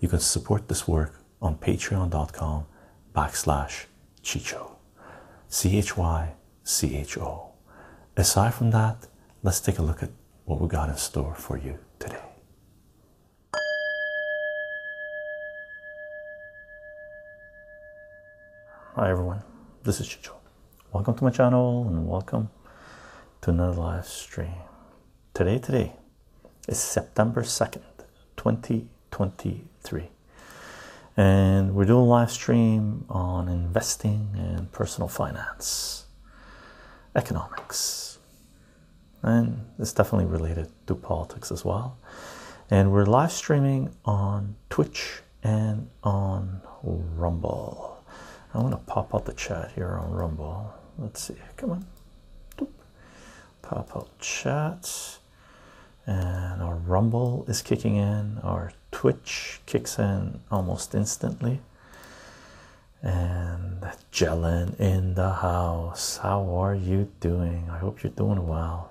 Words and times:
you 0.00 0.08
can 0.08 0.20
support 0.20 0.68
this 0.68 0.86
work 0.86 1.22
on 1.40 1.56
patreon.com 1.56 2.66
backslash 3.14 3.86
Chycho. 4.22 4.72
C 5.48 5.78
H 5.78 5.96
Y 5.96 6.34
C 6.64 6.96
H 6.96 7.18
O. 7.18 7.52
Aside 8.16 8.54
from 8.54 8.70
that, 8.72 9.06
let's 9.42 9.60
take 9.60 9.78
a 9.78 9.82
look 9.82 10.02
at 10.02 10.10
what 10.44 10.60
we 10.60 10.68
got 10.68 10.88
in 10.88 10.96
store 10.96 11.34
for 11.34 11.56
you 11.56 11.78
today. 11.98 12.22
Hi 18.96 19.10
everyone, 19.10 19.42
this 19.82 20.00
is 20.00 20.08
Chycho. 20.08 20.32
Welcome 20.92 21.14
to 21.16 21.24
my 21.24 21.30
channel 21.30 21.86
and 21.86 22.06
welcome 22.08 22.48
to 23.42 23.50
another 23.50 23.78
live 23.80 24.06
stream. 24.06 24.54
Today, 25.34 25.58
today 25.58 25.92
is 26.66 26.78
September 26.78 27.42
2nd, 27.42 27.82
2023. 28.36 29.75
And 31.16 31.74
we're 31.74 31.86
doing 31.86 32.00
a 32.00 32.04
live 32.04 32.30
stream 32.30 33.04
on 33.08 33.48
investing 33.48 34.30
and 34.36 34.70
personal 34.70 35.08
finance, 35.08 36.06
economics. 37.14 38.18
And 39.22 39.64
it's 39.78 39.92
definitely 39.92 40.26
related 40.26 40.70
to 40.86 40.94
politics 40.94 41.50
as 41.50 41.64
well. 41.64 41.98
And 42.70 42.92
we're 42.92 43.06
live 43.06 43.32
streaming 43.32 43.94
on 44.04 44.56
Twitch 44.70 45.22
and 45.42 45.88
on 46.02 46.60
Rumble. 46.82 48.04
I'm 48.52 48.60
going 48.62 48.72
to 48.72 48.78
pop 48.78 49.14
out 49.14 49.24
the 49.24 49.32
chat 49.32 49.72
here 49.74 49.98
on 50.00 50.12
Rumble. 50.12 50.72
Let's 50.98 51.22
see. 51.22 51.36
Come 51.56 51.70
on. 51.70 51.86
Pop 53.62 53.96
out 53.96 54.18
chat. 54.18 55.18
And 56.06 56.62
our 56.62 56.76
Rumble 56.76 57.44
is 57.48 57.62
kicking 57.62 57.96
in. 57.96 58.38
Our 58.42 58.72
Twitch 58.96 59.60
kicks 59.66 59.98
in 59.98 60.40
almost 60.50 60.94
instantly. 60.94 61.60
And 63.02 63.82
Jelen 64.10 64.80
in 64.80 65.16
the 65.16 65.32
house. 65.32 66.16
How 66.16 66.48
are 66.62 66.74
you 66.74 67.12
doing? 67.20 67.68
I 67.70 67.76
hope 67.76 68.02
you're 68.02 68.10
doing 68.12 68.48
well. 68.48 68.90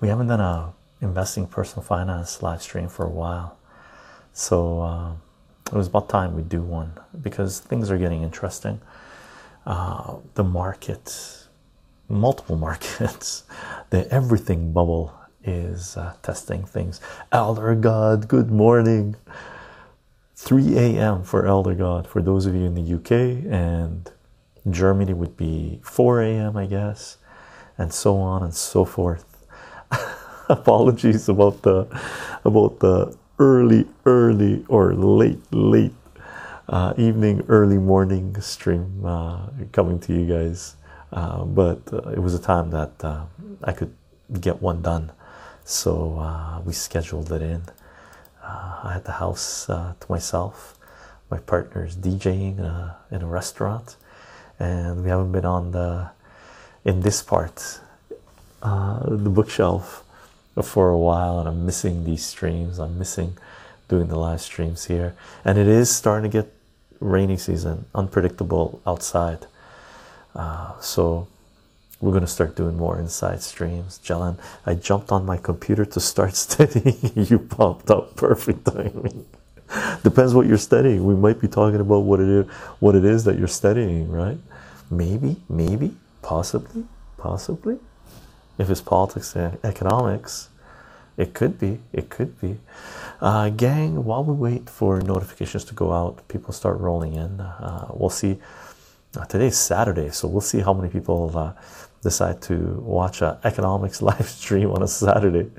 We 0.00 0.08
haven't 0.08 0.26
done 0.26 0.40
a 0.40 0.72
investing 1.00 1.46
personal 1.46 1.84
finance 1.84 2.42
live 2.42 2.60
stream 2.60 2.88
for 2.88 3.06
a 3.06 3.10
while. 3.10 3.56
So 4.32 4.80
uh, 4.80 5.12
it 5.66 5.74
was 5.74 5.86
about 5.86 6.08
time 6.08 6.34
we 6.34 6.42
do 6.42 6.60
one 6.60 6.92
because 7.22 7.60
things 7.60 7.88
are 7.88 7.98
getting 7.98 8.24
interesting. 8.24 8.80
Uh, 9.64 10.16
the 10.34 10.42
market, 10.42 11.46
multiple 12.08 12.56
markets, 12.68 13.44
the 13.90 14.12
everything 14.12 14.72
bubble 14.72 15.14
is 15.44 15.96
uh, 15.96 16.14
testing 16.22 16.64
things. 16.64 17.00
Elder 17.32 17.74
God, 17.74 18.28
good 18.28 18.50
morning. 18.50 19.16
3 20.36 20.76
a.m. 20.76 21.22
for 21.22 21.46
Elder 21.46 21.74
God 21.74 22.06
for 22.06 22.20
those 22.22 22.46
of 22.46 22.54
you 22.54 22.64
in 22.64 22.74
the 22.74 22.94
UK, 22.94 23.12
and 23.52 24.10
Germany 24.70 25.12
would 25.14 25.36
be 25.36 25.80
4 25.84 26.22
a.m., 26.22 26.56
I 26.56 26.66
guess, 26.66 27.18
and 27.78 27.92
so 27.92 28.16
on 28.16 28.42
and 28.42 28.54
so 28.54 28.84
forth. 28.84 29.24
Apologies 30.48 31.28
about 31.28 31.62
the 31.62 31.86
about 32.44 32.80
the 32.80 33.16
early, 33.38 33.86
early 34.04 34.64
or 34.68 34.94
late, 34.94 35.40
late 35.52 35.94
uh, 36.68 36.94
evening, 36.96 37.44
early 37.48 37.78
morning 37.78 38.40
stream 38.40 39.04
uh, 39.04 39.46
coming 39.72 39.98
to 40.00 40.12
you 40.12 40.26
guys. 40.26 40.76
Uh, 41.12 41.44
but 41.44 41.80
uh, 41.92 42.10
it 42.10 42.18
was 42.18 42.34
a 42.34 42.38
time 42.38 42.70
that 42.70 42.92
uh, 43.04 43.24
I 43.64 43.72
could 43.72 43.94
get 44.40 44.62
one 44.62 44.82
done, 44.82 45.12
so 45.72 46.18
uh, 46.18 46.60
we 46.64 46.72
scheduled 46.72 47.32
it 47.32 47.42
in. 47.42 47.62
I 48.44 48.92
had 48.94 49.04
the 49.04 49.12
house 49.12 49.66
to 49.66 49.94
myself. 50.08 50.76
My 51.30 51.38
partner's 51.38 51.96
DJing 51.96 52.58
in 52.58 52.64
a, 52.64 52.96
in 53.10 53.22
a 53.22 53.26
restaurant, 53.26 53.96
and 54.58 55.02
we 55.02 55.08
haven't 55.08 55.32
been 55.32 55.44
on 55.44 55.72
the 55.72 56.10
in 56.84 57.00
this 57.00 57.22
part, 57.22 57.80
the 58.60 59.30
bookshelf 59.30 60.04
for 60.62 60.90
a 60.90 60.98
while 60.98 61.38
and 61.38 61.48
I'm 61.48 61.64
missing 61.64 62.04
these 62.04 62.24
streams. 62.24 62.78
I'm 62.78 62.98
missing 62.98 63.38
doing 63.88 64.08
the 64.08 64.18
live 64.18 64.40
streams 64.40 64.86
here, 64.86 65.14
and 65.44 65.58
it 65.58 65.68
is 65.68 65.90
starting 65.94 66.30
to 66.30 66.42
get 66.42 66.52
rainy 67.00 67.36
season, 67.36 67.84
unpredictable 67.94 68.80
outside. 68.86 69.46
Uh, 70.34 70.78
so 70.80 71.28
we're 72.02 72.12
gonna 72.12 72.26
start 72.26 72.56
doing 72.56 72.76
more 72.76 72.98
inside 72.98 73.42
streams. 73.42 74.00
Jelen, 74.04 74.36
I 74.66 74.74
jumped 74.74 75.12
on 75.12 75.24
my 75.24 75.38
computer 75.38 75.86
to 75.86 76.00
start 76.00 76.34
studying. 76.46 76.98
you 77.14 77.38
popped 77.38 77.90
up, 77.90 78.16
perfect 78.16 78.66
timing. 78.66 79.24
Depends 80.02 80.34
what 80.34 80.46
you're 80.46 80.58
studying. 80.58 81.04
We 81.04 81.14
might 81.14 81.40
be 81.40 81.48
talking 81.48 81.80
about 81.80 82.00
what 82.00 82.20
it 82.20 82.28
is, 82.28 82.46
what 82.80 82.96
it 82.96 83.04
is 83.04 83.24
that 83.24 83.38
you're 83.38 83.48
studying, 83.48 84.10
right? 84.10 84.38
Maybe, 84.90 85.36
maybe, 85.48 85.96
possibly, 86.22 86.84
possibly. 87.16 87.78
If 88.58 88.68
it's 88.68 88.82
politics 88.82 89.34
and 89.36 89.58
economics, 89.64 90.50
it 91.16 91.34
could 91.34 91.58
be, 91.58 91.80
it 91.92 92.10
could 92.10 92.40
be. 92.40 92.58
Uh, 93.20 93.50
gang, 93.50 94.04
while 94.04 94.24
we 94.24 94.34
wait 94.34 94.68
for 94.68 95.00
notifications 95.00 95.64
to 95.66 95.74
go 95.74 95.92
out, 95.92 96.26
people 96.28 96.52
start 96.52 96.80
rolling 96.80 97.14
in. 97.14 97.40
Uh, 97.40 97.88
we'll 97.94 98.10
see. 98.10 98.38
Uh, 99.16 99.24
today's 99.26 99.58
Saturday, 99.58 100.10
so 100.10 100.26
we'll 100.26 100.40
see 100.40 100.60
how 100.60 100.72
many 100.72 100.88
people 100.88 101.30
uh, 101.36 101.52
decide 102.02 102.42
to 102.42 102.54
watch 102.84 103.22
an 103.22 103.36
economics 103.44 104.02
live 104.08 104.28
stream 104.28 104.70
on 104.70 104.82
a 104.82 104.88
Saturday. 104.88 105.50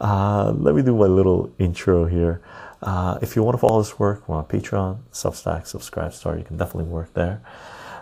Uh, 0.00 0.52
let 0.56 0.74
me 0.74 0.82
do 0.82 0.94
my 0.94 1.06
little 1.06 1.52
intro 1.58 2.04
here. 2.04 2.40
Uh, 2.82 3.18
if 3.20 3.34
you 3.34 3.42
want 3.42 3.54
to 3.54 3.58
follow 3.58 3.82
this 3.82 3.98
work, 3.98 4.28
we're 4.28 4.36
on 4.36 4.44
Patreon, 4.44 4.98
Substack, 5.12 5.62
SubscribeStar. 5.62 6.38
You 6.38 6.44
can 6.44 6.56
definitely 6.56 6.90
work 6.90 7.12
there. 7.14 7.42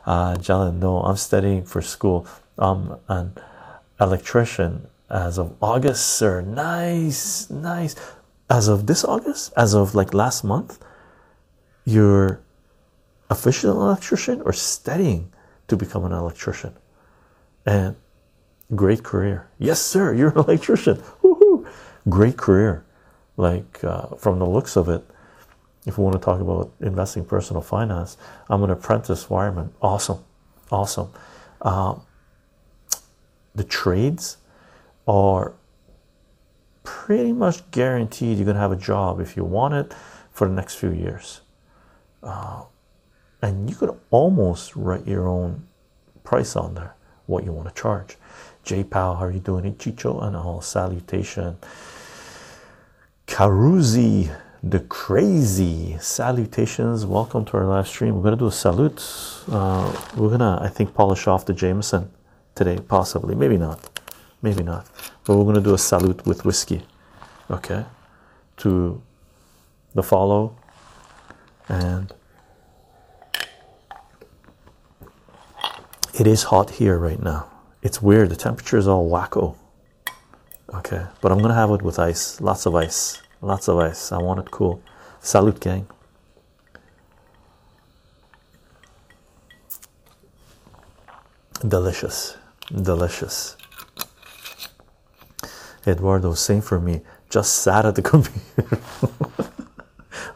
Uh, 0.05 0.35
Jalen, 0.35 0.79
no, 0.79 1.01
I'm 1.01 1.17
studying 1.17 1.65
for 1.65 1.81
school. 1.81 2.27
I'm 2.59 2.97
an 3.09 3.33
electrician 4.01 4.89
as 5.09 5.39
of 5.39 5.57
August, 5.63 6.07
sir. 6.07 6.43
Nice, 6.43 7.49
nice. 7.49 7.97
As 8.51 8.69
of 8.69 8.87
this 8.87 9.05
August, 9.05 9.53
as 9.57 9.75
of 9.75 9.95
like 9.95 10.13
last 10.13 10.45
month, 10.45 10.79
you're 11.85 12.41
official 13.31 13.71
electrician 13.83 14.43
or 14.43 14.53
studying 14.53 15.33
to 15.69 15.77
become 15.77 16.05
an 16.05 16.13
electrician. 16.13 16.75
And 17.66 17.97
great 18.75 19.03
career. 19.03 19.49
Yes, 19.59 19.81
sir, 19.81 20.15
you're 20.15 20.31
an 20.31 20.38
electrician. 20.49 20.97
Woohoo! 21.22 21.69
Great 22.09 22.37
career. 22.38 22.84
Like 23.37 23.84
uh, 23.84 24.15
from 24.16 24.38
the 24.38 24.47
looks 24.47 24.77
of 24.77 24.88
it, 24.88 25.04
if 25.87 25.99
we 25.99 26.04
want 26.04 26.15
to 26.15 26.25
talk 26.25 26.41
about 26.41 26.72
investing 26.81 27.25
personal 27.25 27.62
finance, 27.62 28.16
I'm 28.49 28.62
an 28.65 28.71
apprentice 28.71 29.27
wireman. 29.27 29.71
Awesome, 29.81 30.25
awesome. 30.71 31.12
Uh, 31.60 31.97
the 33.54 33.65
trades 33.65 34.38
are 35.06 35.54
pretty 36.83 37.33
much 37.33 37.69
guaranteed 37.71 38.37
you're 38.37 38.44
going 38.44 38.56
to 38.56 38.60
have 38.60 38.72
a 38.72 38.77
job 38.77 39.21
if 39.21 39.37
you 39.37 39.44
want 39.44 39.75
it 39.75 39.94
for 40.33 40.48
the 40.48 40.54
next 40.54 40.74
few 40.74 40.91
years. 40.91 41.41
Uh, 42.22 42.65
and 43.41 43.71
you 43.71 43.77
could 43.77 43.97
almost 44.10 44.74
write 44.74 45.07
your 45.07 45.28
own 45.28 45.66
price 46.24 46.57
on 46.57 46.74
there, 46.74 46.96
what 47.27 47.45
you 47.45 47.53
want 47.53 47.69
to 47.69 47.81
charge. 47.81 48.17
J 48.65 48.84
Powell, 48.84 49.17
how 49.17 49.27
are 49.27 49.31
you 49.31 49.41
doing? 49.41 49.75
Chycho 49.77 50.21
and 50.21 50.37
all 50.37 50.61
salutation. 50.61 51.57
Caruzi, 53.27 54.34
the 54.63 54.81
crazy 54.81 55.97
salutations. 56.01 57.05
Welcome 57.05 57.45
to 57.47 57.57
our 57.59 57.67
live 57.67 57.89
stream. 57.89 58.17
We're 58.17 58.23
gonna 58.23 58.37
do 58.37 58.47
a 58.47 58.53
salute. 58.53 59.03
Uh, 59.51 59.93
we're 60.17 60.31
gonna, 60.31 60.59
I 60.61 60.69
think, 60.69 60.95
polish 60.95 61.27
off 61.27 61.47
the 61.47 61.53
Jameson 61.53 62.11
today, 62.55 62.78
possibly, 62.89 63.34
maybe 63.34 63.57
not 63.57 63.97
maybe 64.43 64.63
not 64.63 64.87
but 65.25 65.37
we're 65.37 65.55
to 65.55 65.61
do 65.61 65.75
a 65.75 65.79
salute 65.79 66.25
with 66.27 66.45
whiskey 66.45 66.83
okay 67.51 67.84
to 68.57 69.01
the 69.95 70.03
follow 70.03 70.57
and 71.69 72.13
it 76.18 76.27
is 76.27 76.45
hot 76.45 76.71
here 76.71 76.98
right 76.98 77.22
now 77.22 77.48
it's 77.83 78.01
weird 78.03 78.28
the 78.28 78.36
temperature 78.36 78.78
is 78.78 78.89
all 78.89 79.09
wacko 79.09 79.57
okay 80.74 81.07
but 81.21 81.30
i'm 81.30 81.39
gonna 81.39 81.54
have 81.54 81.71
it 81.71 81.83
with 81.83 81.98
ice 81.98 82.41
lots 82.41 82.66
of 82.66 82.74
ice 82.74 83.22
Lots 83.42 83.68
of 83.68 83.78
ice. 83.78 84.13
I 84.13 84.18
want 84.18 84.41
it 84.41 84.51
cool. 84.51 84.83
Salute, 85.21 85.60
gang. 85.60 85.86
Delicious. 91.66 92.36
Delicious. 92.74 93.57
Eduardo, 95.86 96.34
same 96.34 96.62
for 96.62 96.80
me. 96.80 97.03
Just 97.28 97.59
sat 97.62 97.84
at 97.84 97.95
the 97.95 98.03
computer. 98.10 98.78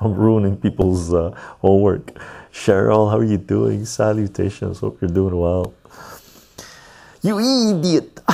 I'm 0.00 0.14
ruining 0.14 0.56
people's 0.56 1.12
uh, 1.12 1.30
homework. 1.60 2.12
Cheryl, 2.52 3.10
how 3.10 3.18
are 3.18 3.24
you 3.24 3.38
doing? 3.38 3.84
Salutations. 3.84 4.80
Hope 4.80 5.00
you're 5.00 5.10
doing 5.10 5.38
well. 5.38 5.72
You 7.22 7.38
idiot. 7.38 8.20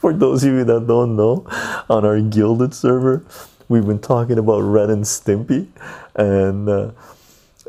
For 0.00 0.12
those 0.12 0.44
of 0.44 0.52
you 0.52 0.64
that 0.64 0.86
don't 0.86 1.16
know, 1.16 1.46
on 1.88 2.04
our 2.04 2.20
Guilded 2.20 2.74
server, 2.74 3.24
we've 3.68 3.86
been 3.86 3.98
talking 3.98 4.38
about 4.38 4.60
Ren 4.60 4.90
and 4.90 5.04
Stimpy, 5.04 5.68
and 6.14 6.68
uh, 6.68 6.90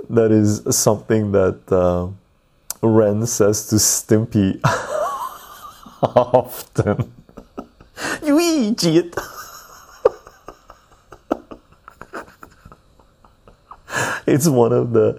that 0.10 0.32
is 0.32 0.64
something 0.76 1.32
that 1.34 1.60
uh, 1.72 2.08
Ren 2.82 3.26
says 3.26 3.68
to 3.68 3.76
Stimpy 3.76 4.60
often. 6.04 7.14
you 8.24 8.40
idiot! 8.40 9.16
it's 14.28 14.48
one 14.48 14.74
of 14.74 14.94
the 14.94 15.14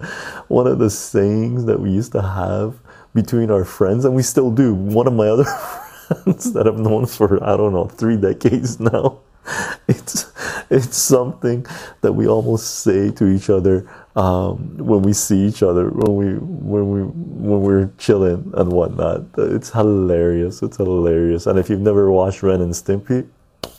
one 0.47 0.67
of 0.67 0.79
the 0.79 0.89
sayings 0.89 1.65
that 1.65 1.79
we 1.79 1.91
used 1.91 2.11
to 2.13 2.21
have 2.21 2.79
between 3.13 3.51
our 3.51 3.65
friends, 3.65 4.05
and 4.05 4.15
we 4.15 4.23
still 4.23 4.51
do. 4.51 4.73
One 4.73 5.07
of 5.07 5.13
my 5.13 5.27
other 5.27 5.43
friends 6.23 6.53
that 6.53 6.67
I've 6.67 6.79
known 6.79 7.05
for 7.05 7.43
I 7.43 7.57
don't 7.57 7.73
know 7.73 7.85
three 7.87 8.17
decades 8.17 8.79
now. 8.79 9.19
It's 9.87 10.31
it's 10.69 10.95
something 10.95 11.65
that 12.01 12.13
we 12.13 12.27
almost 12.27 12.79
say 12.79 13.11
to 13.11 13.27
each 13.27 13.49
other 13.49 13.85
um, 14.15 14.77
when 14.77 15.01
we 15.01 15.11
see 15.11 15.45
each 15.45 15.61
other 15.61 15.89
when 15.89 16.15
we 16.15 16.33
when 16.35 16.89
we 16.91 17.01
when 17.03 17.61
we're 17.61 17.91
chilling 17.97 18.51
and 18.55 18.71
whatnot. 18.71 19.23
It's 19.37 19.71
hilarious. 19.71 20.61
It's 20.63 20.77
hilarious. 20.77 21.45
And 21.47 21.59
if 21.59 21.69
you've 21.69 21.81
never 21.81 22.09
watched 22.11 22.43
Ren 22.43 22.61
and 22.61 22.73
Stimpy, 22.73 23.27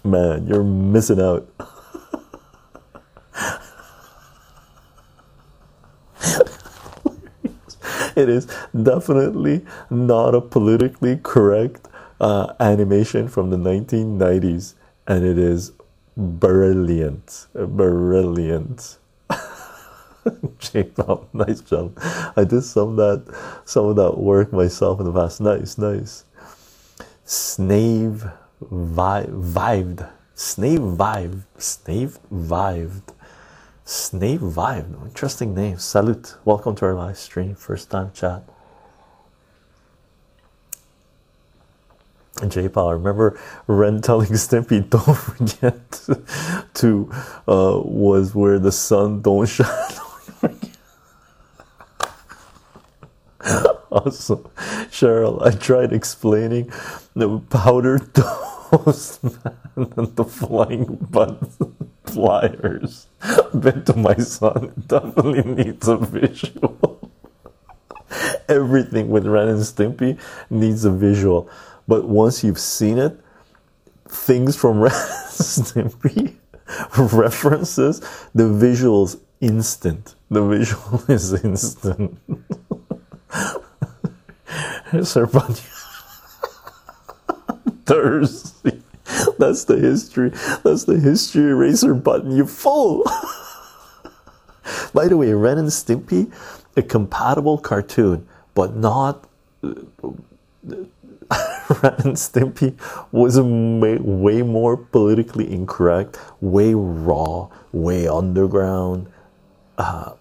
man, 0.05 0.47
you're 0.47 0.62
missing 0.62 1.20
out. 1.20 1.49
it 8.17 8.29
is 8.29 8.47
definitely 8.83 9.65
not 9.91 10.35
a 10.35 10.41
politically 10.41 11.19
correct 11.23 11.89
uh, 12.21 12.55
animation 12.61 13.29
from 13.29 13.51
the 13.51 13.57
1990s, 13.57 14.75
and 15.07 15.25
it 15.25 15.39
is 15.39 15.73
brilliant, 16.17 17.47
brilliant. 17.55 18.99
J-pop, 20.59 21.33
nice 21.35 21.61
job. 21.61 21.99
I 22.37 22.45
did 22.45 22.63
some 22.63 22.91
of 22.91 22.97
that, 22.97 23.37
some 23.65 23.87
of 23.87 23.97
that 23.97 24.17
work 24.19 24.53
myself 24.53 25.01
in 25.01 25.07
the 25.07 25.13
past. 25.13 25.41
Nice, 25.41 25.77
nice. 25.77 26.25
Snave 27.25 28.25
vi- 28.61 29.27
vived, 29.29 30.07
Snave 30.35 30.81
vived, 30.81 31.45
Snave 31.59 32.19
vived, 32.31 33.13
Snave 33.85 34.41
vived. 34.41 34.95
Interesting 35.05 35.55
name. 35.55 35.79
Salute. 35.79 36.37
Welcome 36.45 36.75
to 36.77 36.87
our 36.87 36.95
live 36.95 37.19
stream. 37.19 37.55
First 37.55 37.91
time 37.91 38.13
chat. 38.15 38.43
J 42.49 42.69
Power, 42.69 42.97
remember 42.99 43.39
Ren 43.67 44.01
telling 44.01 44.29
Stimpy, 44.33 44.89
don't 44.89 45.17
forget 45.17 46.01
to, 46.75 47.11
uh, 47.47 47.81
was 47.85 48.35
where 48.35 48.59
the 48.59 48.73
sun 48.73 49.23
don't 49.23 49.47
shine. 49.49 49.69
awesome, 53.91 54.49
Cheryl. 54.91 55.47
I 55.47 55.53
tried 55.53 55.93
explaining 55.93 56.73
the 57.15 57.39
powder 57.39 57.99
toast 57.99 59.23
man 59.23 59.57
and 59.77 60.17
the 60.17 60.25
flying 60.25 60.97
buttons 61.11 61.57
flyers 62.15 63.07
bit 63.59 63.87
to 63.87 63.97
my 63.97 64.17
son. 64.17 64.73
Definitely 64.87 65.43
needs 65.65 65.89
a 65.89 65.97
visual. 65.97 67.11
Everything 68.49 69.09
with 69.09 69.27
Ren 69.27 69.49
and 69.49 69.61
Stimpy 69.61 70.19
needs 70.51 70.85
a 70.85 70.91
visual. 70.91 71.49
But 71.89 72.07
once 72.07 72.45
you've 72.45 72.59
seen 72.59 72.99
it, 72.99 73.19
things 74.09 74.57
from 74.57 74.81
Ren 74.83 74.93
and 74.93 75.03
Stimpy, 75.03 76.35
references, 77.13 78.01
the 78.35 78.45
visuals 78.45 79.19
instant. 79.41 80.15
The 80.31 80.45
visual 80.45 81.03
is 81.09 81.33
instant. 81.45 82.19
Sir. 85.03 85.27
Thursday. 87.85 88.84
That's 89.39 89.65
the 89.65 89.77
history. 89.77 90.31
That's 90.62 90.85
the 90.85 90.99
history 90.99 91.51
eraser 91.51 91.95
button. 91.95 92.33
You 92.33 92.47
fool. 92.47 93.05
By 94.95 95.09
the 95.09 95.17
way, 95.17 95.33
Ren 95.33 95.59
and 95.59 95.69
Stimpy, 95.69 96.33
a 96.77 96.83
compatible 96.83 97.59
cartoon, 97.59 98.27
but 98.55 98.75
not. 98.75 99.29
Ren 99.62 99.87
and 101.99 102.17
Stimpy 102.17 102.79
was 103.12 103.39
way 103.41 104.43
more 104.43 104.77
politically 104.77 105.53
incorrect, 105.53 106.19
way 106.41 106.75
raw, 106.75 107.49
way 107.73 108.06
underground, 108.06 109.09
uh, 109.77 110.12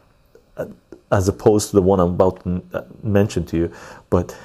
as 1.11 1.27
opposed 1.27 1.69
to 1.69 1.75
the 1.75 1.81
one 1.81 1.99
I'm 1.99 2.09
about 2.09 2.43
to 2.43 2.85
mention 3.03 3.45
to 3.45 3.57
you. 3.57 3.71
But 4.09 4.35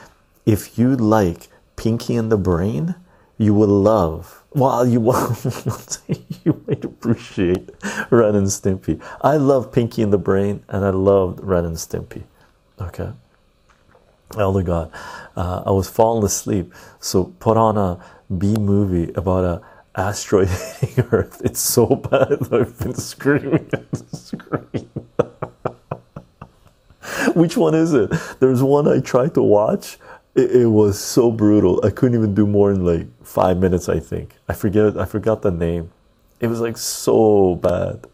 if 0.47 0.79
you 0.79 0.97
like 0.97 1.49
Pinky 1.77 2.17
and 2.17 2.31
the 2.31 2.37
Brain, 2.37 2.95
you 3.39 3.55
will 3.55 3.69
love. 3.69 4.45
Well, 4.53 4.87
you 4.87 5.01
will. 5.01 5.37
you 6.45 6.63
might 6.67 6.85
appreciate 6.85 7.71
Ren 8.11 8.35
and 8.35 8.49
Stimpy. 8.49 9.01
I 9.21 9.37
love 9.37 9.73
Pinky 9.73 10.03
and 10.03 10.13
the 10.13 10.19
Brain, 10.19 10.65
and 10.69 10.85
I 10.85 10.91
loved 10.91 11.41
Ren 11.41 11.65
and 11.65 11.77
Stimpy. 11.77 12.25
Okay. 12.81 13.13
Elder 14.37 14.63
God, 14.63 14.91
uh, 15.37 15.63
I 15.65 15.71
was 15.71 15.89
falling 15.89 16.25
asleep, 16.25 16.75
so 17.01 17.33
put 17.41 17.57
on 17.57 17.79
a 17.79 17.99
B 18.37 18.57
movie 18.57 19.11
about 19.15 19.45
a 19.45 19.63
asteroid 19.99 20.49
hitting 20.81 21.05
Earth. 21.11 21.41
It's 21.45 21.61
so 21.61 21.87
bad 21.87 22.33
I've 22.53 22.79
been 22.79 22.95
screaming 22.95 23.71
at 23.73 23.91
the 23.91 24.17
screen. 24.17 24.91
Which 27.35 27.57
one 27.57 27.75
is 27.75 27.95
it? 27.95 28.11
There's 28.41 28.63
one 28.63 28.87
I 28.87 29.01
tried 29.01 29.35
to 29.35 29.43
watch. 29.43 29.99
It, 30.39 30.63
it, 30.63 30.67
was 30.67 30.99
so 30.99 31.33
brutal. 31.33 31.85
I 31.85 31.91
couldn't 31.91 32.17
even 32.17 32.35
do 32.35 32.47
more 32.47 32.73
than 32.73 32.85
like 32.85 33.07
five 33.25 33.59
minutes. 33.59 33.89
I 33.89 33.99
think 33.99 34.37
I 34.49 34.53
forget. 34.53 34.97
I 34.97 35.05
forgot 35.05 35.43
the 35.43 35.51
name. 35.51 35.91
It 36.41 36.47
was 36.47 36.61
like 36.61 36.77
so 36.77 37.57
bad. 37.57 38.07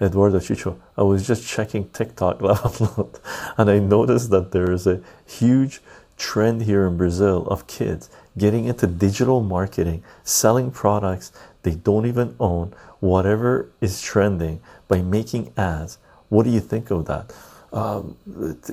Eduardo 0.00 0.38
Chycho. 0.38 0.80
I 0.96 1.02
was 1.02 1.26
just 1.26 1.46
checking 1.46 1.90
TikTok 1.90 2.40
and 3.58 3.70
I 3.70 3.78
noticed 3.78 4.30
that 4.30 4.52
there 4.52 4.72
is 4.72 4.86
a 4.86 5.02
huge 5.26 5.82
trend 6.16 6.62
here 6.62 6.86
in 6.86 6.96
Brazil 6.96 7.46
of 7.48 7.66
kids 7.66 8.08
getting 8.38 8.64
into 8.64 8.86
digital 8.86 9.42
marketing, 9.42 10.02
selling 10.24 10.70
products 10.70 11.32
they 11.62 11.74
don't 11.74 12.06
even 12.06 12.34
own, 12.40 12.72
whatever 13.00 13.70
is 13.82 14.00
trending 14.00 14.60
by 14.88 15.02
making 15.02 15.52
ads. 15.56 15.98
What 16.30 16.44
do 16.44 16.50
you 16.50 16.60
think 16.60 16.90
of 16.90 17.04
that? 17.06 17.32
Um, 17.72 18.16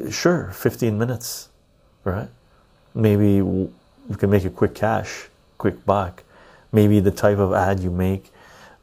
sure, 0.09 0.51
15 0.51 0.97
minutes, 0.97 1.49
right? 2.05 2.29
Maybe 2.95 3.35
you 3.35 3.71
can 4.17 4.29
make 4.29 4.45
a 4.45 4.49
quick 4.49 4.75
cash, 4.75 5.27
quick 5.57 5.85
buck. 5.85 6.23
Maybe 6.71 6.99
the 6.99 7.11
type 7.11 7.37
of 7.37 7.53
ad 7.53 7.79
you 7.79 7.91
make 7.91 8.31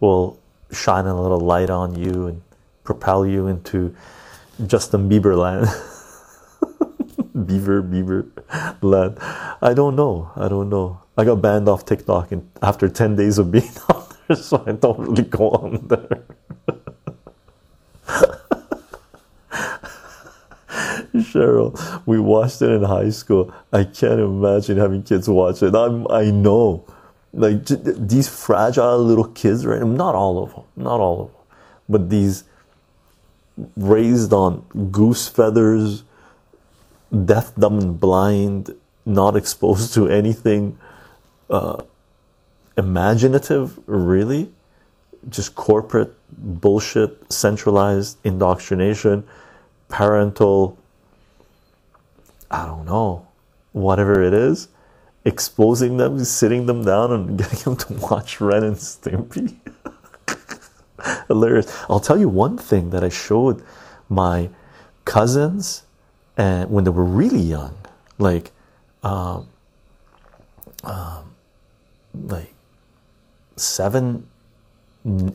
will 0.00 0.38
shine 0.72 1.06
a 1.06 1.20
little 1.20 1.40
light 1.40 1.70
on 1.70 1.94
you 1.94 2.26
and 2.26 2.42
propel 2.84 3.26
you 3.26 3.46
into 3.46 3.94
Justin 4.66 5.08
Bieber 5.08 5.36
land. 5.36 5.68
Beaver, 7.46 7.82
Beaver 7.82 8.26
land. 8.80 9.18
I 9.20 9.74
don't 9.74 9.96
know. 9.96 10.30
I 10.36 10.48
don't 10.48 10.68
know. 10.68 11.00
I 11.16 11.24
got 11.24 11.42
banned 11.42 11.68
off 11.68 11.84
TikTok 11.84 12.32
in, 12.32 12.48
after 12.62 12.88
10 12.88 13.16
days 13.16 13.38
of 13.38 13.50
being 13.50 13.70
on 13.88 14.04
there, 14.28 14.36
so 14.36 14.62
I 14.66 14.72
don't 14.72 14.98
really 14.98 15.22
go 15.22 15.50
on 15.50 15.88
there. 15.88 16.24
Cheryl, 21.18 22.02
we 22.06 22.18
watched 22.18 22.60
it 22.60 22.70
in 22.70 22.82
high 22.82 23.10
school. 23.10 23.54
I 23.72 23.84
can't 23.84 24.18
imagine 24.18 24.78
having 24.78 25.04
kids 25.04 25.28
watch 25.28 25.62
it. 25.62 25.74
I'm, 25.74 26.10
I 26.10 26.32
know, 26.32 26.84
like 27.32 27.64
these 27.64 28.28
fragile 28.28 28.98
little 28.98 29.28
kids, 29.28 29.64
right? 29.64 29.82
Not 29.82 30.16
all 30.16 30.42
of 30.42 30.54
them, 30.54 30.64
not 30.76 30.98
all 30.98 31.22
of 31.22 31.26
them, 31.28 31.36
but 31.88 32.10
these 32.10 32.44
raised 33.76 34.32
on 34.32 34.64
goose 34.90 35.28
feathers, 35.28 36.02
deaf, 37.24 37.54
dumb, 37.54 37.78
and 37.78 38.00
blind, 38.00 38.74
not 39.06 39.36
exposed 39.36 39.94
to 39.94 40.08
anything 40.08 40.76
uh, 41.48 41.80
imaginative, 42.76 43.78
really. 43.86 44.50
Just 45.28 45.54
corporate 45.54 46.12
bullshit, 46.36 47.32
centralized 47.32 48.18
indoctrination, 48.24 49.24
parental, 49.88 50.76
I 52.54 52.66
don't 52.66 52.84
know, 52.84 53.26
whatever 53.72 54.22
it 54.22 54.32
is, 54.32 54.68
exposing 55.24 55.96
them, 55.96 56.24
sitting 56.24 56.66
them 56.66 56.84
down, 56.84 57.12
and 57.12 57.38
getting 57.38 57.58
them 57.58 57.76
to 57.76 57.92
watch 57.94 58.40
Ren 58.40 58.62
and 58.62 58.76
Stimpy. 58.76 59.56
Hilarious. 61.28 61.66
I'll 61.90 61.98
tell 61.98 62.18
you 62.18 62.28
one 62.28 62.56
thing 62.56 62.90
that 62.90 63.02
I 63.02 63.08
showed 63.08 63.60
my 64.08 64.50
cousins 65.04 65.82
and 66.36 66.70
when 66.70 66.84
they 66.84 66.90
were 66.90 67.04
really 67.04 67.40
young, 67.40 67.76
like 68.18 68.52
um, 69.02 69.48
um, 70.84 71.34
like 72.14 72.54
seven, 73.56 74.28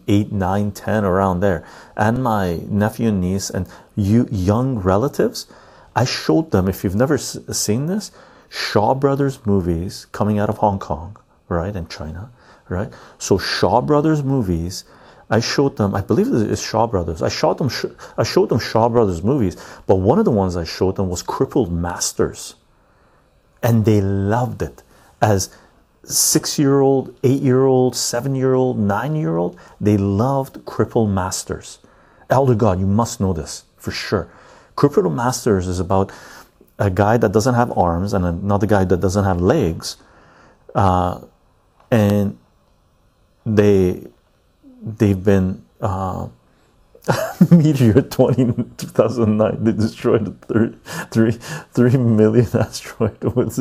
eight, 0.07 0.31
nine, 0.31 0.71
ten, 0.71 1.03
around 1.03 1.41
there, 1.41 1.65
and 1.97 2.23
my 2.23 2.61
nephew 2.67 3.09
and 3.09 3.19
niece 3.19 3.49
and 3.49 3.67
you 3.95 4.27
young 4.31 4.79
relatives. 4.79 5.47
I 5.95 6.05
showed 6.05 6.51
them. 6.51 6.67
If 6.67 6.83
you've 6.83 6.95
never 6.95 7.17
seen 7.17 7.87
this, 7.87 8.11
Shaw 8.49 8.95
Brothers 8.95 9.45
movies 9.45 10.07
coming 10.11 10.39
out 10.39 10.49
of 10.49 10.57
Hong 10.57 10.79
Kong, 10.79 11.17
right, 11.47 11.75
and 11.75 11.89
China, 11.89 12.31
right. 12.67 12.91
So 13.17 13.37
Shaw 13.37 13.81
Brothers 13.81 14.23
movies. 14.23 14.85
I 15.31 15.39
showed 15.41 15.77
them. 15.77 15.93
I 15.93 16.01
believe 16.01 16.33
it's 16.33 16.61
Shaw 16.61 16.87
Brothers. 16.87 17.21
I 17.21 17.29
showed 17.29 17.59
them. 17.59 17.69
I 18.17 18.23
showed 18.23 18.49
them 18.49 18.57
Shaw 18.57 18.89
Brothers 18.89 19.21
movies, 19.21 19.57
but 19.85 19.97
one 19.97 20.17
of 20.17 20.25
the 20.25 20.31
ones 20.31 20.57
I 20.57 20.63
showed 20.63 20.95
them 20.95 21.07
was 21.07 21.21
Crippled 21.21 21.71
Masters, 21.71 22.55
and 23.61 23.85
they 23.85 24.01
loved 24.01 24.63
it 24.63 24.81
as 25.21 25.55
six-year-old, 26.03 27.13
eight-year-old, 27.23 27.95
seven-year-old, 27.95 28.79
nine-year-old. 28.79 29.59
They 29.79 29.97
loved 29.97 30.65
Crippled 30.65 31.11
Masters. 31.11 31.77
Elder 32.31 32.55
God, 32.55 32.79
you 32.79 32.87
must 32.87 33.19
know 33.19 33.33
this 33.33 33.65
for 33.77 33.91
sure. 33.91 34.31
Crippled 34.79 35.13
Masters 35.13 35.67
is 35.67 35.81
about 35.81 36.09
a 36.77 36.89
guy 36.89 37.17
that 37.17 37.33
doesn't 37.33 37.55
have 37.55 37.77
arms 37.77 38.13
and 38.13 38.23
another 38.23 38.65
guy 38.65 38.85
that 38.85 39.01
doesn't 39.01 39.25
have 39.25 39.41
legs, 39.41 39.97
uh, 40.73 41.19
and 41.91 42.37
they 43.45 44.07
they've 44.81 45.21
been 45.21 45.65
uh, 45.81 46.29
meteor 47.51 48.01
20 48.01 48.53
2009 48.77 49.63
they 49.65 49.73
destroyed 49.73 50.41
the 50.47 50.73
3 51.11 51.31
3 51.31 51.97
million 51.97 52.47
asteroid 52.53 53.21
with 53.35 53.51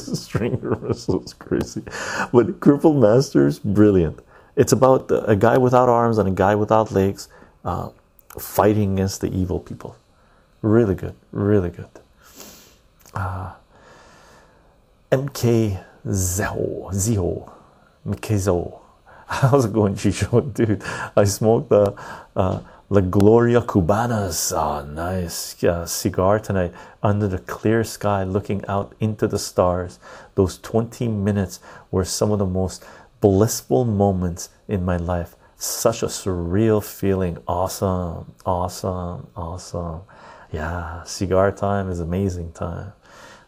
string 0.18 0.54
of 0.54 0.82
missiles 0.82 1.34
crazy. 1.34 1.84
But 2.32 2.58
crippled 2.58 2.96
masters 2.96 3.60
brilliant. 3.60 4.18
It's 4.56 4.72
about 4.72 5.08
a 5.12 5.36
guy 5.36 5.56
without 5.56 5.88
arms 5.88 6.18
and 6.18 6.28
a 6.28 6.32
guy 6.32 6.56
without 6.56 6.90
legs 6.90 7.28
uh, 7.64 7.90
fighting 8.40 8.94
against 8.94 9.20
the 9.20 9.32
evil 9.32 9.60
people 9.60 9.94
really 10.64 10.94
good 10.94 11.14
really 11.32 11.70
good 11.70 11.90
uh, 13.14 13.52
MK 15.10 15.84
Zeo 16.06 16.90
Zeo 16.92 17.52
MKZO 18.06 18.84
How's 19.26 19.64
it 19.64 19.72
going, 19.72 19.94
Chycho? 19.94 20.40
Dude, 20.54 20.82
I 21.16 21.24
smoked 21.24 21.70
the 21.70 21.94
uh, 22.36 22.60
La 22.90 23.00
Gloria 23.00 23.62
Cubanas. 23.62 24.52
Oh, 24.52 24.84
nice 24.84 25.64
uh, 25.64 25.86
cigar 25.86 26.38
tonight 26.38 26.72
under 27.02 27.26
the 27.26 27.38
clear 27.38 27.84
sky, 27.84 28.22
looking 28.22 28.62
out 28.66 28.94
into 29.00 29.26
the 29.26 29.38
stars. 29.38 29.98
Those 30.34 30.58
20 30.58 31.08
minutes 31.08 31.60
were 31.90 32.04
some 32.04 32.32
of 32.32 32.38
the 32.38 32.46
most 32.46 32.84
blissful 33.22 33.86
moments 33.86 34.50
in 34.68 34.84
my 34.84 34.98
life. 34.98 35.36
Such 35.56 36.02
a 36.02 36.06
surreal 36.06 36.84
feeling. 36.84 37.38
Awesome, 37.48 38.34
awesome, 38.44 39.26
awesome. 39.34 40.02
Yeah, 40.54 41.02
cigar 41.04 41.52
time 41.52 41.90
is 41.90 42.00
amazing 42.00 42.52
time 42.52 42.92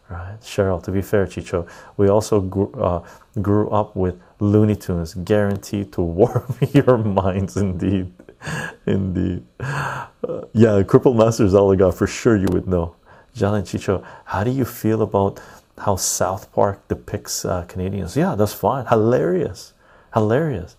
right? 0.09 0.37
Cheryl 0.41 0.81
to 0.83 0.91
be 0.91 1.01
fair 1.01 1.25
chycho 1.25 1.67
we 1.97 2.07
also 2.07 2.41
grew, 2.41 2.71
uh, 2.73 3.03
grew 3.41 3.69
up 3.69 3.95
with 3.95 4.19
looney 4.39 4.75
tunes 4.75 5.13
guaranteed 5.13 5.91
to 5.93 6.01
warm 6.19 6.55
your 6.73 6.97
minds 6.97 7.57
indeed 7.57 8.11
indeed. 8.85 9.43
Uh, 9.59 10.07
yeah 10.53 10.81
crippled 10.83 11.17
masters 11.17 11.53
all 11.53 11.71
i 11.73 11.75
got 11.75 11.93
for 11.95 12.07
sure 12.07 12.35
you 12.35 12.47
would 12.51 12.67
know. 12.67 12.95
John 13.33 13.55
and 13.55 13.65
chycho 13.65 14.03
how 14.25 14.43
do 14.43 14.51
you 14.51 14.65
feel 14.65 15.01
about 15.01 15.39
how 15.77 15.95
south 15.95 16.51
park 16.53 16.87
depicts 16.87 17.45
uh, 17.45 17.63
canadians? 17.63 18.15
Yeah 18.17 18.35
that's 18.35 18.53
fine. 18.53 18.85
Hilarious. 18.87 19.73
Hilarious. 20.13 20.75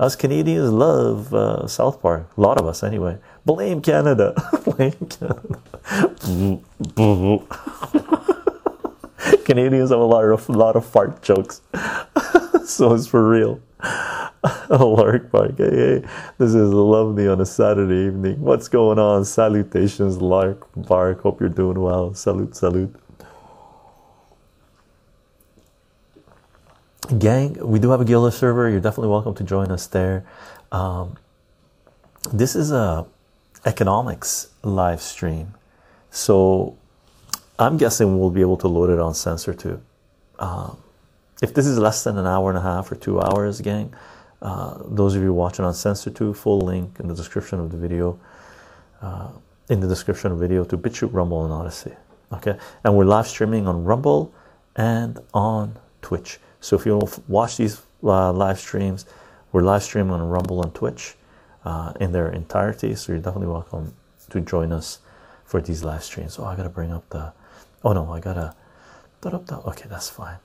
Us 0.00 0.16
canadians 0.16 0.70
love 0.72 1.34
uh, 1.34 1.66
south 1.68 2.00
park. 2.00 2.26
A 2.36 2.40
lot 2.40 2.58
of 2.58 2.66
us 2.66 2.82
anyway 2.82 3.18
blame 3.44 3.80
canada 3.80 4.34
blame 4.64 4.92
canada 5.08 5.60
Canadians 9.44 9.90
have 9.90 9.98
a 9.98 10.04
lot 10.04 10.24
of 10.24 10.48
lot 10.48 10.76
of 10.76 10.86
fart 10.86 11.22
jokes, 11.22 11.60
so 12.64 12.94
it's 12.94 13.06
for 13.06 13.28
real. 13.28 13.60
Lark 14.70 15.30
Park, 15.30 15.58
hey, 15.58 15.70
hey, 15.70 16.04
this 16.38 16.54
is 16.54 16.72
lovely 16.72 17.28
on 17.28 17.40
a 17.40 17.46
Saturday 17.46 18.06
evening. 18.06 18.40
What's 18.40 18.68
going 18.68 18.98
on? 18.98 19.24
Salutations, 19.24 20.22
Lark 20.22 20.66
Park. 20.86 21.22
Hope 21.22 21.40
you're 21.40 21.48
doing 21.50 21.80
well. 21.80 22.14
Salute, 22.14 22.56
salute. 22.56 22.94
Gang, 27.18 27.58
we 27.60 27.78
do 27.78 27.90
have 27.90 28.00
a 28.00 28.04
Guild 28.04 28.32
server. 28.32 28.70
You're 28.70 28.80
definitely 28.80 29.10
welcome 29.10 29.34
to 29.34 29.44
join 29.44 29.70
us 29.72 29.88
there. 29.88 30.24
Um, 30.70 31.16
this 32.32 32.54
is 32.54 32.70
a 32.70 33.04
economics 33.64 34.48
live 34.62 35.00
stream, 35.00 35.54
so 36.10 36.76
I'm 37.58 37.76
guessing 37.76 38.18
we'll 38.18 38.30
be 38.30 38.40
able 38.40 38.56
to 38.58 38.68
load 38.68 38.90
it 38.90 38.98
on 38.98 39.12
CensorTube. 39.12 39.80
Um, 40.38 40.78
if 41.42 41.52
this 41.54 41.66
is 41.66 41.78
less 41.78 42.04
than 42.04 42.16
an 42.18 42.26
hour 42.26 42.48
and 42.48 42.58
a 42.58 42.62
half 42.62 42.90
or 42.90 42.94
two 42.94 43.20
hours, 43.20 43.60
gang, 43.60 43.94
uh, 44.42 44.78
those 44.86 45.14
of 45.14 45.22
you 45.22 45.32
watching 45.32 45.64
on 45.64 45.72
CensorTube, 45.72 46.36
full 46.36 46.60
link 46.60 46.98
in 47.00 47.08
the 47.08 47.14
description 47.14 47.60
of 47.60 47.70
the 47.70 47.76
video, 47.76 48.18
uh, 49.02 49.28
in 49.68 49.80
the 49.80 49.88
description 49.88 50.32
of 50.32 50.38
the 50.38 50.46
video 50.46 50.64
to 50.64 50.78
BitChute, 50.78 51.12
Rumble, 51.12 51.44
and 51.44 51.52
Odysee. 51.52 51.94
Okay, 52.32 52.56
and 52.84 52.96
we're 52.96 53.04
live 53.04 53.26
streaming 53.26 53.66
on 53.66 53.84
Rumble 53.84 54.32
and 54.76 55.18
on 55.34 55.76
Twitch. 56.00 56.38
So 56.60 56.76
if 56.76 56.86
you 56.86 57.00
watch 57.28 57.56
these 57.56 57.82
uh, 58.02 58.32
live 58.32 58.58
streams, 58.58 59.04
we're 59.52 59.62
live 59.62 59.82
streaming 59.82 60.12
on 60.12 60.22
Rumble 60.28 60.62
and 60.62 60.74
Twitch 60.74 61.16
uh, 61.64 61.92
in 62.00 62.12
their 62.12 62.28
entirety. 62.28 62.94
So 62.94 63.12
you're 63.12 63.20
definitely 63.20 63.52
welcome 63.52 63.94
to 64.30 64.40
join 64.40 64.72
us 64.72 65.00
for 65.44 65.60
these 65.60 65.82
live 65.82 66.04
streams. 66.04 66.38
Oh, 66.38 66.44
I 66.44 66.56
gotta 66.56 66.68
bring 66.68 66.92
up 66.92 67.08
the 67.10 67.32
Oh 67.82 67.92
no, 67.92 68.12
I 68.12 68.20
gotta. 68.20 68.54
Okay, 69.24 69.84
that's 69.88 70.08
fine. 70.08 70.36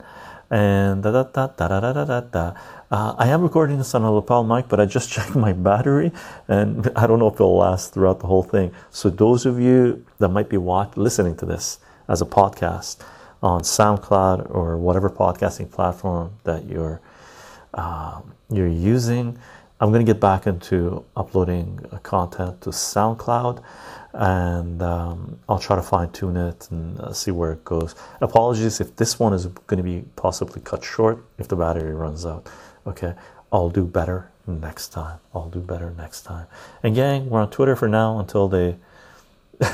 And 0.50 1.02
da 1.02 1.10
da 1.10 1.22
da 1.24 1.46
da 1.46 1.80
da 1.80 1.92
da 1.92 2.04
da 2.04 2.20
da. 2.20 2.52
I 2.90 3.28
am 3.28 3.42
recording 3.42 3.78
this 3.78 3.94
on 3.94 4.02
a 4.02 4.12
lapel 4.12 4.44
mic, 4.44 4.68
but 4.68 4.80
I 4.80 4.86
just 4.86 5.10
checked 5.14 5.34
my 5.34 5.52
battery, 5.52 6.12
and 6.48 6.90
I 6.96 7.06
don't 7.06 7.18
know 7.18 7.28
if 7.28 7.34
it'll 7.34 7.56
last 7.56 7.92
throughout 7.92 8.20
the 8.20 8.26
whole 8.26 8.42
thing. 8.42 8.72
So 8.90 9.10
those 9.10 9.44
of 9.44 9.60
you 9.60 10.04
that 10.18 10.28
might 10.28 10.48
be 10.48 10.56
watch, 10.56 10.96
listening 10.96 11.36
to 11.38 11.46
this 11.46 11.78
as 12.08 12.22
a 12.22 12.26
podcast 12.26 12.98
on 13.42 13.62
SoundCloud 13.62 14.54
or 14.54 14.76
whatever 14.78 15.10
podcasting 15.10 15.70
platform 15.70 16.32
that 16.44 16.66
you're 16.66 17.00
uh, 17.74 18.20
you're 18.50 18.68
using, 18.68 19.38
I'm 19.80 19.90
going 19.92 20.04
to 20.04 20.10
get 20.10 20.20
back 20.20 20.46
into 20.46 21.04
uploading 21.16 21.78
content 22.02 22.62
to 22.62 22.70
SoundCloud 22.70 23.62
and 24.14 24.82
um, 24.82 25.38
I'll 25.48 25.58
try 25.58 25.76
to 25.76 25.82
fine 25.82 26.10
tune 26.12 26.38
it 26.38 26.68
and 26.70 26.98
uh, 26.98 27.12
see 27.12 27.30
where 27.30 27.52
it 27.52 27.64
goes. 27.64 27.94
Apologies 28.22 28.80
if 28.80 28.96
this 28.96 29.18
one 29.18 29.34
is 29.34 29.46
going 29.66 29.76
to 29.76 29.82
be 29.82 30.04
possibly 30.16 30.62
cut 30.62 30.82
short 30.82 31.22
if 31.38 31.48
the 31.48 31.56
battery 31.56 31.94
runs 31.94 32.24
out. 32.24 32.48
Okay, 32.86 33.12
I'll 33.52 33.68
do 33.68 33.84
better 33.84 34.30
next 34.46 34.88
time. 34.88 35.18
I'll 35.34 35.50
do 35.50 35.60
better 35.60 35.90
next 35.90 36.22
time. 36.22 36.46
And 36.82 36.94
gang, 36.94 37.28
we're 37.28 37.42
on 37.42 37.50
Twitter 37.50 37.76
for 37.76 37.88
now 37.88 38.18
until 38.18 38.48
they 38.48 38.76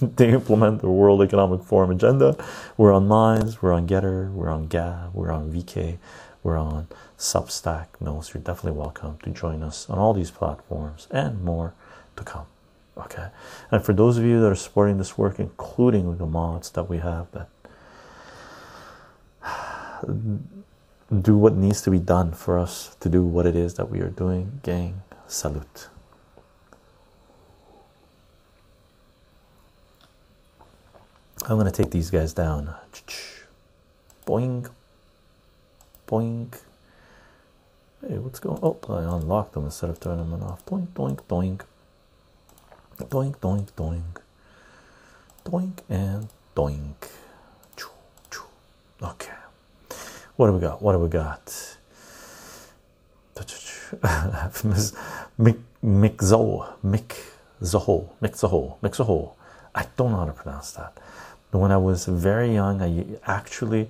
they 0.00 0.30
implement 0.30 0.82
the 0.82 0.90
World 0.90 1.22
Economic 1.22 1.62
Forum 1.62 1.90
agenda. 1.90 2.36
We're 2.76 2.92
on 2.92 3.08
Minds, 3.08 3.62
we're 3.62 3.72
on 3.72 3.86
Getter, 3.86 4.30
we're 4.30 4.50
on 4.50 4.66
Gab, 4.66 5.14
we're 5.14 5.30
on 5.30 5.50
VK, 5.50 5.96
we're 6.42 6.58
on 6.58 6.88
Substack. 7.18 7.86
No, 8.00 8.22
you're 8.32 8.42
definitely 8.42 8.78
welcome 8.78 9.18
to 9.24 9.30
join 9.30 9.62
us 9.62 9.90
on 9.90 9.98
all 9.98 10.14
these 10.14 10.30
platforms 10.30 11.08
and 11.10 11.42
more 11.42 11.74
to 12.16 12.22
come 12.22 12.46
okay? 12.98 13.28
And 13.70 13.84
for 13.84 13.92
those 13.92 14.18
of 14.18 14.24
you 14.24 14.40
that 14.40 14.50
are 14.50 14.54
supporting 14.54 14.98
this 14.98 15.16
work 15.16 15.38
including 15.38 16.18
the 16.18 16.26
mods 16.26 16.70
that 16.70 16.84
we 16.84 16.98
have 16.98 17.26
that 17.32 17.48
do 21.22 21.36
what 21.36 21.54
needs 21.54 21.80
to 21.82 21.90
be 21.90 21.98
done 21.98 22.32
for 22.32 22.58
us 22.58 22.96
to 23.00 23.08
do 23.08 23.22
what 23.22 23.46
it 23.46 23.56
is 23.56 23.74
that 23.74 23.90
we 23.90 24.00
are 24.00 24.10
doing 24.10 24.60
gang 24.62 25.02
salute. 25.26 25.88
I'm 31.42 31.56
going 31.56 31.70
to 31.70 31.82
take 31.82 31.90
these 31.90 32.10
guys 32.10 32.34
down. 32.34 32.74
Boing. 34.26 34.68
Boing 36.06 36.54
Hey, 38.06 38.18
what's 38.18 38.38
going? 38.38 38.60
Oh, 38.62 38.78
I 38.88 39.02
unlocked 39.02 39.54
them 39.54 39.64
instead 39.64 39.90
of 39.90 39.98
turning 39.98 40.30
them 40.30 40.42
off. 40.44 40.64
Doink, 40.66 40.88
doink, 40.88 41.20
doink, 41.28 41.62
doink, 42.98 43.36
doink, 43.38 43.66
doink, 43.72 44.20
doink, 45.44 45.78
and 45.88 46.28
doink. 46.54 47.10
Okay, 49.00 49.32
what 50.36 50.46
do 50.46 50.52
we 50.52 50.60
got? 50.60 50.80
What 50.80 50.92
do 50.92 50.98
we 50.98 51.08
got? 51.08 51.46
Mick 55.38 55.58
Mick 55.84 56.16
Mick 56.84 57.16
Mick 58.12 59.30
I 59.74 59.86
don't 59.96 60.10
know 60.10 60.16
how 60.18 60.24
to 60.24 60.32
pronounce 60.32 60.72
that. 60.72 60.98
When 61.50 61.72
I 61.72 61.76
was 61.76 62.06
very 62.06 62.52
young, 62.52 62.82
I 62.82 63.04
actually 63.30 63.88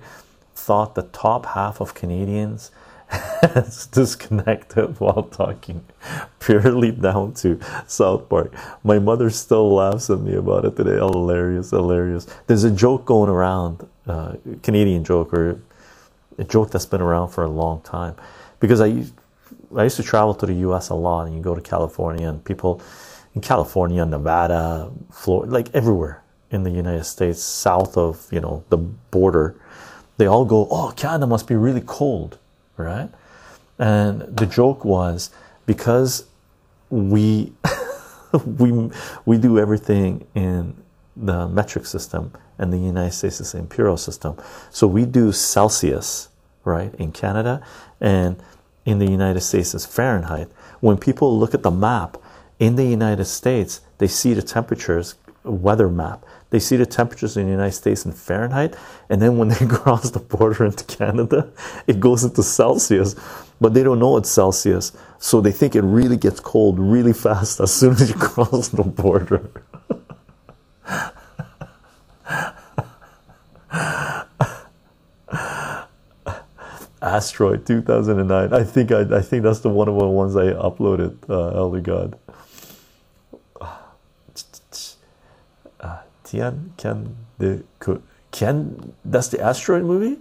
thought 0.55 0.95
the 0.95 1.03
top 1.03 1.45
half 1.47 1.81
of 1.81 1.93
Canadians 1.93 2.71
has 3.41 3.87
disconnected 3.87 4.99
while 4.99 5.23
talking 5.23 5.83
purely 6.39 6.91
down 6.91 7.33
to 7.33 7.59
South 7.87 8.29
Park. 8.29 8.53
My 8.83 8.99
mother 8.99 9.29
still 9.29 9.73
laughs 9.73 10.09
at 10.09 10.19
me 10.19 10.35
about 10.35 10.65
it 10.65 10.75
today. 10.75 10.97
Hilarious, 10.97 11.71
hilarious. 11.71 12.27
There's 12.47 12.63
a 12.63 12.71
joke 12.71 13.05
going 13.05 13.29
around, 13.29 13.87
uh, 14.07 14.35
Canadian 14.61 15.03
joke 15.03 15.33
or 15.33 15.61
a 16.37 16.43
joke 16.43 16.71
that's 16.71 16.85
been 16.85 17.01
around 17.01 17.29
for 17.29 17.43
a 17.43 17.49
long 17.49 17.81
time 17.81 18.15
because 18.59 18.81
I 18.81 19.05
I 19.75 19.83
used 19.83 19.97
to 19.97 20.03
travel 20.03 20.33
to 20.35 20.45
the 20.45 20.55
US 20.69 20.89
a 20.89 20.95
lot 20.95 21.27
and 21.27 21.35
you 21.35 21.41
go 21.41 21.53
to 21.53 21.61
California 21.61 22.27
and 22.27 22.43
people 22.43 22.81
in 23.35 23.41
California, 23.41 24.05
Nevada, 24.05 24.91
Florida, 25.11 25.51
like 25.51 25.73
everywhere 25.75 26.23
in 26.49 26.63
the 26.63 26.71
United 26.71 27.03
States, 27.03 27.41
south 27.41 27.97
of 27.97 28.27
you 28.31 28.39
know 28.39 28.63
the 28.69 28.77
border, 28.77 29.55
they 30.17 30.25
all 30.25 30.45
go, 30.45 30.67
Oh, 30.71 30.93
Canada 30.95 31.27
must 31.27 31.47
be 31.47 31.55
really 31.55 31.81
cold, 31.85 32.38
right? 32.79 33.09
And 33.77 34.21
the 34.21 34.45
joke 34.45 34.83
was 34.83 35.29
because 35.65 36.25
we 36.89 37.53
we 38.45 38.89
we 39.25 39.37
do 39.37 39.59
everything 39.59 40.25
in 40.35 40.75
the 41.15 41.47
metric 41.47 41.85
system 41.85 42.31
and 42.59 42.73
the 42.73 42.77
United 42.77 43.13
States 43.13 43.39
is 43.39 43.53
the 43.53 43.57
imperial 43.57 43.97
system. 43.97 44.37
So 44.69 44.85
we 44.85 45.05
do 45.05 45.31
Celsius, 45.31 46.29
right, 46.65 46.93
in 46.95 47.11
Canada, 47.11 47.63
and 48.01 48.35
in 48.85 48.99
the 48.99 49.09
United 49.09 49.41
States 49.41 49.73
is 49.73 49.85
Fahrenheit. 49.85 50.49
When 50.81 50.97
people 50.97 51.39
look 51.39 51.53
at 51.53 51.63
the 51.63 51.71
map 51.71 52.17
in 52.59 52.75
the 52.75 52.85
United 52.85 53.25
States, 53.25 53.81
they 53.97 54.07
see 54.07 54.33
the 54.33 54.41
temperatures, 54.41 55.15
weather 55.43 55.89
map. 55.89 56.25
They 56.51 56.59
see 56.59 56.77
the 56.77 56.85
temperatures 56.85 57.37
in 57.37 57.45
the 57.45 57.51
United 57.51 57.73
States 57.73 58.05
in 58.05 58.11
Fahrenheit, 58.11 58.75
and 59.09 59.21
then 59.21 59.37
when 59.37 59.49
they 59.49 59.65
cross 59.67 60.09
the 60.09 60.19
border 60.19 60.65
into 60.65 60.83
Canada, 60.85 61.51
it 61.85 61.99
goes 61.99 62.23
into 62.23 62.41
Celsius, 62.41 63.15
but 63.61 63.73
they 63.73 63.83
don't 63.83 63.99
know 63.99 64.17
it's 64.17 64.29
Celsius, 64.29 64.93
so 65.19 65.41
they 65.41 65.51
think 65.51 65.75
it 65.75 65.83
really 65.83 66.17
gets 66.17 66.39
cold 66.39 66.79
really 66.79 67.13
fast 67.13 67.59
as 67.59 67.71
soon 67.73 67.93
as 67.93 68.09
you 68.09 68.15
cross 68.19 68.69
the 68.69 68.83
border. 68.83 69.49
Asteroid 77.01 77.65
2009. 77.65 78.53
I 78.53 78.63
think 78.63 78.91
I, 78.91 79.01
I 79.17 79.21
think 79.21 79.43
that's 79.43 79.59
the 79.59 79.69
one 79.69 79.87
of 79.87 79.95
the 79.95 80.05
ones 80.05 80.35
I 80.35 80.47
uploaded. 80.47 81.17
Uh, 81.29 81.57
Elder 81.57 81.81
God. 81.81 82.19
Tian 86.29 86.73
Can 86.77 87.15
de 87.39 87.63
Can 88.31 88.93
that's 89.03 89.29
the 89.29 89.41
asteroid 89.41 89.83
movie. 89.83 90.19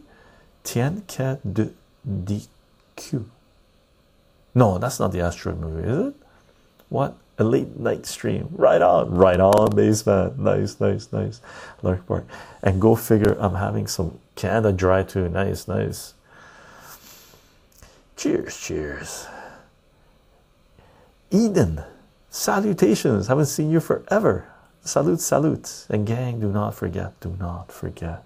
Tian 0.64 1.02
Can 1.06 1.38
de 1.52 1.70
DQ. 2.08 3.26
No, 4.54 4.78
that's 4.78 4.98
not 4.98 5.12
the 5.12 5.20
asteroid 5.20 5.60
movie, 5.60 5.86
is 5.86 6.06
it? 6.08 6.14
What 6.88 7.14
a 7.36 7.44
late 7.44 7.78
night 7.78 8.06
stream. 8.06 8.48
Right 8.52 8.80
on, 8.80 9.10
right 9.10 9.38
on, 9.38 9.76
baseman. 9.76 10.42
Nice, 10.42 10.80
nice, 10.80 11.12
nice. 11.12 11.42
Lark 11.82 12.06
Park. 12.06 12.26
And 12.62 12.80
go 12.80 12.96
figure, 12.96 13.36
I'm 13.38 13.54
having 13.56 13.86
some 13.86 14.18
Canada 14.34 14.72
dry 14.72 15.02
too. 15.02 15.28
Nice, 15.28 15.68
nice. 15.68 16.14
Cheers, 18.16 18.58
cheers. 18.58 19.26
Eden, 21.30 21.82
salutations. 22.30 23.26
Haven't 23.26 23.46
seen 23.46 23.70
you 23.70 23.80
forever. 23.80 24.46
Salute, 24.84 25.20
salute. 25.20 25.86
And 25.90 26.06
gang, 26.06 26.40
do 26.40 26.50
not 26.50 26.74
forget, 26.74 27.18
do 27.20 27.36
not 27.38 27.70
forget. 27.70 28.24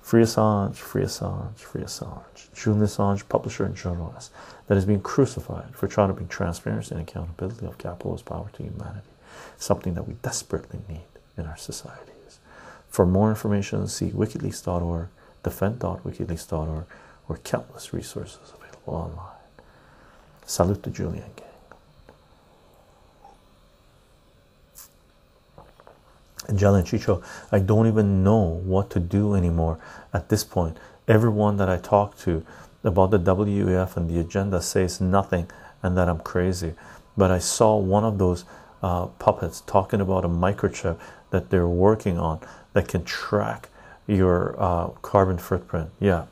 Free 0.00 0.22
Assange, 0.22 0.76
free 0.76 1.02
Assange, 1.02 1.58
free 1.58 1.82
Assange. 1.82 2.52
Julian 2.54 2.84
Assange, 2.86 3.28
publisher 3.28 3.64
and 3.64 3.76
journalist 3.76 4.32
that 4.66 4.74
has 4.76 4.86
been 4.86 5.00
crucified 5.00 5.74
for 5.74 5.86
trying 5.86 6.08
to 6.08 6.14
bring 6.14 6.28
transparency 6.28 6.94
and 6.94 7.02
accountability 7.06 7.66
of 7.66 7.76
capitalist 7.76 8.24
power 8.24 8.48
to 8.54 8.62
humanity. 8.62 9.06
Something 9.58 9.94
that 9.94 10.08
we 10.08 10.14
desperately 10.22 10.80
need 10.88 11.04
in 11.36 11.44
our 11.44 11.58
societies. 11.58 12.38
For 12.88 13.04
more 13.04 13.28
information, 13.28 13.86
see 13.86 14.08
wikileaks.org, 14.08 15.08
defend.wikileaks.org, 15.42 16.84
or 17.28 17.36
countless 17.44 17.92
resources 17.92 18.52
available 18.54 18.94
online. 18.94 19.36
Salute 20.46 20.82
to 20.84 20.90
Julian 20.90 21.30
And 26.48 26.58
Chycho, 26.58 27.22
I 27.52 27.58
don't 27.58 27.86
even 27.86 28.24
know 28.24 28.40
what 28.64 28.88
to 28.90 29.00
do 29.00 29.34
anymore 29.34 29.78
at 30.14 30.30
this 30.30 30.44
point. 30.44 30.78
Everyone 31.06 31.58
that 31.58 31.68
I 31.68 31.76
talk 31.76 32.16
to 32.20 32.44
about 32.82 33.10
the 33.10 33.18
WEF 33.18 33.96
and 33.96 34.08
the 34.08 34.18
agenda 34.18 34.62
says 34.62 35.00
nothing 35.00 35.50
and 35.82 35.96
that 35.96 36.08
I'm 36.08 36.20
crazy. 36.20 36.74
But 37.16 37.30
I 37.30 37.38
saw 37.38 37.76
one 37.76 38.04
of 38.04 38.18
those 38.18 38.44
uh, 38.82 39.06
puppets 39.06 39.60
talking 39.62 40.00
about 40.00 40.24
a 40.24 40.28
microchip 40.28 40.98
that 41.30 41.50
they're 41.50 41.68
working 41.68 42.18
on 42.18 42.40
that 42.72 42.88
can 42.88 43.04
track 43.04 43.68
your 44.06 44.54
uh, 44.58 44.88
carbon 45.02 45.36
footprint. 45.36 45.90
Yeah, 46.00 46.26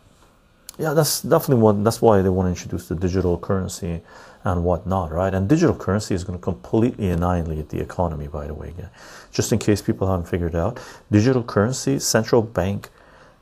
yeah, 0.78 0.94
that's 0.94 1.22
definitely 1.22 1.62
one. 1.62 1.84
That's 1.84 2.00
why 2.00 2.22
they 2.22 2.28
want 2.28 2.46
to 2.46 2.50
introduce 2.50 2.88
the 2.88 2.94
digital 2.94 3.38
currency 3.38 4.00
and 4.46 4.62
whatnot, 4.62 5.10
right? 5.10 5.34
And 5.34 5.48
digital 5.48 5.74
currency 5.74 6.14
is 6.14 6.22
going 6.22 6.38
to 6.38 6.42
completely 6.42 7.10
annihilate 7.10 7.68
the 7.68 7.80
economy, 7.80 8.28
by 8.28 8.46
the 8.46 8.54
way. 8.54 8.68
Again, 8.68 8.90
just 9.32 9.52
in 9.52 9.58
case 9.58 9.82
people 9.82 10.06
haven't 10.06 10.28
figured 10.28 10.54
it 10.54 10.58
out, 10.58 10.78
digital 11.10 11.42
currency, 11.42 11.98
central 11.98 12.42
bank 12.42 12.88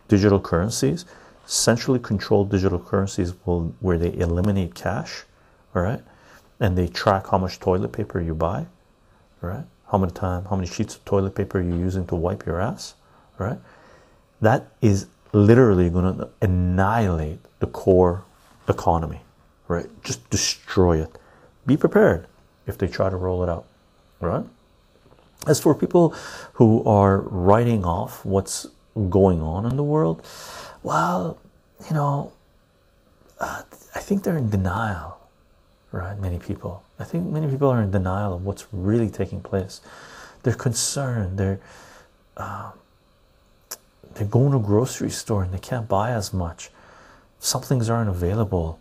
digital 0.09 0.41
currencies, 0.41 1.05
centrally 1.45 1.99
controlled 1.99 2.51
digital 2.51 2.79
currencies 2.79 3.35
will 3.45 3.75
where 3.81 3.99
they 3.99 4.15
eliminate 4.15 4.75
cash, 4.75 5.25
all 5.75 5.83
right, 5.83 6.01
and 6.59 6.77
they 6.77 6.89
track 6.89 7.27
how 7.29 7.37
much 7.37 7.61
toilet 7.61 7.93
paper 7.93 8.19
you 8.19 8.35
buy, 8.35 8.65
right? 9.43 9.65
How 9.93 9.99
many 9.99 10.13
time, 10.13 10.47
how 10.47 10.57
many 10.57 10.67
sheets 10.67 10.95
of 10.97 11.05
toilet 11.05 11.35
paper 11.35 11.61
you're 11.61 11.77
using 11.77 12.07
to 12.07 12.15
wipe 12.15 12.47
your 12.47 12.61
ass, 12.61 12.95
right? 13.39 13.59
That 14.41 14.69
is 14.81 15.07
literally 15.33 15.91
going 15.91 16.17
to 16.17 16.31
annihilate 16.41 17.41
the 17.59 17.67
core 17.67 18.25
economy, 18.69 19.21
right? 19.69 19.87
Just 20.03 20.29
destroy 20.31 21.03
it. 21.03 21.19
Be 21.67 21.77
prepared 21.77 22.27
if 22.67 22.79
they 22.79 22.89
try 22.89 23.11
to 23.11 23.17
roll 23.17 23.43
it 23.43 23.49
out, 23.49 23.67
right? 24.21 24.45
As 25.47 25.61
for 25.61 25.75
people 25.75 26.15
who 26.55 26.83
are 26.85 27.19
writing 27.21 27.85
off 27.85 28.25
what's 28.25 28.67
going 29.11 29.43
on 29.43 29.67
in 29.67 29.77
the 29.77 29.83
world, 29.83 30.27
well, 30.83 31.39
you 31.89 31.95
know, 31.95 32.33
uh, 33.41 33.63
I 33.95 34.01
think 34.01 34.23
they're 34.23 34.37
in 34.37 34.51
denial, 34.51 35.19
right? 35.93 36.19
Many 36.19 36.39
people. 36.39 36.83
I 36.99 37.05
think 37.05 37.27
many 37.27 37.49
people 37.49 37.69
are 37.69 37.83
in 37.83 37.91
denial 37.91 38.35
of 38.35 38.45
what's 38.45 38.67
really 38.73 39.11
taking 39.11 39.41
place. 39.41 39.81
They're 40.43 40.55
concerned. 40.55 41.39
They're 41.39 41.61
uh, 42.37 42.73
they're 44.15 44.27
going 44.27 44.53
to 44.53 44.59
a 44.59 44.61
grocery 44.61 45.11
store 45.11 45.43
and 45.43 45.53
they 45.53 45.59
can't 45.59 45.89
buy 45.89 46.11
as 46.11 46.33
much. 46.33 46.71
Some 47.39 47.63
things 47.63 47.91
aren't 47.91 48.09
available. 48.09 48.81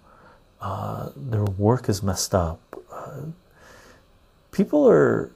Uh, 0.64 1.10
their 1.18 1.44
work 1.44 1.90
is 1.90 2.02
messed 2.02 2.34
up. 2.34 2.62
Uh, 2.90 3.24
people 4.52 4.88
are 4.88 5.30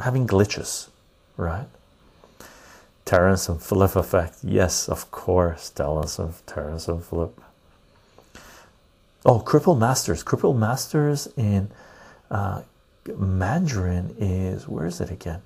having 0.00 0.26
glitches, 0.26 0.88
right? 1.36 1.66
Terrence 3.04 3.50
and 3.50 3.62
Philip 3.62 3.96
effect. 3.96 4.38
Yes, 4.42 4.88
of 4.88 5.10
course. 5.10 5.68
Terrence 5.68 6.18
and 6.18 6.32
Terrence 6.46 6.88
and 6.88 7.04
Philip. 7.04 7.38
Oh, 9.26 9.40
Cripple 9.40 9.78
Masters. 9.78 10.24
Cripple 10.24 10.56
Masters 10.56 11.28
in 11.36 11.70
uh, 12.30 12.62
Mandarin 13.14 14.16
is 14.18 14.66
where 14.66 14.86
is 14.86 15.02
it 15.02 15.10
again? 15.10 15.42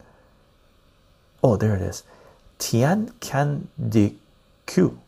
Oh, 1.42 1.56
there 1.56 1.74
it 1.74 1.82
is. 1.82 2.04
Tian 2.60 3.12
can 3.18 3.66
de 3.76 4.14
Q. 4.66 5.00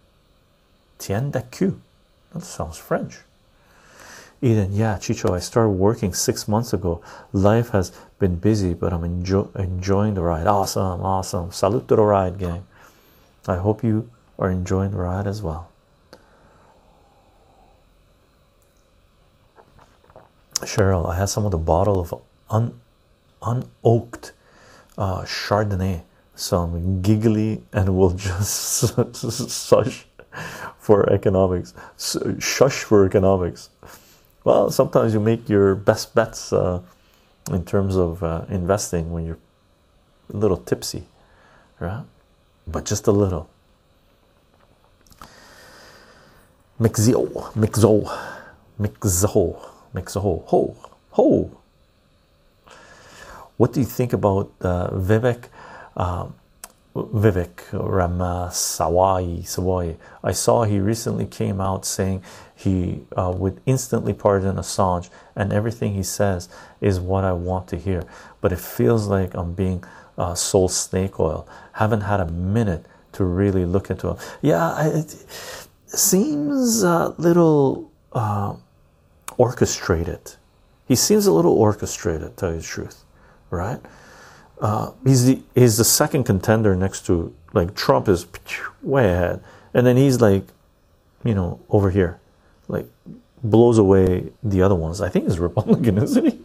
Tian 0.98 1.30
de 1.30 1.42
Q. 1.42 1.80
That 2.38 2.44
sounds 2.44 2.78
French. 2.78 3.18
Eden, 4.40 4.72
yeah, 4.72 4.96
Chycho, 4.96 5.34
I 5.34 5.40
started 5.40 5.70
working 5.70 6.14
six 6.14 6.46
months 6.46 6.72
ago. 6.72 7.02
Life 7.32 7.70
has 7.70 7.90
been 8.20 8.36
busy, 8.36 8.74
but 8.74 8.92
I'm 8.92 9.02
enjoy 9.02 9.48
enjoying 9.56 10.14
the 10.14 10.22
ride. 10.22 10.46
Awesome, 10.46 11.02
awesome. 11.02 11.50
Salute 11.50 11.88
to 11.88 11.96
the 11.96 12.02
ride, 12.02 12.38
gang. 12.38 12.64
I 13.48 13.56
hope 13.56 13.82
you 13.82 14.08
are 14.38 14.50
enjoying 14.50 14.92
the 14.92 14.98
ride 14.98 15.26
as 15.26 15.42
well. 15.42 15.68
Cheryl, 20.60 21.10
I 21.10 21.16
had 21.16 21.28
some 21.28 21.44
of 21.44 21.50
the 21.50 21.58
bottle 21.58 21.98
of 21.98 22.14
un 22.50 22.80
unoaked 23.42 24.30
uh, 24.96 25.22
Chardonnay. 25.22 26.02
So 26.36 26.58
I'm 26.58 27.02
giggly 27.02 27.64
and 27.72 27.96
will 27.96 28.10
just 28.10 28.94
sush 29.16 30.07
for 30.78 31.10
economics. 31.12 31.74
Shush 32.38 32.84
for 32.84 33.06
economics. 33.06 33.70
Well, 34.44 34.70
sometimes 34.70 35.12
you 35.14 35.20
make 35.20 35.48
your 35.48 35.74
best 35.74 36.14
bets 36.14 36.52
uh, 36.52 36.80
in 37.50 37.64
terms 37.64 37.96
of 37.96 38.22
uh, 38.22 38.44
investing 38.48 39.12
when 39.12 39.26
you're 39.26 39.38
a 40.32 40.36
little 40.36 40.56
tipsy, 40.56 41.04
right? 41.80 42.04
But 42.66 42.84
just 42.84 43.06
a 43.06 43.12
little. 43.12 43.48
Mixio, 46.80 47.26
Mixo, 47.54 48.06
Mixo, 48.80 49.58
Mixo, 49.94 50.44
ho, 50.46 50.76
ho. 51.10 51.50
What 53.56 53.72
do 53.72 53.80
you 53.80 53.86
think 53.86 54.12
about 54.12 54.52
uh, 54.60 54.90
Vivek? 54.90 55.46
Um, 55.96 56.34
Vivek 56.94 57.60
Ramaswamy 57.72 59.42
Sawai. 59.42 59.96
I 60.22 60.32
saw 60.32 60.64
he 60.64 60.80
recently 60.80 61.26
came 61.26 61.60
out 61.60 61.84
saying 61.84 62.22
he 62.54 63.02
uh, 63.16 63.32
would 63.36 63.60
instantly 63.66 64.12
pardon 64.12 64.56
Assange, 64.56 65.10
and 65.36 65.52
everything 65.52 65.94
he 65.94 66.02
says 66.02 66.48
is 66.80 66.98
what 66.98 67.24
I 67.24 67.32
want 67.32 67.68
to 67.68 67.76
hear. 67.76 68.04
But 68.40 68.52
it 68.52 68.58
feels 68.58 69.06
like 69.06 69.34
I'm 69.34 69.54
being 69.54 69.84
uh, 70.16 70.34
sold 70.34 70.72
snake 70.72 71.20
oil. 71.20 71.48
Haven't 71.74 72.00
had 72.00 72.20
a 72.20 72.26
minute 72.26 72.84
to 73.12 73.24
really 73.24 73.64
look 73.64 73.90
into 73.90 74.08
him. 74.08 74.16
Yeah, 74.42 74.86
it 74.86 75.14
seems 75.86 76.82
a 76.82 77.14
little 77.18 77.90
uh, 78.12 78.54
orchestrated. 79.36 80.34
He 80.86 80.96
seems 80.96 81.26
a 81.26 81.32
little 81.32 81.52
orchestrated, 81.52 82.30
to 82.30 82.36
tell 82.36 82.50
you 82.50 82.58
the 82.58 82.62
truth, 82.64 83.04
right? 83.50 83.80
Uh, 84.60 84.90
he's 85.04 85.24
the 85.24 85.40
he's 85.54 85.76
the 85.76 85.84
second 85.84 86.24
contender 86.24 86.74
next 86.74 87.06
to 87.06 87.34
like 87.52 87.74
Trump 87.74 88.08
is 88.08 88.26
way 88.82 89.12
ahead, 89.12 89.42
and 89.72 89.86
then 89.86 89.96
he's 89.96 90.20
like, 90.20 90.44
you 91.24 91.34
know, 91.34 91.60
over 91.70 91.90
here, 91.90 92.18
like 92.66 92.86
blows 93.42 93.78
away 93.78 94.32
the 94.42 94.62
other 94.62 94.74
ones. 94.74 95.00
I 95.00 95.08
think 95.08 95.26
he's 95.26 95.38
Republican, 95.38 95.98
isn't 96.02 96.24
he? 96.24 96.40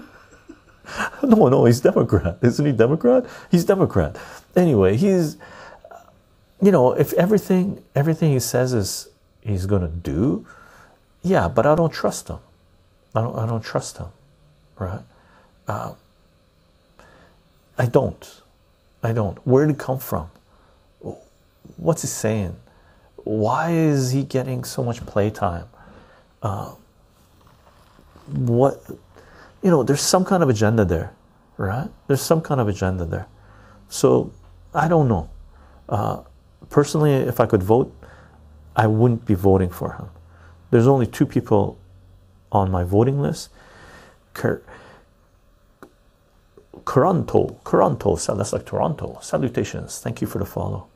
no, 1.22 1.48
no, 1.48 1.64
he's 1.66 1.80
Democrat, 1.80 2.38
isn't 2.42 2.64
he? 2.64 2.72
Democrat? 2.72 3.26
He's 3.50 3.64
Democrat. 3.64 4.16
Anyway, 4.56 4.96
he's, 4.96 5.36
you 6.60 6.70
know, 6.70 6.92
if 6.92 7.12
everything 7.14 7.82
everything 7.94 8.32
he 8.32 8.40
says 8.40 8.72
is 8.72 9.08
he's 9.42 9.66
gonna 9.66 9.88
do, 9.88 10.46
yeah, 11.22 11.48
but 11.48 11.66
I 11.66 11.74
don't 11.74 11.92
trust 11.92 12.28
him. 12.28 12.38
I 13.14 13.20
don't 13.20 13.38
I 13.38 13.46
don't 13.46 13.62
trust 13.62 13.98
him, 13.98 14.08
right? 14.78 15.02
Uh, 15.68 15.92
I 17.78 17.86
don't. 17.86 18.42
I 19.02 19.12
don't. 19.12 19.38
Where 19.46 19.66
did 19.66 19.76
it 19.76 19.78
come 19.78 19.98
from? 19.98 20.30
What's 21.76 22.02
he 22.02 22.08
saying? 22.08 22.56
Why 23.16 23.72
is 23.72 24.12
he 24.12 24.24
getting 24.24 24.64
so 24.64 24.82
much 24.82 25.04
playtime? 25.06 25.66
Uh, 26.42 26.74
what, 28.26 28.82
you 29.62 29.70
know, 29.70 29.82
there's 29.82 30.00
some 30.00 30.24
kind 30.24 30.42
of 30.42 30.48
agenda 30.48 30.84
there, 30.84 31.12
right? 31.56 31.88
There's 32.08 32.20
some 32.20 32.40
kind 32.40 32.60
of 32.60 32.68
agenda 32.68 33.04
there. 33.04 33.26
So 33.88 34.32
I 34.74 34.88
don't 34.88 35.08
know. 35.08 35.30
Uh, 35.88 36.22
personally, 36.70 37.12
if 37.12 37.40
I 37.40 37.46
could 37.46 37.62
vote, 37.62 37.94
I 38.74 38.86
wouldn't 38.86 39.26
be 39.26 39.34
voting 39.34 39.70
for 39.70 39.92
him. 39.94 40.08
There's 40.70 40.86
only 40.86 41.06
two 41.06 41.26
people 41.26 41.78
on 42.50 42.70
my 42.70 42.84
voting 42.84 43.20
list. 43.20 43.50
Kurt 44.34 44.64
Toronto, 46.86 47.58
Toronto, 47.64 48.16
that's 48.16 48.52
like 48.52 48.66
Toronto. 48.66 49.18
Salutations. 49.20 50.00
Thank 50.00 50.20
you 50.20 50.26
for 50.26 50.38
the 50.38 50.44
follow. 50.44 50.86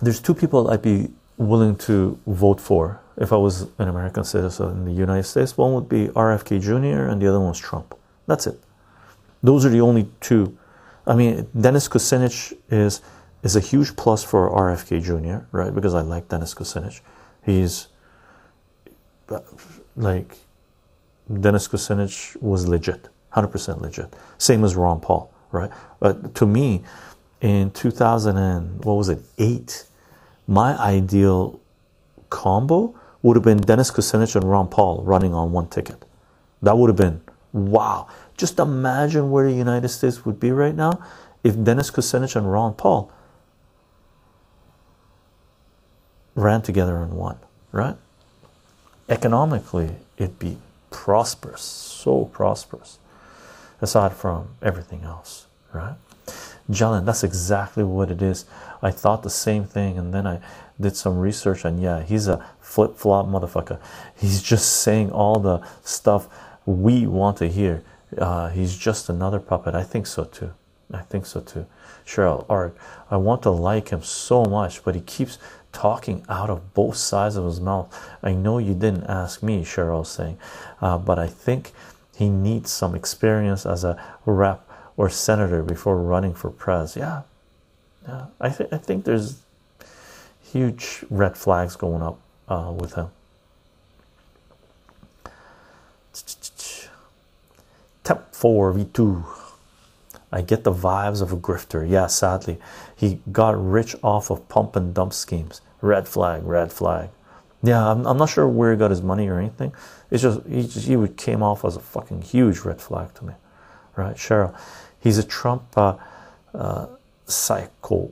There's 0.00 0.20
two 0.20 0.34
people 0.34 0.70
I'd 0.70 0.82
be 0.82 1.10
willing 1.36 1.76
to 1.76 2.18
vote 2.26 2.60
for 2.60 3.00
if 3.16 3.32
I 3.32 3.36
was 3.36 3.62
an 3.78 3.88
American 3.88 4.24
citizen 4.24 4.70
in 4.70 4.84
the 4.84 4.92
United 4.92 5.24
States. 5.24 5.56
One 5.56 5.74
would 5.74 5.88
be 5.88 6.08
RFK 6.08 6.60
Jr. 6.60 7.08
and 7.08 7.20
the 7.20 7.28
other 7.28 7.38
one 7.38 7.48
was 7.48 7.58
Trump. 7.58 7.94
That's 8.26 8.46
it. 8.46 8.58
Those 9.42 9.64
are 9.64 9.68
the 9.68 9.80
only 9.80 10.08
two. 10.20 10.56
I 11.06 11.14
mean, 11.14 11.48
Dennis 11.58 11.88
Kucinich 11.88 12.56
is 12.70 13.00
is 13.42 13.56
a 13.56 13.60
huge 13.60 13.96
plus 13.96 14.22
for 14.22 14.50
RFK 14.50 15.02
Jr. 15.02 15.44
Right? 15.50 15.74
Because 15.74 15.94
I 15.94 16.00
like 16.00 16.28
Dennis 16.28 16.54
Kucinich. 16.54 17.00
He's 17.44 17.88
like 19.96 20.36
Dennis 21.40 21.68
Kucinich 21.68 22.40
was 22.42 22.68
legit, 22.68 23.08
100% 23.34 23.80
legit. 23.80 24.14
Same 24.38 24.64
as 24.64 24.76
Ron 24.76 25.00
Paul, 25.00 25.32
right? 25.50 25.70
But 26.00 26.34
to 26.36 26.46
me, 26.46 26.82
in 27.40 27.70
2000 27.70 28.36
and 28.36 28.84
what 28.84 28.94
was 28.94 29.08
it, 29.08 29.20
eight, 29.38 29.84
my 30.46 30.78
ideal 30.78 31.60
combo 32.30 32.94
would 33.22 33.36
have 33.36 33.44
been 33.44 33.58
Dennis 33.58 33.90
Kucinich 33.90 34.34
and 34.36 34.44
Ron 34.44 34.68
Paul 34.68 35.02
running 35.02 35.34
on 35.34 35.52
one 35.52 35.68
ticket. 35.68 36.04
That 36.62 36.76
would 36.76 36.88
have 36.88 36.96
been 36.96 37.20
wow. 37.52 38.08
Just 38.36 38.58
imagine 38.58 39.30
where 39.30 39.48
the 39.48 39.56
United 39.56 39.88
States 39.88 40.24
would 40.24 40.40
be 40.40 40.50
right 40.50 40.74
now 40.74 41.02
if 41.44 41.62
Dennis 41.62 41.90
Kucinich 41.90 42.36
and 42.36 42.50
Ron 42.50 42.74
Paul 42.74 43.12
ran 46.34 46.62
together 46.62 46.96
and 46.96 47.12
won, 47.12 47.38
right? 47.72 47.96
Economically, 49.08 49.96
it'd 50.16 50.38
be 50.38 50.56
prosperous, 50.92 51.62
so 51.62 52.26
prosperous, 52.26 52.98
aside 53.80 54.12
from 54.12 54.48
everything 54.62 55.02
else, 55.02 55.46
right? 55.72 55.96
Jalen, 56.70 57.04
that's 57.04 57.24
exactly 57.24 57.82
what 57.82 58.10
it 58.10 58.22
is. 58.22 58.44
I 58.82 58.90
thought 58.92 59.22
the 59.22 59.30
same 59.30 59.64
thing, 59.64 59.98
and 59.98 60.14
then 60.14 60.26
I 60.26 60.40
did 60.80 60.96
some 60.96 61.18
research, 61.18 61.64
and 61.64 61.80
yeah, 61.80 62.02
he's 62.02 62.28
a 62.28 62.44
flip 62.60 62.96
flop 62.96 63.26
motherfucker. 63.26 63.80
He's 64.16 64.42
just 64.42 64.82
saying 64.82 65.10
all 65.10 65.40
the 65.40 65.66
stuff 65.82 66.28
we 66.64 67.06
want 67.06 67.38
to 67.38 67.48
hear. 67.48 67.82
Uh, 68.16 68.50
he's 68.50 68.76
just 68.76 69.08
another 69.08 69.40
puppet. 69.40 69.74
I 69.74 69.82
think 69.82 70.06
so 70.06 70.24
too. 70.24 70.52
I 70.92 71.02
think 71.02 71.26
so 71.26 71.40
too. 71.40 71.66
Cheryl 72.06 72.44
Art, 72.48 72.76
I 73.10 73.16
want 73.16 73.42
to 73.42 73.50
like 73.50 73.88
him 73.88 74.02
so 74.02 74.44
much, 74.44 74.84
but 74.84 74.94
he 74.94 75.00
keeps 75.00 75.38
talking 75.72 76.24
out 76.28 76.50
of 76.50 76.74
both 76.74 76.96
sides 76.96 77.36
of 77.36 77.44
his 77.44 77.60
mouth. 77.60 77.88
I 78.22 78.32
know 78.32 78.58
you 78.58 78.74
didn't 78.74 79.04
ask 79.04 79.42
me, 79.42 79.64
Cheryl 79.64 80.06
saying, 80.06 80.38
uh, 80.80 80.98
but 80.98 81.18
I 81.18 81.26
think 81.26 81.72
he 82.14 82.28
needs 82.28 82.70
some 82.70 82.94
experience 82.94 83.64
as 83.66 83.84
a 83.84 84.00
rep 84.26 84.68
or 84.96 85.08
senator 85.08 85.62
before 85.62 85.96
running 85.96 86.34
for 86.34 86.50
pres. 86.50 86.96
Yeah, 86.96 87.22
yeah. 88.06 88.26
I 88.40 88.50
think 88.50 88.72
I 88.72 88.78
think 88.78 89.04
there's 89.04 89.38
huge 90.52 91.04
red 91.08 91.36
flags 91.36 91.76
going 91.76 92.02
up 92.02 92.18
uh, 92.48 92.72
with 92.76 92.94
him. 92.94 93.08
Temp 98.04 98.34
four 98.34 98.72
v 98.72 98.84
two. 98.92 99.24
I 100.30 100.40
get 100.42 100.64
the 100.64 100.72
vibes 100.72 101.20
of 101.22 101.32
a 101.32 101.36
grifter. 101.36 101.88
Yeah, 101.88 102.06
sadly, 102.06 102.58
he 103.02 103.18
got 103.32 103.60
rich 103.60 103.96
off 104.04 104.30
of 104.30 104.48
pump 104.48 104.76
and 104.76 104.94
dump 104.94 105.12
schemes. 105.12 105.60
Red 105.80 106.06
flag, 106.06 106.44
red 106.44 106.72
flag. 106.72 107.08
Yeah, 107.60 107.90
I'm, 107.90 108.06
I'm 108.06 108.16
not 108.16 108.28
sure 108.28 108.46
where 108.46 108.70
he 108.70 108.78
got 108.78 108.92
his 108.92 109.02
money 109.02 109.26
or 109.26 109.40
anything. 109.40 109.74
It's 110.12 110.22
just 110.22 110.46
he 110.46 110.62
just, 110.62 110.86
he 110.86 111.08
came 111.08 111.42
off 111.42 111.64
as 111.64 111.74
a 111.74 111.80
fucking 111.80 112.22
huge 112.22 112.60
red 112.60 112.80
flag 112.80 113.12
to 113.14 113.24
me, 113.24 113.32
right? 113.96 114.14
Cheryl, 114.14 114.56
he's 115.00 115.18
a 115.18 115.24
Trump 115.24 115.64
uh, 115.76 115.96
uh, 116.54 116.86
sycophant. 117.26 118.06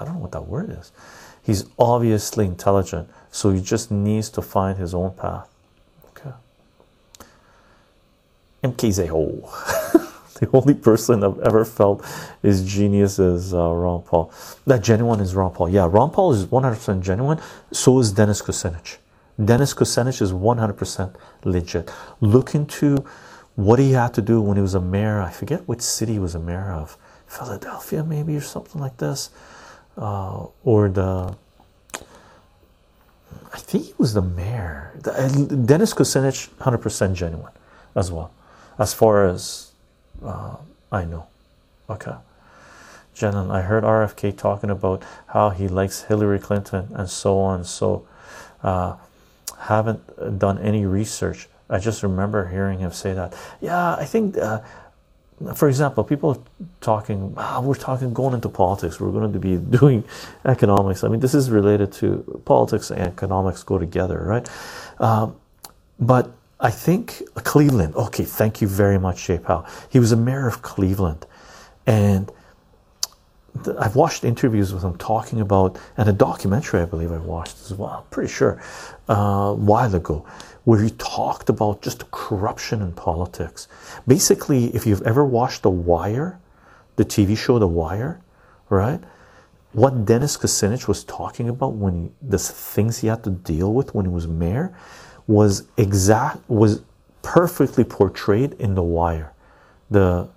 I 0.00 0.04
don't 0.06 0.14
know 0.14 0.20
what 0.20 0.32
that 0.32 0.46
word 0.46 0.70
is. 0.70 0.92
He's 1.42 1.66
obviously 1.78 2.46
intelligent, 2.46 3.10
so 3.30 3.50
he 3.50 3.60
just 3.60 3.90
needs 3.90 4.30
to 4.30 4.40
find 4.40 4.78
his 4.78 4.94
own 4.94 5.12
path. 5.12 5.50
Okay. 6.16 6.32
MKZO. 8.64 9.72
the 10.40 10.48
only 10.52 10.74
person 10.74 11.24
I've 11.24 11.38
ever 11.40 11.64
felt 11.64 12.04
is 12.42 12.64
genius 12.64 13.18
is 13.18 13.54
uh, 13.54 13.70
Ron 13.70 14.02
Paul. 14.02 14.32
That 14.66 14.82
genuine 14.82 15.20
is 15.20 15.34
Ron 15.34 15.52
Paul. 15.52 15.70
Yeah, 15.70 15.88
Ron 15.90 16.10
Paul 16.10 16.32
is 16.32 16.46
100% 16.46 17.00
genuine. 17.00 17.40
So 17.72 17.98
is 17.98 18.12
Dennis 18.12 18.42
Kucinich. 18.42 18.98
Dennis 19.42 19.74
Kucinich 19.74 20.20
is 20.20 20.32
100% 20.32 21.14
legit. 21.44 21.90
Look 22.20 22.54
into 22.54 23.04
what 23.54 23.78
he 23.78 23.92
had 23.92 24.12
to 24.14 24.22
do 24.22 24.40
when 24.40 24.56
he 24.56 24.62
was 24.62 24.74
a 24.74 24.80
mayor. 24.80 25.20
I 25.20 25.30
forget 25.30 25.66
which 25.66 25.80
city 25.80 26.14
he 26.14 26.18
was 26.18 26.34
a 26.34 26.40
mayor 26.40 26.72
of. 26.72 26.98
Philadelphia, 27.26 28.04
maybe, 28.04 28.36
or 28.36 28.40
something 28.40 28.80
like 28.80 28.96
this. 28.98 29.30
Uh, 29.96 30.46
or 30.64 30.88
the. 30.88 31.34
I 33.52 33.58
think 33.58 33.86
he 33.86 33.94
was 33.98 34.12
the 34.12 34.22
mayor. 34.22 34.92
Dennis 35.02 35.94
Kucinich, 35.94 36.50
100% 36.58 37.14
genuine 37.14 37.52
as 37.94 38.12
well, 38.12 38.30
as 38.78 38.92
far 38.92 39.26
as 39.26 39.65
uh, 40.24 40.56
I 40.92 41.04
know. 41.04 41.26
Okay. 41.88 42.14
Jenon, 43.14 43.50
I 43.50 43.62
heard 43.62 43.82
RFK 43.82 44.36
talking 44.36 44.70
about 44.70 45.02
how 45.28 45.50
he 45.50 45.68
likes 45.68 46.02
Hillary 46.02 46.38
Clinton 46.38 46.88
and 46.94 47.08
so 47.08 47.38
on. 47.38 47.64
So, 47.64 48.06
uh, 48.62 48.96
haven't 49.58 50.38
done 50.38 50.58
any 50.58 50.84
research. 50.84 51.48
I 51.68 51.78
just 51.78 52.02
remember 52.02 52.48
hearing 52.48 52.78
him 52.78 52.92
say 52.92 53.14
that. 53.14 53.34
Yeah, 53.60 53.96
I 53.96 54.04
think, 54.04 54.36
uh, 54.36 54.60
for 55.54 55.68
example, 55.68 56.04
people 56.04 56.44
talking, 56.80 57.34
ah, 57.36 57.60
we're 57.60 57.74
talking 57.74 58.12
going 58.12 58.34
into 58.34 58.48
politics, 58.48 59.00
we're 59.00 59.10
going 59.10 59.32
to 59.32 59.38
be 59.38 59.56
doing 59.78 60.04
economics. 60.44 61.02
I 61.04 61.08
mean, 61.08 61.20
this 61.20 61.34
is 61.34 61.50
related 61.50 61.92
to 61.94 62.42
politics 62.44 62.90
and 62.90 63.00
economics 63.00 63.62
go 63.62 63.78
together, 63.78 64.22
right? 64.24 64.48
Um, 65.00 65.36
but 65.98 66.35
I 66.58 66.70
think 66.70 67.22
Cleveland, 67.34 67.94
okay, 67.96 68.24
thank 68.24 68.62
you 68.62 68.68
very 68.68 68.98
much, 68.98 69.26
Jay 69.26 69.38
Powell. 69.38 69.66
He 69.90 69.98
was 69.98 70.12
a 70.12 70.16
mayor 70.16 70.48
of 70.48 70.62
Cleveland, 70.62 71.26
and 71.86 72.32
I've 73.78 73.94
watched 73.94 74.24
interviews 74.24 74.72
with 74.72 74.82
him 74.82 74.96
talking 74.96 75.40
about, 75.40 75.78
and 75.98 76.08
a 76.08 76.12
documentary 76.12 76.80
I 76.80 76.86
believe 76.86 77.12
I 77.12 77.18
watched 77.18 77.56
as 77.64 77.74
well, 77.74 77.90
I'm 77.90 78.10
pretty 78.10 78.32
sure, 78.32 78.62
uh, 79.08 79.14
a 79.14 79.54
while 79.54 79.94
ago, 79.94 80.24
where 80.64 80.82
he 80.82 80.90
talked 80.90 81.50
about 81.50 81.82
just 81.82 82.10
corruption 82.10 82.80
in 82.80 82.92
politics. 82.92 83.68
Basically, 84.06 84.74
if 84.74 84.86
you've 84.86 85.02
ever 85.02 85.24
watched 85.24 85.62
The 85.62 85.70
Wire, 85.70 86.40
the 86.96 87.04
TV 87.04 87.36
show 87.36 87.58
The 87.58 87.68
Wire, 87.68 88.20
right? 88.70 89.00
What 89.72 90.06
Dennis 90.06 90.38
Kucinich 90.38 90.88
was 90.88 91.04
talking 91.04 91.50
about 91.50 91.74
when 91.74 91.94
he, 91.94 92.10
the 92.22 92.38
things 92.38 92.98
he 92.98 93.08
had 93.08 93.22
to 93.24 93.30
deal 93.30 93.74
with 93.74 93.94
when 93.94 94.06
he 94.06 94.10
was 94.10 94.26
mayor 94.26 94.74
was 95.26 95.64
exact 95.76 96.48
was 96.48 96.82
perfectly 97.22 97.84
portrayed 97.84 98.52
in 98.54 98.74
The 98.74 98.82
Wire, 98.82 99.32
the 99.90 100.28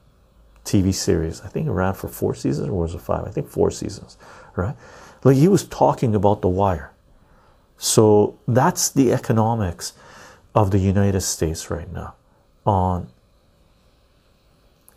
TV 0.65 0.93
series. 0.93 1.41
I 1.41 1.47
think 1.47 1.67
it 1.67 1.71
ran 1.71 1.93
for 1.93 2.07
four 2.07 2.33
seasons 2.33 2.69
or 2.69 2.73
was 2.73 2.95
it 2.95 3.01
five? 3.01 3.25
I 3.25 3.29
think 3.29 3.47
four 3.47 3.71
seasons, 3.71 4.17
right? 4.55 4.75
Like 5.23 5.37
he 5.37 5.47
was 5.47 5.65
talking 5.65 6.15
about 6.15 6.41
The 6.41 6.47
Wire. 6.47 6.91
So 7.77 8.37
that's 8.47 8.89
the 8.89 9.13
economics 9.13 9.93
of 10.55 10.71
the 10.71 10.79
United 10.79 11.21
States 11.21 11.69
right 11.69 11.91
now 11.91 12.15
on 12.65 13.07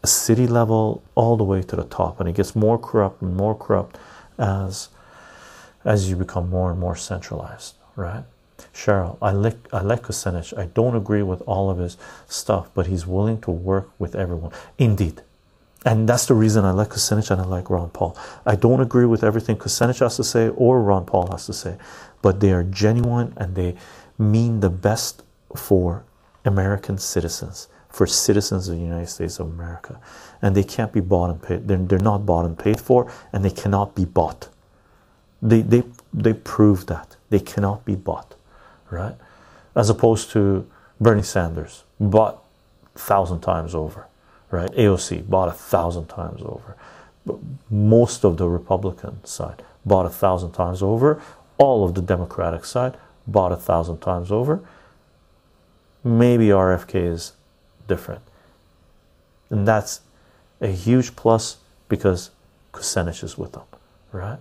a 0.02 0.06
city 0.06 0.46
level 0.46 1.02
all 1.14 1.36
the 1.36 1.44
way 1.44 1.62
to 1.62 1.76
the 1.76 1.84
top 1.84 2.18
and 2.18 2.28
it 2.28 2.34
gets 2.34 2.56
more 2.56 2.78
corrupt 2.78 3.22
and 3.22 3.36
more 3.36 3.54
corrupt 3.54 3.96
as 4.38 4.88
as 5.84 6.08
you 6.10 6.16
become 6.16 6.50
more 6.50 6.70
and 6.70 6.80
more 6.80 6.96
centralized 6.96 7.74
right 7.94 8.24
Cheryl 8.74 9.18
I 9.20 9.32
like 9.32 9.56
I 9.72 9.80
like 9.80 10.04
I 10.56 10.64
don't 10.66 10.96
agree 10.96 11.22
with 11.22 11.42
all 11.42 11.70
of 11.70 11.78
his 11.78 11.96
stuff 12.26 12.70
but 12.74 12.86
he's 12.86 13.06
willing 13.06 13.40
to 13.42 13.50
work 13.50 13.90
with 13.98 14.14
everyone. 14.14 14.52
Indeed. 14.78 15.22
And 15.84 16.08
that's 16.08 16.26
the 16.26 16.34
reason 16.34 16.64
I 16.64 16.70
like 16.70 16.90
Kucinich 16.90 17.30
and 17.32 17.40
I 17.40 17.44
like 17.44 17.68
Ron 17.68 17.90
Paul. 17.90 18.16
I 18.46 18.54
don't 18.54 18.80
agree 18.80 19.04
with 19.04 19.24
everything 19.24 19.56
Kucinich 19.56 19.98
has 19.98 20.16
to 20.16 20.24
say 20.24 20.48
or 20.48 20.80
Ron 20.80 21.04
Paul 21.04 21.30
has 21.32 21.46
to 21.46 21.52
say 21.52 21.76
but 22.22 22.40
they 22.40 22.52
are 22.52 22.62
genuine 22.62 23.34
and 23.36 23.54
they 23.54 23.74
mean 24.18 24.60
the 24.60 24.70
best 24.70 25.22
for 25.56 26.04
American 26.44 26.98
citizens, 26.98 27.68
for 27.88 28.06
citizens 28.06 28.68
of 28.68 28.76
the 28.76 28.82
United 28.82 29.08
States 29.08 29.38
of 29.38 29.46
America, 29.46 30.00
and 30.40 30.56
they 30.56 30.64
can't 30.64 30.92
be 30.92 31.00
bought 31.00 31.30
and 31.30 31.42
paid. 31.42 31.68
They're, 31.68 31.78
they're 31.78 31.98
not 31.98 32.26
bought 32.26 32.44
and 32.44 32.58
paid 32.58 32.80
for, 32.80 33.10
and 33.32 33.44
they 33.44 33.50
cannot 33.50 33.94
be 33.94 34.04
bought. 34.04 34.48
They 35.40 35.62
they 35.62 35.82
they 36.14 36.32
prove 36.32 36.86
that. 36.86 37.16
They 37.30 37.40
cannot 37.40 37.84
be 37.84 37.94
bought, 37.96 38.34
right? 38.92 39.16
As 39.74 39.90
opposed 39.90 40.30
to 40.30 40.66
Bernie 41.00 41.22
Sanders, 41.22 41.84
bought 41.98 42.44
a 42.94 42.98
thousand 42.98 43.40
times 43.40 43.74
over, 43.74 44.06
right? 44.50 44.70
AOC 44.72 45.28
bought 45.28 45.48
a 45.48 45.52
thousand 45.52 46.06
times 46.06 46.42
over. 46.42 46.76
But 47.26 47.38
most 47.70 48.24
of 48.24 48.36
the 48.36 48.48
Republican 48.48 49.24
side 49.24 49.62
bought 49.84 50.06
a 50.06 50.10
thousand 50.10 50.52
times 50.52 50.82
over. 50.82 51.20
All 51.58 51.84
of 51.84 51.94
the 51.94 52.02
Democratic 52.02 52.64
side 52.64 52.96
bought 53.26 53.52
a 53.52 53.56
thousand 53.56 53.98
times 53.98 54.30
over 54.30 54.62
maybe 56.04 56.46
RFK 56.46 56.94
is 56.94 57.32
different. 57.88 58.22
And 59.50 59.66
that's 59.66 60.00
a 60.60 60.68
huge 60.68 61.14
plus 61.16 61.58
because 61.88 62.30
Kucinich 62.72 63.22
is 63.22 63.36
with 63.36 63.52
them, 63.52 63.64
right? 64.12 64.38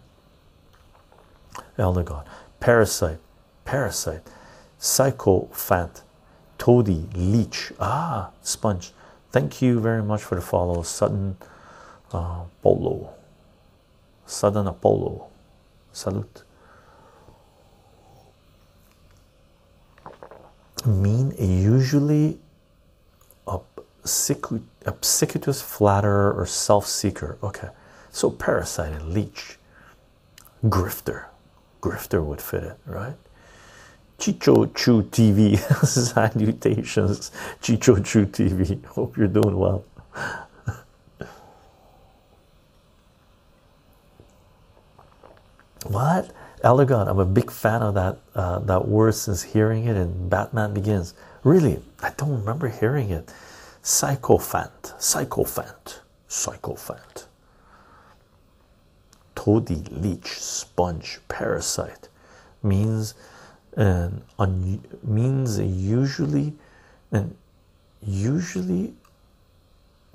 Elder 1.77 2.03
God, 2.03 2.27
Parasite, 2.59 3.19
Parasite, 3.65 4.21
Psychophant, 4.81 6.01
Toady, 6.57 7.07
Leech, 7.13 7.71
ah, 7.79 8.31
Sponge. 8.41 8.93
Thank 9.29 9.61
you 9.61 9.79
very 9.79 10.01
much 10.01 10.23
for 10.23 10.33
the 10.33 10.41
follow, 10.41 10.81
Sudden 10.81 11.37
uh, 12.11 12.41
Polo, 12.63 13.13
Sudden 14.25 14.65
Apollo, 14.65 15.27
salute. 15.93 16.43
mean 20.83 21.31
usually 21.37 22.39
a 23.45 23.59
obsequious 24.87 25.61
flatterer 25.61 26.33
or 26.33 26.47
self-seeker. 26.47 27.37
Okay. 27.43 27.69
So 28.09 28.31
parasite 28.31 28.91
and 28.91 29.13
leech. 29.13 29.59
Grifter. 30.65 31.25
Grifter 31.81 32.25
would 32.25 32.41
fit 32.41 32.63
it 32.63 32.77
right 32.87 33.15
chicho 34.21 34.71
chu 34.75 35.01
tv 35.01 35.57
salutations. 35.85 37.31
Chicho 37.61 38.05
chu 38.05 38.25
tv 38.27 38.85
hope 38.85 39.17
you're 39.17 39.27
doing 39.27 39.57
well. 39.57 39.83
What? 45.87 46.31
Elder 46.63 46.93
I'm 46.93 47.17
a 47.17 47.25
big 47.25 47.49
fan 47.49 47.81
of 47.81 47.95
that 47.95 48.19
uh, 48.35 48.59
that 48.59 48.87
word 48.87 49.15
since 49.15 49.41
hearing 49.41 49.85
it 49.85 49.97
in 49.97 50.29
Batman 50.29 50.75
Begins. 50.75 51.15
Really, 51.43 51.81
I 52.03 52.11
don't 52.17 52.37
remember 52.37 52.69
hearing 52.69 53.09
it. 53.09 53.33
Psychophant, 53.83 54.93
psychophant, 54.99 55.99
psychophant. 56.29 57.25
Toady, 59.33 59.83
leech, 59.89 60.27
sponge, 60.39 61.19
parasite 61.27 62.09
means 62.61 63.15
an 63.77 64.21
un, 64.39 64.81
means 65.03 65.59
usually 65.59 66.53
and 67.11 67.35
usually 68.05 68.93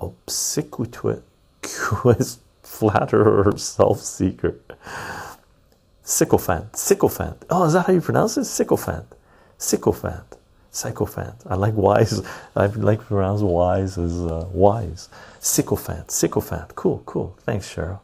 obsequious 0.01 1.21
flatterer 2.63 3.49
or 3.49 3.57
self-seeker 3.57 4.59
sycophant, 6.03 6.75
sycophant. 6.75 7.45
Oh, 7.49 7.65
is 7.65 7.73
that 7.73 7.87
how 7.87 7.93
you 7.93 8.01
pronounce 8.01 8.37
it? 8.37 8.45
Sycophant, 8.45 9.05
sycophant, 9.57 10.37
sycophant. 10.71 11.35
I 11.47 11.55
like 11.55 11.73
wise. 11.75 12.21
I 12.55 12.67
like 12.67 12.99
to 12.99 13.05
pronounce 13.05 13.41
wise 13.41 13.97
as 13.97 14.17
uh, 14.21 14.47
wise. 14.51 15.09
Sycophant, 15.39 16.11
sycophant. 16.11 16.75
Cool, 16.75 17.03
cool. 17.05 17.37
Thanks, 17.41 17.73
Cheryl. 17.73 17.99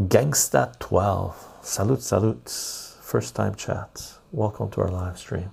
Gangsta 0.00 0.78
12. 0.80 1.48
Salute, 1.62 2.02
salute. 2.02 2.83
First 3.14 3.36
time 3.36 3.54
chat. 3.54 4.14
Welcome 4.32 4.70
to 4.70 4.80
our 4.80 4.88
live 4.88 5.18
stream. 5.18 5.52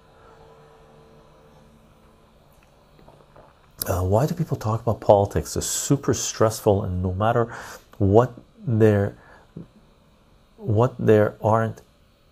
Uh, 3.85 4.01
why 4.01 4.25
do 4.25 4.33
people 4.33 4.57
talk 4.57 4.81
about 4.81 4.99
politics? 4.99 5.55
It's 5.55 5.67
super 5.67 6.15
stressful, 6.15 6.83
and 6.83 7.03
no 7.03 7.13
matter 7.13 7.53
what 7.99 8.33
their 8.57 9.15
what 10.57 10.95
there 10.97 11.35
aren't 11.39 11.83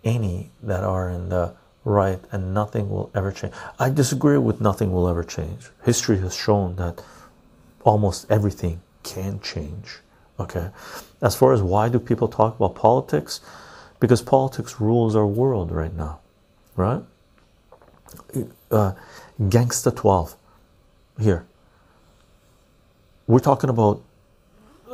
any 0.02 0.50
that 0.64 0.82
are 0.82 1.08
in 1.08 1.28
the 1.28 1.54
right 1.84 2.18
and 2.32 2.52
nothing 2.52 2.90
will 2.90 3.12
ever 3.14 3.30
change. 3.30 3.54
I 3.78 3.88
disagree 3.88 4.36
with 4.36 4.60
nothing 4.60 4.90
will 4.90 5.06
ever 5.06 5.22
change. 5.22 5.70
History 5.84 6.18
has 6.18 6.34
shown 6.34 6.74
that 6.74 7.04
almost 7.84 8.28
everything 8.28 8.80
can 9.04 9.38
change. 9.38 10.00
Okay. 10.40 10.70
As 11.22 11.36
far 11.36 11.52
as 11.52 11.62
why 11.62 11.88
do 11.88 12.00
people 12.00 12.26
talk 12.26 12.56
about 12.56 12.74
politics? 12.74 13.40
Because 14.00 14.22
politics 14.22 14.80
rules 14.80 15.14
our 15.14 15.26
world 15.26 15.70
right 15.70 15.94
now, 15.94 16.20
right? 16.74 17.02
Uh, 18.70 18.92
Gangsta 19.40 19.94
12 19.94 20.36
here. 21.20 21.46
We're 23.26 23.38
talking 23.38 23.70
about 23.70 24.02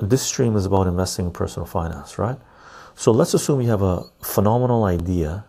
this 0.03 0.23
stream 0.23 0.57
is 0.57 0.67
about 0.67 0.87
investing 0.87 1.27
in 1.27 1.33
personal 1.33 1.67
finance, 1.67 2.19
right? 2.19 2.37
So 2.95 3.13
let's 3.13 3.35
assume 3.35 3.61
you 3.61 3.71
have 3.71 3.83
a 3.83 4.05
phenomenal 4.23 4.85
idea, 4.85 5.45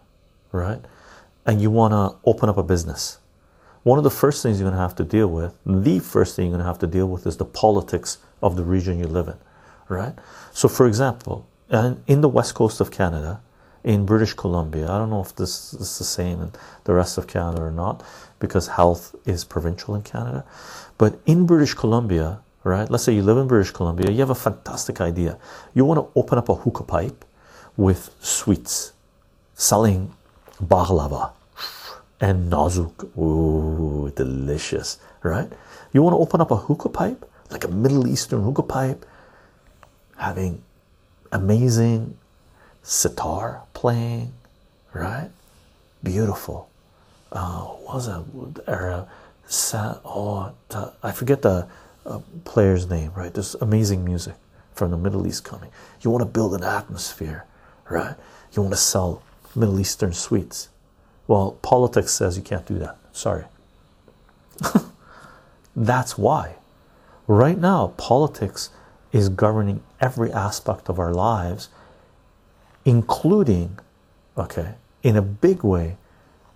right? 0.51 0.79
And 1.45 1.61
you 1.61 1.71
want 1.71 1.93
to 1.93 2.15
open 2.29 2.49
up 2.49 2.57
a 2.57 2.63
business. 2.63 3.17
One 3.83 3.97
of 3.97 4.03
the 4.03 4.11
first 4.11 4.43
things 4.43 4.59
you're 4.59 4.69
going 4.69 4.77
to 4.77 4.81
have 4.81 4.95
to 4.95 5.03
deal 5.03 5.27
with, 5.27 5.55
the 5.65 5.99
first 5.99 6.35
thing 6.35 6.45
you're 6.45 6.57
going 6.57 6.63
to 6.63 6.67
have 6.67 6.79
to 6.79 6.87
deal 6.87 7.07
with 7.07 7.25
is 7.25 7.37
the 7.37 7.45
politics 7.45 8.17
of 8.41 8.55
the 8.55 8.63
region 8.63 8.99
you 8.99 9.07
live 9.07 9.27
in, 9.27 9.37
right? 9.87 10.13
So, 10.51 10.67
for 10.67 10.87
example, 10.87 11.47
in 11.69 12.21
the 12.21 12.29
west 12.29 12.53
coast 12.55 12.81
of 12.81 12.91
Canada, 12.91 13.41
in 13.87 14.05
British 14.05 14.33
Columbia, 14.33 14.91
I 14.91 14.97
don't 14.97 15.09
know 15.09 15.21
if 15.21 15.33
this 15.33 15.73
is 15.73 15.97
the 15.97 16.03
same 16.03 16.41
in 16.41 16.51
the 16.83 16.93
rest 16.93 17.17
of 17.17 17.25
Canada 17.25 17.61
or 17.61 17.71
not, 17.71 18.03
because 18.37 18.67
health 18.67 19.15
is 19.25 19.45
provincial 19.45 19.95
in 19.95 20.01
Canada, 20.01 20.43
but 20.97 21.21
in 21.25 21.45
British 21.45 21.73
Columbia, 21.73 22.41
right? 22.65 22.91
Let's 22.91 23.05
say 23.05 23.15
you 23.15 23.23
live 23.23 23.37
in 23.37 23.47
British 23.47 23.71
Columbia, 23.71 24.11
you 24.11 24.19
have 24.19 24.29
a 24.29 24.35
fantastic 24.35 24.99
idea. 24.99 25.39
You 25.73 25.85
want 25.85 26.01
to 26.01 26.19
open 26.19 26.37
up 26.37 26.49
a 26.49 26.55
hookah 26.55 26.83
pipe 26.83 27.23
with 27.77 28.13
sweets, 28.19 28.91
selling 29.55 30.13
baklava 30.61 31.31
and 32.19 32.51
nazuk. 32.51 33.17
Ooh, 33.17 34.11
delicious, 34.17 34.99
right? 35.23 35.49
You 35.93 36.03
want 36.03 36.13
to 36.13 36.19
open 36.19 36.41
up 36.41 36.51
a 36.51 36.57
hookah 36.57 36.89
pipe, 36.89 37.23
like 37.51 37.63
a 37.63 37.69
Middle 37.69 38.05
Eastern 38.05 38.43
hookah 38.43 38.63
pipe, 38.63 39.05
having 40.17 40.61
amazing 41.31 42.17
sitar 42.87 43.61
playing, 43.73 44.31
right? 44.93 45.29
Beautiful. 46.01 46.69
Uh, 47.33 47.67
was 47.81 48.07
a 48.07 48.23
Era, 48.65 49.07
oh, 50.05 50.53
I 51.03 51.11
forget 51.11 51.41
the 51.41 51.67
uh, 52.05 52.19
player's 52.45 52.89
name, 52.89 53.11
right? 53.13 53.33
This 53.33 53.55
amazing 53.55 54.05
music 54.05 54.35
from 54.73 54.91
the 54.91 54.97
Middle 54.97 55.27
East 55.27 55.43
coming. 55.43 55.69
You 56.01 56.09
want 56.09 56.21
to 56.21 56.25
build 56.25 56.53
an 56.53 56.63
atmosphere, 56.63 57.43
right? 57.89 58.15
You 58.53 58.61
want 58.61 58.73
to 58.73 58.79
sell 58.79 59.21
Middle 59.53 59.81
Eastern 59.81 60.13
sweets. 60.13 60.69
Well, 61.27 61.57
politics 61.61 62.13
says 62.13 62.37
you 62.37 62.43
can't 62.43 62.65
do 62.65 62.79
that. 62.79 62.97
Sorry. 63.11 63.43
That's 65.75 66.17
why. 66.17 66.55
Right 67.27 67.57
now, 67.57 67.93
politics 67.97 68.69
is 69.11 69.27
governing 69.27 69.83
every 69.99 70.31
aspect 70.31 70.87
of 70.87 70.99
our 70.99 71.13
lives, 71.13 71.67
including, 72.87 73.77
okay, 74.37 74.75
in 75.03 75.17
a 75.17 75.21
big 75.21 75.61
way, 75.61 75.97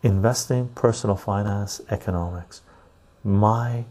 investing, 0.02 0.70
personal 0.70 1.18
finance, 1.18 1.82
economics, 1.90 2.62
my, 3.22 3.84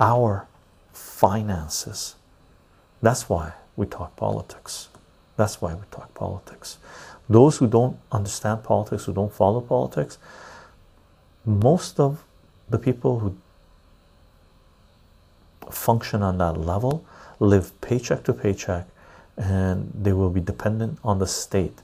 our 0.00 0.48
finances. 0.92 2.16
That's 3.00 3.28
why 3.28 3.52
we 3.76 3.86
talk 3.86 4.16
politics. 4.16 4.88
That's 5.36 5.62
why 5.62 5.74
we 5.74 5.82
talk 5.92 6.12
politics. 6.12 6.78
Those 7.28 7.58
who 7.58 7.68
don't 7.68 7.96
understand 8.10 8.64
politics, 8.64 9.04
who 9.04 9.12
don't 9.12 9.32
follow 9.32 9.60
politics, 9.60 10.18
most 11.44 12.00
of 12.00 12.24
the 12.68 12.78
people 12.78 13.20
who 13.20 13.36
function 15.70 16.20
on 16.20 16.38
that 16.38 16.56
level 16.56 17.04
live 17.38 17.80
paycheck 17.80 18.24
to 18.24 18.32
paycheck 18.32 18.88
and 19.42 19.90
they 19.94 20.12
will 20.12 20.30
be 20.30 20.40
dependent 20.40 20.98
on 21.02 21.18
the 21.18 21.26
state 21.26 21.80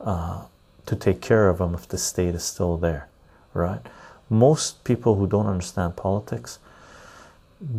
uh, 0.00 0.44
to 0.84 0.94
take 0.94 1.20
care 1.20 1.48
of 1.48 1.58
them 1.58 1.74
if 1.74 1.88
the 1.88 1.98
state 1.98 2.34
is 2.34 2.44
still 2.44 2.76
there 2.76 3.08
right? 3.54 3.80
Most 4.28 4.84
people 4.84 5.14
who 5.16 5.26
don't 5.26 5.46
understand 5.46 5.96
politics 5.96 6.58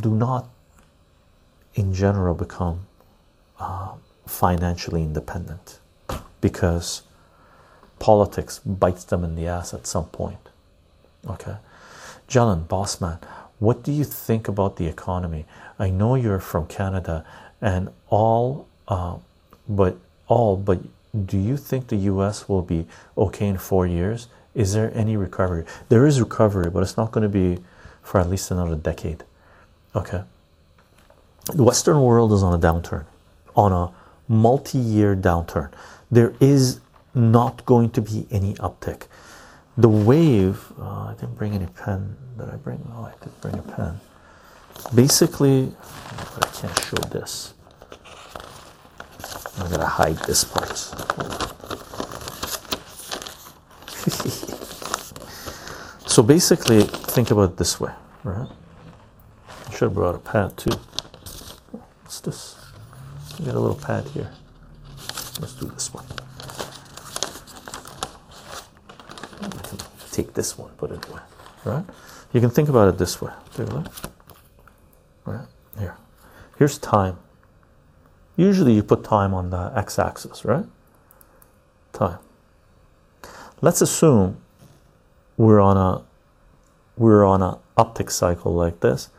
do 0.01 0.13
not 0.13 0.47
in 1.75 1.93
general 1.93 2.33
become 2.33 2.87
uh, 3.59 3.93
financially 4.25 5.03
independent 5.03 5.79
because 6.41 7.03
politics 7.99 8.59
bites 8.59 9.03
them 9.03 9.23
in 9.23 9.35
the 9.35 9.47
ass 9.47 9.73
at 9.73 9.85
some 9.87 10.05
point 10.05 10.49
okay? 11.29 11.57
Jelen 12.27 12.65
Bossman 12.67 13.19
what 13.59 13.83
do 13.83 13.91
you 13.91 14.03
think 14.03 14.47
about 14.47 14.75
the 14.75 14.85
economy? 14.85 15.45
I 15.79 15.89
know 15.89 16.13
you're 16.13 16.39
from 16.39 16.67
Canada 16.67 17.25
and 17.59 17.89
all 18.07 18.66
uh, 18.87 19.17
but 19.67 19.97
all 20.27 20.55
but 20.57 20.79
do 21.25 21.37
you 21.37 21.57
think 21.57 21.87
the 21.87 21.95
US 22.13 22.47
will 22.47 22.61
be 22.61 22.85
okay 23.17 23.47
in 23.47 23.57
four 23.57 23.87
years? 23.87 24.27
Is 24.53 24.73
there 24.73 24.91
any 24.95 25.17
recovery? 25.17 25.65
There 25.89 26.05
is 26.05 26.19
recovery 26.19 26.69
but 26.69 26.83
it's 26.83 26.97
not 26.97 27.11
going 27.11 27.23
to 27.23 27.29
be 27.29 27.61
for 28.01 28.19
at 28.19 28.29
least 28.29 28.51
another 28.51 28.75
decade 28.75 29.23
okay? 29.95 30.23
The 31.53 31.63
western 31.63 32.01
world 32.01 32.33
is 32.33 32.43
on 32.43 32.53
a 32.53 32.59
downturn 32.59 33.05
on 33.55 33.71
a 33.71 33.91
multi-year 34.27 35.15
downturn. 35.15 35.71
There 36.11 36.33
is 36.39 36.79
not 37.15 37.65
going 37.65 37.89
to 37.91 38.01
be 38.01 38.27
any 38.29 38.53
uptick. 38.55 39.07
The 39.77 39.89
wave 39.89 40.71
uh, 40.79 40.83
I 40.83 41.15
didn't 41.19 41.35
bring 41.35 41.53
any 41.53 41.67
pen. 41.67 42.15
Did 42.37 42.49
I 42.49 42.55
bring 42.57 42.79
oh 42.93 43.05
I 43.05 43.23
did 43.23 43.41
bring 43.41 43.55
a 43.55 43.61
pen. 43.61 43.99
Basically 44.93 45.71
I 46.41 46.45
can't 46.47 46.79
show 46.83 46.97
this 47.09 47.53
I'm 49.59 49.69
gonna 49.71 49.85
hide 49.85 50.17
this 50.25 50.43
part. 50.43 50.93
So 56.17 56.23
basically 56.23 56.81
think 56.81 57.29
about 57.29 57.51
it 57.51 57.57
this 57.57 57.79
way 57.79 57.91
right? 58.23 58.49
I 59.67 59.71
should 59.71 59.81
have 59.81 59.93
brought 59.93 60.15
a 60.15 60.17
pad 60.17 60.57
too. 60.57 60.71
What's 62.01 62.21
this? 62.21 62.55
We 63.37 63.45
got 63.45 63.53
a 63.53 63.59
little 63.59 63.75
pad 63.75 64.05
here. 64.05 64.31
Let's 65.39 65.53
do 65.53 65.67
this 65.67 65.93
one. 65.93 66.05
Take 70.11 70.33
this 70.33 70.57
one 70.57 70.71
put 70.77 70.89
it 70.89 71.07
away 71.07 71.21
right? 71.65 71.85
You 72.33 72.41
can 72.41 72.49
think 72.49 72.69
about 72.69 72.87
it 72.87 72.97
this 72.97 73.21
way. 73.21 73.31
Take 73.53 73.67
a 73.69 73.75
look. 73.75 73.87
Right? 75.25 75.45
Here. 75.77 75.97
Here's 76.57 76.79
time 76.79 77.19
usually 78.37 78.73
you 78.73 78.83
put 78.83 79.03
time 79.03 79.33
on 79.33 79.49
the 79.49 79.73
x-axis 79.75 80.45
right? 80.45 80.65
Time. 81.91 82.19
Let's 83.59 83.81
assume 83.81 84.37
we're 85.35 85.59
on 85.59 85.75
a 85.75 86.03
we're 86.95 87.25
on 87.25 87.41
a 87.41 87.59
uptick 87.77 88.09
cycle 88.09 88.53
like 88.53 88.79
this. 88.79 89.09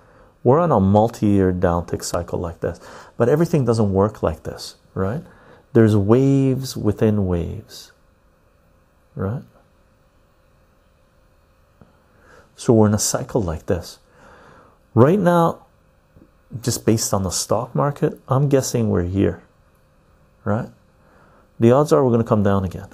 We're 0.43 0.61
on 0.61 0.73
a 0.73 0.81
multi-year 0.81 1.53
downtick 1.53 2.03
cycle 2.03 2.39
like 2.39 2.61
this. 2.61 2.81
But 3.17 3.29
everything 3.29 3.65
doesn't 3.65 3.93
work 3.93 4.23
like 4.23 4.45
this 4.45 4.77
right? 4.95 5.23
There's 5.75 5.97
waves 5.97 6.77
within 6.77 7.27
waves 7.27 7.93
right? 9.15 9.43
So 12.55 12.73
we're 12.73 12.89
in 12.89 12.95
a 12.95 12.99
cycle 12.99 13.43
like 13.43 13.67
this. 13.67 13.99
Right 14.95 15.19
now 15.19 15.67
just 16.63 16.87
based 16.87 17.13
on 17.13 17.23
the 17.23 17.31
stock 17.31 17.75
market 17.75 18.19
i'm 18.29 18.49
guessing 18.49 18.89
we're 18.89 19.03
here 19.03 19.43
right? 20.49 20.71
The 21.61 21.71
odds 21.73 21.93
are 21.93 22.03
we're 22.03 22.11
going 22.11 22.23
to 22.23 22.29
come 22.29 22.43
down 22.43 22.65
again. 22.65 22.89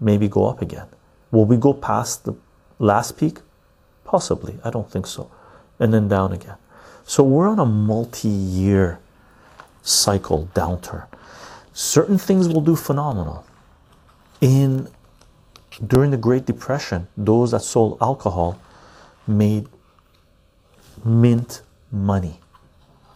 Maybe 0.00 0.28
go 0.28 0.46
up 0.46 0.62
again. 0.62 0.86
Will 1.30 1.44
we 1.44 1.56
go 1.56 1.72
past 1.72 2.24
the 2.24 2.34
last 2.78 3.18
peak? 3.18 3.38
Possibly. 4.04 4.58
I 4.64 4.70
don't 4.70 4.90
think 4.90 5.06
so. 5.06 5.30
And 5.78 5.92
then 5.92 6.08
down 6.08 6.32
again. 6.32 6.56
So 7.04 7.22
we're 7.22 7.48
on 7.48 7.58
a 7.58 7.66
multi-year 7.66 8.98
cycle 9.82 10.48
downturn. 10.54 11.06
Certain 11.72 12.18
things 12.18 12.48
will 12.48 12.60
do 12.60 12.76
phenomenal. 12.76 13.44
In 14.40 14.88
during 15.88 16.12
the 16.12 16.16
great 16.16 16.46
depression 16.46 17.08
those 17.16 17.50
that 17.50 17.60
sold 17.60 17.98
alcohol 18.00 18.56
made 19.26 19.66
mint 21.04 21.62
money. 21.94 22.40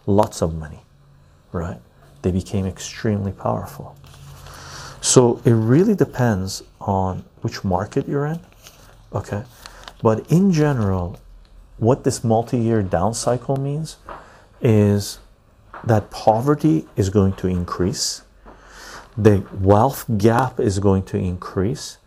Lots 0.07 0.41
of 0.41 0.55
money 0.55 0.83
right? 1.51 1.79
They 2.21 2.31
became 2.31 2.65
extremely 2.65 3.31
powerful. 3.31 3.95
So 5.01 5.41
it 5.45 5.51
really 5.51 5.95
depends 5.95 6.63
on 6.81 7.23
which 7.41 7.63
market 7.63 8.07
you're 8.07 8.25
in 8.25 8.39
okay? 9.13 9.43
But 10.01 10.29
in 10.31 10.51
general 10.51 11.19
what 11.77 12.03
this 12.03 12.23
multi-year 12.23 12.83
down 12.83 13.13
cycle 13.13 13.55
means 13.55 13.97
is 14.61 15.19
that 15.85 16.11
poverty 16.11 16.85
is 16.97 17.09
going 17.09 17.33
to 17.33 17.47
increase. 17.47 18.23
The 19.17 19.45
wealth 19.53 20.05
gap 20.17 20.59
is 20.59 20.79
going 20.79 21.03
to 21.03 21.17
increase. 21.17 21.97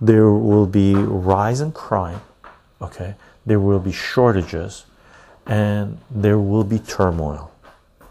There 0.00 0.30
will 0.30 0.66
be 0.66 0.94
rise 0.94 1.60
in 1.60 1.70
crime 1.72 2.20
okay? 2.82 3.14
There 3.46 3.60
will 3.60 3.78
be 3.78 3.92
shortages 3.92 4.86
and 5.46 5.98
there 6.10 6.38
will 6.38 6.64
be 6.64 6.78
turmoil 6.78 7.50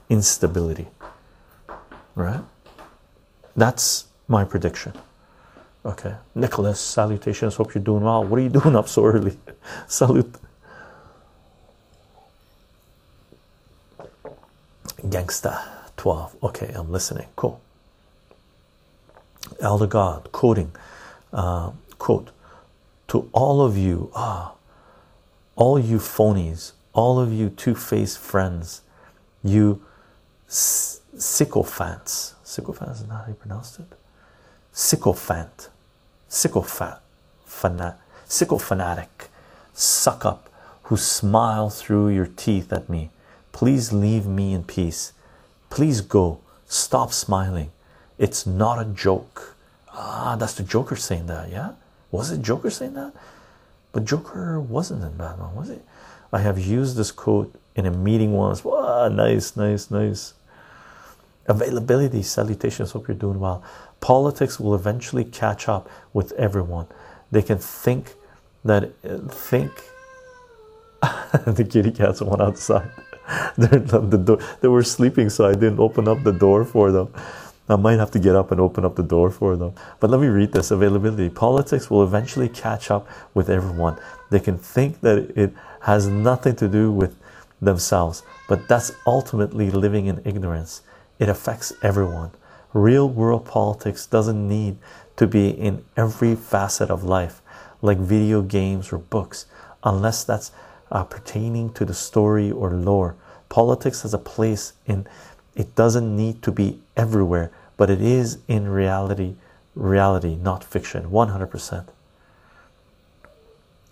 instability 0.09 0.87
right? 2.15 2.41
That's 3.55 4.05
my 4.27 4.43
prediction. 4.43 4.93
Okay. 5.85 6.15
Nicholas 6.35 6.79
salutations. 6.79 7.55
Hope 7.55 7.75
you're 7.75 7.83
doing 7.83 8.03
well. 8.03 8.23
What 8.23 8.39
are 8.39 8.43
you 8.43 8.49
doing 8.61 8.75
up 8.75 8.87
so 8.87 9.05
early? 9.05 9.37
Salute. 9.87 10.35
Gangsta 15.03 15.61
12 15.97 16.37
okay 16.43 16.71
i'm 16.75 16.89
listening. 16.89 17.27
Cool. 17.35 17.59
Elder 19.59 19.85
god 19.87 20.31
quoting 20.31 20.71
uh, 21.33 21.71
quote 21.99 22.31
to 23.09 23.29
all 23.33 23.61
of 23.61 23.77
you 23.77 24.09
ah 24.15 24.53
all 25.57 25.77
you 25.77 25.97
phonies 25.97 26.71
all 26.93 27.19
of 27.19 27.33
you 27.33 27.49
two-faced 27.49 28.17
friends 28.17 28.81
you 29.43 29.81
sycophants 30.47 32.35
sycophants 32.43 33.01
is 33.01 33.07
not 33.07 33.21
how 33.21 33.27
you 33.27 33.33
pronounced 33.33 33.79
it 33.79 33.85
sycophant 34.71 35.69
sycophant 36.27 36.99
fanat 37.47 37.95
sycophantic 38.27 39.29
suck 39.73 40.25
up 40.25 40.49
who 40.83 40.97
smile 40.97 41.69
through 41.69 42.09
your 42.09 42.27
teeth 42.27 42.71
at 42.73 42.89
me. 42.89 43.09
Please 43.51 43.93
leave 43.93 44.25
me 44.25 44.53
in 44.53 44.63
peace. 44.63 45.13
Please 45.69 46.01
go. 46.01 46.39
Stop 46.67 47.13
smiling. 47.13 47.71
It's 48.17 48.45
not 48.45 48.79
a 48.79 48.85
joke. 48.85 49.55
Ah, 49.91 50.35
that's 50.37 50.55
the 50.55 50.63
Joker 50.63 50.95
saying 50.95 51.27
that, 51.27 51.49
yeah? 51.49 51.73
Was 52.11 52.31
it 52.31 52.41
Joker 52.41 52.69
saying 52.69 52.93
that? 52.93 53.13
But 53.91 54.05
Joker 54.05 54.59
wasn't 54.59 55.03
in 55.03 55.17
Batman, 55.17 55.55
was 55.55 55.69
it? 55.69 55.83
I 56.33 56.39
have 56.39 56.59
used 56.59 56.97
this 56.97 57.11
quote 57.11 57.53
in 57.75 57.85
a 57.85 57.91
meeting 57.91 58.33
once. 58.33 58.65
Wow, 58.65 59.07
nice, 59.07 59.55
nice, 59.55 59.91
nice. 59.91 60.33
Availability, 61.45 62.23
salutations. 62.23 62.91
Hope 62.91 63.07
you're 63.07 63.15
doing 63.15 63.39
well. 63.39 63.63
Politics 64.01 64.59
will 64.59 64.73
eventually 64.73 65.25
catch 65.25 65.69
up 65.69 65.87
with 66.11 66.31
everyone. 66.33 66.87
They 67.31 67.43
can 67.43 67.59
think 67.59 68.15
that 68.65 68.93
think 69.29 69.71
the 71.45 71.67
kitty 71.69 71.91
cats 71.91 72.21
went 72.21 72.41
outside. 72.41 72.89
the 73.57 74.21
door. 74.25 74.39
They 74.61 74.67
were 74.67 74.83
sleeping, 74.83 75.29
so 75.29 75.45
I 75.45 75.53
didn't 75.53 75.79
open 75.79 76.07
up 76.07 76.23
the 76.23 76.31
door 76.31 76.65
for 76.65 76.91
them. 76.91 77.13
I 77.69 77.77
might 77.77 77.97
have 77.97 78.11
to 78.11 78.19
get 78.19 78.35
up 78.35 78.51
and 78.51 78.59
open 78.59 78.83
up 78.83 78.95
the 78.95 79.03
door 79.03 79.31
for 79.31 79.55
them. 79.55 79.73
But 79.99 80.09
let 80.09 80.19
me 80.19 80.27
read 80.27 80.51
this 80.51 80.71
availability. 80.71 81.29
Politics 81.29 81.89
will 81.89 82.03
eventually 82.03 82.49
catch 82.49 82.91
up 82.91 83.07
with 83.33 83.49
everyone. 83.49 83.97
They 84.31 84.41
can 84.41 84.57
think 84.57 84.99
that 85.01 85.31
it 85.37 85.53
has 85.83 86.07
nothing 86.07 86.55
to 86.55 86.67
do 86.67 86.91
with 86.91 87.15
themselves, 87.61 88.23
but 88.47 88.67
that's 88.67 88.91
ultimately 89.05 89.69
living 89.69 90.05
in 90.05 90.21
ignorance. 90.25 90.81
It 91.19 91.29
affects 91.29 91.73
everyone. 91.81 92.31
Real 92.73 93.07
world 93.07 93.45
politics 93.45 94.05
doesn't 94.05 94.47
need 94.47 94.77
to 95.17 95.27
be 95.27 95.49
in 95.49 95.83
every 95.95 96.35
facet 96.35 96.89
of 96.89 97.03
life, 97.03 97.41
like 97.81 97.97
video 97.97 98.41
games 98.41 98.91
or 98.91 98.97
books, 98.97 99.45
unless 99.83 100.23
that's 100.23 100.51
uh, 100.91 101.03
pertaining 101.03 101.71
to 101.73 101.85
the 101.85 101.93
story 101.93 102.51
or 102.51 102.71
lore. 102.71 103.15
Politics 103.49 104.01
has 104.01 104.13
a 104.13 104.17
place 104.17 104.73
in 104.85 105.05
it 105.55 105.75
doesn't 105.75 106.15
need 106.15 106.41
to 106.41 106.51
be 106.51 106.79
everywhere, 106.97 107.51
but 107.77 107.89
it 107.89 108.01
is 108.01 108.39
in 108.47 108.67
reality, 108.69 109.35
reality, 109.75 110.35
not 110.35 110.63
fiction. 110.63 111.11
100%. 111.11 111.87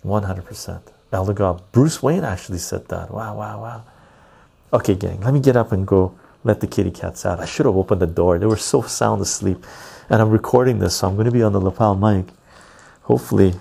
100%. 0.04 0.91
Elder 1.12 1.34
God, 1.34 1.62
Bruce 1.72 2.02
Wayne 2.02 2.24
actually 2.24 2.58
said 2.58 2.88
that. 2.88 3.10
Wow, 3.10 3.36
wow, 3.36 3.60
wow. 3.60 3.84
Okay, 4.72 4.94
gang, 4.94 5.20
let 5.20 5.34
me 5.34 5.40
get 5.40 5.56
up 5.56 5.72
and 5.72 5.86
go 5.86 6.14
let 6.44 6.60
the 6.60 6.66
kitty 6.66 6.90
cats 6.90 7.24
out. 7.24 7.38
I 7.38 7.44
should 7.44 7.66
have 7.66 7.76
opened 7.76 8.00
the 8.00 8.06
door. 8.06 8.38
They 8.38 8.46
were 8.46 8.56
so 8.56 8.82
sound 8.82 9.20
asleep. 9.22 9.64
And 10.08 10.20
I'm 10.20 10.30
recording 10.30 10.78
this, 10.78 10.96
so 10.96 11.08
I'm 11.08 11.14
going 11.14 11.26
to 11.26 11.32
be 11.32 11.42
on 11.42 11.52
the 11.52 11.60
lapel 11.60 11.94
mic. 11.94 12.26
Hopefully, 13.02 13.54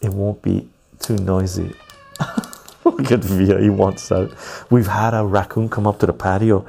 it 0.00 0.10
won't 0.10 0.42
be 0.42 0.68
too 1.00 1.16
noisy. 1.16 1.74
Look 2.84 3.10
at 3.10 3.20
Via, 3.20 3.60
he 3.60 3.70
wants 3.70 4.12
out. 4.12 4.32
We've 4.70 4.86
had 4.86 5.14
a 5.14 5.24
raccoon 5.24 5.68
come 5.68 5.86
up 5.86 5.98
to 6.00 6.06
the 6.06 6.12
patio. 6.12 6.66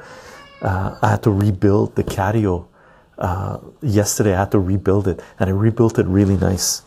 Uh, 0.62 0.96
I 1.02 1.10
had 1.10 1.22
to 1.24 1.30
rebuild 1.30 1.94
the 1.94 2.04
catio. 2.04 2.66
Uh, 3.18 3.58
yesterday, 3.82 4.34
I 4.34 4.40
had 4.40 4.52
to 4.52 4.58
rebuild 4.58 5.06
it, 5.08 5.20
and 5.38 5.50
I 5.50 5.52
rebuilt 5.52 5.98
it 5.98 6.06
really 6.06 6.36
nice. 6.36 6.82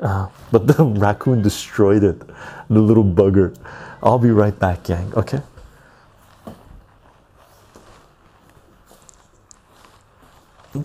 Uh, 0.00 0.28
but 0.52 0.66
the 0.66 0.84
raccoon 0.84 1.42
destroyed 1.42 2.02
it, 2.02 2.20
the 2.68 2.80
little 2.80 3.04
bugger. 3.04 3.56
I'll 4.02 4.18
be 4.18 4.30
right 4.30 4.58
back, 4.58 4.84
gang. 4.84 5.12
Okay. 5.14 5.42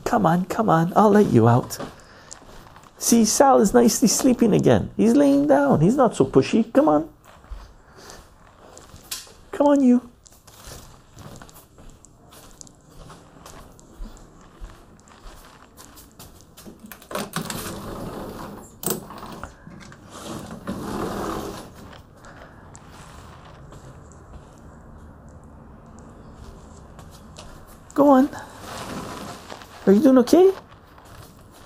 Come 0.04 0.26
on, 0.26 0.46
come 0.46 0.70
on, 0.70 0.92
I'll 0.96 1.12
let 1.12 1.28
you 1.28 1.48
out. 1.48 1.78
See, 2.98 3.24
Sal 3.24 3.62
is 3.62 3.74
nicely 3.74 4.08
sleeping 4.08 4.54
again. 4.54 4.90
He's 4.98 5.14
laying 5.14 5.48
down. 5.48 5.82
He's 5.82 5.96
not 5.96 6.16
so 6.16 6.26
pushy. 6.26 6.72
Come 6.74 6.90
on. 6.90 7.10
Come 9.52 9.68
on, 9.68 9.84
you. 9.84 10.10
Go 27.96 28.10
on. 28.10 28.30
Are 29.88 29.94
you 29.94 30.02
doing 30.02 30.18
okay? 30.18 30.52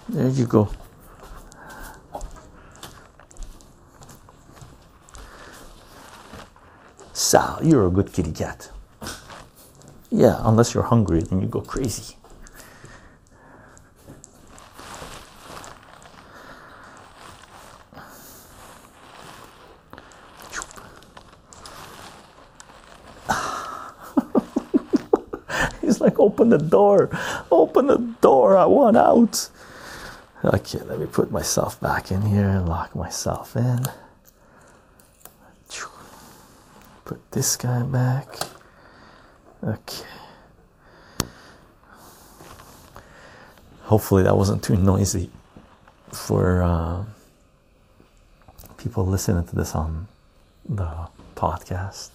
There 0.07 0.29
you 0.29 0.45
go. 0.45 0.69
Sal, 7.13 7.59
you're 7.63 7.87
a 7.87 7.89
good 7.89 8.13
kitty 8.13 8.31
cat. 8.31 8.69
Yeah, 10.11 10.37
unless 10.43 10.75
you're 10.75 10.83
hungry, 10.83 11.21
then 11.23 11.41
you 11.41 11.47
go 11.47 11.61
crazy. 11.61 12.15
He's 25.89 25.99
like, 25.99 26.19
open 26.19 26.49
the 26.49 26.59
door, 26.59 27.09
open 27.51 27.87
the 27.87 27.97
door, 28.21 28.55
I 28.55 28.65
want 28.65 28.95
out. 28.95 29.49
Okay, 30.45 30.77
let 30.85 30.99
me 30.99 31.07
put 31.07 31.31
myself 31.31 31.81
back 31.81 32.11
in 32.11 32.21
here 32.21 32.47
and 32.47 32.69
lock 32.69 32.95
myself 32.95 33.55
in. 33.55 33.85
Put 37.05 37.31
this 37.31 37.55
guy 37.55 37.81
back. 37.81 38.27
Okay. 39.63 40.05
Hopefully, 43.85 44.21
that 44.21 44.37
wasn't 44.37 44.63
too 44.63 44.75
noisy 44.75 45.31
for 46.11 46.61
uh, 46.61 47.03
people 48.77 49.07
listening 49.07 49.43
to 49.47 49.55
this 49.55 49.73
on 49.73 50.07
the 50.67 51.09
podcast. 51.35 52.11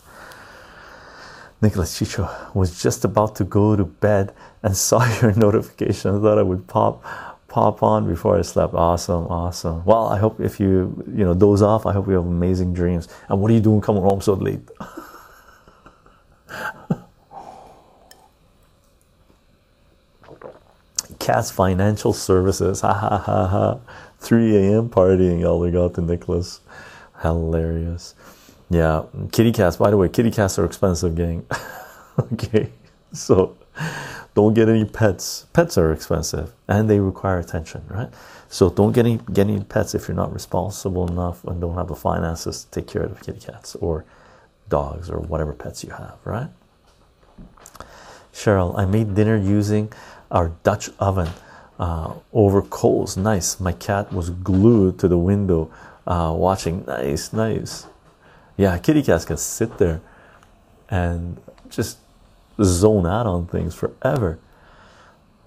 Nicholas 1.60 1.98
Chycho 1.98 2.28
was 2.54 2.82
just 2.82 3.04
about 3.04 3.36
to 3.36 3.44
go 3.44 3.76
to 3.76 3.84
bed 3.84 4.34
and 4.62 4.76
saw 4.76 5.04
your 5.20 5.32
notification. 5.34 6.16
I 6.16 6.20
thought 6.20 6.38
I 6.38 6.42
would 6.42 6.66
pop 6.66 7.04
pop 7.48 7.84
on 7.84 8.08
before 8.08 8.36
I 8.36 8.42
slept. 8.42 8.74
Awesome, 8.74 9.26
awesome. 9.28 9.84
Well, 9.84 10.08
I 10.08 10.18
hope 10.18 10.40
if 10.40 10.58
you 10.58 11.04
you 11.06 11.24
know 11.24 11.34
doze 11.34 11.62
off, 11.62 11.86
I 11.86 11.92
hope 11.92 12.08
you 12.08 12.14
have 12.14 12.26
amazing 12.26 12.74
dreams. 12.74 13.08
And 13.28 13.40
what 13.40 13.50
are 13.50 13.54
you 13.54 13.60
doing 13.60 13.80
coming 13.80 14.02
home 14.02 14.20
so 14.20 14.34
late? 14.34 14.60
Cats 21.18 21.50
Financial 21.50 22.12
Services. 22.12 22.82
Ha 22.82 22.92
ha 22.92 23.18
ha 23.18 23.46
ha. 23.46 23.78
3 24.18 24.56
a.m. 24.56 24.90
partying. 24.90 25.46
All 25.46 25.60
we 25.60 25.70
got 25.70 25.94
to 25.94 26.02
Nicholas. 26.02 26.60
Hilarious. 27.22 28.14
Yeah, 28.70 29.04
kitty 29.32 29.52
cats. 29.52 29.76
By 29.76 29.90
the 29.90 29.96
way, 29.96 30.08
kitty 30.08 30.30
cats 30.30 30.58
are 30.58 30.64
expensive, 30.64 31.14
gang. 31.14 31.46
okay, 32.32 32.70
so 33.12 33.56
don't 34.34 34.54
get 34.54 34.68
any 34.68 34.84
pets. 34.84 35.46
Pets 35.52 35.78
are 35.78 35.92
expensive 35.92 36.52
and 36.66 36.88
they 36.90 36.98
require 36.98 37.38
attention, 37.38 37.84
right? 37.88 38.08
So 38.48 38.70
don't 38.70 38.92
get 38.92 39.06
any 39.06 39.18
get 39.32 39.48
any 39.48 39.62
pets 39.62 39.94
if 39.94 40.08
you're 40.08 40.16
not 40.16 40.32
responsible 40.32 41.08
enough 41.08 41.44
and 41.44 41.60
don't 41.60 41.74
have 41.74 41.88
the 41.88 41.94
finances 41.94 42.64
to 42.64 42.70
take 42.70 42.88
care 42.88 43.02
of 43.02 43.20
kitty 43.20 43.40
cats 43.40 43.76
or 43.76 44.04
dogs 44.68 45.10
or 45.10 45.20
whatever 45.20 45.52
pets 45.52 45.84
you 45.84 45.90
have, 45.90 46.18
right? 46.24 46.48
Cheryl, 48.32 48.76
I 48.76 48.84
made 48.84 49.14
dinner 49.14 49.36
using 49.36 49.92
our 50.30 50.48
Dutch 50.64 50.90
oven 50.98 51.28
uh, 51.78 52.14
over 52.32 52.62
coals. 52.62 53.16
Nice. 53.16 53.60
My 53.60 53.72
cat 53.72 54.12
was 54.12 54.30
glued 54.30 54.98
to 54.98 55.08
the 55.08 55.18
window 55.18 55.70
uh, 56.06 56.34
watching. 56.36 56.84
Nice, 56.86 57.32
nice. 57.32 57.86
Yeah, 58.56 58.78
kitty 58.78 59.02
cats 59.02 59.24
can 59.24 59.36
sit 59.36 59.78
there 59.78 60.00
and 60.88 61.40
just 61.68 61.98
zone 62.62 63.06
out 63.06 63.26
on 63.26 63.46
things 63.46 63.74
forever. 63.74 64.38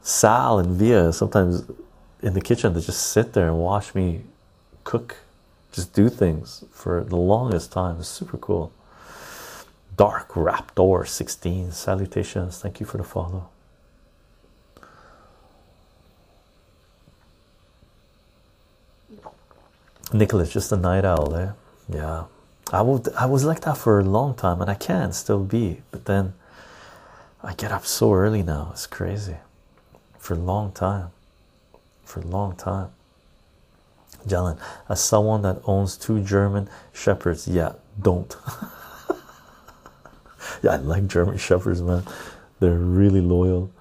Sal 0.02 0.60
and 0.60 0.76
Via 0.76 1.14
sometimes 1.14 1.64
in 2.22 2.34
the 2.34 2.42
kitchen 2.42 2.74
they 2.74 2.82
just 2.82 3.12
sit 3.12 3.34
there 3.34 3.48
and 3.48 3.60
watch 3.60 3.96
me 3.96 4.24
cook, 4.84 5.18
just 5.72 5.94
do 5.94 6.10
things 6.10 6.64
for 6.72 7.04
the 7.04 7.16
longest 7.16 7.72
time. 7.72 7.98
It's 8.00 8.08
super 8.08 8.38
cool. 8.38 8.72
Dark 9.96 10.30
Raptor 10.34 11.08
16 11.08 11.72
salutations. 11.72 12.60
Thank 12.60 12.80
you 12.80 12.86
for 12.86 12.98
the 12.98 13.04
follow. 13.04 13.50
Nicholas, 20.14 20.52
just 20.54 20.72
a 20.72 20.78
night 20.78 21.04
owl 21.04 21.28
there. 21.28 21.56
Yeah. 21.90 22.26
I 22.72 22.82
would 22.82 23.08
I 23.14 23.26
was 23.26 23.46
like 23.46 23.62
that 23.62 23.78
for 23.78 24.00
a 24.00 24.04
long 24.04 24.36
time 24.36 24.62
and 24.62 24.70
I 24.70 24.76
can 24.76 25.14
still 25.14 25.44
be, 25.44 25.82
but 25.92 26.06
then 26.06 26.34
I 27.44 27.54
get 27.54 27.72
up 27.72 27.86
so 27.86 28.14
early 28.14 28.44
now. 28.44 28.70
It's 28.74 28.88
crazy. 28.88 29.38
For 30.18 30.34
a 30.34 30.38
long 30.38 30.72
time. 30.72 31.10
For 32.04 32.20
a 32.20 32.26
long 32.26 32.56
time. 32.56 32.90
Jalen, 34.28 34.60
as 34.90 35.02
someone 35.02 35.42
that 35.44 35.62
owns 35.64 35.96
two 35.96 36.22
German 36.22 36.70
shepherds, 36.94 37.48
yeah, 37.48 37.74
don't. 38.02 38.36
yeah, 40.64 40.72
I 40.72 40.76
like 40.78 41.08
German 41.08 41.38
shepherds, 41.38 41.82
man. 41.82 42.04
They're 42.60 42.74
really 42.74 43.22
loyal. 43.22 43.72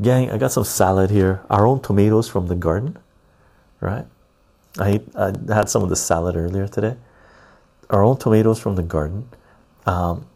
Gang, 0.00 0.30
I 0.30 0.38
got 0.38 0.52
some 0.52 0.64
salad 0.64 1.10
here. 1.10 1.42
Our 1.50 1.66
own 1.66 1.80
tomatoes 1.80 2.28
from 2.28 2.46
the 2.46 2.54
garden, 2.54 2.96
right? 3.80 4.04
I, 4.78 5.00
I 5.16 5.32
had 5.52 5.68
some 5.68 5.82
of 5.82 5.88
the 5.88 5.96
salad 5.96 6.36
earlier 6.36 6.68
today. 6.68 6.96
Our 7.90 8.04
own 8.04 8.18
tomatoes 8.18 8.60
from 8.60 8.76
the 8.76 8.82
garden. 8.82 9.28
Um, 9.86 10.26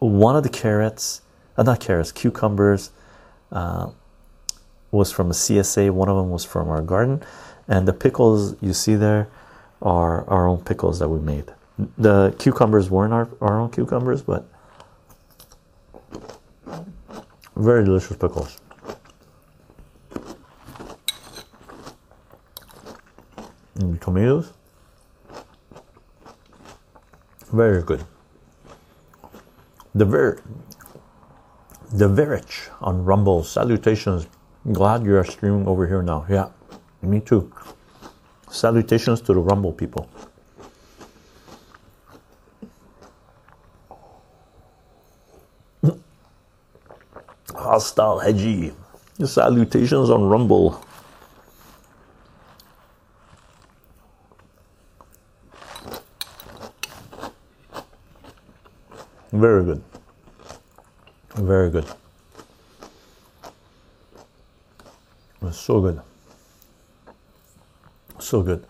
one 0.00 0.36
of 0.36 0.42
the 0.42 0.48
carrots, 0.48 1.22
uh, 1.56 1.62
not 1.62 1.80
carrots, 1.80 2.12
cucumbers, 2.12 2.90
uh, 3.52 3.90
was 4.90 5.12
from 5.12 5.30
a 5.30 5.34
CSA. 5.34 5.90
One 5.90 6.08
of 6.08 6.16
them 6.16 6.30
was 6.30 6.44
from 6.44 6.68
our 6.68 6.82
garden, 6.82 7.22
and 7.68 7.86
the 7.86 7.92
pickles 7.92 8.56
you 8.60 8.72
see 8.72 8.94
there 8.94 9.28
are 9.80 10.28
our 10.28 10.46
own 10.46 10.62
pickles 10.62 10.98
that 10.98 11.08
we 11.08 11.20
made. 11.20 11.52
The 11.96 12.34
cucumbers 12.38 12.90
weren't 12.90 13.12
our, 13.12 13.28
our 13.40 13.58
own 13.58 13.70
cucumbers, 13.70 14.22
but 14.22 14.46
very 17.56 17.84
delicious 17.84 18.16
pickles. 18.16 18.58
And 23.76 24.00
tomatoes, 24.00 24.52
very 27.52 27.82
good. 27.82 28.04
The 29.94 30.04
ver 30.04 30.42
the 31.92 32.08
Verich 32.08 32.70
on 32.80 33.04
Rumble. 33.04 33.42
Salutations. 33.42 34.26
Glad 34.72 35.04
you 35.04 35.16
are 35.16 35.24
streaming 35.24 35.66
over 35.66 35.86
here 35.86 36.02
now. 36.02 36.26
Yeah, 36.28 36.50
me 37.02 37.20
too. 37.20 37.52
Salutations 38.50 39.20
to 39.22 39.34
the 39.34 39.40
Rumble 39.40 39.72
people. 39.72 40.08
Hostile 47.54 48.20
Hedgie. 48.20 48.74
Salutations 49.24 50.10
on 50.10 50.24
Rumble. 50.24 50.82
Very 59.32 59.64
good. 59.64 59.82
Very 61.36 61.70
good. 61.70 61.86
So 65.52 65.80
good. 65.80 66.00
So 68.18 68.42
good. 68.42 68.64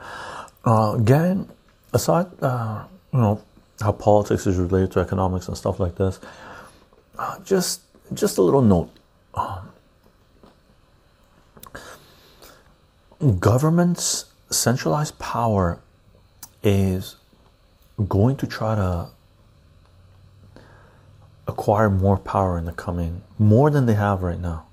Uh, 0.65 0.97
again, 0.99 1.49
aside, 1.93 2.27
uh, 2.43 2.85
you 3.13 3.19
know, 3.19 3.43
how 3.81 3.93
politics 3.93 4.47
is 4.47 4.57
related 4.57 4.93
to 4.93 5.01
economics 5.01 5.49
and 5.49 5.57
stuff 5.57 5.81
like 5.81 5.97
this, 5.97 6.21
uh, 7.19 7.39
just 7.41 7.83
just 8.13 8.39
a 8.39 8.43
little 8.43 8.63
note. 8.63 8.91
Um, 9.35 9.71
government's 13.39 14.27
centralized 14.51 15.19
power 15.19 15.81
is 16.63 17.17
going 18.09 18.37
to 18.37 18.47
try 18.47 18.75
to 18.75 19.09
acquire 21.51 21.91
more 21.91 22.17
power 22.17 22.57
in 22.57 22.65
the 22.65 22.73
coming 22.73 23.23
more 23.39 23.69
than 23.71 23.87
they 23.87 23.95
have 23.95 24.23
right 24.23 24.41
now 24.41 24.67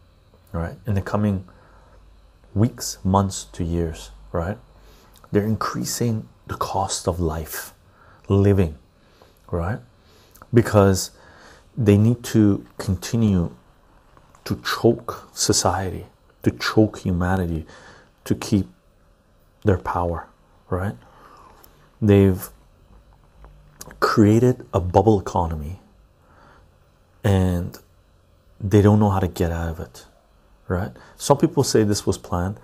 right? 0.53 0.77
In 0.85 0.95
the 0.95 1.01
coming 1.01 1.45
weeks 2.53 2.97
months 3.03 3.45
to 3.55 3.63
years 3.63 4.11
right? 4.31 4.57
They're 5.31 5.43
increasing 5.43 6.27
the 6.47 6.55
cost 6.55 7.07
of 7.07 7.19
life 7.19 7.73
living 8.29 8.77
right? 9.51 9.79
Because 10.53 11.11
they 11.77 11.97
need 11.97 12.23
to 12.35 12.65
continue 12.77 13.51
to 14.45 14.61
choke 14.63 15.29
society 15.33 16.05
to 16.43 16.51
choke 16.51 16.99
humanity 16.99 17.65
to 18.23 18.35
keep 18.35 18.67
their 19.63 19.77
power 19.77 20.27
right? 20.69 20.95
They've 22.01 22.49
created 23.99 24.65
a 24.73 24.79
bubble 24.79 25.19
economy 25.19 25.79
and 27.27 27.77
they 28.59 28.81
don't 28.81 28.99
know 28.99 29.09
how 29.09 29.19
to 29.19 29.27
get 29.27 29.51
out 29.51 29.69
of 29.69 29.79
it 29.79 30.05
right? 30.67 30.91
Some 31.15 31.37
people 31.37 31.63
say 31.63 31.83
this 31.83 32.05
was 32.05 32.17
planned. 32.17 32.59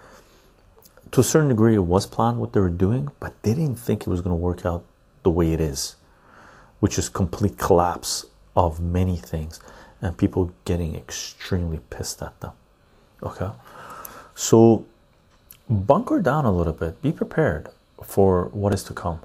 To 1.12 1.22
a 1.22 1.24
certain 1.24 1.50
degree 1.50 1.76
it 1.76 1.80
was 1.80 2.06
planned 2.06 2.40
what 2.40 2.54
they 2.54 2.60
were 2.60 2.70
doing 2.70 3.10
but 3.20 3.34
they 3.44 3.54
didn't 3.54 3.76
think 3.76 4.02
it 4.02 4.08
was 4.08 4.22
going 4.22 4.32
to 4.32 4.44
work 4.50 4.66
out 4.66 4.84
the 5.24 5.30
way 5.30 5.54
it 5.54 5.62
is 5.62 5.96
which 6.80 6.98
is 6.98 7.08
complete 7.08 7.58
collapse 7.58 8.26
of 8.56 8.80
many 8.80 9.16
things 9.16 9.60
and 10.02 10.18
people 10.18 10.52
getting 10.66 10.96
extremely 10.96 11.80
pissed 11.90 12.22
at 12.22 12.40
them 12.42 12.52
okay? 13.22 13.52
So 14.36 14.86
bunker 15.70 16.20
down 16.22 16.46
a 16.46 16.52
little 16.52 16.74
bit. 16.74 17.02
Be 17.02 17.12
prepared 17.12 17.70
for 18.04 18.46
what 18.54 18.74
is 18.74 18.84
to 18.86 18.94
come 18.94 19.20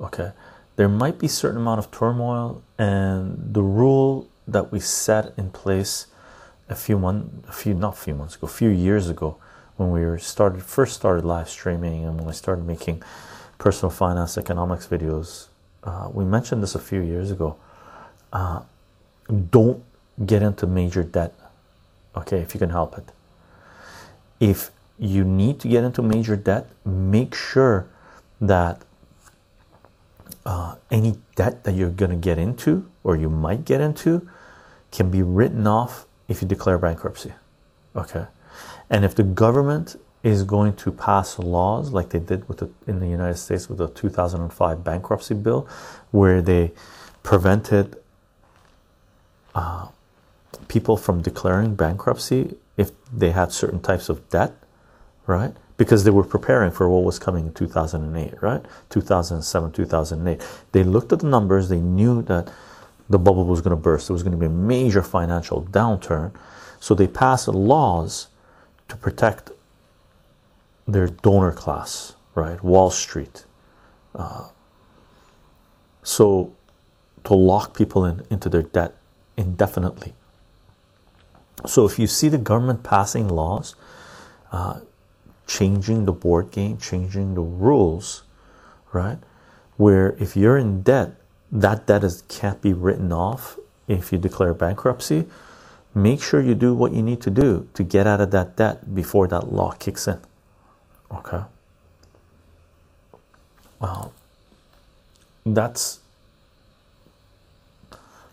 okay? 0.00 0.32
There 0.76 0.88
might 0.88 1.18
be 1.18 1.28
certain 1.28 1.60
amount 1.60 1.78
of 1.78 1.90
turmoil 1.90 2.62
and 2.78 3.54
the 3.54 3.62
rule 3.62 4.28
that 4.52 4.72
we 4.72 4.80
set 4.80 5.32
in 5.36 5.50
place 5.50 6.06
a 6.68 6.74
few 6.74 6.98
months, 6.98 7.48
a 7.48 7.52
few 7.52 7.74
not 7.74 7.94
a 7.94 7.96
few 7.96 8.14
months 8.14 8.36
ago, 8.36 8.46
a 8.46 8.50
few 8.50 8.68
years 8.68 9.08
ago, 9.08 9.36
when 9.76 9.90
we 9.90 10.00
were 10.00 10.18
started 10.18 10.62
first 10.62 10.94
started 10.94 11.24
live 11.24 11.48
streaming 11.48 12.04
and 12.04 12.18
when 12.18 12.28
I 12.28 12.32
started 12.32 12.66
making 12.66 13.02
personal 13.58 13.90
finance 13.90 14.36
economics 14.36 14.86
videos. 14.86 15.48
Uh, 15.84 16.08
we 16.12 16.24
mentioned 16.24 16.62
this 16.62 16.74
a 16.74 16.80
few 16.80 17.00
years 17.00 17.30
ago. 17.30 17.56
Uh, 18.32 18.62
don't 19.50 19.82
get 20.26 20.42
into 20.42 20.66
major 20.66 21.02
debt, 21.02 21.34
okay, 22.16 22.38
if 22.38 22.54
you 22.54 22.58
can 22.58 22.70
help 22.70 22.98
it. 22.98 23.12
If 24.40 24.70
you 24.98 25.24
need 25.24 25.60
to 25.60 25.68
get 25.68 25.84
into 25.84 26.02
major 26.02 26.36
debt, 26.36 26.68
make 26.84 27.34
sure 27.34 27.88
that 28.40 28.82
uh, 30.44 30.76
any 30.90 31.16
debt 31.36 31.64
that 31.64 31.72
you're 31.74 31.90
going 31.90 32.10
to 32.10 32.16
get 32.16 32.38
into 32.38 32.88
or 33.04 33.16
you 33.16 33.30
might 33.30 33.64
get 33.64 33.80
into 33.80 34.28
can 34.92 35.10
be 35.10 35.22
written 35.22 35.66
off 35.66 36.06
if 36.28 36.40
you 36.40 36.46
declare 36.46 36.78
bankruptcy. 36.78 37.32
Okay. 37.96 38.26
And 38.88 39.04
if 39.04 39.14
the 39.14 39.22
government 39.22 39.96
is 40.22 40.44
going 40.44 40.74
to 40.76 40.92
pass 40.92 41.38
laws 41.38 41.90
like 41.90 42.10
they 42.10 42.20
did 42.20 42.48
with 42.48 42.58
the, 42.58 42.70
in 42.86 43.00
the 43.00 43.08
United 43.08 43.36
States 43.36 43.68
with 43.68 43.78
the 43.78 43.88
2005 43.88 44.84
bankruptcy 44.84 45.34
bill, 45.34 45.66
where 46.12 46.40
they 46.40 46.70
prevented 47.22 47.96
uh, 49.54 49.88
people 50.68 50.96
from 50.96 51.22
declaring 51.22 51.74
bankruptcy 51.74 52.54
if 52.76 52.92
they 53.12 53.32
had 53.32 53.50
certain 53.50 53.80
types 53.80 54.08
of 54.08 54.28
debt, 54.30 54.54
right? 55.26 55.54
because 55.82 56.04
they 56.04 56.10
were 56.10 56.22
preparing 56.22 56.70
for 56.70 56.88
what 56.88 57.02
was 57.02 57.18
coming 57.18 57.46
in 57.46 57.54
2008 57.54 58.40
right 58.40 58.64
2007 58.90 59.72
2008 59.72 60.40
they 60.70 60.84
looked 60.84 61.12
at 61.12 61.18
the 61.18 61.26
numbers 61.26 61.68
they 61.68 61.80
knew 61.80 62.22
that 62.22 62.52
the 63.08 63.18
bubble 63.18 63.44
was 63.44 63.60
going 63.60 63.70
to 63.70 63.82
burst. 63.82 64.08
There 64.08 64.14
was 64.14 64.22
going 64.22 64.32
to 64.32 64.38
be 64.38 64.46
a 64.46 64.50
major 64.50 65.02
financial 65.02 65.64
downturn. 65.64 66.32
So 66.80 66.94
they 66.94 67.06
passed 67.06 67.48
laws 67.48 68.28
to 68.88 68.96
protect 68.96 69.50
their 70.86 71.06
donor 71.06 71.52
class 71.52 72.14
right? 72.34 72.62
Wall 72.62 72.90
street. 72.90 73.44
Uh, 74.14 74.48
so 76.02 76.52
to 77.24 77.34
lock 77.34 77.76
people 77.76 78.04
in 78.04 78.24
into 78.30 78.48
their 78.48 78.62
debt 78.62 78.96
indefinitely. 79.36 80.14
So 81.66 81.86
if 81.86 81.98
you 81.98 82.06
see 82.06 82.28
the 82.28 82.38
government 82.38 82.82
passing 82.82 83.28
laws 83.28 83.76
uh, 84.50 84.80
changing 85.46 86.06
the 86.06 86.12
board 86.12 86.50
game, 86.50 86.78
changing 86.78 87.34
the 87.34 87.40
rules, 87.40 88.24
right? 88.92 89.18
Where 89.76 90.16
if 90.18 90.36
you're 90.36 90.58
in 90.58 90.82
debt, 90.82 91.14
that 91.52 91.86
debt 91.86 92.02
is 92.02 92.22
can't 92.28 92.60
be 92.60 92.72
written 92.72 93.12
off 93.12 93.58
if 93.86 94.10
you 94.10 94.18
declare 94.18 94.54
bankruptcy. 94.54 95.26
Make 95.94 96.22
sure 96.22 96.40
you 96.40 96.54
do 96.54 96.74
what 96.74 96.92
you 96.92 97.02
need 97.02 97.20
to 97.20 97.30
do 97.30 97.68
to 97.74 97.82
get 97.82 98.06
out 98.06 98.20
of 98.22 98.30
that 98.30 98.56
debt 98.56 98.94
before 98.94 99.28
that 99.28 99.52
law 99.52 99.72
kicks 99.72 100.08
in. 100.08 100.18
Okay. 101.12 101.42
Well, 103.78 104.12
that's 105.44 106.00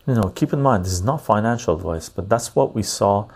you 0.08 0.16
know, 0.16 0.30
keep 0.30 0.54
in 0.54 0.62
mind 0.62 0.86
this 0.86 0.94
is 0.94 1.04
not 1.04 1.18
financial 1.24 1.76
advice, 1.76 2.08
but 2.08 2.30
that's 2.30 2.56
what 2.56 2.74
we 2.74 2.82
saw 2.82 3.28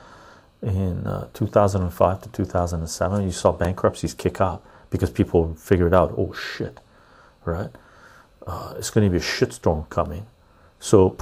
in 0.63 1.05
uh, 1.05 1.27
2005 1.33 2.21
to 2.21 2.29
2007 2.29 3.23
you 3.23 3.31
saw 3.31 3.51
bankruptcies 3.51 4.13
kick 4.13 4.39
up 4.39 4.65
because 4.89 5.09
people 5.09 5.53
figured 5.55 5.93
out 5.93 6.13
oh 6.17 6.31
shit 6.33 6.79
right 7.43 7.69
uh, 8.47 8.73
it's 8.77 8.89
going 8.89 9.05
to 9.05 9.11
be 9.11 9.17
a 9.17 9.25
shitstorm 9.25 9.89
coming 9.89 10.25
so 10.79 11.15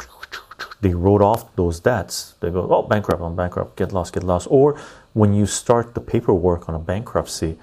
they 0.81 0.93
wrote 0.93 1.21
off 1.21 1.55
those 1.55 1.79
debts 1.79 2.35
they 2.39 2.49
go 2.49 2.67
oh 2.69 2.81
bankrupt 2.81 3.21
i'm 3.21 3.35
bankrupt 3.35 3.75
get 3.75 3.91
lost 3.91 4.13
get 4.13 4.23
lost 4.23 4.47
or 4.49 4.79
when 5.13 5.33
you 5.33 5.45
start 5.45 5.93
the 5.93 6.01
paperwork 6.01 6.67
on 6.69 6.75
a 6.75 6.79
bankruptcy 6.79 7.57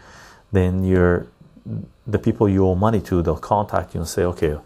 then 0.52 0.84
you're 0.84 1.28
the 2.06 2.18
people 2.18 2.48
you 2.48 2.66
owe 2.66 2.74
money 2.74 3.00
to, 3.02 3.22
they'll 3.22 3.36
contact 3.36 3.94
you 3.94 4.00
and 4.00 4.08
say, 4.08 4.22
okay, 4.24 4.56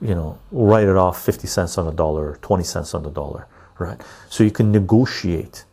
you 0.00 0.14
know, 0.14 0.38
write 0.50 0.88
it 0.88 0.96
off 0.96 1.22
50 1.22 1.46
cents 1.46 1.78
on 1.78 1.86
the 1.86 1.92
dollar, 1.92 2.38
20 2.42 2.64
cents 2.64 2.94
on 2.94 3.02
the 3.02 3.10
dollar, 3.10 3.46
right? 3.78 4.00
So 4.28 4.42
you 4.44 4.50
can 4.50 4.72
negotiate 4.72 5.64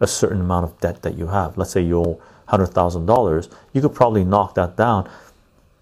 a 0.00 0.06
certain 0.06 0.40
amount 0.40 0.64
of 0.64 0.80
debt 0.80 1.02
that 1.02 1.16
you 1.16 1.28
have. 1.28 1.56
Let's 1.56 1.70
say 1.70 1.82
you 1.82 1.98
owe 2.00 2.20
$100,000, 2.48 3.52
you 3.72 3.80
could 3.80 3.94
probably 3.94 4.24
knock 4.24 4.54
that 4.54 4.76
down, 4.76 5.08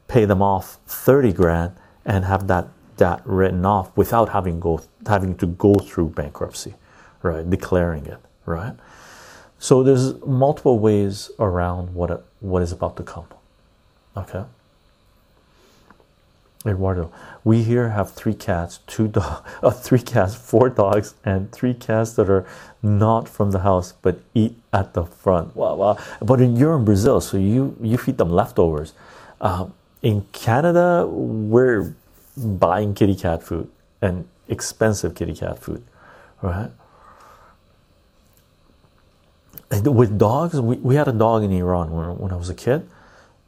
pay 0.08 0.24
them 0.24 0.42
off 0.42 0.78
30 0.86 1.32
grand, 1.32 1.72
and 2.06 2.24
have 2.24 2.48
that 2.48 2.68
debt 2.96 3.20
written 3.26 3.66
off 3.66 3.94
without 3.96 4.30
having 4.30 4.60
go 4.60 4.80
having 5.06 5.36
to 5.36 5.46
go 5.46 5.74
through 5.74 6.10
bankruptcy, 6.10 6.74
right? 7.22 7.48
Declaring 7.50 8.06
it, 8.06 8.18
right? 8.46 8.74
So 9.58 9.82
there's 9.82 10.20
multiple 10.24 10.78
ways 10.78 11.30
around 11.38 11.94
what 11.94 12.26
what 12.40 12.62
is 12.62 12.72
about 12.72 12.96
to 12.98 13.04
come. 13.04 13.26
Okay. 14.16 14.44
Eduardo, 16.66 17.12
we 17.44 17.62
here 17.62 17.90
have 17.90 18.12
three 18.12 18.34
cats, 18.34 18.80
two 18.88 19.08
dog, 19.08 19.46
uh, 19.62 19.70
three 19.70 20.00
cats, 20.00 20.34
four 20.34 20.68
dogs, 20.68 21.14
and 21.24 21.52
three 21.52 21.74
cats 21.74 22.14
that 22.14 22.28
are 22.30 22.46
not 22.82 23.28
from 23.28 23.52
the 23.52 23.60
house 23.60 23.92
but 24.02 24.20
eat 24.34 24.56
at 24.72 24.94
the 24.94 25.04
front. 25.04 25.54
Wow, 25.56 25.76
wow! 25.76 25.98
But 26.20 26.40
you're 26.40 26.76
in 26.76 26.84
Brazil, 26.84 27.20
so 27.20 27.36
you 27.36 27.76
you 27.80 27.98
feed 27.98 28.18
them 28.18 28.30
leftovers. 28.30 28.94
Um, 29.40 29.74
in 30.06 30.24
Canada, 30.30 31.04
we're 31.04 31.92
buying 32.36 32.94
kitty 32.94 33.16
cat 33.16 33.42
food 33.42 33.68
and 34.00 34.28
expensive 34.46 35.16
kitty 35.16 35.34
cat 35.34 35.58
food, 35.58 35.82
right? 36.42 36.70
And 39.68 39.96
with 39.96 40.16
dogs, 40.16 40.60
we, 40.60 40.76
we 40.76 40.94
had 40.94 41.08
a 41.08 41.12
dog 41.12 41.42
in 41.42 41.50
Iran 41.50 41.90
when, 41.90 42.18
when 42.18 42.32
I 42.32 42.36
was 42.36 42.48
a 42.48 42.54
kid. 42.54 42.88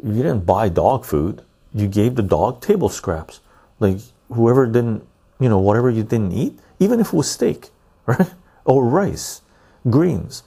You 0.02 0.14
didn't 0.14 0.46
buy 0.46 0.68
dog 0.68 1.04
food, 1.04 1.42
you 1.72 1.86
gave 1.86 2.16
the 2.16 2.24
dog 2.24 2.60
table 2.60 2.88
scraps. 2.88 3.38
Like 3.78 3.98
whoever 4.28 4.66
didn't, 4.66 5.06
you 5.38 5.48
know, 5.48 5.60
whatever 5.60 5.88
you 5.90 6.02
didn't 6.02 6.32
eat, 6.32 6.58
even 6.80 6.98
if 6.98 7.08
it 7.08 7.12
was 7.12 7.30
steak, 7.30 7.68
right? 8.06 8.34
Or 8.64 8.84
rice, 8.84 9.42
greens, 9.88 10.42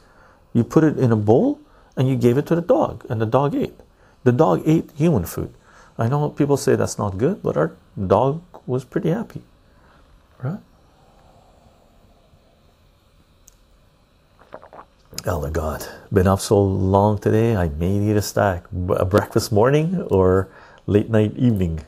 you 0.53 0.66
put 0.66 0.84
it 0.84 0.99
in 0.99 1.14
a 1.14 1.16
bowl 1.16 1.62
and 1.95 2.09
you 2.09 2.18
gave 2.18 2.38
it 2.38 2.45
to 2.47 2.55
the 2.55 2.62
dog, 2.62 3.05
and 3.09 3.22
the 3.22 3.26
dog 3.26 3.55
ate. 3.55 3.80
The 4.26 4.34
dog 4.34 4.62
ate 4.66 4.91
human 4.97 5.24
food. 5.24 5.53
I 5.98 6.08
know 6.08 6.30
people 6.30 6.58
say 6.58 6.76
that's 6.76 6.98
not 6.98 7.18
good, 7.18 7.44
but 7.44 7.58
our 7.58 7.76
dog 8.08 8.42
was 8.66 8.84
pretty 8.84 9.10
happy, 9.10 9.42
right? 10.42 10.60
Oh 15.26 15.39
my 15.39 15.50
God, 15.50 15.88
been 16.12 16.26
up 16.26 16.39
so 16.39 16.60
long 16.62 17.20
today. 17.20 17.56
I 17.56 17.70
may 17.70 18.00
need 18.00 18.16
a 18.16 18.22
stack, 18.22 18.66
a 18.89 19.06
breakfast 19.06 19.52
morning 19.52 20.02
or 20.10 20.48
late 20.88 21.10
night 21.10 21.36
evening. 21.36 21.82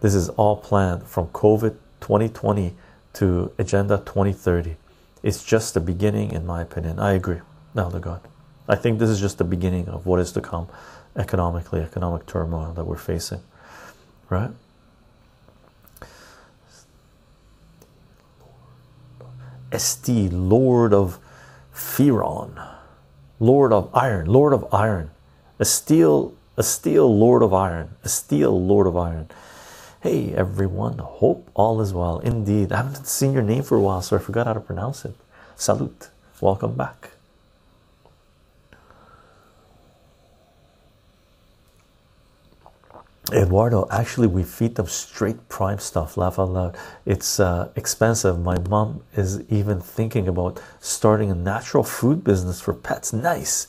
This 0.00 0.14
is 0.14 0.30
all 0.30 0.56
planned 0.56 1.04
from 1.04 1.28
COVID 1.28 1.76
2020 2.00 2.74
to 3.12 3.52
Agenda 3.58 3.98
2030. 3.98 4.76
It's 5.22 5.44
just 5.44 5.74
the 5.74 5.80
beginning, 5.80 6.32
in 6.32 6.46
my 6.46 6.62
opinion. 6.62 6.98
I 6.98 7.12
agree, 7.12 7.40
Elder 7.76 8.00
God. 8.00 8.20
I 8.66 8.76
think 8.76 8.98
this 8.98 9.10
is 9.10 9.20
just 9.20 9.38
the 9.38 9.44
beginning 9.44 9.88
of 9.88 10.06
what 10.06 10.18
is 10.20 10.32
to 10.32 10.40
come 10.40 10.68
economically, 11.20 11.80
economic 11.80 12.26
turmoil 12.26 12.72
that 12.72 12.84
we're 12.84 12.96
facing, 12.96 13.42
right? 14.30 14.50
St. 19.76 20.32
Lord 20.32 20.92
of 20.92 21.18
Firon, 21.72 22.68
Lord 23.38 23.72
of 23.72 23.94
Iron, 23.94 24.26
Lord 24.26 24.52
of 24.52 24.66
Iron, 24.74 25.10
a 25.58 25.64
steel, 25.64 26.34
a 26.56 26.62
steel 26.62 27.16
Lord 27.16 27.42
of 27.42 27.52
Iron, 27.52 27.90
a 28.02 28.08
steel 28.08 28.60
Lord 28.60 28.86
of 28.86 28.96
Iron. 28.96 29.28
Hey 30.02 30.32
everyone, 30.34 30.98
hope 30.98 31.50
all 31.54 31.80
is 31.80 31.92
well. 31.92 32.18
Indeed, 32.20 32.72
I 32.72 32.78
haven't 32.78 33.06
seen 33.06 33.32
your 33.32 33.42
name 33.42 33.62
for 33.62 33.76
a 33.76 33.80
while, 33.80 34.02
so 34.02 34.16
I 34.16 34.18
forgot 34.18 34.46
how 34.46 34.54
to 34.54 34.60
pronounce 34.60 35.04
it. 35.04 35.14
Salute, 35.56 36.08
welcome 36.40 36.74
back. 36.74 37.10
Eduardo, 43.32 43.86
actually, 43.90 44.26
we 44.26 44.42
feed 44.42 44.74
them 44.74 44.86
straight 44.86 45.48
prime 45.48 45.78
stuff. 45.78 46.16
Laugh 46.16 46.38
out 46.38 46.50
loud. 46.50 46.76
It's 47.06 47.40
uh, 47.40 47.70
expensive. 47.76 48.40
My 48.40 48.58
mom 48.68 49.02
is 49.14 49.42
even 49.50 49.80
thinking 49.80 50.28
about 50.28 50.60
starting 50.80 51.30
a 51.30 51.34
natural 51.34 51.82
food 51.82 52.24
business 52.24 52.60
for 52.60 52.74
pets. 52.74 53.12
Nice, 53.12 53.68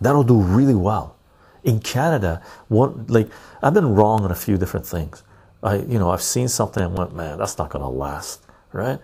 that'll 0.00 0.24
do 0.24 0.40
really 0.40 0.74
well. 0.74 1.16
In 1.64 1.80
Canada, 1.80 2.42
one 2.68 3.06
like 3.08 3.28
I've 3.62 3.74
been 3.74 3.94
wrong 3.94 4.24
on 4.24 4.30
a 4.30 4.36
few 4.36 4.56
different 4.56 4.86
things. 4.86 5.22
I, 5.62 5.76
you 5.76 5.98
know, 5.98 6.10
I've 6.10 6.22
seen 6.22 6.48
something 6.48 6.82
and 6.82 6.96
went, 6.96 7.14
man, 7.14 7.38
that's 7.38 7.58
not 7.58 7.70
gonna 7.70 7.90
last, 7.90 8.46
right? 8.72 9.00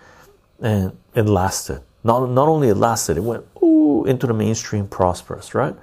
And 0.61 0.97
it 1.14 1.24
lasted. 1.24 1.82
Not 2.05 2.30
not 2.30 2.49
only 2.49 2.68
it 2.68 2.76
lasted, 2.76 3.16
it 3.16 3.22
went 3.22 3.45
ooh 3.62 4.05
into 4.07 4.26
the 4.26 4.34
mainstream, 4.34 4.86
prosperous, 4.86 5.55
right? 5.55 5.74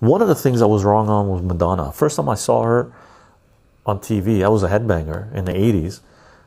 One 0.00 0.22
of 0.22 0.28
the 0.28 0.34
things 0.34 0.62
I 0.62 0.66
was 0.66 0.82
wrong 0.82 1.08
on 1.08 1.28
was 1.28 1.42
Madonna. 1.42 1.92
First 1.92 2.16
time 2.16 2.28
I 2.28 2.34
saw 2.34 2.62
her 2.64 2.92
on 3.90 3.98
TV. 3.98 4.44
I 4.44 4.48
was 4.48 4.62
a 4.62 4.68
headbanger 4.68 5.32
in 5.34 5.44
the 5.44 5.52
80s. 5.52 6.00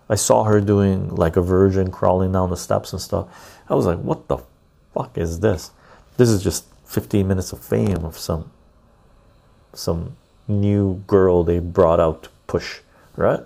I 0.09 0.15
saw 0.15 0.45
her 0.45 0.61
doing 0.61 1.13
like 1.15 1.35
a 1.35 1.41
virgin 1.41 1.91
crawling 1.91 2.31
down 2.31 2.49
the 2.49 2.57
steps 2.57 2.93
and 2.93 3.01
stuff. 3.01 3.27
I 3.69 3.75
was 3.75 3.85
like, 3.85 3.99
what 3.99 4.27
the 4.27 4.37
fuck 4.93 5.17
is 5.17 5.41
this? 5.41 5.71
This 6.17 6.29
is 6.29 6.43
just 6.43 6.65
15 6.85 7.27
minutes 7.27 7.51
of 7.51 7.59
fame 7.59 8.05
of 8.05 8.17
some 8.17 8.51
some 9.73 10.15
new 10.47 11.03
girl 11.07 11.43
they 11.43 11.57
brought 11.59 11.99
out 11.99 12.23
to 12.23 12.29
push, 12.45 12.79
right? 13.15 13.39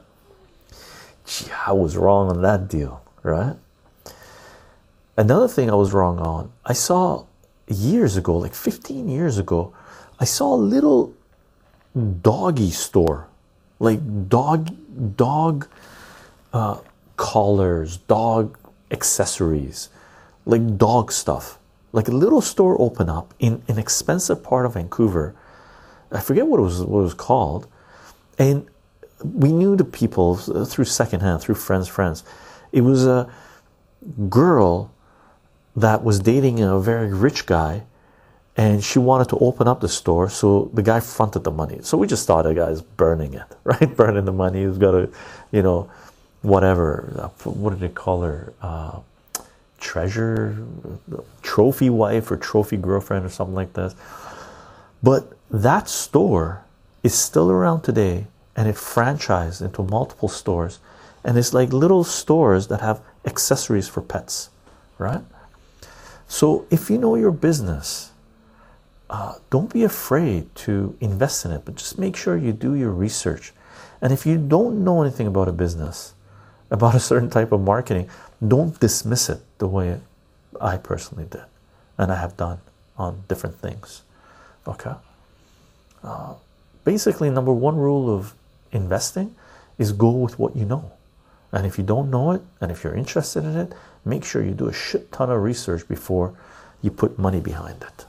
Gee, 1.26 1.52
I 1.66 1.72
was 1.72 1.96
wrong 1.96 2.30
on 2.30 2.42
that 2.42 2.68
deal, 2.68 3.02
right? 3.24 3.56
Another 5.16 5.48
thing 5.48 5.70
I 5.72 5.76
was 5.76 5.94
wrong 5.94 6.20
on, 6.20 6.52
I 6.66 6.74
saw 6.74 7.26
years 7.68 8.18
ago, 8.18 8.38
like 8.38 8.54
15 8.54 9.08
years 9.08 9.38
ago, 9.38 9.74
I 10.20 10.26
saw 10.26 10.54
a 10.54 10.60
little 10.76 11.14
doggy 12.22 12.72
store 12.72 13.28
like 13.80 14.30
dog 14.30 14.76
dog 15.16 15.68
uh, 16.54 16.80
collars, 17.16 17.98
dog 17.98 18.58
accessories, 18.92 19.90
like 20.46 20.78
dog 20.78 21.12
stuff. 21.12 21.60
Like 21.92 22.08
a 22.08 22.12
little 22.12 22.42
store 22.42 22.80
open 22.80 23.10
up 23.10 23.34
in 23.40 23.64
an 23.68 23.80
expensive 23.80 24.44
part 24.44 24.66
of 24.66 24.74
Vancouver. 24.74 25.34
I 26.12 26.20
forget 26.20 26.48
what 26.48 26.60
it 26.60 26.64
was 26.64 26.82
what 26.82 27.00
it 27.00 27.04
was 27.04 27.14
called, 27.14 27.68
and 28.38 28.68
we 29.24 29.52
knew 29.52 29.76
the 29.76 29.86
people 29.86 30.36
through 30.36 30.86
secondhand, 30.86 31.42
through 31.42 31.56
friends, 31.56 31.88
friends. 31.88 32.24
It 32.72 32.82
was 32.82 33.06
a 33.06 33.32
girl 34.30 34.92
that 35.76 36.04
was 36.04 36.20
dating 36.20 36.62
a 36.62 36.80
very 36.80 37.14
rich 37.14 37.46
guy 37.46 37.84
and 38.58 38.84
she 38.84 39.00
wanted 39.00 39.30
to 39.30 39.38
open 39.38 39.68
up 39.68 39.80
the 39.82 39.88
store 39.88 40.30
so 40.30 40.70
the 40.74 40.82
guy 40.82 41.00
fronted 41.00 41.44
the 41.44 41.52
money. 41.52 41.80
So 41.84 41.98
we 41.98 42.08
just 42.08 42.28
thought 42.28 42.44
the 42.44 42.54
guy's 42.54 42.82
burning 42.82 43.34
it 43.34 43.46
right? 43.64 43.96
Burning 43.96 44.26
the 44.26 44.34
money. 44.34 44.66
He's 44.66 44.78
got 44.78 44.94
a 44.96 45.10
you 45.52 45.62
know 45.62 45.90
whatever 46.42 47.32
what 47.44 47.70
did 47.72 47.80
they 47.80 47.90
call 47.90 48.22
her? 48.22 48.54
Uh, 48.62 49.00
treasure 49.80 50.58
trophy 51.44 51.90
wife 51.90 52.32
or 52.32 52.38
trophy 52.38 52.78
girlfriend 52.78 53.24
or 53.26 53.30
something 53.30 53.56
like 53.56 53.74
this. 53.74 53.94
But 55.04 55.32
that 55.52 55.88
store 55.88 56.64
is 57.04 57.14
still 57.14 57.52
around 57.52 57.84
today 57.84 58.26
and 58.56 58.68
it 58.68 58.76
franchised 58.76 59.62
into 59.62 59.84
multiple 59.84 60.30
stores. 60.30 60.80
And 61.24 61.38
it's 61.38 61.54
like 61.54 61.72
little 61.72 62.04
stores 62.04 62.68
that 62.68 62.82
have 62.82 63.02
accessories 63.24 63.88
for 63.88 64.02
pets 64.02 64.50
right? 64.98 65.22
So 66.28 66.66
if 66.70 66.90
you 66.90 66.98
know 66.98 67.16
your 67.16 67.32
business 67.32 68.12
uh, 69.10 69.36
don't 69.50 69.72
be 69.72 69.84
afraid 69.84 70.54
to 70.56 70.96
invest 71.00 71.46
in 71.46 71.52
it, 71.52 71.64
but 71.66 71.76
just 71.76 71.98
make 71.98 72.16
sure 72.16 72.38
you 72.38 72.52
do 72.52 72.76
your 72.76 72.92
research. 72.92 73.54
And 74.02 74.12
if 74.12 74.26
you 74.26 74.38
don't 74.38 74.84
know 74.84 75.02
anything 75.02 75.28
about 75.28 75.48
a 75.48 75.54
business, 75.54 76.14
about 76.70 76.96
a 76.96 77.00
certain 77.00 77.30
type 77.30 77.52
of 77.52 77.62
marketing, 77.62 78.10
don't 78.46 78.78
dismiss 78.80 79.30
it 79.30 79.40
the 79.58 79.68
way 79.68 80.00
I 80.60 80.78
personally 80.78 81.26
did, 81.30 81.46
and 81.98 82.12
I 82.12 82.16
have 82.16 82.36
done 82.38 82.60
on 82.98 83.24
different 83.28 83.56
things. 83.56 84.04
Okay. 84.68 84.94
Uh, 86.04 86.34
basically, 86.84 87.30
number 87.30 87.54
one 87.54 87.78
rule 87.78 88.14
of 88.14 88.34
investing 88.72 89.36
is 89.78 89.94
go 89.94 90.12
with 90.12 90.38
what 90.38 90.56
you 90.56 90.66
know. 90.66 90.92
And 91.52 91.66
if 91.66 91.78
you 91.78 91.84
don't 91.84 92.12
know 92.12 92.32
it, 92.32 92.42
and 92.60 92.72
if 92.72 92.84
you're 92.84 92.96
interested 92.96 93.46
in 93.46 93.56
it, 93.56 93.74
make 94.04 94.26
sure 94.26 94.44
you 94.44 94.52
do 94.52 94.68
a 94.68 94.74
shit 94.74 95.12
ton 95.12 95.30
of 95.30 95.42
research 95.42 95.88
before 95.88 96.34
you 96.82 96.92
put 96.92 97.18
money 97.18 97.40
behind 97.40 97.82
it. 97.82 98.06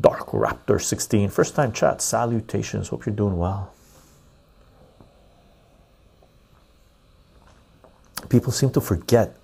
Dark 0.00 0.28
Raptor 0.28 0.80
16, 0.80 1.30
first 1.30 1.54
time 1.54 1.72
chat. 1.72 2.02
Salutations. 2.02 2.88
Hope 2.88 3.06
you're 3.06 3.14
doing 3.14 3.36
well. 3.36 3.72
People 8.28 8.52
seem 8.52 8.70
to 8.70 8.80
forget 8.80 9.36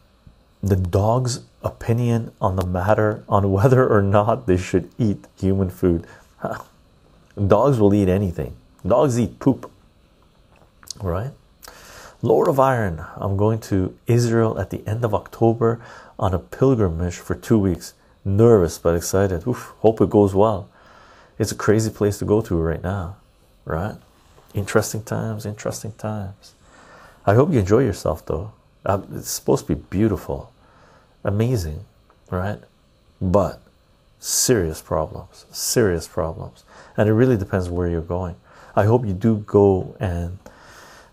the 0.63 0.77
dog's 0.77 1.41
opinion 1.63 2.33
on 2.41 2.57
the 2.57 2.67
matter 2.67 3.25
on 3.29 3.51
whether 3.51 3.89
or 3.89 4.03
not 4.03 4.47
they 4.47 4.57
should 4.57 4.91
eat 4.99 5.27
human 5.39 5.71
food. 5.71 6.07
Dogs 7.47 7.79
will 7.79 7.95
eat 7.95 8.09
anything. 8.09 8.55
Dogs 8.87 9.19
eat 9.19 9.39
poop. 9.39 9.71
Right? 11.01 11.31
Lord 12.21 12.47
of 12.47 12.61
Iron, 12.61 13.05
I'm 13.17 13.37
going 13.37 13.59
to 13.61 13.97
Israel 14.07 14.59
at 14.59 14.71
the 14.71 14.87
end 14.87 15.05
of 15.05 15.15
October 15.15 15.81
on 16.19 16.35
a 16.35 16.39
pilgrimage 16.39 17.17
for 17.17 17.35
two 17.35 17.59
weeks. 17.59 17.95
Nervous 18.25 18.79
but 18.79 18.95
excited. 18.95 19.47
Oof, 19.47 19.73
hope 19.79 20.01
it 20.01 20.11
goes 20.11 20.35
well. 20.35 20.69
It's 21.39 21.53
a 21.53 21.57
crazy 21.57 21.91
place 21.91 22.19
to 22.19 22.25
go 22.25 22.41
to 22.43 22.57
right 22.57 22.83
now, 22.83 23.17
right? 23.65 23.97
Interesting 24.55 25.03
times, 25.03 25.45
interesting 25.45 25.93
times. 25.93 26.55
I 27.27 27.35
hope 27.35 27.53
you 27.53 27.59
enjoy 27.59 27.81
yourself 27.81 28.25
though. 28.27 28.53
Uh, 28.85 29.01
it's 29.15 29.31
supposed 29.31 29.67
to 29.67 29.75
be 29.75 29.83
beautiful, 29.91 30.53
amazing, 31.25 31.85
right? 32.31 32.59
But 33.21 33.61
serious 34.19 34.81
problems, 34.81 35.47
serious 35.51 36.07
problems. 36.07 36.65
And 36.97 37.09
it 37.09 37.13
really 37.13 37.37
depends 37.37 37.69
where 37.69 37.89
you're 37.89 38.01
going. 38.01 38.37
I 38.77 38.85
hope 38.85 39.07
you 39.07 39.13
do 39.13 39.39
go 39.39 39.97
and 40.01 40.39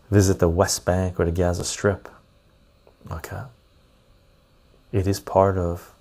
visit 0.10 0.40
the 0.40 0.50
West 0.50 0.86
Bank 0.86 1.20
or 1.20 1.26
the 1.26 1.32
Gaza 1.32 1.64
Strip. 1.64 2.10
Okay. 3.12 3.42
It 4.92 5.08
is 5.08 5.20
part 5.20 5.58
of 5.58 5.94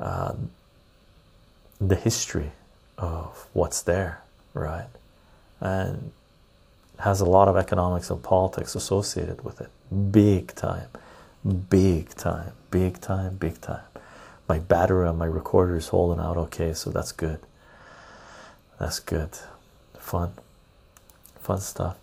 uh, 0.00 0.34
the 1.80 1.94
history 1.94 2.50
of 2.98 3.46
what's 3.52 3.82
there, 3.82 4.22
right? 4.54 4.88
And 5.60 6.10
has 6.98 7.20
a 7.20 7.24
lot 7.24 7.48
of 7.48 7.56
economics 7.56 8.10
and 8.10 8.22
politics 8.22 8.74
associated 8.74 9.44
with 9.44 9.60
it. 9.60 9.70
Big 10.10 10.54
time, 10.54 10.88
big 11.70 12.08
time, 12.10 12.52
big 12.70 13.00
time, 13.00 13.36
big 13.36 13.60
time. 13.60 13.82
My 14.48 14.58
battery 14.58 15.06
on 15.06 15.16
my 15.16 15.26
recorder 15.26 15.76
is 15.76 15.88
holding 15.88 16.22
out 16.22 16.36
okay, 16.36 16.72
so 16.72 16.90
that's 16.90 17.12
good. 17.12 17.38
That's 18.78 18.98
good. 18.98 19.30
Fun, 19.98 20.32
fun 21.40 21.60
stuff. 21.60 21.96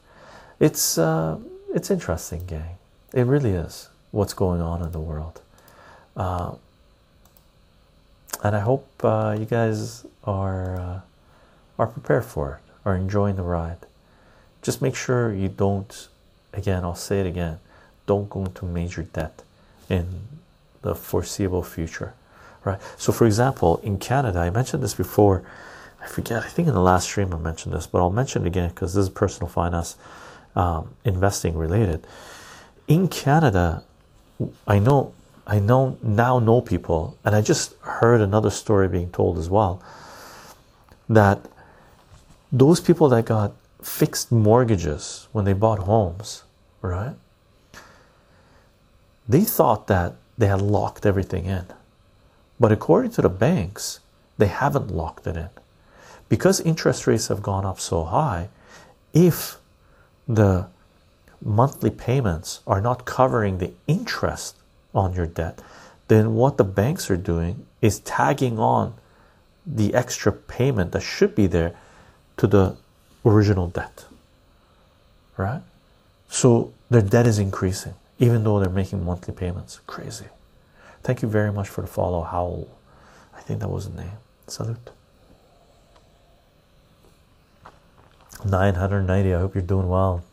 It's 0.60 0.98
uh, 0.98 1.38
it's 1.74 1.92
interesting, 1.92 2.46
gang. 2.46 2.78
It 3.14 3.24
really 3.24 3.52
is. 3.52 3.90
What's 4.12 4.34
going 4.34 4.62
on 4.62 4.82
in 4.82 4.92
the 4.92 5.00
world, 5.00 5.42
uh, 6.16 6.56
and 8.44 8.56
I 8.56 8.60
hope 8.60 8.88
uh, 9.04 9.36
you 9.38 9.46
guys 9.46 10.06
are 10.24 10.80
uh, 10.80 11.00
are 11.80 11.88
prepared 11.88 12.26
for 12.26 12.60
it, 12.60 12.72
are 12.86 12.96
enjoying 12.96 13.36
the 13.36 13.44
ride. 13.44 13.78
Just 14.62 14.82
make 14.82 14.96
sure 14.96 15.34
you 15.34 15.50
don't. 15.50 16.08
Again, 16.54 16.84
I'll 16.84 16.96
say 16.96 17.20
it 17.20 17.28
again. 17.28 17.60
Don't 18.06 18.30
go 18.30 18.46
into 18.46 18.66
major 18.66 19.04
debt 19.04 19.44
in 19.90 20.08
the 20.82 20.96
foreseeable 20.96 21.64
future, 21.64 22.14
right? 22.64 22.80
So, 22.98 23.12
for 23.12 23.26
example, 23.26 23.78
in 23.84 24.00
Canada, 24.00 24.40
I 24.40 24.50
mentioned 24.50 24.82
this 24.84 24.94
before. 24.94 25.44
I 26.02 26.08
forget. 26.08 26.44
I 26.44 26.48
think 26.48 26.68
in 26.68 26.74
the 26.74 26.82
last 26.82 27.06
stream 27.06 27.34
I 27.34 27.38
mentioned 27.38 27.74
this, 27.74 27.88
but 27.88 28.00
I'll 28.00 28.12
mention 28.12 28.44
it 28.44 28.48
again 28.48 28.70
because 28.70 28.94
this 28.94 29.04
is 29.04 29.10
personal 29.10 29.50
finance 29.50 29.96
um, 30.56 30.90
investing 31.04 31.58
related. 31.58 32.06
In 32.88 33.08
Canada, 33.08 33.84
I 34.68 34.80
know 34.80 35.14
I 35.50 35.60
know 35.60 35.98
now 36.04 36.40
know 36.40 36.60
people, 36.60 37.18
and 37.24 37.34
I 37.34 37.42
just 37.42 37.74
heard 37.80 38.20
another 38.20 38.50
story 38.50 38.90
being 38.90 39.10
told 39.12 39.38
as 39.38 39.50
well 39.50 39.82
that 41.08 41.40
those 42.52 42.82
people 42.82 43.08
that 43.10 43.26
got 43.26 43.54
fixed 43.82 44.30
mortgages 44.30 45.30
when 45.32 45.46
they 45.46 45.54
bought 45.54 45.80
homes, 45.80 46.44
right? 46.82 47.16
They 49.30 49.46
thought 49.46 49.88
that 49.88 50.16
they 50.38 50.48
had 50.48 50.62
locked 50.62 51.06
everything 51.06 51.46
in, 51.46 51.66
but 52.60 52.74
according 52.74 53.12
to 53.12 53.22
the 53.22 53.30
banks, 53.30 54.02
they 54.38 54.48
haven't 54.48 54.92
locked 54.92 55.28
it 55.28 55.38
in 55.38 55.50
because 56.28 56.60
interest 56.60 57.08
rates 57.08 57.30
have 57.30 57.42
gone 57.42 57.66
up 57.66 57.80
so 57.80 58.04
high. 58.04 58.50
If 59.14 59.58
the 60.28 60.68
monthly 61.42 61.90
payments 61.90 62.60
are 62.68 62.82
not 62.82 63.06
covering 63.06 63.60
the 63.60 63.72
interest 63.88 64.58
on 64.94 65.14
your 65.14 65.28
debt, 65.28 65.62
then 66.08 66.36
what 66.36 66.58
the 66.58 66.64
banks 66.64 67.10
are 67.10 67.18
doing 67.18 67.66
is 67.82 68.00
tagging 68.00 68.58
on 68.60 68.94
the 69.66 69.94
extra 69.94 70.32
payment 70.32 70.92
that 70.94 71.02
should 71.02 71.36
be 71.36 71.48
there 71.48 71.76
to 72.38 72.48
the 72.48 72.76
original 73.26 73.68
debt. 73.68 74.06
Right? 75.36 75.62
So 76.30 76.74
their 76.90 77.02
debt 77.02 77.28
is 77.28 77.40
increasing, 77.40 77.94
even 78.20 78.44
though 78.44 78.60
they're 78.60 78.70
making 78.70 79.04
monthly 79.06 79.34
payments. 79.34 79.82
Crazy. 79.88 80.26
Thank 81.04 81.22
you 81.22 81.28
very 81.28 81.52
much 81.52 81.68
for 81.70 81.82
the 81.82 81.88
follow, 81.88 82.24
Howl. 82.24 82.68
I 83.36 83.42
think 83.42 83.60
that 83.60 83.70
was 83.70 83.90
the 83.90 84.02
name. 84.02 84.18
Salute. 84.48 84.90
990. 88.46 89.34
I 89.34 89.40
hope 89.40 89.56
you're 89.56 89.62
doing 89.62 89.90
well. 89.90 90.24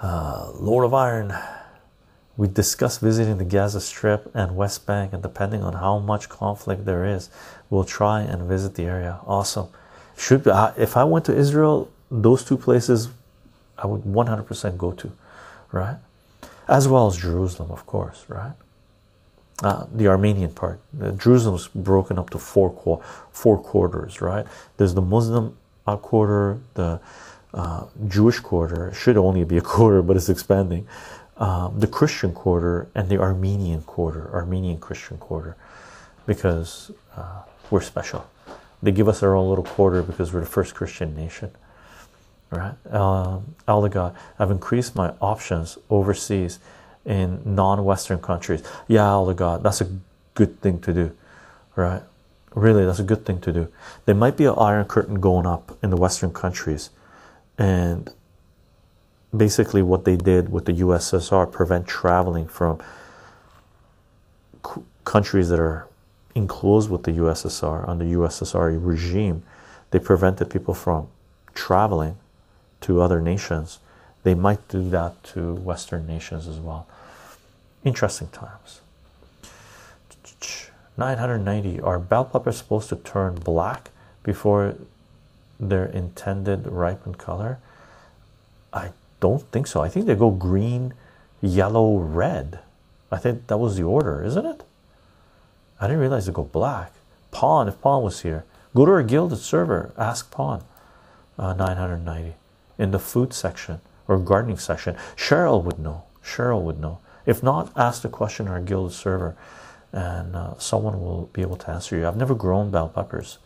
Uh, 0.00 0.50
Lord 0.54 0.84
of 0.84 0.92
Iron, 0.92 1.34
we 2.36 2.48
discussed 2.48 3.00
visiting 3.00 3.38
the 3.38 3.44
Gaza 3.44 3.80
Strip 3.80 4.30
and 4.34 4.56
West 4.56 4.86
Bank, 4.86 5.12
and 5.12 5.22
depending 5.22 5.62
on 5.62 5.74
how 5.74 5.98
much 5.98 6.28
conflict 6.28 6.84
there 6.84 7.04
is, 7.04 7.30
we'll 7.70 7.84
try 7.84 8.22
and 8.22 8.42
visit 8.42 8.74
the 8.74 8.84
area. 8.84 9.20
Awesome. 9.26 9.68
Should 10.16 10.46
uh, 10.48 10.72
if 10.76 10.96
I 10.96 11.04
went 11.04 11.24
to 11.26 11.36
Israel, 11.36 11.90
those 12.10 12.44
two 12.44 12.56
places 12.56 13.08
I 13.78 13.86
would 13.86 14.02
100% 14.02 14.76
go 14.78 14.92
to, 14.92 15.12
right? 15.72 15.96
As 16.68 16.88
well 16.88 17.06
as 17.06 17.16
Jerusalem, 17.16 17.70
of 17.70 17.86
course, 17.86 18.24
right? 18.28 18.52
Uh, 19.62 19.86
the 19.92 20.08
Armenian 20.08 20.52
part. 20.52 20.80
Jerusalem's 21.16 21.68
broken 21.68 22.18
up 22.18 22.30
to 22.30 22.38
four 22.38 23.00
four 23.30 23.58
quarters, 23.62 24.20
right? 24.20 24.46
There's 24.76 24.94
the 24.94 25.02
Muslim 25.02 25.56
uh, 25.86 25.96
quarter, 25.96 26.58
the 26.74 27.00
uh, 27.52 27.84
Jewish 28.08 28.40
quarter 28.40 28.88
It 28.88 28.94
should 28.94 29.16
only 29.16 29.44
be 29.44 29.56
a 29.56 29.60
quarter, 29.74 30.02
but 30.02 30.16
it's 30.16 30.28
expanding. 30.28 30.86
Um, 31.36 31.80
the 31.80 31.88
Christian 31.88 32.32
quarter 32.32 32.88
and 32.94 33.08
the 33.08 33.18
Armenian 33.18 33.82
quarter, 33.82 34.30
Armenian 34.32 34.78
Christian 34.78 35.18
quarter, 35.18 35.56
because 36.26 36.92
uh, 37.16 37.42
we're 37.70 37.80
special. 37.80 38.28
They 38.82 38.92
give 38.92 39.08
us 39.08 39.22
our 39.22 39.34
own 39.34 39.48
little 39.48 39.64
quarter 39.64 40.02
because 40.02 40.32
we're 40.32 40.40
the 40.40 40.46
first 40.46 40.74
Christian 40.74 41.16
nation, 41.16 41.50
right? 42.50 42.74
Um, 42.94 43.56
God, 43.66 44.14
I've 44.38 44.50
increased 44.50 44.94
my 44.94 45.14
options 45.20 45.78
overseas 45.90 46.60
in 47.04 47.42
non-Western 47.44 48.20
countries. 48.20 48.62
Yeah, 48.86 49.32
God, 49.34 49.62
that's 49.62 49.80
a 49.80 49.88
good 50.34 50.60
thing 50.60 50.80
to 50.80 50.92
do, 50.92 51.16
right? 51.74 52.02
Really, 52.54 52.84
that's 52.84 53.00
a 53.00 53.04
good 53.04 53.26
thing 53.26 53.40
to 53.40 53.52
do. 53.52 53.68
There 54.04 54.14
might 54.14 54.36
be 54.36 54.44
an 54.44 54.54
iron 54.56 54.84
curtain 54.84 55.18
going 55.18 55.46
up 55.46 55.76
in 55.82 55.90
the 55.90 55.96
Western 55.96 56.32
countries 56.32 56.90
and 57.58 58.10
basically 59.36 59.82
what 59.82 60.04
they 60.04 60.16
did 60.16 60.50
with 60.50 60.64
the 60.66 60.72
USSR 60.72 61.50
prevent 61.50 61.86
traveling 61.86 62.46
from 62.46 62.80
countries 65.04 65.48
that 65.48 65.60
are 65.60 65.86
enclosed 66.34 66.90
with 66.90 67.04
the 67.04 67.12
USSR 67.12 67.88
under 67.88 68.04
the 68.04 68.12
USSR 68.12 68.78
regime. 68.80 69.42
They 69.90 69.98
prevented 69.98 70.50
people 70.50 70.74
from 70.74 71.08
traveling 71.54 72.16
to 72.82 73.00
other 73.00 73.20
nations. 73.20 73.78
They 74.22 74.34
might 74.34 74.66
do 74.68 74.88
that 74.90 75.22
to 75.24 75.54
western 75.54 76.06
nations 76.06 76.48
as 76.48 76.58
well. 76.58 76.86
Interesting 77.84 78.28
times. 78.28 78.80
990 80.96 81.80
are 81.80 81.98
bell 81.98 82.24
peppers 82.24 82.58
supposed 82.58 82.88
to 82.88 82.96
turn 82.96 83.34
black 83.34 83.90
before 84.22 84.76
their 85.58 85.86
intended 85.86 86.66
ripened 86.66 87.18
color? 87.18 87.58
I 88.72 88.90
don't 89.24 89.50
think 89.52 89.66
so. 89.66 89.80
I 89.80 89.88
think 89.88 90.04
they 90.04 90.14
go 90.14 90.30
green, 90.30 90.92
yellow, 91.40 91.96
red. 91.96 92.58
I 93.10 93.16
think 93.16 93.46
that 93.46 93.56
was 93.56 93.74
the 93.78 93.82
order, 93.82 94.22
isn't 94.22 94.44
it? 94.44 94.62
I 95.80 95.86
didn't 95.86 96.02
realize 96.02 96.26
they 96.26 96.32
go 96.32 96.44
black. 96.44 96.92
Pawn, 97.30 97.66
if 97.66 97.80
Pawn 97.80 98.02
was 98.02 98.20
here, 98.20 98.44
go 98.74 98.84
to 98.84 98.92
our 98.92 99.02
Guilded 99.02 99.38
server, 99.38 99.94
ask 99.96 100.30
Pawn. 100.30 100.62
Uh, 101.38 101.54
990 101.54 102.34
in 102.78 102.90
the 102.90 102.98
food 102.98 103.32
section 103.32 103.80
or 104.06 104.18
gardening 104.18 104.58
section. 104.58 104.94
Cheryl 105.16 105.64
would 105.64 105.78
know. 105.78 106.04
Cheryl 106.22 106.60
would 106.60 106.78
know. 106.78 106.98
If 107.24 107.42
not, 107.42 107.72
ask 107.76 108.02
the 108.02 108.10
question 108.10 108.46
on 108.46 108.52
our 108.52 108.60
Guilded 108.60 108.92
server, 108.92 109.36
and 109.90 110.36
uh, 110.36 110.58
someone 110.58 111.00
will 111.00 111.30
be 111.32 111.40
able 111.40 111.56
to 111.56 111.70
answer 111.70 111.96
you. 111.96 112.06
I've 112.06 112.18
never 112.18 112.34
grown 112.34 112.70
bell 112.70 112.90
peppers, 112.90 113.38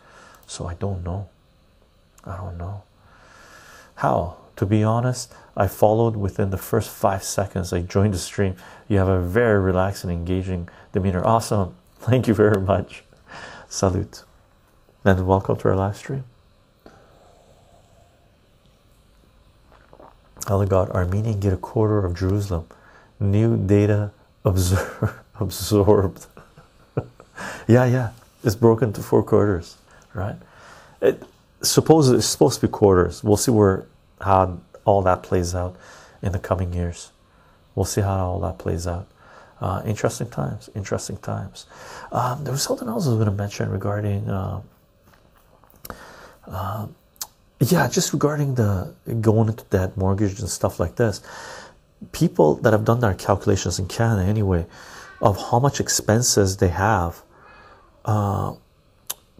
so 0.44 0.66
I 0.66 0.74
don't 0.74 1.04
know. 1.04 1.28
I 2.24 2.36
don't 2.36 2.58
know. 2.58 2.82
How? 3.94 4.38
To 4.58 4.66
be 4.66 4.82
honest, 4.82 5.32
I 5.56 5.68
followed 5.68 6.16
within 6.16 6.50
the 6.50 6.58
first 6.58 6.90
five 6.90 7.22
seconds. 7.22 7.72
I 7.72 7.80
joined 7.82 8.12
the 8.12 8.18
stream. 8.18 8.56
You 8.88 8.98
have 8.98 9.06
a 9.06 9.20
very 9.20 9.60
relaxed 9.60 10.02
and 10.02 10.12
engaging 10.12 10.68
demeanor. 10.92 11.24
Awesome. 11.24 11.76
Thank 12.00 12.26
you 12.26 12.34
very 12.34 12.60
much. 12.60 13.04
Salute. 13.68 14.24
And 15.04 15.28
welcome 15.28 15.56
to 15.58 15.68
our 15.68 15.76
live 15.76 15.96
stream. 15.96 16.24
Allah 20.48 20.66
God, 20.66 20.90
Armenian 20.90 21.38
get 21.38 21.52
a 21.52 21.56
quarter 21.56 22.04
of 22.04 22.16
Jerusalem. 22.16 22.66
New 23.20 23.56
data 23.56 24.10
absor 24.44 25.14
absorbed. 25.38 26.26
yeah, 27.68 27.84
yeah. 27.84 28.10
It's 28.42 28.56
broken 28.56 28.92
to 28.94 29.02
four 29.02 29.22
quarters, 29.22 29.76
right? 30.14 30.36
It 31.00 31.22
suppose 31.62 32.10
it's 32.10 32.26
supposed 32.26 32.60
to 32.60 32.66
be 32.66 32.72
quarters. 32.72 33.22
We'll 33.22 33.36
see 33.36 33.52
where 33.52 33.86
how 34.20 34.60
all 34.84 35.02
that 35.02 35.22
plays 35.22 35.54
out 35.54 35.76
in 36.22 36.32
the 36.32 36.38
coming 36.38 36.72
years. 36.72 37.12
We'll 37.74 37.84
see 37.84 38.00
how 38.00 38.26
all 38.26 38.40
that 38.40 38.58
plays 38.58 38.86
out. 38.86 39.06
Uh, 39.60 39.82
interesting 39.84 40.30
times, 40.30 40.70
interesting 40.74 41.16
times. 41.18 41.66
Um, 42.12 42.44
there 42.44 42.52
was 42.52 42.62
something 42.62 42.88
else 42.88 43.06
I 43.06 43.10
was 43.10 43.18
going 43.18 43.30
to 43.30 43.32
mention 43.32 43.70
regarding, 43.70 44.28
uh, 44.28 44.60
uh, 46.46 46.86
yeah, 47.60 47.88
just 47.88 48.12
regarding 48.12 48.54
the 48.54 48.94
going 49.20 49.48
into 49.48 49.64
debt, 49.64 49.96
mortgage, 49.96 50.38
and 50.38 50.48
stuff 50.48 50.78
like 50.78 50.94
this. 50.96 51.20
People 52.12 52.54
that 52.56 52.72
have 52.72 52.84
done 52.84 53.00
their 53.00 53.14
calculations 53.14 53.80
in 53.80 53.88
Canada, 53.88 54.22
anyway, 54.22 54.64
of 55.20 55.50
how 55.50 55.58
much 55.58 55.80
expenses 55.80 56.58
they 56.58 56.68
have 56.68 57.22
uh, 58.04 58.54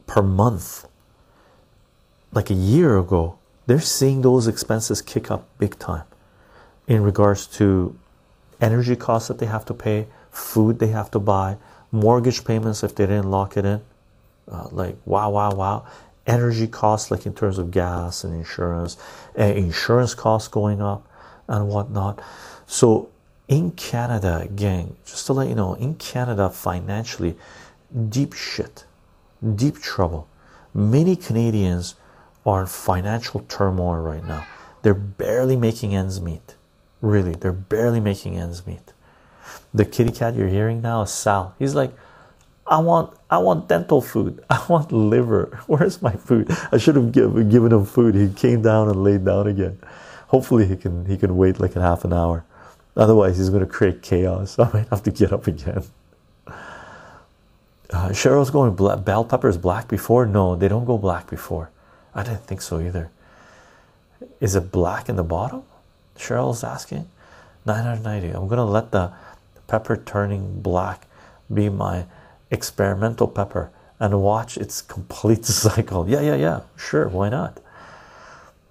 per 0.09 0.23
month, 0.23 0.89
like 2.33 2.51
a 2.51 2.55
year 2.55 2.99
ago, 2.99 3.38
they're 3.69 3.81
seeing 3.81 4.23
those 4.23 4.49
expenses 4.49 5.03
kick 5.03 5.31
up 5.31 5.47
big 5.59 5.79
time 5.79 6.05
in 6.87 7.03
regards 7.03 7.47
to 7.47 7.95
energy 8.63 8.97
costs 8.97 9.29
that 9.29 9.39
they 9.39 9.47
have 9.47 9.67
to 9.67 9.75
pay, 9.75 10.07
food 10.31 10.79
they 10.79 10.87
have 10.87 11.11
to 11.11 11.19
buy, 11.19 11.59
mortgage 11.93 12.45
payments 12.45 12.83
if 12.83 12.95
they 12.95 13.05
didn't 13.05 13.31
lock 13.31 13.59
it 13.59 13.67
in. 13.67 13.83
Uh, 14.51 14.69
like 14.73 14.97
wow, 15.05 15.29
wow, 15.29 15.53
wow. 15.53 15.87
Energy 16.27 16.67
costs, 16.67 17.11
like 17.11 17.27
in 17.27 17.35
terms 17.35 17.59
of 17.59 17.71
gas 17.71 18.25
and 18.25 18.35
insurance, 18.35 18.97
uh, 19.39 19.43
insurance 19.43 20.15
costs 20.15 20.49
going 20.49 20.81
up 20.81 21.07
and 21.47 21.69
whatnot. 21.69 22.23
So 22.67 23.11
in 23.49 23.73
Canada, 23.73 24.49
gang, 24.57 24.97
just 25.05 25.27
to 25.27 25.35
let 25.35 25.47
you 25.47 25.55
know, 25.55 25.75
in 25.75 25.95
Canada, 25.97 26.49
financially, 26.49 27.37
deep 28.09 28.33
shit, 28.33 28.87
deep 29.55 29.79
trouble. 29.79 30.27
Many 30.73 31.17
Canadians 31.17 31.97
are 32.49 32.63
in 32.63 32.67
financial 32.67 33.41
turmoil 33.49 34.01
right 34.01 34.25
now. 34.25 34.47
They're 34.83 34.95
barely 34.95 35.57
making 35.57 35.95
ends 35.95 36.21
meet. 36.21 36.55
Really, 37.03 37.33
they're 37.33 37.53
barely 37.53 38.01
making 38.01 38.39
ends 38.39 38.67
meet. 38.67 38.93
The 39.75 39.85
kitty 39.85 40.13
cat 40.13 40.35
you're 40.35 40.49
hearing 40.49 40.81
now 40.81 41.03
is 41.03 41.11
Sal. 41.11 41.55
He's 41.59 41.75
like, 41.75 41.93
I 42.67 42.79
want 42.79 43.17
I 43.31 43.39
want 43.39 43.69
dental 43.69 44.01
food. 44.01 44.43
I 44.51 44.65
want 44.69 44.91
liver. 44.93 45.61
Where's 45.67 46.01
my 46.01 46.13
food? 46.13 46.51
I 46.73 46.79
should 46.79 46.97
have 46.97 47.13
given 47.13 47.51
given 47.51 47.73
him 47.73 47.85
food. 47.85 48.15
He 48.15 48.29
came 48.33 48.63
down 48.63 48.89
and 48.89 49.05
laid 49.05 49.25
down 49.25 49.47
again. 49.47 49.79
Hopefully 50.29 50.67
he 50.67 50.77
can 50.77 51.05
he 51.05 51.17
can 51.17 51.37
wait 51.37 51.61
like 51.61 51.77
a 51.77 51.83
half 51.83 52.05
an 52.05 52.13
hour. 52.13 52.45
Otherwise 52.97 53.37
he's 53.37 53.51
gonna 53.51 53.67
create 53.67 54.03
chaos. 54.03 54.59
I 54.59 54.71
might 54.73 54.89
have 54.89 55.03
to 55.03 55.11
get 55.11 55.33
up 55.33 55.47
again. 55.47 55.85
Uh, 57.91 58.11
Cheryl's 58.11 58.51
going 58.51 58.75
black, 58.75 59.05
bell 59.05 59.25
peppers 59.25 59.57
black 59.57 59.89
before? 59.89 60.27
No, 60.27 60.57
they 60.57 60.69
don't 60.69 60.85
go 60.85 60.99
black 60.99 61.29
before. 61.31 61.71
I 62.15 62.23
didn't 62.23 62.45
think 62.45 62.63
so 62.63 62.81
either. 62.81 63.11
Is 64.41 64.55
it 64.55 64.73
black 64.73 65.09
in 65.09 65.17
the 65.17 65.25
bottom? 65.25 65.63
Cheryl's 66.17 66.65
asking. 66.65 67.09
990. 67.67 68.31
I'm 68.31 68.49
gonna 68.49 68.65
let 68.65 68.91
the 68.93 69.13
pepper 69.67 69.97
turning 69.97 70.61
black 70.61 71.07
be 71.53 71.69
my 71.69 72.07
experimental 72.51 73.29
pepper 73.29 73.71
and 74.01 74.23
watch 74.23 74.57
its 74.57 74.81
complete 74.83 75.45
cycle. 75.65 76.09
Yeah, 76.09 76.21
yeah, 76.21 76.37
yeah. 76.37 76.61
Sure, 76.77 77.09
why 77.09 77.29
not? 77.29 77.61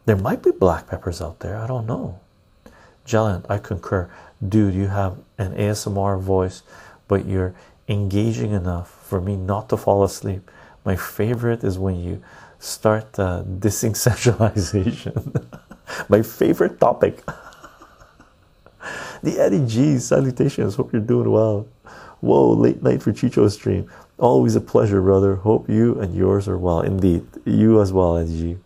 There 0.05 0.15
might 0.15 0.41
be 0.41 0.51
black 0.51 0.87
peppers 0.87 1.21
out 1.21 1.39
there. 1.39 1.57
I 1.57 1.67
don't 1.67 1.85
know. 1.85 2.19
Jellant, 3.05 3.45
I 3.49 3.57
concur. 3.57 4.09
Dude, 4.47 4.73
you 4.73 4.87
have 4.87 5.17
an 5.37 5.53
ASMR 5.53 6.19
voice, 6.19 6.63
but 7.07 7.25
you're 7.25 7.53
engaging 7.87 8.51
enough 8.51 8.89
for 9.07 9.21
me 9.21 9.35
not 9.35 9.69
to 9.69 9.77
fall 9.77 10.03
asleep. 10.03 10.49
My 10.85 10.95
favorite 10.95 11.63
is 11.63 11.77
when 11.77 11.95
you 11.99 12.23
start 12.59 13.17
uh, 13.19 13.43
dissing 13.43 13.95
centralization. 13.95 15.33
My 16.09 16.21
favorite 16.21 16.79
topic. 16.79 17.23
the 19.23 19.39
Eddie 19.39 19.65
G 19.65 19.97
salutations. 19.99 20.75
Hope 20.75 20.91
you're 20.93 21.01
doing 21.01 21.31
well. 21.31 21.67
Whoa, 22.19 22.51
late 22.51 22.81
night 22.81 23.03
for 23.03 23.11
Chycho 23.11 23.47
stream. 23.49 23.89
Always 24.17 24.55
a 24.55 24.61
pleasure, 24.61 25.01
brother. 25.01 25.35
Hope 25.35 25.69
you 25.69 25.99
and 25.99 26.15
yours 26.15 26.47
are 26.47 26.57
well. 26.57 26.81
Indeed, 26.81 27.25
you 27.45 27.81
as 27.81 27.93
well, 27.93 28.17
Eddie 28.17 28.39
G. 28.39 28.57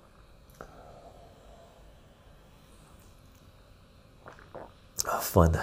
Oh, 5.11 5.19
fun. 5.19 5.59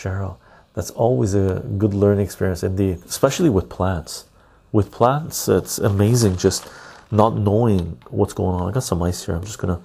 Cheryl, 0.00 0.36
that's 0.72 0.90
always 0.90 1.34
a 1.34 1.62
good 1.76 1.92
learning 1.92 2.24
experience 2.24 2.62
indeed, 2.62 3.02
especially 3.04 3.50
with 3.50 3.68
plants. 3.68 4.24
With 4.72 4.92
plants, 4.92 5.48
it's 5.48 5.78
amazing 5.78 6.36
just 6.36 6.68
not 7.10 7.36
knowing 7.36 7.98
what's 8.08 8.32
going 8.32 8.60
on. 8.60 8.68
I 8.68 8.72
got 8.72 8.84
some 8.84 9.02
ice 9.02 9.26
here. 9.26 9.34
I'm 9.34 9.44
just 9.44 9.58
gonna 9.58 9.80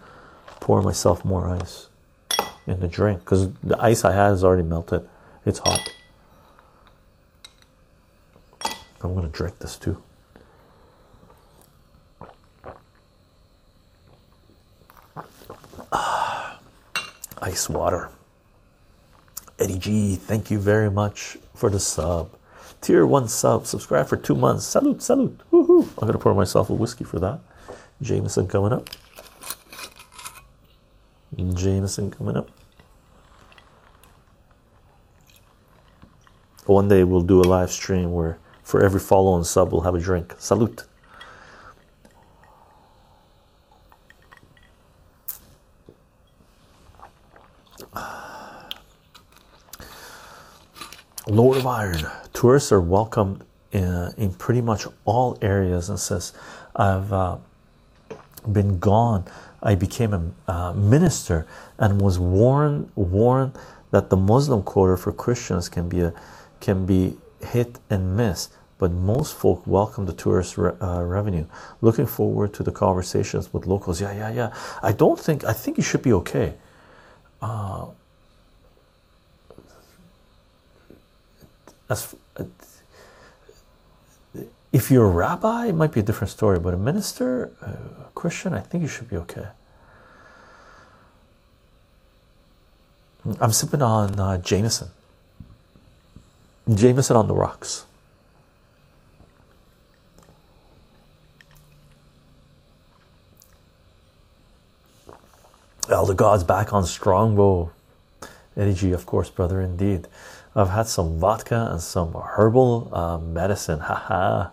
pour 0.59 0.81
myself 0.81 1.25
more 1.25 1.47
ice 1.49 1.88
in 2.67 2.79
the 2.79 2.88
drink 2.88 3.19
because 3.19 3.51
the 3.63 3.81
ice 3.81 4.05
I 4.05 4.13
had 4.13 4.33
is 4.33 4.43
already 4.43 4.63
melted. 4.63 5.07
It's 5.45 5.59
hot. 5.59 5.91
I'm 9.01 9.13
gonna 9.13 9.27
drink 9.27 9.59
this 9.59 9.77
too. 9.77 10.01
Ah, 15.91 16.59
ice 17.41 17.69
water. 17.69 18.09
Eddie 19.57 19.77
G, 19.77 20.15
thank 20.15 20.51
you 20.51 20.59
very 20.59 20.91
much 20.91 21.38
for 21.55 21.69
the 21.69 21.79
sub. 21.79 22.29
Tier 22.86 23.07
one 23.07 23.27
sub, 23.27 23.65
subscribe 23.65 24.05
for 24.05 24.15
two 24.15 24.36
months. 24.36 24.63
Salute, 24.63 25.01
salute. 25.01 25.41
Woohoo! 25.51 25.89
I'm 25.97 26.05
gonna 26.05 26.19
pour 26.19 26.36
myself 26.36 26.69
a 26.69 26.73
whiskey 26.73 27.03
for 27.03 27.17
that. 27.17 27.39
Jameson 27.99 28.47
coming 28.47 28.71
up. 28.71 28.88
Jameson 31.55 32.11
coming 32.11 32.38
up. 32.38 32.51
One 36.67 36.88
day 36.88 37.03
we'll 37.03 37.21
do 37.21 37.41
a 37.41 37.47
live 37.49 37.71
stream 37.71 38.11
where 38.11 38.38
for 38.61 38.83
every 38.83 38.99
follow 38.99 39.36
and 39.36 39.47
sub 39.47 39.71
we'll 39.71 39.81
have 39.81 39.95
a 39.95 39.99
drink. 39.99 40.36
Salute. 40.38 40.83
Lord 51.27 51.57
of 51.57 51.65
Iron. 51.65 52.05
Tourists 52.36 52.71
are 52.73 52.81
welcome 52.81 53.41
in, 53.71 54.13
in 54.17 54.33
pretty 54.33 54.59
much 54.61 54.86
all 55.05 55.38
areas 55.41 55.89
and 55.89 55.97
says, 55.97 56.33
I've 56.75 57.11
uh, 57.13 57.38
been 58.51 58.77
gone. 58.77 59.23
I 59.63 59.75
became 59.75 60.13
a 60.13 60.51
uh, 60.51 60.73
minister 60.73 61.47
and 61.79 62.01
was 62.01 62.19
warned 62.19 62.91
warned 62.95 63.53
that 63.91 64.09
the 64.09 64.17
Muslim 64.17 64.63
quota 64.63 64.97
for 64.97 65.13
Christians 65.13 65.69
can 65.69 65.88
be 65.88 66.01
a 66.01 66.13
can 66.59 66.86
be 66.86 67.15
hit 67.39 67.79
and 67.89 68.17
miss. 68.17 68.49
But 68.77 68.91
most 68.91 69.33
folk 69.36 69.65
welcome 69.65 70.05
the 70.05 70.13
tourist 70.13 70.57
re 70.57 70.73
uh, 70.81 71.03
revenue. 71.03 71.45
Looking 71.79 72.05
forward 72.05 72.53
to 72.55 72.63
the 72.63 72.71
conversations 72.71 73.53
with 73.53 73.65
locals. 73.65 74.01
Yeah, 74.01 74.13
yeah, 74.13 74.29
yeah. 74.29 74.53
I 74.83 74.91
don't 74.91 75.19
think 75.19 75.45
I 75.45 75.53
think 75.53 75.77
you 75.77 75.83
should 75.83 76.03
be 76.03 76.11
okay. 76.11 76.53
Uh, 77.41 77.86
as 81.89 82.15
if 84.71 84.91
you're 84.91 85.05
a 85.05 85.09
rabbi, 85.09 85.67
it 85.67 85.75
might 85.75 85.93
be 85.93 86.01
a 86.01 86.03
different 86.03 86.31
story, 86.31 86.59
but 86.59 86.73
a 86.73 86.77
minister, 86.77 87.51
a 87.61 88.09
Christian, 88.13 88.53
I 88.53 88.59
think 88.59 88.81
you 88.81 88.89
should 88.89 89.09
be 89.09 89.17
okay. 89.17 89.47
I'm 93.39 93.51
sipping 93.51 93.81
on 93.81 94.19
uh, 94.19 94.38
Jameson. 94.38 94.89
Jameson 96.73 97.15
on 97.15 97.27
the 97.27 97.33
rocks. 97.33 97.86
Elder 105.89 106.13
God's 106.13 106.43
back 106.43 106.73
on 106.73 106.86
Strongbow. 106.86 107.71
G, 108.58 108.91
of 108.93 109.06
course, 109.06 109.30
brother, 109.30 109.62
indeed. 109.62 110.08
I've 110.56 110.70
had 110.70 110.88
some 110.88 111.20
vodka 111.20 111.68
and 111.72 111.82
some 111.82 112.14
herbal 112.14 112.89
uh, 112.93 113.18
medicine. 113.18 113.80
Haha. 113.80 114.49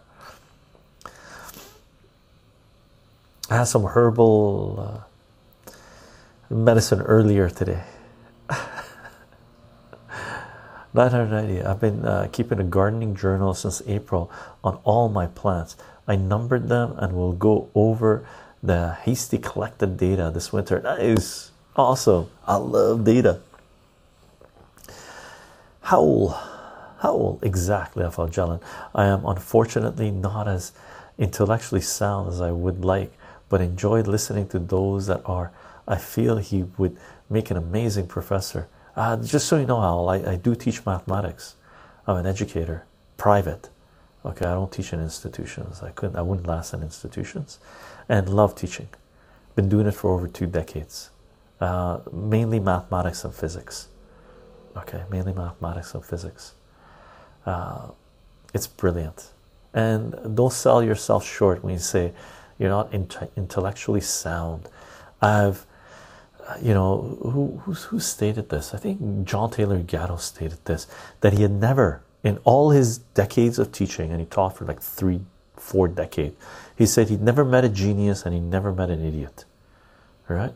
I 3.48 3.56
had 3.56 3.64
some 3.64 3.84
herbal 3.84 5.04
uh, 5.70 5.72
medicine 6.52 7.02
earlier 7.02 7.48
today. 7.48 7.84
990. 10.94 11.62
I've 11.62 11.80
been 11.80 12.04
uh, 12.04 12.28
keeping 12.32 12.58
a 12.58 12.64
gardening 12.64 13.14
journal 13.14 13.54
since 13.54 13.80
April 13.86 14.30
on 14.64 14.80
all 14.82 15.08
my 15.08 15.26
plants. 15.26 15.76
I 16.08 16.16
numbered 16.16 16.68
them 16.68 16.94
and 16.98 17.14
will 17.14 17.32
go 17.32 17.68
over 17.76 18.26
the 18.62 18.96
hasty 19.02 19.38
collected 19.38 19.96
data 19.96 20.30
this 20.34 20.52
winter. 20.52 20.80
Nice, 20.80 21.52
awesome. 21.76 22.28
I 22.46 22.56
love 22.56 23.04
data. 23.04 23.40
Howl, 25.92 26.28
How 27.00 27.10
old 27.12 27.44
exactly, 27.44 28.02
Jalan? 28.02 28.62
I 28.94 29.04
am 29.04 29.26
unfortunately 29.26 30.10
not 30.10 30.48
as 30.48 30.72
intellectually 31.18 31.82
sound 31.82 32.30
as 32.30 32.40
I 32.40 32.50
would 32.50 32.82
like, 32.82 33.12
but 33.50 33.60
enjoyed 33.60 34.06
listening 34.06 34.48
to 34.48 34.58
those 34.58 35.06
that 35.08 35.20
are. 35.26 35.52
I 35.86 35.96
feel 35.96 36.38
he 36.38 36.62
would 36.78 36.96
make 37.28 37.50
an 37.50 37.58
amazing 37.58 38.06
professor. 38.06 38.68
Uh, 38.96 39.18
just 39.18 39.46
so 39.46 39.58
you 39.58 39.66
know, 39.66 39.82
Al, 39.82 40.08
I, 40.08 40.16
I 40.32 40.36
do 40.36 40.54
teach 40.54 40.86
mathematics. 40.86 41.56
I'm 42.06 42.16
an 42.16 42.24
educator, 42.24 42.86
private. 43.18 43.68
Okay, 44.24 44.46
I 44.46 44.54
don't 44.54 44.72
teach 44.72 44.94
in 44.94 45.00
institutions. 45.02 45.82
I 45.82 45.90
couldn't. 45.90 46.16
I 46.16 46.22
wouldn't 46.22 46.46
last 46.46 46.72
in 46.72 46.80
institutions, 46.80 47.58
and 48.08 48.30
love 48.30 48.54
teaching. 48.54 48.88
Been 49.56 49.68
doing 49.68 49.86
it 49.86 49.94
for 49.94 50.14
over 50.14 50.26
two 50.26 50.46
decades. 50.46 51.10
Uh, 51.60 51.98
mainly 52.10 52.60
mathematics 52.60 53.24
and 53.24 53.34
physics. 53.34 53.88
Okay, 54.76 55.02
mainly 55.10 55.32
mathematics 55.32 55.94
and 55.94 56.04
physics. 56.04 56.54
Uh, 57.44 57.88
it's 58.54 58.66
brilliant, 58.66 59.30
and 59.74 60.36
don't 60.36 60.52
sell 60.52 60.82
yourself 60.82 61.26
short 61.26 61.62
when 61.62 61.74
you 61.74 61.78
say 61.78 62.12
you're 62.58 62.70
not 62.70 62.92
intellectually 63.36 64.00
sound. 64.00 64.68
I've, 65.20 65.66
you 66.60 66.74
know, 66.74 67.18
who 67.22 67.62
who 67.64 68.00
stated 68.00 68.48
this? 68.48 68.74
I 68.74 68.78
think 68.78 69.26
John 69.26 69.50
Taylor 69.50 69.80
Gatto 69.80 70.16
stated 70.16 70.64
this 70.64 70.86
that 71.20 71.32
he 71.32 71.42
had 71.42 71.52
never 71.52 72.02
in 72.22 72.38
all 72.44 72.70
his 72.70 72.98
decades 72.98 73.58
of 73.58 73.72
teaching, 73.72 74.10
and 74.10 74.20
he 74.20 74.26
taught 74.26 74.56
for 74.56 74.64
like 74.64 74.80
three, 74.80 75.20
four 75.56 75.88
decades. 75.88 76.36
He 76.76 76.86
said 76.86 77.08
he'd 77.08 77.20
never 77.20 77.44
met 77.44 77.64
a 77.64 77.68
genius 77.68 78.24
and 78.24 78.34
he 78.34 78.40
never 78.40 78.72
met 78.72 78.90
an 78.90 79.04
idiot, 79.04 79.44
right? 80.28 80.54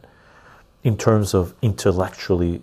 In 0.83 0.97
terms 0.97 1.35
of 1.35 1.55
intellectually, 1.63 2.63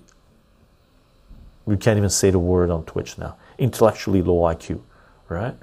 we 1.66 1.78
can't 1.78 1.98
even 1.98 2.10
say 2.10 2.30
the 2.30 2.40
word 2.40 2.70
on 2.70 2.84
Twitch 2.86 3.18
now. 3.18 3.38
Intellectually 3.58 4.22
low 4.22 4.42
IQ, 4.42 4.82
right? 5.30 5.56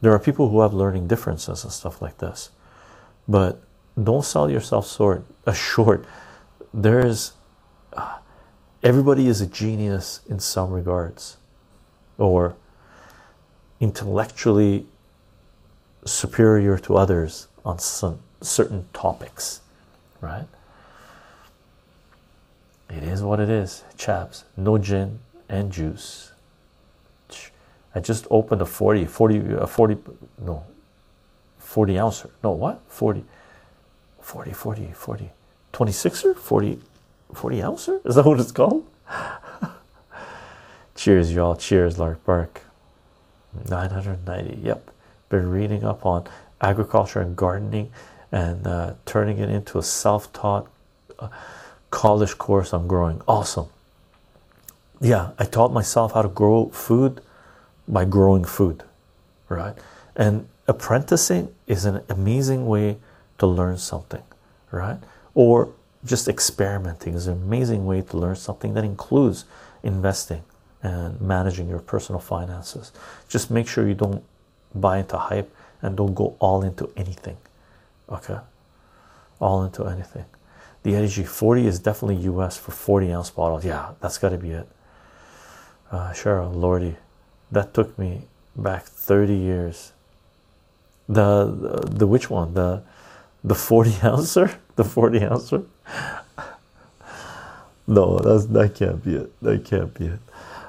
There 0.00 0.12
are 0.12 0.18
people 0.18 0.50
who 0.50 0.60
have 0.60 0.72
learning 0.72 1.08
differences 1.08 1.64
and 1.64 1.72
stuff 1.72 2.00
like 2.00 2.18
this, 2.18 2.50
but 3.26 3.60
don't 4.02 4.24
sell 4.24 4.50
yourself 4.50 4.90
short. 4.90 5.24
Short. 5.54 6.04
There 6.74 7.04
is, 7.04 7.32
uh, 7.92 8.18
everybody 8.82 9.28
is 9.28 9.40
a 9.40 9.46
genius 9.46 10.20
in 10.28 10.38
some 10.38 10.70
regards 10.70 11.38
or 12.18 12.56
intellectually 13.80 14.86
superior 16.04 16.78
to 16.78 16.96
others 16.96 17.48
on 17.64 17.78
some 17.78 18.18
certain 18.40 18.88
topics, 18.92 19.60
right? 20.20 20.46
It 22.88 23.02
is 23.02 23.22
what 23.22 23.40
it 23.40 23.48
is, 23.48 23.84
chaps. 23.96 24.44
No 24.56 24.78
gin 24.78 25.18
and 25.48 25.72
juice. 25.72 26.32
I 27.94 28.00
just 28.00 28.26
opened 28.30 28.60
a 28.60 28.66
40, 28.66 29.06
40, 29.06 29.54
a 29.54 29.66
40, 29.66 29.96
no, 30.42 30.64
40 31.58 31.98
ouncer. 31.98 32.30
No, 32.44 32.50
what? 32.52 32.80
40, 32.88 33.24
40, 34.20 34.52
40, 34.52 34.92
40, 34.92 35.30
26er? 35.72 36.36
40, 36.36 36.78
40 37.32 37.62
ouncer? 37.62 38.00
Is 38.04 38.14
that 38.16 38.26
what 38.26 38.38
it's 38.38 38.52
called? 38.52 38.86
Cheers, 40.94 41.32
y'all. 41.32 41.56
Cheers, 41.56 41.98
Lark 41.98 42.24
Bark. 42.24 42.62
990. 43.68 44.60
Yep. 44.62 44.90
Been 45.28 45.50
reading 45.50 45.82
up 45.84 46.04
on 46.04 46.26
agriculture 46.60 47.20
and 47.20 47.34
gardening 47.34 47.90
and 48.30 48.66
uh, 48.66 48.94
turning 49.06 49.38
it 49.38 49.48
into 49.48 49.78
a 49.78 49.82
self 49.82 50.32
taught 50.32 50.66
uh, 51.18 51.28
college 51.90 52.38
course 52.38 52.72
on 52.72 52.86
growing. 52.86 53.22
Awesome. 53.26 53.68
Yeah, 55.00 55.30
I 55.38 55.44
taught 55.44 55.72
myself 55.72 56.12
how 56.12 56.22
to 56.22 56.28
grow 56.28 56.70
food 56.70 57.20
by 57.86 58.04
growing 58.04 58.44
food, 58.44 58.82
right? 59.48 59.74
And 60.14 60.48
apprenticing 60.66 61.54
is 61.66 61.84
an 61.84 62.02
amazing 62.08 62.66
way 62.66 62.96
to 63.38 63.46
learn 63.46 63.76
something, 63.76 64.22
right? 64.70 64.98
Or 65.34 65.72
just 66.04 66.28
experimenting 66.28 67.14
is 67.14 67.26
an 67.26 67.34
amazing 67.34 67.84
way 67.84 68.00
to 68.00 68.16
learn 68.16 68.36
something 68.36 68.74
that 68.74 68.84
includes 68.84 69.44
investing 69.82 70.42
and 70.82 71.20
managing 71.20 71.68
your 71.68 71.80
personal 71.80 72.20
finances. 72.20 72.92
Just 73.28 73.50
make 73.50 73.68
sure 73.68 73.86
you 73.86 73.94
don't 73.94 74.22
buy 74.74 74.98
into 74.98 75.18
hype 75.18 75.54
and 75.82 75.96
don't 75.96 76.14
go 76.14 76.36
all 76.38 76.62
into 76.62 76.90
anything. 76.96 77.36
Okay, 78.08 78.38
all 79.40 79.64
into 79.64 79.84
anything. 79.84 80.24
The 80.86 80.94
Edgy 80.94 81.24
40 81.24 81.66
is 81.66 81.80
definitely 81.80 82.22
US 82.30 82.56
for 82.56 82.70
40 82.70 83.10
ounce 83.10 83.30
bottles. 83.30 83.64
Yeah, 83.64 83.94
that's 84.00 84.18
got 84.18 84.28
to 84.28 84.38
be 84.38 84.52
it. 84.52 84.68
Uh, 85.90 86.12
Cheryl, 86.12 86.54
Lordy, 86.54 86.94
that 87.50 87.74
took 87.74 87.98
me 87.98 88.22
back 88.54 88.84
30 88.84 89.34
years. 89.34 89.90
The, 91.08 91.46
the 91.46 91.90
the 91.90 92.06
which 92.06 92.30
one? 92.30 92.54
The 92.54 92.84
the 93.42 93.56
40 93.56 93.96
ouncer? 94.04 94.60
The 94.76 94.84
40 94.84 95.24
ouncer? 95.24 95.64
no, 97.88 98.20
that's 98.20 98.46
that 98.46 98.76
can't 98.76 99.02
be 99.02 99.16
it. 99.16 99.42
That 99.42 99.64
can't 99.64 99.92
be 99.92 100.06
it. 100.06 100.20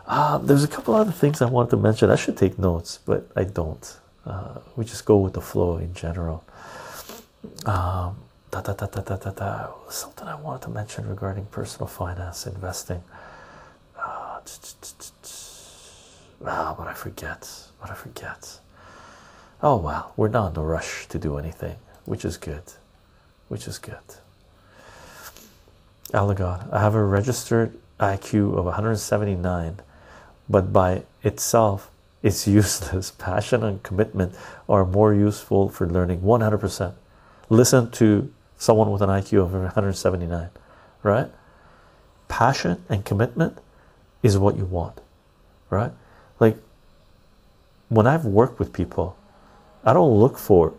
Uh, 0.08 0.40
there's 0.40 0.64
a 0.64 0.68
couple 0.68 0.96
other 0.96 1.12
things 1.12 1.44
I 1.44 1.46
wanted 1.46 1.70
to 1.70 1.78
mention. 1.78 2.10
I 2.10 2.16
should 2.16 2.38
take 2.38 2.58
notes, 2.58 2.98
but 3.06 3.30
I 3.36 3.44
don't. 3.44 3.98
Uh, 4.26 4.62
we 4.76 4.84
just 4.84 5.06
go 5.06 5.18
with 5.18 5.34
the 5.34 5.42
flow 5.42 5.78
in 5.78 5.94
general. 5.94 6.44
Um, 7.68 8.18
da, 8.62 8.74
da, 8.74 8.86
da, 8.86 9.02
da, 9.02 9.02
da, 9.02 9.16
da, 9.16 9.32
da. 9.32 9.68
Something 9.90 10.28
I 10.28 10.36
wanted 10.36 10.64
to 10.64 10.70
mention 10.70 11.08
regarding 11.08 11.46
personal 11.46 11.88
finance 11.88 12.48
investing. 12.48 13.04
Uh, 13.98 14.40
ah, 16.46 16.76
but 16.78 16.88
I 16.88 16.94
forget. 16.94 17.50
But 17.82 17.92
I 17.92 17.94
forget. 17.94 18.60
Oh 19.62 19.78
well, 19.78 20.14
we're 20.18 20.28
not 20.28 20.54
in 20.54 20.60
a 20.60 20.64
rush 20.64 21.08
to 21.08 21.20
do 21.20 21.38
anything, 21.38 21.78
which 22.06 22.24
is 22.26 22.38
good. 22.38 22.64
Which 23.48 23.68
is 23.68 23.78
good. 23.80 24.08
Allegon, 26.14 26.72
I 26.72 26.80
have 26.80 26.96
a 26.96 27.04
registered 27.04 27.78
IQ 28.00 28.58
of 28.58 28.66
179 28.66 29.82
but 30.50 30.72
by 30.72 31.04
itself 31.24 31.92
it's 32.24 32.48
useless. 32.62 33.12
Passion 33.12 33.64
and 33.64 33.82
commitment 33.84 34.36
are 34.68 34.86
more 34.86 35.14
useful 35.14 35.70
for 35.70 35.88
learning 35.88 36.22
100%. 36.22 36.94
Listen 37.50 37.92
to 37.92 38.32
someone 38.58 38.92
with 38.92 39.02
an 39.02 39.10
IQ 39.10 39.44
of 39.44 39.54
179, 39.54 40.50
right? 41.04 41.30
Passion 42.28 42.84
and 42.90 43.06
commitment 43.06 43.58
is 44.24 44.38
what 44.38 44.58
you 44.58 44.66
want, 44.66 45.00
right? 45.70 45.92
Like 46.40 46.58
when 47.90 48.08
I've 48.08 48.26
worked 48.26 48.60
with 48.60 48.74
people, 48.74 49.18
I 49.84 49.94
don't 49.94 50.20
look 50.20 50.38
for 50.38 50.74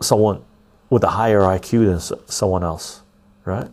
someone 0.00 0.44
with 0.90 1.02
a 1.04 1.08
higher 1.08 1.40
IQ 1.40 1.86
than 1.86 2.28
someone 2.28 2.62
else, 2.62 3.02
right? 3.44 3.68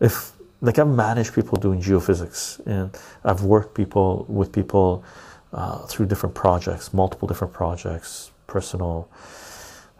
If 0.00 0.32
like 0.60 0.78
I've 0.78 0.88
managed 0.88 1.34
people 1.34 1.58
doing 1.58 1.80
geophysics 1.80 2.64
and 2.66 2.96
I've 3.24 3.42
worked 3.42 3.74
people 3.74 4.26
with 4.28 4.52
people 4.52 5.04
uh, 5.52 5.78
through 5.86 6.06
different 6.06 6.34
projects, 6.34 6.92
multiple 6.92 7.26
different 7.26 7.52
projects, 7.52 8.30
personal 8.46 9.08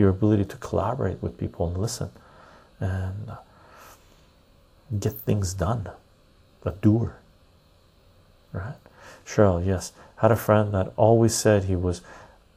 Your 0.00 0.08
ability 0.08 0.46
to 0.46 0.56
collaborate 0.56 1.22
with 1.22 1.36
people 1.36 1.66
and 1.68 1.76
listen 1.76 2.10
and 2.80 3.28
uh, 3.28 3.36
get 4.98 5.12
things 5.12 5.52
done, 5.52 5.90
a 6.64 6.70
doer, 6.70 7.18
right? 8.54 8.76
Cheryl, 9.26 9.64
yes, 9.64 9.92
had 10.16 10.32
a 10.32 10.36
friend 10.36 10.72
that 10.72 10.94
always 10.96 11.34
said 11.34 11.64
he 11.64 11.76
was 11.76 12.00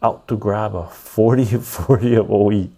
out 0.01 0.25
to 0.29 0.37
grab 0.37 0.73
a 0.73 0.87
40 0.87 1.45
40 1.57 2.15
of 2.15 2.31
OE. 2.31 2.69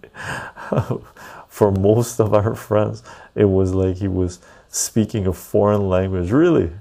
For 1.48 1.70
most 1.70 2.20
of 2.20 2.34
our 2.34 2.56
friends, 2.56 3.04
it 3.36 3.44
was 3.44 3.72
like 3.72 3.98
he 3.98 4.08
was 4.08 4.40
speaking 4.68 5.28
a 5.28 5.32
foreign 5.32 5.88
language. 5.88 6.32
Really? 6.32 6.72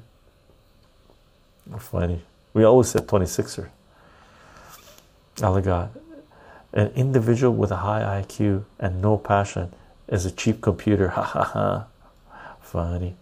Funny. 1.78 2.22
We 2.54 2.64
always 2.64 2.90
said 2.90 3.08
26er. 3.08 3.70
Allegad. 5.38 5.90
An 6.76 6.92
individual 6.96 7.54
with 7.54 7.72
a 7.72 7.78
high 7.78 8.22
IQ 8.22 8.66
and 8.80 9.02
no 9.02 9.18
passion 9.18 9.74
is 10.10 10.26
a 10.26 10.32
cheap 10.32 10.62
computer. 10.62 11.08
Ha 11.16 11.24
ha 11.24 11.44
ha. 11.44 11.86
Funny. 12.62 13.16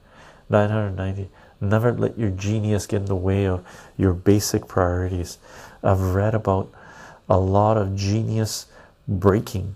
990. 0.50 1.30
Never 1.62 1.94
let 1.94 2.18
your 2.18 2.32
genius 2.32 2.88
get 2.88 3.02
in 3.02 3.06
the 3.06 3.16
way 3.16 3.46
of 3.46 3.64
your 3.96 4.14
basic 4.14 4.68
priorities. 4.68 5.38
I've 5.84 6.02
read 6.02 6.34
about 6.34 6.72
a 7.30 7.38
lot 7.38 7.78
of 7.78 7.96
genius 7.96 8.66
breaking 9.08 9.76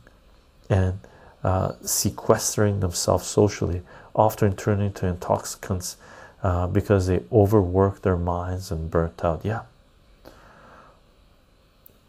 and 0.69 0.99
uh, 1.43 1.73
sequestering 1.81 2.79
themselves 2.79 3.27
socially, 3.27 3.83
often 4.15 4.55
turning 4.55 4.91
to 4.93 5.05
intoxicants 5.07 5.97
uh, 6.43 6.67
because 6.67 7.07
they 7.07 7.21
overwork 7.31 8.01
their 8.01 8.17
minds 8.17 8.71
and 8.71 8.91
burnt 8.91 9.23
out. 9.23 9.45
Yeah. 9.45 9.61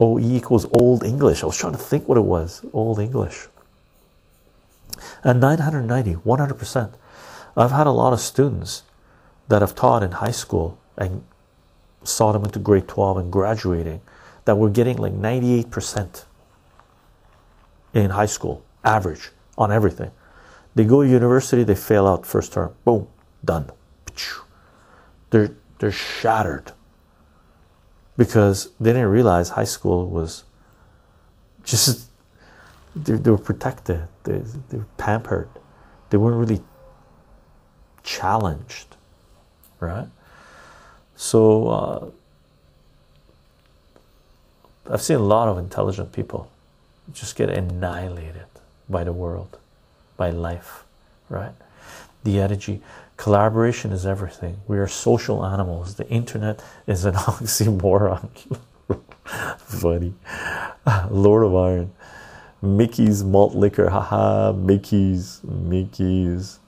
OE 0.00 0.14
oh, 0.14 0.18
equals 0.18 0.66
Old 0.72 1.02
English. 1.04 1.42
I 1.42 1.46
was 1.46 1.56
trying 1.56 1.72
to 1.72 1.78
think 1.78 2.08
what 2.08 2.18
it 2.18 2.22
was. 2.22 2.64
Old 2.72 3.00
English. 3.00 3.48
And 5.24 5.40
990, 5.40 6.14
100%. 6.14 6.92
I've 7.56 7.72
had 7.72 7.86
a 7.86 7.90
lot 7.90 8.12
of 8.12 8.20
students 8.20 8.84
that 9.48 9.62
have 9.62 9.74
taught 9.74 10.02
in 10.02 10.12
high 10.12 10.30
school 10.30 10.78
and 10.96 11.24
saw 12.04 12.32
them 12.32 12.44
into 12.44 12.58
grade 12.58 12.86
12 12.86 13.16
and 13.16 13.32
graduating 13.32 14.00
that 14.44 14.56
were 14.56 14.70
getting 14.70 14.96
like 14.96 15.12
98% 15.12 16.24
in 17.94 18.10
high 18.10 18.26
school, 18.26 18.64
average 18.84 19.30
on 19.56 19.72
everything. 19.72 20.10
They 20.74 20.84
go 20.84 21.02
to 21.02 21.08
university, 21.08 21.64
they 21.64 21.74
fail 21.74 22.06
out 22.06 22.24
first 22.24 22.52
term. 22.52 22.74
Boom, 22.84 23.08
done. 23.44 23.70
They're 25.30 25.50
they're 25.78 25.92
shattered 25.92 26.72
because 28.18 28.70
they 28.78 28.92
didn't 28.92 29.08
realize 29.08 29.50
high 29.50 29.64
school 29.64 30.06
was 30.08 30.44
just 31.64 32.10
they, 32.94 33.14
they 33.14 33.30
were 33.30 33.38
protected, 33.38 34.08
they, 34.24 34.42
they 34.68 34.78
were 34.78 34.86
pampered, 34.98 35.48
they 36.10 36.18
weren't 36.18 36.36
really 36.36 36.60
challenged, 38.02 38.96
right? 39.80 40.08
So 41.16 41.68
uh, 41.68 42.10
I've 44.90 45.02
seen 45.02 45.16
a 45.16 45.22
lot 45.22 45.48
of 45.48 45.58
intelligent 45.58 46.12
people 46.12 46.50
just 47.12 47.36
get 47.36 47.50
annihilated 47.50 48.46
by 48.88 49.04
the 49.04 49.12
world, 49.12 49.58
by 50.16 50.30
life, 50.30 50.84
right? 51.28 51.52
The 52.24 52.40
energy, 52.40 52.82
collaboration 53.18 53.92
is 53.92 54.06
everything. 54.06 54.58
We 54.66 54.78
are 54.78 54.86
social 54.88 55.44
animals. 55.44 55.96
The 55.96 56.08
internet 56.08 56.64
is 56.86 57.04
an 57.04 57.14
oxymoron. 57.28 58.30
Funny. 59.58 60.14
Lord 61.10 61.44
of 61.44 61.54
Iron. 61.54 61.92
Mickey's 62.62 63.22
malt 63.22 63.54
liquor. 63.54 63.90
Haha, 63.90 64.52
Mickey's, 64.52 65.40
Mickey's. 65.44 66.58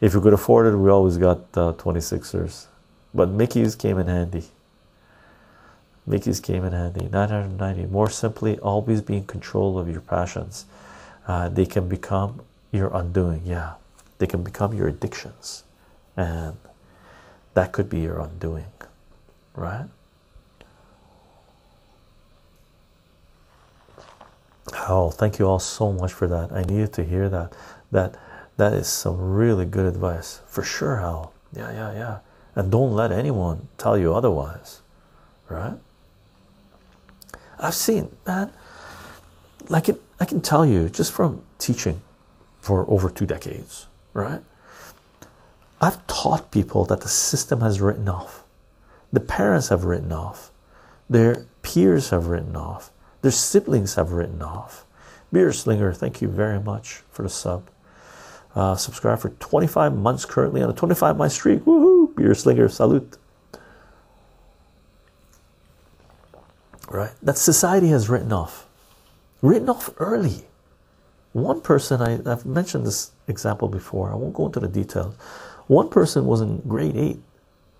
If 0.00 0.14
we 0.14 0.20
could 0.20 0.32
afford 0.32 0.66
it, 0.66 0.76
we 0.76 0.90
always 0.90 1.16
got 1.16 1.38
uh, 1.54 1.72
26ers. 1.74 2.66
But 3.14 3.30
Mickey's 3.30 3.76
came 3.76 3.98
in 3.98 4.08
handy. 4.08 4.44
Mickey's 6.06 6.40
came 6.40 6.64
in 6.64 6.72
handy. 6.72 7.08
990. 7.10 7.86
More 7.86 8.10
simply, 8.10 8.58
always 8.58 9.00
be 9.00 9.16
in 9.16 9.24
control 9.24 9.78
of 9.78 9.88
your 9.88 10.02
passions. 10.02 10.66
Uh, 11.26 11.48
they 11.48 11.66
can 11.66 11.88
become 11.88 12.42
your 12.72 12.94
undoing. 12.94 13.42
Yeah, 13.44 13.74
they 14.18 14.26
can 14.26 14.42
become 14.42 14.72
your 14.74 14.88
addictions, 14.88 15.64
and 16.16 16.56
that 17.54 17.72
could 17.72 17.88
be 17.88 18.00
your 18.00 18.18
undoing, 18.20 18.72
right? 19.54 19.86
Oh, 24.88 25.10
thank 25.10 25.38
you 25.38 25.46
all 25.46 25.58
so 25.58 25.92
much 25.92 26.12
for 26.12 26.26
that. 26.26 26.52
I 26.52 26.62
needed 26.62 26.92
to 26.94 27.04
hear 27.04 27.28
that. 27.28 27.52
That 27.92 28.16
that 28.56 28.72
is 28.72 28.88
some 28.88 29.18
really 29.34 29.64
good 29.64 29.86
advice 29.86 30.40
for 30.46 30.62
sure, 30.62 30.96
Hal. 30.96 31.32
Yeah, 31.54 31.70
yeah, 31.72 31.92
yeah. 31.92 32.18
And 32.54 32.70
don't 32.70 32.92
let 32.94 33.12
anyone 33.12 33.68
tell 33.78 33.98
you 33.98 34.14
otherwise, 34.14 34.80
right? 35.48 35.74
I've 37.58 37.74
seen 37.74 38.14
man, 38.26 38.50
like 39.68 39.88
it, 39.88 40.00
I 40.20 40.24
can 40.24 40.40
tell 40.40 40.64
you 40.64 40.88
just 40.88 41.12
from 41.12 41.42
teaching 41.58 42.00
for 42.60 42.88
over 42.90 43.10
two 43.10 43.26
decades, 43.26 43.86
right? 44.16 44.42
I've 45.80 46.06
taught 46.06 46.50
people 46.50 46.84
that 46.86 47.02
the 47.02 47.08
system 47.08 47.60
has 47.60 47.80
written 47.80 48.08
off, 48.08 48.44
the 49.12 49.20
parents 49.20 49.68
have 49.68 49.84
written 49.84 50.12
off, 50.12 50.50
their 51.08 51.46
peers 51.62 52.10
have 52.10 52.26
written 52.26 52.56
off, 52.56 52.90
their 53.22 53.30
siblings 53.30 53.94
have 53.94 54.12
written 54.12 54.42
off. 54.42 54.84
Beer 55.32 55.52
Slinger, 55.52 55.92
thank 55.92 56.22
you 56.22 56.28
very 56.28 56.60
much 56.60 57.02
for 57.10 57.22
the 57.22 57.28
sub. 57.28 57.68
Uh, 58.54 58.74
subscribe 58.74 59.18
for 59.18 59.30
25 59.30 59.94
months 59.94 60.24
currently 60.24 60.62
on 60.62 60.70
a 60.70 60.72
25 60.72 61.16
month 61.16 61.32
streak. 61.32 61.60
Woohoo! 61.64 62.14
Beer 62.16 62.34
Slinger, 62.34 62.68
salute. 62.68 63.18
right? 66.90 67.12
That 67.22 67.36
society 67.38 67.88
has 67.88 68.08
written 68.08 68.32
off, 68.32 68.66
written 69.42 69.68
off 69.68 69.90
early. 69.98 70.45
One 71.36 71.60
person, 71.60 72.00
I, 72.00 72.14
I've 72.32 72.46
mentioned 72.46 72.86
this 72.86 73.10
example 73.28 73.68
before, 73.68 74.10
I 74.10 74.14
won't 74.14 74.32
go 74.32 74.46
into 74.46 74.58
the 74.58 74.68
details. 74.68 75.14
One 75.66 75.90
person 75.90 76.24
was 76.24 76.40
in 76.40 76.62
grade 76.66 76.96
eight 76.96 77.20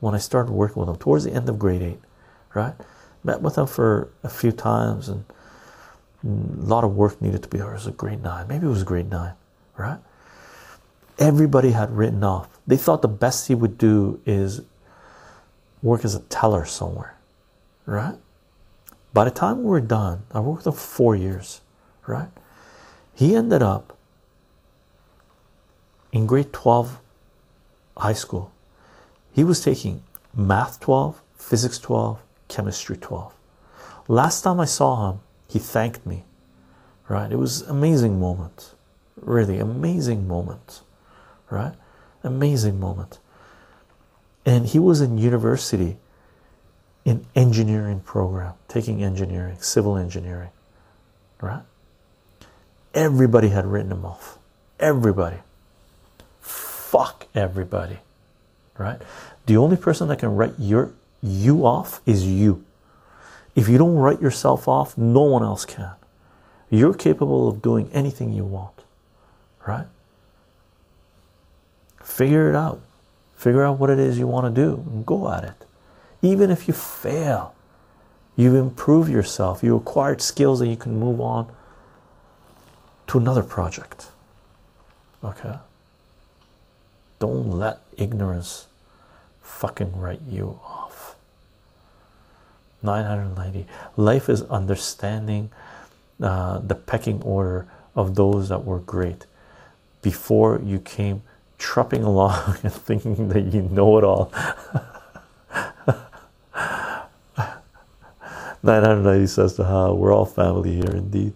when 0.01 0.15
I 0.15 0.19
started 0.19 0.53
working 0.53 0.81
with 0.81 0.91
him, 0.91 0.97
towards 0.97 1.25
the 1.25 1.33
end 1.33 1.49
of 1.49 1.59
grade 1.59 1.81
eight, 1.81 2.01
right? 2.53 2.75
Met 3.25 3.41
with 3.41 3.57
him 3.57 3.67
for 3.67 4.11
a 4.23 4.29
few 4.29 4.53
times, 4.53 5.09
and 5.09 5.25
a 6.23 6.67
lot 6.67 6.85
of 6.85 6.95
work 6.97 7.23
needed 7.23 7.43
to 7.45 7.49
be 7.49 7.57
done. 7.57 7.71
It 7.71 7.73
was 7.73 7.87
a 7.87 7.93
grade 7.93 8.23
nine, 8.23 8.47
maybe 8.47 8.67
it 8.67 8.69
was 8.69 8.85
grade 8.85 9.09
nine, 9.09 9.33
right? 9.79 10.01
Everybody 11.19 11.71
had 11.71 11.91
written 11.97 12.23
off. 12.23 12.59
They 12.67 12.77
thought 12.77 13.01
the 13.01 13.09
best 13.09 13.49
he 13.49 13.55
would 13.55 13.79
do 13.79 14.21
is 14.27 14.61
work 15.83 16.05
as 16.05 16.15
a 16.15 16.21
teller 16.21 16.67
somewhere, 16.67 17.17
right? 17.87 18.17
By 19.15 19.25
the 19.25 19.31
time 19.31 19.61
we 19.61 19.71
were 19.71 19.81
done, 19.81 20.25
I 20.31 20.41
worked 20.41 20.67
with 20.67 20.75
him 20.75 20.79
for 20.79 20.87
four 20.87 21.17
years, 21.17 21.63
right? 22.07 22.29
He 23.17 23.35
ended 23.35 23.63
up 23.63 23.97
in 26.13 26.27
grade 26.27 26.53
12 26.53 27.01
high 27.97 28.13
school. 28.13 28.53
He 29.33 29.43
was 29.43 29.65
taking 29.65 30.03
math 30.35 30.81
12, 30.81 31.23
physics 31.35 31.79
12, 31.79 32.21
chemistry 32.49 32.99
12. 32.99 33.33
Last 34.07 34.43
time 34.43 34.61
I 34.61 34.67
saw 34.67 35.11
him, 35.11 35.21
he 35.49 35.59
thanked 35.59 36.05
me, 36.05 36.25
right? 37.09 37.33
It 37.33 37.37
was 37.37 37.63
amazing 37.63 38.21
moment, 38.21 38.75
really 39.19 39.59
amazing 39.59 40.29
moment, 40.29 40.83
right? 41.49 41.73
Amazing 42.23 42.79
moment. 42.79 43.19
And 44.45 44.67
he 44.67 44.79
was 44.79 45.01
in 45.01 45.17
university 45.17 45.97
in 47.07 47.25
engineering 47.35 48.01
program, 48.01 48.53
taking 48.69 49.03
engineering, 49.03 49.57
civil 49.61 49.97
engineering, 49.97 50.51
right? 51.41 51.63
Everybody 52.97 53.51
had 53.51 53.67
written 53.67 53.93
him 53.93 54.07
off. 54.07 54.39
Everybody. 54.81 55.37
Fuck 56.41 57.27
everybody, 57.35 57.99
right? 58.79 59.01
The 59.45 59.59
only 59.59 59.77
person 59.77 60.09
that 60.09 60.19
can 60.19 60.35
write 60.35 60.55
your 60.59 60.93
you 61.23 61.67
off 61.67 62.01
is 62.07 62.27
you. 62.27 62.65
If 63.55 63.69
you 63.69 63.77
don't 63.77 63.97
write 63.97 64.23
yourself 64.23 64.67
off, 64.67 64.97
no 64.97 65.23
one 65.23 65.43
else 65.43 65.67
can. 65.67 65.93
You're 66.71 66.95
capable 66.95 67.49
of 67.49 67.61
doing 67.61 67.91
anything 67.93 68.33
you 68.33 68.45
want, 68.45 68.83
right? 69.67 69.87
Figure 72.03 72.49
it 72.49 72.57
out. 72.57 72.81
Figure 73.37 73.63
out 73.63 73.79
what 73.79 73.91
it 73.91 73.99
is 73.99 74.19
you 74.19 74.27
want 74.27 74.47
to 74.55 74.63
do 74.63 74.83
and 74.91 75.05
go 75.05 75.31
at 75.31 75.45
it. 75.45 75.67
Even 76.23 76.51
if 76.51 76.67
you 76.67 76.73
fail, 76.73 77.55
you've 78.37 78.55
improved 78.55 79.11
yourself, 79.11 79.63
you 79.63 79.77
acquired 79.77 80.23
skills 80.23 80.61
that 80.61 80.69
you 80.69 80.77
can 80.77 80.99
move 80.99 81.21
on 81.21 81.47
to 83.09 83.19
another 83.19 83.43
project. 83.43 84.09
Okay? 85.23 85.55
Don't 87.19 87.51
let 87.51 87.81
ignorance 87.97 88.67
fucking 89.43 89.97
write 89.97 90.21
you 90.29 90.59
off. 90.63 91.17
990. 92.83 93.67
Life 93.97 94.29
is 94.29 94.43
understanding 94.43 95.51
uh, 96.21 96.59
the 96.59 96.75
pecking 96.75 97.23
order 97.23 97.67
of 97.95 98.15
those 98.15 98.49
that 98.49 98.65
were 98.65 98.81
great 98.81 99.27
before 100.03 100.61
you 100.63 100.79
came 100.79 101.23
trupping 101.59 102.03
along 102.03 102.59
and 102.63 102.73
thinking 102.73 103.29
that 103.29 103.53
you 103.53 103.63
know 103.63 103.99
it 103.99 104.05
all. 104.05 104.33
990 108.63 109.27
says 109.29 109.55
to 109.55 109.65
how 109.65 109.95
we're 109.95 110.13
all 110.13 110.27
family 110.27 110.75
here 110.75 110.91
indeed. 110.91 111.35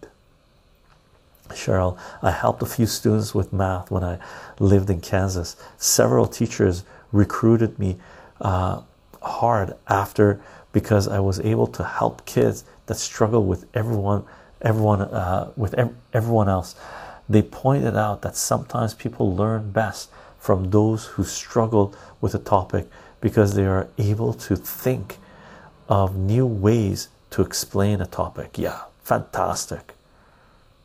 Cheryl, 1.60 1.98
I 2.22 2.30
helped 2.30 2.62
a 2.62 2.66
few 2.66 2.86
students 2.86 3.34
with 3.34 3.52
math 3.52 3.90
when 3.90 4.02
I 4.02 4.18
lived 4.58 4.90
in 4.90 5.00
Kansas. 5.00 5.56
Several 5.76 6.26
teachers 6.26 6.84
recruited 7.12 7.78
me 7.78 7.96
uh, 8.40 8.82
hard 9.22 9.74
after 9.88 10.40
because 10.72 11.08
I 11.08 11.20
was 11.20 11.40
able 11.40 11.66
to 11.68 11.84
help 11.84 12.24
kids 12.24 12.64
that 12.86 12.96
struggle 12.96 13.44
with 13.44 13.66
everyone, 13.74 14.24
everyone, 14.62 15.02
uh, 15.02 15.52
with 15.56 15.74
ev 15.74 15.94
everyone 16.12 16.48
else. 16.48 16.74
They 17.28 17.42
pointed 17.42 17.96
out 17.96 18.22
that 18.22 18.36
sometimes 18.36 18.94
people 18.94 19.34
learn 19.34 19.70
best 19.70 20.10
from 20.38 20.70
those 20.70 21.06
who 21.06 21.24
struggle 21.24 21.94
with 22.20 22.34
a 22.34 22.38
topic 22.38 22.88
because 23.20 23.54
they 23.54 23.66
are 23.66 23.88
able 23.98 24.32
to 24.32 24.56
think 24.56 25.18
of 25.88 26.16
new 26.16 26.46
ways 26.46 27.08
to 27.30 27.42
explain 27.42 28.00
a 28.00 28.06
topic. 28.06 28.56
Yeah, 28.56 28.80
fantastic. 29.02 29.94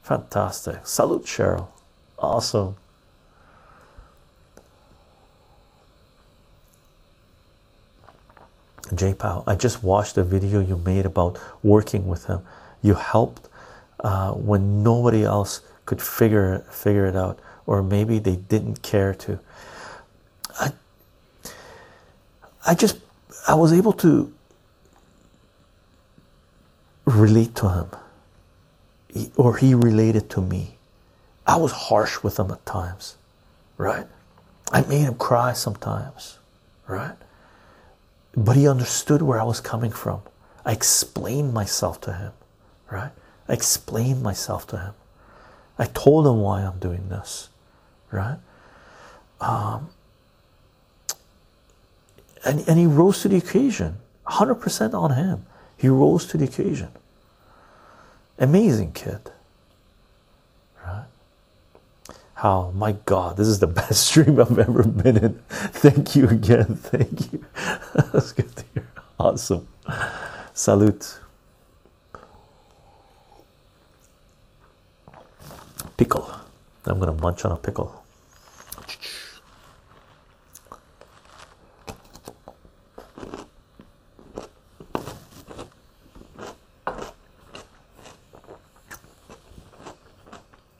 Fantastic. 0.06 0.86
Salute, 0.86 1.26
Cheryl. 1.26 1.68
Awesome. 2.20 2.76
J 8.94 9.16
Powell, 9.16 9.44
I 9.48 9.56
just 9.56 9.84
watched 9.84 10.16
a 10.18 10.24
video 10.24 10.60
you 10.60 10.78
made 10.78 11.08
about 11.08 11.40
working 11.64 12.08
with 12.08 12.28
him. 12.28 12.42
You 12.84 12.94
helped 12.94 13.50
uh, 14.00 14.34
when 14.34 14.84
nobody 14.84 15.24
else 15.24 15.62
could 15.88 16.00
figure 16.00 16.64
figure 16.70 17.08
it 17.08 17.16
out, 17.16 17.40
or 17.66 17.82
maybe 17.82 18.20
they 18.20 18.36
didn't 18.36 18.84
care 18.84 19.16
to. 19.16 19.40
I 20.60 20.72
I 22.64 22.76
just 22.76 23.00
I 23.48 23.56
was 23.56 23.74
able 23.74 23.94
to 23.94 24.32
relate 27.06 27.56
to 27.56 27.70
him, 27.70 27.90
or 29.36 29.58
he 29.58 29.74
related 29.74 30.30
to 30.32 30.42
me. 30.42 30.78
I 31.48 31.58
was 31.58 31.72
harsh 31.72 32.24
with 32.24 32.40
him 32.40 32.52
at 32.52 32.66
times, 32.66 33.18
right? 33.78 34.08
I 34.72 34.82
made 34.82 35.02
him 35.02 35.16
cry 35.16 35.54
sometimes, 35.54 36.40
right? 36.88 37.16
But 38.36 38.56
he 38.56 38.68
understood 38.68 39.22
where 39.22 39.40
I 39.40 39.44
was 39.44 39.62
coming 39.62 39.92
from. 39.92 40.22
I 40.66 40.72
explained 40.72 41.54
myself 41.54 42.02
to 42.02 42.14
him, 42.14 42.32
right? 42.92 43.12
I 43.48 43.54
explained 43.54 44.24
myself 44.24 44.66
to 44.68 44.78
him. 44.78 44.94
I 45.78 45.86
told 45.86 46.26
him 46.26 46.42
why 46.42 46.62
I'm 46.62 46.80
doing 46.80 47.10
this, 47.10 47.50
right? 48.12 48.40
Um, 49.40 49.90
and, 52.44 52.68
and 52.68 52.80
he 52.80 52.86
rose 52.86 53.22
to 53.22 53.28
the 53.28 53.38
occasion 53.38 53.98
100% 54.28 54.94
on 54.94 55.12
him. 55.16 55.46
He 55.78 55.90
rose 55.90 56.26
to 56.28 56.38
the 56.38 56.46
occasion. 56.46 56.90
Amazing 58.40 58.94
kid, 58.94 59.32
right? 60.86 61.06
How, 62.36 62.72
my 62.76 62.94
God, 63.06 63.38
this 63.38 63.48
is 63.48 63.60
the 63.60 63.68
best 63.82 64.08
stream 64.08 64.40
I've 64.40 64.60
ever 64.60 64.84
been 64.84 65.18
in. 65.18 65.40
Thank 65.50 66.16
you 66.16 66.30
again. 66.30 66.66
Thank 66.76 67.34
you. 67.34 67.46
That's 68.14 68.34
good 68.34 68.56
to 68.56 68.66
hear. 68.74 68.88
Awesome. 69.20 69.68
Salute. 70.54 71.20
Pickle. 75.98 76.32
I'm 76.86 77.00
gonna 77.00 77.14
munch 77.14 77.46
on 77.46 77.54
a 77.54 77.58
pickle. 77.58 78.05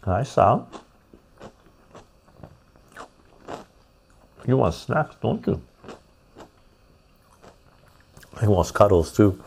Nice 0.06 0.30
sound. 0.30 0.68
You 4.48 4.58
want 4.58 4.76
snacks, 4.76 5.16
don't 5.22 5.46
you? 5.48 5.62
He 8.40 8.48
wants 8.48 8.70
cuddles 8.70 9.12
too. 9.16 9.42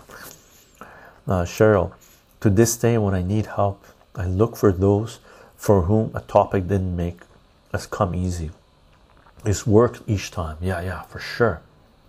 Uh, 1.26 1.44
Cheryl, 1.44 1.92
to 2.40 2.50
this 2.50 2.76
day, 2.76 2.98
when 2.98 3.14
I 3.14 3.22
need 3.22 3.46
help, 3.46 3.84
I 4.16 4.26
look 4.26 4.56
for 4.56 4.72
those 4.72 5.20
for 5.56 5.82
whom 5.82 6.10
a 6.14 6.20
topic 6.22 6.66
didn't 6.66 6.96
make 6.96 7.20
us 7.72 7.86
come 7.86 8.14
easy. 8.14 8.50
It's 9.44 9.66
worked 9.66 10.02
each 10.08 10.30
time. 10.30 10.56
Yeah, 10.60 10.80
yeah, 10.80 11.02
for 11.02 11.20
sure. 11.20 11.60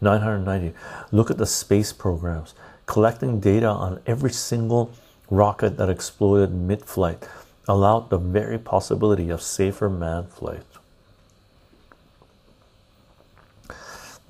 990. 0.02 0.76
Look 1.12 1.30
at 1.30 1.38
the 1.38 1.46
space 1.46 1.94
programs, 1.94 2.56
collecting 2.86 3.40
data 3.40 3.68
on 3.68 4.02
every 4.08 4.32
single 4.32 4.92
rocket 5.30 5.78
that 5.78 5.90
exploded 5.90 6.52
mid 6.54 6.84
flight 6.86 7.28
allowed 7.70 8.10
the 8.10 8.18
very 8.18 8.58
possibility 8.58 9.30
of 9.30 9.44
safer 9.44 9.90
manned 9.90 10.30
flight. 10.30 10.64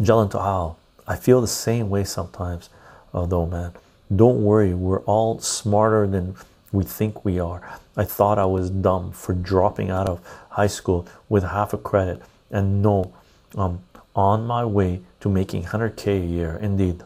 Jalan 0.02 0.30
Tahal, 0.30 0.76
I 1.08 1.16
feel 1.16 1.40
the 1.40 1.48
same 1.48 1.90
way 1.90 2.04
sometimes, 2.04 2.70
although, 3.14 3.46
man. 3.46 3.72
Don't 4.14 4.44
worry, 4.44 4.74
we're 4.74 5.02
all 5.02 5.40
smarter 5.40 6.06
than 6.06 6.36
we 6.74 6.84
think 6.84 7.24
we 7.24 7.40
are. 7.40 7.80
I 7.96 8.04
thought 8.04 8.38
I 8.38 8.46
was 8.46 8.70
dumb 8.70 9.14
for 9.14 9.34
dropping 9.34 9.90
out 9.90 10.10
of 10.10 10.20
high 10.50 10.68
school 10.68 11.08
with 11.30 11.44
half 11.44 11.74
a 11.74 11.78
credit, 11.78 12.22
and 12.52 12.82
no, 12.82 13.14
I'm 13.56 13.84
on 14.16 14.46
my 14.48 14.66
way 14.66 15.02
to 15.22 15.30
making 15.30 15.64
100k 15.64 16.24
a 16.24 16.26
year. 16.26 16.60
Indeed, 16.62 17.04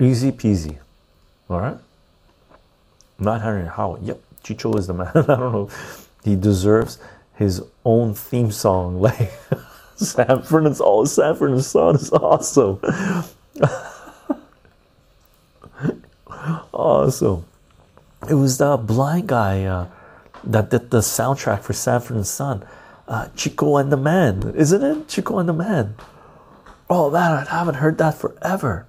easy 0.00 0.32
peasy. 0.32 0.78
All 1.50 1.60
right. 1.60 1.76
900 3.22 3.68
how 3.68 3.98
yep 4.02 4.20
chycho 4.42 4.76
is 4.78 4.86
the 4.86 4.94
man. 4.94 5.10
I 5.14 5.22
don't 5.22 5.52
know. 5.52 5.70
He 6.24 6.36
deserves 6.36 6.98
his 7.34 7.62
own 7.84 8.14
theme 8.14 8.50
song. 8.50 9.00
Like 9.00 9.32
sanford 9.96 10.66
and 10.66 10.80
all 10.80 11.06
sanford 11.06 11.52
and 11.52 11.64
son 11.64 11.96
is 11.96 12.10
awesome. 12.12 12.80
Awesome. 16.74 17.44
It 18.28 18.34
was 18.34 18.58
the 18.58 18.76
blind 18.76 19.28
guy 19.28 19.64
uh, 19.64 19.86
that 20.42 20.70
did 20.70 20.90
the 20.90 20.98
soundtrack 20.98 21.60
for 21.62 21.72
sanford 21.72 22.16
and 22.16 22.26
son. 22.26 22.66
Uh, 23.06 23.28
chico 23.36 23.76
and 23.76 23.92
the 23.92 23.96
man 23.96 24.52
isn't 24.56 24.82
it? 24.82 25.08
Chico 25.08 25.38
and 25.38 25.48
the 25.48 25.52
man. 25.52 25.94
Oh 26.90 27.10
man 27.10 27.46
i 27.46 27.58
haven't 27.58 27.76
heard 27.76 27.98
that 27.98 28.14
forever. 28.14 28.86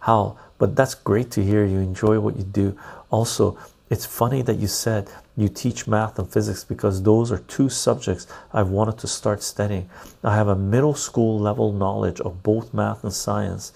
How 0.00 0.36
but 0.58 0.76
that's 0.76 0.94
great 0.94 1.30
to 1.30 1.42
hear 1.42 1.64
you 1.64 1.78
enjoy 1.78 2.18
what 2.18 2.36
you 2.36 2.44
do 2.44 2.78
also 3.10 3.58
it's 3.88 4.04
funny 4.04 4.42
that 4.42 4.56
you 4.56 4.66
said 4.66 5.08
you 5.36 5.48
teach 5.48 5.86
math 5.86 6.18
and 6.18 6.28
physics 6.28 6.64
because 6.64 7.02
those 7.02 7.30
are 7.30 7.38
two 7.38 7.68
subjects 7.68 8.26
I've 8.52 8.68
wanted 8.68 8.98
to 8.98 9.06
start 9.06 9.42
studying. 9.42 9.88
I 10.24 10.34
have 10.34 10.48
a 10.48 10.56
middle 10.56 10.94
school 10.94 11.38
level 11.38 11.72
knowledge 11.72 12.20
of 12.20 12.42
both 12.42 12.74
math 12.74 13.04
and 13.04 13.12
science, 13.12 13.72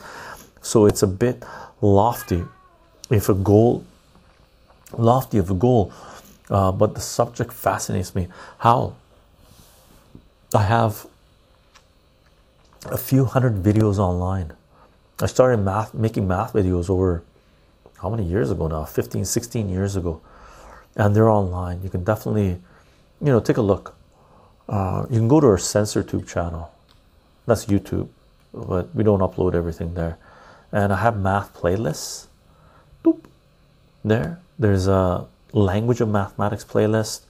so 0.62 0.86
it's 0.86 1.02
a 1.02 1.06
bit 1.06 1.44
lofty 1.80 2.44
if 3.10 3.28
a 3.28 3.34
goal, 3.34 3.84
lofty 4.96 5.38
of 5.38 5.50
a 5.50 5.54
goal, 5.54 5.92
uh, 6.48 6.72
but 6.72 6.94
the 6.94 7.00
subject 7.00 7.52
fascinates 7.52 8.14
me. 8.14 8.26
How 8.58 8.94
I 10.54 10.62
have 10.62 11.06
a 12.86 12.98
few 12.98 13.26
hundred 13.26 13.62
videos 13.62 13.98
online. 13.98 14.52
I 15.22 15.26
started 15.26 15.58
math 15.58 15.94
making 15.94 16.26
math 16.26 16.52
videos 16.52 16.88
over 16.88 17.22
how 17.98 18.08
many 18.08 18.24
years 18.24 18.50
ago 18.50 18.68
now? 18.68 18.84
15 18.84 19.24
16 19.24 19.68
years 19.68 19.96
ago. 19.96 20.20
And 20.96 21.14
they're 21.14 21.28
online. 21.28 21.82
You 21.82 21.90
can 21.90 22.04
definitely 22.04 22.60
you 23.20 23.32
know 23.32 23.40
take 23.40 23.56
a 23.56 23.62
look. 23.62 23.94
Uh, 24.68 25.06
you 25.10 25.18
can 25.18 25.28
go 25.28 25.40
to 25.40 25.46
our 25.46 25.56
CensorTube 25.56 26.26
channel. 26.26 26.72
That's 27.46 27.66
youtube 27.66 28.08
but 28.52 28.94
we 28.94 29.04
don't 29.04 29.20
upload 29.20 29.54
everything 29.54 29.94
there. 29.94 30.18
And 30.72 30.92
i 30.92 30.96
have 30.96 31.18
math 31.18 31.54
playlists. 31.54 32.26
Boop. 33.04 33.20
there. 34.04 34.40
There's 34.58 34.86
a 34.86 35.26
language 35.52 36.00
of 36.00 36.08
mathematics 36.08 36.64
playlist. 36.64 37.22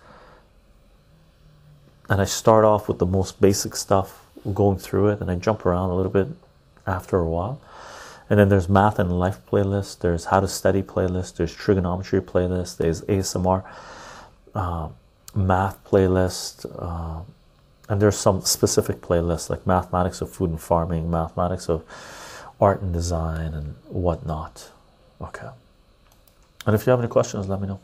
And 2.09 2.21
i 2.21 2.25
start 2.25 2.65
off 2.65 2.89
with 2.89 2.99
the 2.99 3.07
most 3.07 3.41
basic 3.41 3.77
stuff 3.77 4.27
going 4.55 4.79
through 4.79 5.09
it 5.09 5.21
and 5.21 5.31
i 5.31 5.35
jump 5.35 5.67
around 5.67 5.91
a 5.91 5.95
little 5.95 6.11
bit 6.11 6.27
after 6.87 7.19
a 7.19 7.27
while 7.27 7.61
and 8.31 8.39
then 8.39 8.49
there's 8.49 8.69
math 8.69 8.99
and 8.99 9.19
life 9.19 9.39
playlist 9.51 9.99
there's 9.99 10.27
how 10.27 10.41
to 10.41 10.49
study 10.49 10.83
playlist 10.83 11.37
there's 11.37 11.55
trigonometry 11.55 12.21
playlist 12.21 12.79
there's 12.79 13.03
asmr 13.03 13.65
uh, 14.55 14.89
math 15.35 15.83
playlist 15.85 16.65
uh, 16.79 17.23
and 17.91 18.01
there's 18.01 18.17
some 18.17 18.41
specific 18.43 19.01
playlists 19.01 19.51
like 19.51 19.67
mathematics 19.67 20.21
of 20.21 20.31
food 20.31 20.51
and 20.51 20.61
farming 20.61 21.11
mathematics 21.11 21.69
of 21.69 21.85
art 22.61 22.81
and 22.83 22.93
design 22.93 23.53
and 23.53 23.75
whatnot. 23.89 24.71
Okay. 25.21 25.49
And 26.67 26.75
if 26.75 26.87
you 26.87 26.91
have 26.91 27.01
any 27.01 27.09
questions 27.09 27.49
let 27.49 27.61
me 27.61 27.67
know 27.67 27.81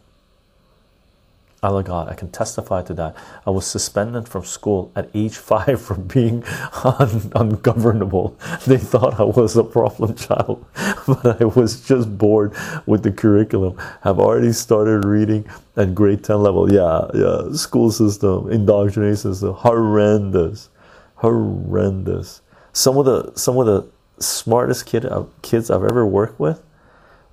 Allah 1.62 1.82
God, 1.82 2.08
I 2.08 2.14
can 2.14 2.30
testify 2.30 2.82
to 2.82 2.94
that. 2.94 3.16
I 3.46 3.50
was 3.50 3.66
suspended 3.66 4.28
from 4.28 4.44
school 4.44 4.92
at 4.94 5.08
age 5.14 5.36
five 5.36 5.80
for 5.80 5.94
being 5.94 6.44
un- 6.84 7.32
ungovernable. 7.34 8.36
They 8.66 8.76
thought 8.76 9.18
I 9.18 9.24
was 9.24 9.56
a 9.56 9.64
problem 9.64 10.14
child, 10.14 10.64
but 11.06 11.40
I 11.40 11.44
was 11.44 11.80
just 11.80 12.18
bored 12.18 12.54
with 12.84 13.02
the 13.02 13.10
curriculum. 13.10 13.78
Have 14.02 14.18
already 14.18 14.52
started 14.52 15.04
reading 15.06 15.46
at 15.76 15.94
grade 15.94 16.22
10 16.22 16.42
level. 16.42 16.70
Yeah, 16.72 17.08
yeah, 17.14 17.52
school 17.52 17.90
system, 17.90 18.50
indoctrination 18.52 19.16
system, 19.16 19.54
horrendous, 19.54 20.68
horrendous. 21.16 22.42
Some 22.72 22.98
of 22.98 23.06
the 23.06 23.32
some 23.34 23.56
of 23.56 23.66
the 23.66 23.88
smartest 24.22 24.86
kid 24.86 25.06
uh, 25.06 25.24
kids 25.42 25.70
I've 25.70 25.84
ever 25.84 26.06
worked 26.06 26.38
with 26.38 26.62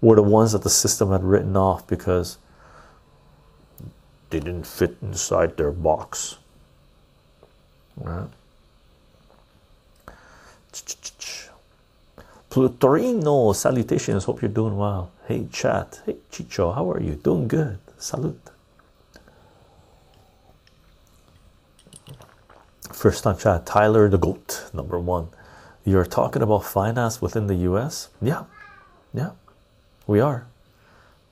were 0.01 0.15
the 0.15 0.23
ones 0.23 0.53
that 0.53 0.63
the 0.63 0.69
system 0.69 1.11
had 1.11 1.23
written 1.23 1.55
off 1.57 1.85
because 1.87 2.37
they 4.33 4.39
didn't 4.39 4.65
fit 4.65 4.97
inside 5.01 5.55
their 5.57 5.71
box. 5.71 6.37
Right? 7.95 8.27
Plutorino, 12.49 13.55
salutations. 13.55 14.25
Hope 14.25 14.41
you're 14.41 14.49
doing 14.49 14.75
well. 14.75 15.11
Hey, 15.27 15.47
chat. 15.51 16.01
Hey, 16.05 16.17
Chycho, 16.31 16.73
how 16.73 16.89
are 16.91 17.01
you? 17.01 17.13
Doing 17.13 17.47
good. 17.47 17.77
Salute. 17.97 18.41
First 22.91 23.23
time 23.23 23.37
chat. 23.37 23.65
Tyler 23.65 24.09
the 24.09 24.17
Goat, 24.17 24.69
number 24.73 24.99
one. 24.99 25.29
You're 25.85 26.05
talking 26.05 26.41
about 26.41 26.63
finance 26.63 27.21
within 27.21 27.47
the 27.47 27.55
US? 27.69 28.09
Yeah, 28.21 28.45
yeah, 29.13 29.31
we 30.07 30.19
are. 30.21 30.47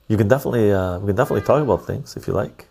You 0.07 0.17
can 0.17 0.27
definitely, 0.27 0.71
uh, 0.71 0.99
we 0.99 1.07
can 1.07 1.15
definitely 1.15 1.45
talk 1.45 1.63
about 1.63 1.85
things 1.87 2.17
if 2.17 2.27
you 2.27 2.33
like. 2.33 2.67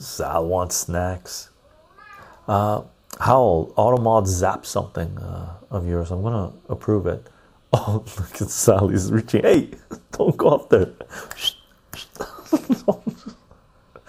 Zal 0.00 0.46
wants 0.46 0.76
snacks. 0.76 1.50
Uh, 2.46 2.82
Howl, 3.20 3.72
Automod 3.76 4.26
zap 4.26 4.64
something 4.64 5.18
uh, 5.18 5.54
of 5.70 5.86
yours. 5.88 6.10
I'm 6.10 6.22
gonna 6.22 6.52
approve 6.68 7.06
it. 7.06 7.26
Oh, 7.70 8.02
look 8.18 8.40
at 8.40 8.48
Sally's 8.48 9.12
reaching. 9.12 9.42
Hey, 9.42 9.68
don't 10.12 10.34
go 10.38 10.48
up 10.48 10.70
there. 10.70 10.90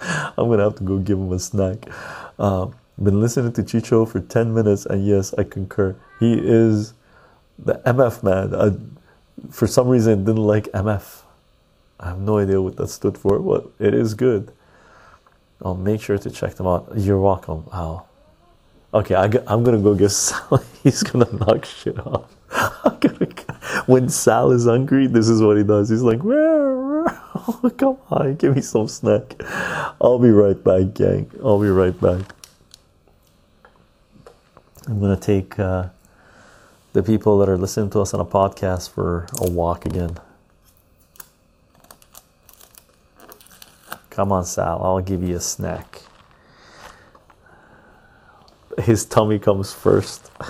I'm 0.38 0.48
gonna 0.48 0.62
have 0.62 0.76
to 0.76 0.82
go 0.82 0.96
give 0.96 1.18
him 1.18 1.30
a 1.30 1.38
snack. 1.38 1.86
Uh, 2.38 2.68
been 3.02 3.20
listening 3.20 3.52
to 3.52 3.62
Chycho 3.62 4.06
for 4.08 4.20
10 4.20 4.54
minutes, 4.54 4.86
and 4.86 5.06
yes, 5.06 5.34
I 5.34 5.44
concur. 5.44 5.94
He 6.20 6.32
is 6.34 6.94
the 7.58 7.74
MF 7.84 8.22
man. 8.22 8.54
I, 8.54 9.50
for 9.50 9.66
some 9.66 9.88
reason, 9.88 10.24
didn't 10.24 10.42
like 10.42 10.64
MF. 10.72 11.22
I 11.98 12.08
have 12.08 12.18
no 12.18 12.38
idea 12.38 12.62
what 12.62 12.76
that 12.76 12.88
stood 12.88 13.18
for, 13.18 13.38
but 13.38 13.70
it 13.78 13.92
is 13.92 14.14
good. 14.14 14.52
I'll 15.62 15.74
make 15.74 16.00
sure 16.00 16.16
to 16.18 16.30
check 16.30 16.54
them 16.54 16.66
out. 16.66 16.90
You're 16.96 17.20
welcome, 17.20 17.64
Al. 17.72 18.08
Okay, 18.92 19.14
I 19.14 19.24
am 19.24 19.62
gonna 19.62 19.78
go 19.78 19.94
get 19.94 20.08
Sal. 20.10 20.62
He's 20.82 21.02
gonna 21.02 21.30
knock 21.32 21.64
shit 21.64 21.98
off. 21.98 22.34
when 23.86 24.08
Sal 24.08 24.50
is 24.52 24.64
hungry, 24.64 25.06
this 25.06 25.28
is 25.28 25.42
what 25.42 25.56
he 25.56 25.62
does. 25.62 25.88
He's 25.88 26.02
like, 26.02 26.20
oh, 26.24 27.72
come 27.76 27.98
on, 28.10 28.34
give 28.36 28.56
me 28.56 28.62
some 28.62 28.88
snack. 28.88 29.40
I'll 30.00 30.18
be 30.18 30.30
right 30.30 30.62
back, 30.62 30.94
gang. 30.94 31.30
I'll 31.44 31.60
be 31.60 31.68
right 31.68 31.98
back. 32.00 32.22
I'm 34.88 34.98
gonna 34.98 35.16
take 35.16 35.58
uh, 35.58 35.90
the 36.92 37.02
people 37.02 37.38
that 37.38 37.48
are 37.48 37.58
listening 37.58 37.90
to 37.90 38.00
us 38.00 38.12
on 38.14 38.20
a 38.20 38.24
podcast 38.24 38.90
for 38.90 39.26
a 39.40 39.48
walk 39.48 39.86
again. 39.86 40.16
Come 44.20 44.32
on, 44.32 44.44
Sal, 44.44 44.84
I'll 44.84 45.00
give 45.00 45.22
you 45.22 45.36
a 45.36 45.40
snack. 45.40 46.02
His 48.76 49.06
tummy 49.06 49.38
comes 49.38 49.72
first. 49.72 50.30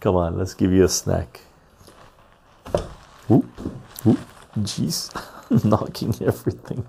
Come 0.00 0.16
on, 0.16 0.36
let's 0.36 0.52
give 0.52 0.70
you 0.70 0.84
a 0.84 0.88
snack. 0.90 1.40
Ooh, 3.30 3.48
ooh, 4.06 4.18
jeez, 4.58 5.08
knocking 5.64 6.14
everything. 6.20 6.84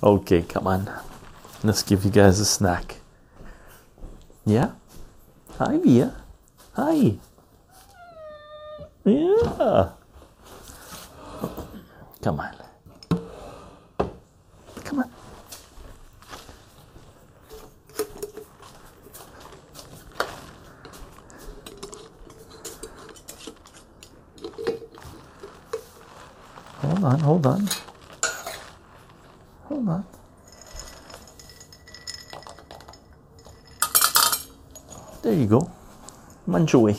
okay, 0.00 0.42
come 0.42 0.68
on, 0.68 0.88
let's 1.64 1.82
give 1.82 2.04
you 2.04 2.12
guys 2.12 2.38
a 2.38 2.44
snack. 2.44 2.98
Yeah, 4.46 4.70
hi, 5.58 5.78
Via. 5.78 6.14
Hi. 6.74 7.16
Yeah. 9.04 9.97
Come 12.28 12.40
on. 12.40 12.54
Come 14.84 14.98
on. 14.98 15.10
Hold 26.82 27.04
on, 27.04 27.20
hold 27.20 27.46
on. 27.46 27.68
Hold 29.64 29.88
on. 29.88 30.04
There 35.22 35.32
you 35.32 35.46
go. 35.46 35.70
Munch 36.46 36.74
away. 36.74 36.98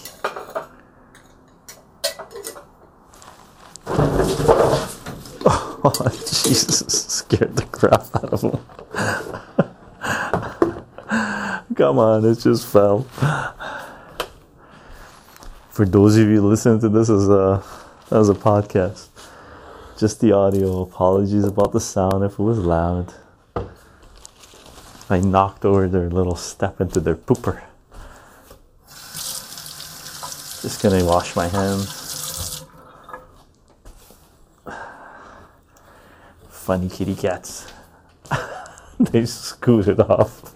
Oh, 6.02 6.10
Jesus, 6.44 6.86
scared 7.10 7.58
the 7.58 7.66
crap 7.66 8.08
out 8.16 8.32
of 8.32 8.42
him. 8.42 8.60
Come 11.76 12.00
on, 12.00 12.24
it 12.26 12.40
just 12.40 12.68
fell. 12.68 13.04
For 15.70 15.86
those 15.86 16.16
of 16.18 16.28
you 16.30 16.42
listening 16.46 16.80
to 16.82 16.90
this 16.90 17.10
as 17.10 17.28
a 17.28 17.64
as 18.12 18.30
a 18.30 18.34
podcast, 18.34 19.08
just 19.98 20.22
the 20.22 20.32
audio. 20.32 20.82
Apologies 20.82 21.44
about 21.44 21.74
the 21.74 21.82
sound 21.82 22.24
if 22.24 22.34
it 22.34 22.44
was 22.44 22.60
loud. 22.60 23.14
I 25.10 25.20
knocked 25.20 25.66
over 25.66 25.88
their 25.90 26.10
little 26.10 26.36
step 26.36 26.80
into 26.80 27.00
their 27.00 27.16
pooper. 27.16 27.62
Just 30.62 30.82
gonna 30.82 31.04
wash 31.04 31.36
my 31.36 31.48
hands. 31.48 31.99
Funny 36.70 36.88
kitty 36.88 37.16
cats. 37.16 37.66
they 39.00 39.26
scooted 39.26 40.00
off. 40.00 40.54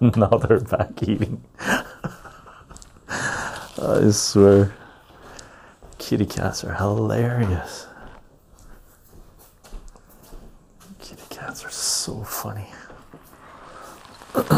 now 0.00 0.28
they're 0.28 0.60
back 0.60 1.02
eating. 1.02 1.42
I 3.08 4.08
swear, 4.12 4.72
kitty 5.98 6.26
cats 6.26 6.62
are 6.62 6.74
hilarious. 6.74 7.88
Kitty 11.00 11.24
cats 11.28 11.64
are 11.64 11.70
so 11.70 12.22
funny. 12.22 12.68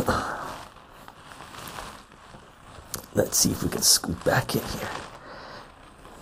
Let's 3.14 3.38
see 3.38 3.52
if 3.52 3.62
we 3.62 3.70
can 3.70 3.80
scoot 3.80 4.22
back 4.22 4.54
in 4.54 4.60
here 4.60 4.90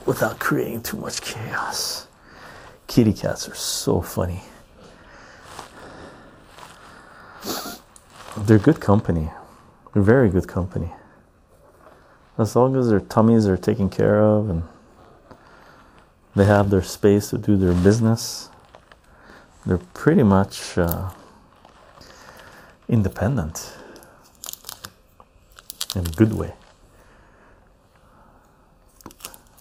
without 0.06 0.38
creating 0.38 0.84
too 0.84 0.98
much 0.98 1.20
chaos. 1.20 2.06
Kitty 2.94 3.12
cats 3.12 3.48
are 3.48 3.56
so 3.56 4.00
funny. 4.00 4.40
They're 8.36 8.60
good 8.60 8.80
company. 8.80 9.30
They're 9.92 10.00
very 10.00 10.30
good 10.30 10.46
company. 10.46 10.92
As 12.38 12.54
long 12.54 12.76
as 12.76 12.88
their 12.88 13.00
tummies 13.00 13.48
are 13.48 13.56
taken 13.56 13.90
care 13.90 14.22
of 14.22 14.48
and 14.48 14.62
they 16.36 16.44
have 16.44 16.70
their 16.70 16.84
space 16.84 17.30
to 17.30 17.38
do 17.38 17.56
their 17.56 17.74
business, 17.74 18.48
they're 19.66 19.78
pretty 19.92 20.22
much 20.22 20.78
uh, 20.78 21.10
independent 22.88 23.76
in 25.96 26.06
a 26.06 26.10
good 26.10 26.32
way. 26.32 26.52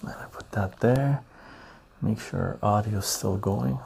And 0.03 0.11
I 0.11 0.26
put 0.31 0.51
that 0.51 0.80
there 0.81 1.23
make 2.03 2.19
sure 2.19 2.59
audio 2.61 2.97
is 2.99 3.05
still 3.05 3.38
going. 3.38 3.80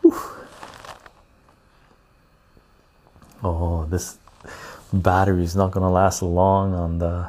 Whew. 0.00 0.18
oh 3.42 3.84
this 3.84 4.16
battery 4.92 5.44
is 5.44 5.54
not 5.54 5.70
going 5.70 5.84
to 5.84 5.90
last 5.90 6.22
long 6.22 6.74
on 6.74 6.98
the 6.98 7.28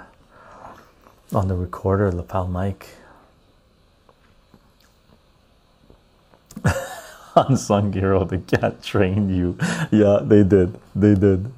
on 1.34 1.48
the 1.50 1.56
recorder 1.56 2.12
lapel 2.12 2.48
mic. 2.48 2.90
Unsung 7.36 7.92
hero 7.92 8.24
the 8.24 8.38
cat 8.38 8.82
trained 8.82 9.36
you. 9.36 9.58
Yeah 9.92 10.20
they 10.24 10.44
did. 10.44 10.80
They 10.96 11.16
did. 11.16 11.52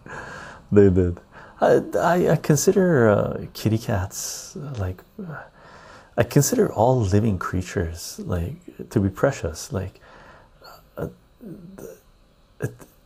They 0.71 0.89
did. 0.89 1.19
I, 1.59 1.81
I, 1.97 2.29
I 2.31 2.35
consider 2.35 3.09
uh, 3.09 3.45
kitty 3.53 3.77
cats 3.77 4.55
like 4.77 5.03
I 6.17 6.23
consider 6.23 6.71
all 6.73 6.99
living 6.99 7.37
creatures 7.37 8.19
like 8.19 8.55
to 8.89 8.99
be 8.99 9.09
precious. 9.09 9.71
Like 9.71 9.99
uh, 10.97 11.09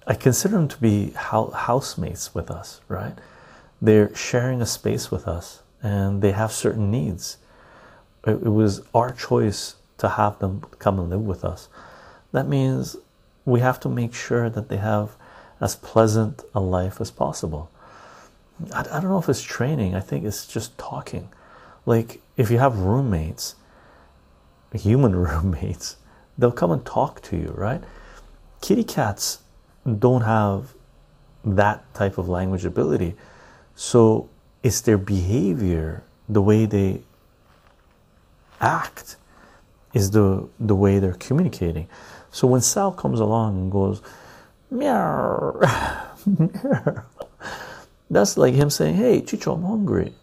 I 0.07 0.13
consider 0.13 0.55
them 0.55 0.67
to 0.69 0.77
be 0.77 1.11
housemates 1.11 2.33
with 2.33 2.49
us, 2.49 2.81
right? 2.87 3.13
They're 3.81 4.15
sharing 4.15 4.61
a 4.61 4.65
space 4.65 5.11
with 5.11 5.27
us, 5.27 5.61
and 5.83 6.21
they 6.21 6.31
have 6.31 6.51
certain 6.51 6.89
needs. 6.89 7.37
It, 8.25 8.31
it 8.31 8.49
was 8.49 8.81
our 8.93 9.11
choice 9.11 9.75
to 9.97 10.09
have 10.09 10.39
them 10.39 10.61
come 10.79 10.99
and 10.99 11.09
live 11.09 11.21
with 11.21 11.43
us. 11.43 11.67
That 12.31 12.47
means 12.47 12.95
we 13.45 13.59
have 13.59 13.79
to 13.81 13.89
make 13.89 14.13
sure 14.13 14.49
that 14.49 14.69
they 14.69 14.77
have 14.77 15.15
as 15.59 15.75
pleasant 15.75 16.43
a 16.55 16.59
life 16.59 17.01
as 17.01 17.11
possible. 17.11 17.69
I, 18.73 18.81
I 18.81 18.99
don't 18.99 19.09
know 19.09 19.19
if 19.19 19.29
it's 19.29 19.41
training, 19.41 19.95
I 19.95 19.99
think 19.99 20.23
it's 20.25 20.47
just 20.47 20.77
talking. 20.77 21.29
Like, 21.85 22.21
if 22.37 22.51
you 22.51 22.59
have 22.59 22.79
roommates, 22.79 23.55
human 24.73 25.15
roommates, 25.27 25.97
they'll 26.37 26.51
come 26.51 26.71
and 26.71 26.85
talk 26.85 27.21
to 27.23 27.37
you, 27.37 27.53
right? 27.55 27.83
Kitty 28.61 28.83
cats 28.83 29.39
don't 29.99 30.21
have 30.21 30.73
that 31.43 31.91
type 31.93 32.17
of 32.17 32.29
language 32.29 32.65
ability, 32.65 33.15
so 33.75 34.29
it's 34.61 34.81
their 34.81 34.97
behavior, 34.97 36.03
the 36.29 36.41
way 36.41 36.65
they 36.65 37.01
act, 38.59 39.15
is 39.93 40.11
the 40.11 40.47
the 40.59 40.75
way 40.75 40.99
they're 40.99 41.13
communicating. 41.13 41.87
So 42.31 42.47
when 42.47 42.61
Sal 42.61 42.91
comes 42.91 43.19
along 43.19 43.57
and 43.57 43.71
goes, 43.71 44.01
meow, 44.69 45.59
that's 48.09 48.37
like 48.37 48.53
him 48.53 48.69
saying, 48.69 48.95
Hey, 48.95 49.21
Chycho, 49.21 49.55
I'm 49.55 49.63
hungry. 49.63 50.13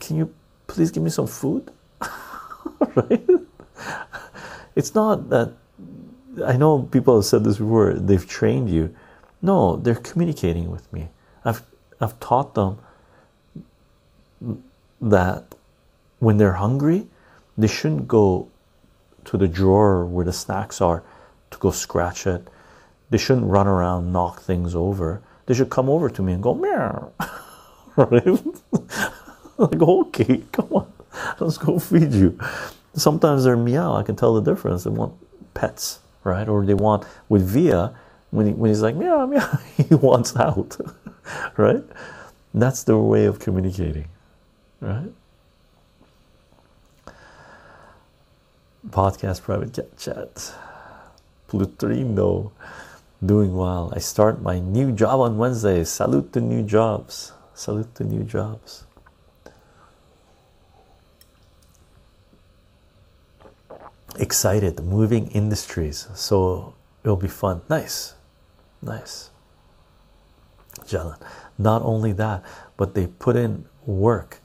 Can 0.00 0.16
you 0.16 0.34
please 0.66 0.90
give 0.90 1.02
me 1.02 1.10
some 1.10 1.26
food? 1.26 1.70
right? 2.94 3.28
It's 4.74 4.94
not 4.94 5.28
that 5.30 5.52
I 6.44 6.56
know 6.56 6.82
people 6.82 7.16
have 7.16 7.24
said 7.24 7.44
this 7.44 7.58
before, 7.58 7.94
they've 7.94 8.26
trained 8.26 8.70
you. 8.70 8.94
No, 9.42 9.76
they're 9.76 9.94
communicating 9.94 10.70
with 10.70 10.90
me. 10.92 11.08
I've 11.44 11.62
I've 12.00 12.18
taught 12.20 12.54
them 12.54 12.78
that 15.00 15.54
when 16.18 16.36
they're 16.36 16.54
hungry, 16.54 17.06
they 17.58 17.66
shouldn't 17.66 18.08
go 18.08 18.48
to 19.24 19.36
the 19.36 19.48
drawer 19.48 20.04
where 20.04 20.24
the 20.24 20.32
snacks 20.32 20.80
are 20.80 21.02
to 21.50 21.58
go 21.58 21.70
scratch 21.70 22.26
it. 22.26 22.48
They 23.10 23.18
shouldn't 23.18 23.46
run 23.46 23.66
around, 23.66 24.12
knock 24.12 24.40
things 24.40 24.74
over. 24.74 25.22
They 25.46 25.54
should 25.54 25.70
come 25.70 25.88
over 25.90 26.08
to 26.08 26.22
me 26.22 26.32
and 26.32 26.42
go 26.42 26.54
meow. 26.54 27.12
right? 27.96 28.38
like, 29.58 29.80
okay, 29.80 30.42
come 30.52 30.68
on, 30.72 30.92
let's 31.40 31.58
go 31.58 31.78
feed 31.78 32.12
you. 32.12 32.38
Sometimes 32.94 33.44
they're 33.44 33.56
meow, 33.56 33.94
I 33.94 34.02
can 34.02 34.16
tell 34.16 34.34
the 34.34 34.40
difference. 34.40 34.84
They 34.84 34.90
want 34.90 35.14
pets, 35.54 36.00
right? 36.24 36.48
Or 36.48 36.64
they 36.64 36.74
want 36.74 37.04
with 37.28 37.46
Via, 37.46 37.94
when, 38.30 38.46
he, 38.46 38.52
when 38.52 38.70
he's 38.70 38.82
like 38.82 38.96
meow, 38.96 39.26
meow, 39.26 39.58
he 39.76 39.94
wants 39.94 40.36
out, 40.36 40.76
right? 41.56 41.84
That's 42.54 42.82
their 42.82 42.98
way 42.98 43.24
of 43.26 43.38
communicating, 43.38 44.08
right? 44.80 45.10
Podcast 48.90 49.42
private 49.42 49.78
chat. 49.96 50.54
Plutrino 51.48 52.50
doing 53.24 53.54
well. 53.54 53.92
I 53.94 53.98
start 53.98 54.42
my 54.42 54.58
new 54.58 54.90
job 54.92 55.20
on 55.20 55.38
Wednesday. 55.38 55.84
Salute 55.84 56.32
to 56.32 56.40
new 56.40 56.62
jobs. 56.62 57.32
Salute 57.54 57.94
to 57.96 58.04
new 58.04 58.24
jobs. 58.24 58.84
Excited, 64.18 64.80
moving 64.80 65.28
industries. 65.28 66.08
So 66.14 66.74
it'll 67.04 67.16
be 67.16 67.28
fun. 67.28 67.62
Nice, 67.68 68.14
nice. 68.80 69.30
Jalen. 70.80 71.18
Not 71.58 71.82
only 71.82 72.12
that, 72.12 72.42
but 72.76 72.94
they 72.94 73.06
put 73.06 73.36
in 73.36 73.66
work. 73.86 74.40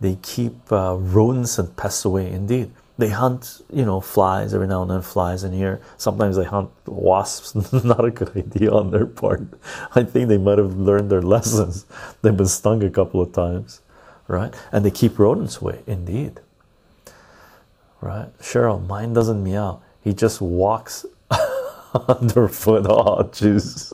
They 0.00 0.16
keep 0.22 0.72
uh, 0.72 0.96
rodents 0.96 1.58
and 1.58 1.76
pests 1.76 2.04
away. 2.04 2.30
Indeed, 2.30 2.72
they 3.00 3.08
hunt 3.08 3.62
you 3.72 3.84
know 3.84 4.00
flies 4.00 4.54
every 4.54 4.66
now 4.66 4.82
and 4.82 4.90
then 4.90 5.02
flies 5.02 5.42
in 5.42 5.52
here 5.52 5.80
sometimes 5.96 6.36
they 6.36 6.44
hunt 6.44 6.70
wasps 6.86 7.54
not 7.84 8.04
a 8.04 8.10
good 8.10 8.36
idea 8.36 8.70
on 8.70 8.90
their 8.90 9.06
part 9.06 9.42
i 9.94 10.02
think 10.02 10.28
they 10.28 10.38
might 10.38 10.58
have 10.58 10.76
learned 10.76 11.10
their 11.10 11.22
lessons 11.22 11.86
they've 12.22 12.36
been 12.36 12.46
stung 12.46 12.82
a 12.84 12.90
couple 12.90 13.20
of 13.20 13.32
times 13.32 13.80
right 14.28 14.54
and 14.70 14.84
they 14.84 14.90
keep 14.90 15.18
rodents 15.18 15.60
away 15.60 15.80
indeed 15.86 16.40
right 18.00 18.36
cheryl 18.38 18.84
mine 18.86 19.12
doesn't 19.12 19.42
meow 19.42 19.80
he 20.02 20.12
just 20.12 20.40
walks 20.40 21.04
underfoot 22.08 22.86
oh 22.88 23.22
jeez 23.32 23.92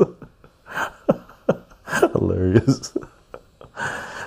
hilarious 2.12 2.96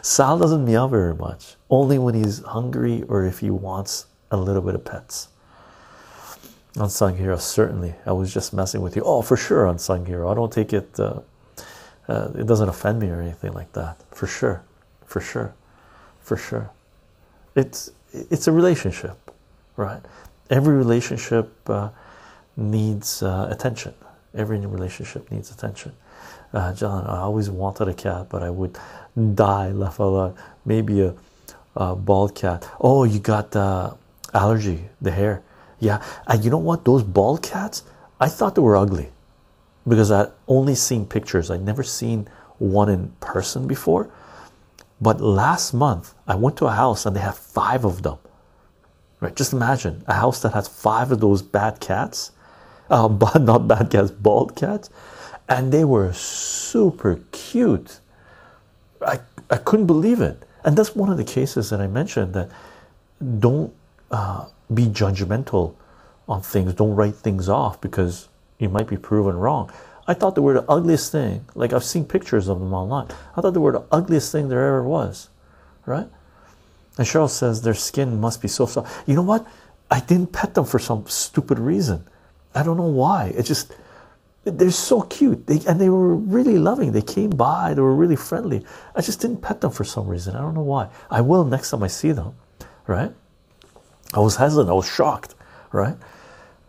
sal 0.01 0.37
doesn't 0.37 0.65
meow 0.65 0.87
very 0.87 1.15
much 1.15 1.55
only 1.69 1.97
when 1.97 2.15
he's 2.15 2.39
hungry 2.39 3.03
or 3.07 3.25
if 3.25 3.39
he 3.39 3.49
wants 3.49 4.05
a 4.31 4.37
little 4.37 4.61
bit 4.61 4.75
of 4.75 4.85
pets. 4.85 5.29
Unsung 6.75 7.17
hero, 7.17 7.37
certainly. 7.37 7.95
I 8.05 8.11
was 8.11 8.33
just 8.33 8.53
messing 8.53 8.81
with 8.81 8.95
you. 8.95 9.01
Oh, 9.03 9.21
for 9.21 9.35
sure, 9.35 9.65
unsung 9.65 10.05
hero. 10.05 10.29
I 10.29 10.35
don't 10.35 10.51
take 10.51 10.71
it. 10.71 10.99
Uh, 10.99 11.21
uh, 12.07 12.31
it 12.35 12.47
doesn't 12.47 12.69
offend 12.69 12.99
me 12.99 13.09
or 13.09 13.21
anything 13.21 13.53
like 13.53 13.71
that. 13.73 14.01
For 14.11 14.27
sure, 14.27 14.63
for 15.05 15.19
sure, 15.19 15.53
for 16.21 16.37
sure. 16.37 16.69
It's 17.55 17.91
it's 18.13 18.47
a 18.47 18.51
relationship, 18.51 19.28
right? 19.79 20.01
Every 20.49 20.75
relationship 20.75 21.51
uh, 21.69 21.89
needs 22.55 23.23
uh, 23.23 23.47
attention. 23.49 23.93
Every 24.35 24.59
relationship 24.59 25.31
needs 25.31 25.51
attention. 25.51 25.93
Uh, 26.53 26.73
John, 26.73 27.05
I 27.05 27.19
always 27.19 27.49
wanted 27.49 27.87
a 27.87 27.93
cat, 27.93 28.27
but 28.29 28.43
I 28.43 28.49
would 28.49 28.77
die 29.35 29.69
left 29.69 29.99
alone. 29.99 30.35
Maybe 30.65 31.01
a, 31.01 31.15
a 31.75 31.95
bald 31.95 32.35
cat. 32.35 32.67
Oh, 32.79 33.03
you 33.03 33.19
got 33.19 33.55
uh, 33.55 33.93
allergy 34.33 34.89
the 35.01 35.11
hair 35.11 35.41
yeah 35.79 36.03
and 36.27 36.43
you 36.43 36.49
know 36.49 36.57
what 36.57 36.85
those 36.85 37.03
bald 37.03 37.41
cats 37.41 37.83
i 38.19 38.27
thought 38.27 38.55
they 38.55 38.61
were 38.61 38.75
ugly 38.75 39.09
because 39.87 40.11
i 40.11 40.27
only 40.47 40.75
seen 40.75 41.05
pictures 41.05 41.49
i'd 41.49 41.61
never 41.61 41.83
seen 41.83 42.27
one 42.57 42.89
in 42.89 43.11
person 43.19 43.67
before 43.67 44.09
but 45.01 45.21
last 45.21 45.73
month 45.73 46.13
i 46.27 46.35
went 46.35 46.57
to 46.57 46.65
a 46.65 46.71
house 46.71 47.05
and 47.05 47.15
they 47.15 47.21
have 47.21 47.37
five 47.37 47.85
of 47.85 48.01
them 48.03 48.17
right 49.19 49.35
just 49.35 49.53
imagine 49.53 50.03
a 50.07 50.13
house 50.13 50.41
that 50.41 50.53
has 50.53 50.67
five 50.67 51.11
of 51.11 51.19
those 51.19 51.41
bad 51.41 51.79
cats 51.79 52.31
uh, 52.89 53.07
but 53.07 53.41
not 53.41 53.67
bad 53.67 53.89
cats 53.89 54.11
bald 54.11 54.55
cats 54.55 54.89
and 55.47 55.71
they 55.71 55.83
were 55.83 56.11
super 56.13 57.19
cute 57.31 57.99
i 59.05 59.19
i 59.49 59.57
couldn't 59.57 59.87
believe 59.87 60.21
it 60.21 60.45
and 60.63 60.77
that's 60.77 60.95
one 60.95 61.09
of 61.09 61.17
the 61.17 61.23
cases 61.23 61.69
that 61.69 61.79
i 61.79 61.87
mentioned 61.87 62.33
that 62.33 62.49
don't 63.39 63.73
uh, 64.11 64.45
be 64.73 64.85
judgmental 64.85 65.75
on 66.27 66.41
things. 66.41 66.73
Don't 66.73 66.95
write 66.95 67.15
things 67.15 67.49
off 67.49 67.81
because 67.81 68.29
you 68.59 68.69
might 68.69 68.87
be 68.87 68.97
proven 68.97 69.35
wrong. 69.35 69.71
I 70.07 70.13
thought 70.13 70.35
they 70.35 70.41
were 70.41 70.53
the 70.53 70.71
ugliest 70.71 71.11
thing. 71.11 71.45
Like 71.55 71.73
I've 71.73 71.83
seen 71.83 72.05
pictures 72.05 72.47
of 72.47 72.59
them 72.59 72.73
online. 72.73 73.07
I 73.35 73.41
thought 73.41 73.51
they 73.51 73.59
were 73.59 73.71
the 73.71 73.85
ugliest 73.91 74.31
thing 74.31 74.49
there 74.49 74.65
ever 74.65 74.83
was, 74.83 75.29
right? 75.85 76.07
And 76.99 77.07
Cheryl 77.07 77.29
says 77.29 77.61
their 77.61 77.73
skin 77.73 78.19
must 78.19 78.41
be 78.41 78.49
so 78.49 78.65
soft. 78.65 79.07
You 79.07 79.15
know 79.15 79.21
what? 79.21 79.47
I 79.89 80.01
didn't 80.01 80.33
pet 80.33 80.53
them 80.53 80.65
for 80.65 80.79
some 80.79 81.07
stupid 81.07 81.57
reason. 81.57 82.05
I 82.53 82.61
don't 82.61 82.75
know 82.75 82.83
why. 82.83 83.27
It 83.37 83.43
just 83.43 83.73
they're 84.43 84.69
so 84.69 85.03
cute. 85.03 85.47
They 85.47 85.61
and 85.65 85.79
they 85.79 85.87
were 85.87 86.13
really 86.13 86.57
loving. 86.57 86.91
They 86.91 87.01
came 87.01 87.29
by. 87.29 87.73
They 87.73 87.81
were 87.81 87.95
really 87.95 88.17
friendly. 88.17 88.65
I 88.97 89.01
just 89.01 89.21
didn't 89.21 89.41
pet 89.41 89.61
them 89.61 89.71
for 89.71 89.85
some 89.85 90.09
reason. 90.09 90.35
I 90.35 90.41
don't 90.41 90.53
know 90.53 90.61
why. 90.61 90.89
I 91.09 91.21
will 91.21 91.45
next 91.45 91.71
time 91.71 91.83
I 91.83 91.87
see 91.87 92.11
them, 92.11 92.35
right? 92.85 93.13
I 94.13 94.19
was 94.19 94.35
hesitant, 94.35 94.69
I 94.69 94.73
was 94.73 94.89
shocked, 94.89 95.35
right? 95.71 95.95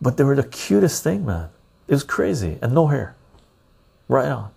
But 0.01 0.15
they 0.15 0.23
were 0.23 0.37
the 0.37 0.43
cutest 0.43 1.03
thing, 1.03 1.25
man. 1.25 1.49
It 1.89 1.93
was 1.93 2.05
crazy 2.05 2.57
and 2.61 2.73
no 2.73 2.87
hair, 2.87 3.15
right 4.07 4.29
on. 4.29 4.51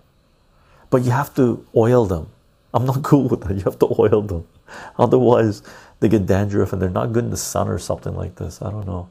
But 0.88 1.02
you 1.02 1.10
have 1.10 1.34
to 1.34 1.66
oil 1.74 2.06
them. 2.06 2.28
I'm 2.72 2.86
not 2.86 3.02
cool 3.10 3.28
with 3.28 3.40
that. 3.40 3.54
You 3.56 3.62
have 3.62 3.80
to 3.80 3.88
oil 3.98 4.22
them, 4.22 4.46
otherwise, 4.98 5.62
they 6.00 6.08
get 6.08 6.26
dandruff 6.26 6.72
and 6.72 6.80
they're 6.80 6.90
not 6.90 7.12
good 7.12 7.24
in 7.24 7.30
the 7.30 7.36
sun 7.36 7.68
or 7.68 7.78
something 7.78 8.14
like 8.14 8.36
this. 8.36 8.60
I 8.62 8.70
don't 8.70 8.86
know. 8.86 9.08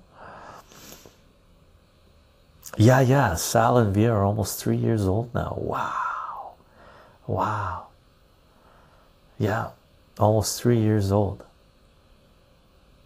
Yeah, 2.77 3.01
yeah. 3.01 3.35
Sal 3.35 3.77
and 3.77 3.93
Via 3.93 4.11
are 4.11 4.23
almost 4.23 4.59
three 4.59 4.77
years 4.77 5.05
old 5.05 5.33
now. 5.33 5.55
Wow, 5.57 6.53
wow. 7.27 7.87
Yeah, 9.37 9.69
almost 10.17 10.61
three 10.61 10.79
years 10.79 11.11
old. 11.11 11.43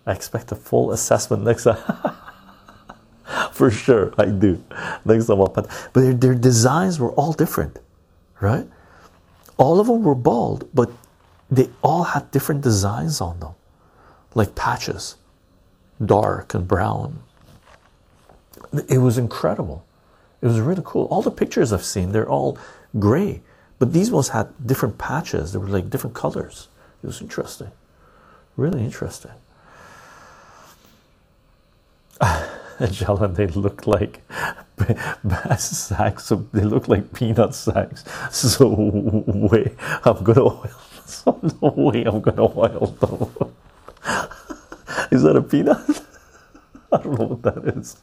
I 0.05 0.13
expect 0.13 0.51
a 0.51 0.55
full 0.55 0.91
assessment 0.91 1.43
next 1.43 1.63
time. 1.63 1.77
For 3.51 3.71
sure, 3.71 4.13
I 4.17 4.25
do. 4.25 4.63
Next 5.03 5.25
time 5.25 5.41
I'll 5.41 5.47
but 5.47 5.69
their, 5.93 6.13
their 6.13 6.35
designs 6.35 6.99
were 6.99 7.11
all 7.13 7.34
different, 7.34 7.79
right? 8.39 8.67
all 9.57 9.79
of 9.79 9.88
them 9.88 10.03
were 10.03 10.15
bald, 10.15 10.69
but 10.73 10.89
they 11.49 11.69
all 11.81 12.03
had 12.03 12.31
different 12.31 12.61
designs 12.61 13.21
on 13.21 13.39
them, 13.39 13.53
like 14.35 14.55
patches, 14.55 15.15
dark 16.03 16.53
and 16.53 16.67
brown. 16.67 17.19
It 18.89 18.97
was 18.99 19.17
incredible. 19.17 19.85
It 20.41 20.47
was 20.47 20.59
really 20.59 20.83
cool. 20.85 21.05
All 21.05 21.21
the 21.21 21.31
pictures 21.31 21.73
I've 21.73 21.85
seen, 21.85 22.11
they're 22.11 22.29
all 22.29 22.57
gray, 22.99 23.41
but 23.79 23.93
these 23.93 24.11
ones 24.11 24.29
had 24.29 24.49
different 24.65 24.97
patches. 24.97 25.53
They 25.53 25.59
were 25.59 25.67
like 25.67 25.89
different 25.89 26.15
colors. 26.15 26.67
It 27.01 27.07
was 27.07 27.21
interesting, 27.21 27.71
really 28.55 28.83
interesting. 28.83 29.31
Jalen, 32.79 33.35
they 33.35 33.47
look 33.47 33.87
like 33.87 34.21
sacks. 35.57 36.31
They 36.53 36.61
look 36.61 36.87
like 36.87 37.13
peanut 37.13 37.55
sacks. 37.55 38.03
So 38.31 38.67
way 38.69 39.75
I'm 40.03 40.23
gonna 40.23 40.43
oil. 40.43 40.69
So 41.07 41.39
no 41.61 41.69
way 41.69 42.03
I'm 42.03 42.21
gonna 42.21 42.43
oil 42.43 42.88
them. 42.99 43.53
Is 45.11 45.23
that 45.23 45.35
a 45.38 45.41
peanut? 45.41 45.79
I 46.91 46.97
don't 46.97 47.19
know 47.19 47.25
what 47.27 47.43
that 47.43 47.77
is. 47.77 47.97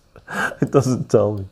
It 0.63 0.71
doesn't 0.71 1.11
tell 1.11 1.35
me. 1.39 1.47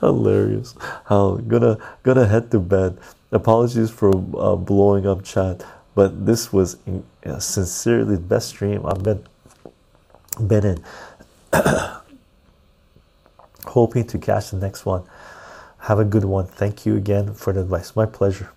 Hilarious. 0.00 0.74
How 1.06 1.36
gonna 1.36 1.78
gonna 2.04 2.26
head 2.26 2.50
to 2.52 2.60
bed. 2.60 2.98
Apologies 3.32 3.90
for 3.90 4.10
uh, 4.38 4.56
blowing 4.56 5.06
up 5.06 5.24
chat, 5.24 5.64
but 5.94 6.26
this 6.26 6.52
was 6.52 6.76
uh, 7.26 7.38
sincerely 7.40 8.16
the 8.16 8.20
best 8.22 8.50
stream 8.50 8.86
I've 8.86 9.02
been 9.02 9.24
been 10.46 10.66
in. 10.66 10.84
Hoping 13.66 14.06
to 14.08 14.18
catch 14.18 14.50
the 14.50 14.58
next 14.58 14.86
one. 14.86 15.04
Have 15.80 15.98
a 15.98 16.04
good 16.04 16.24
one. 16.24 16.46
Thank 16.46 16.86
you 16.86 16.96
again 16.96 17.34
for 17.34 17.52
the 17.52 17.60
advice. 17.62 17.96
My 17.96 18.06
pleasure. 18.06 18.50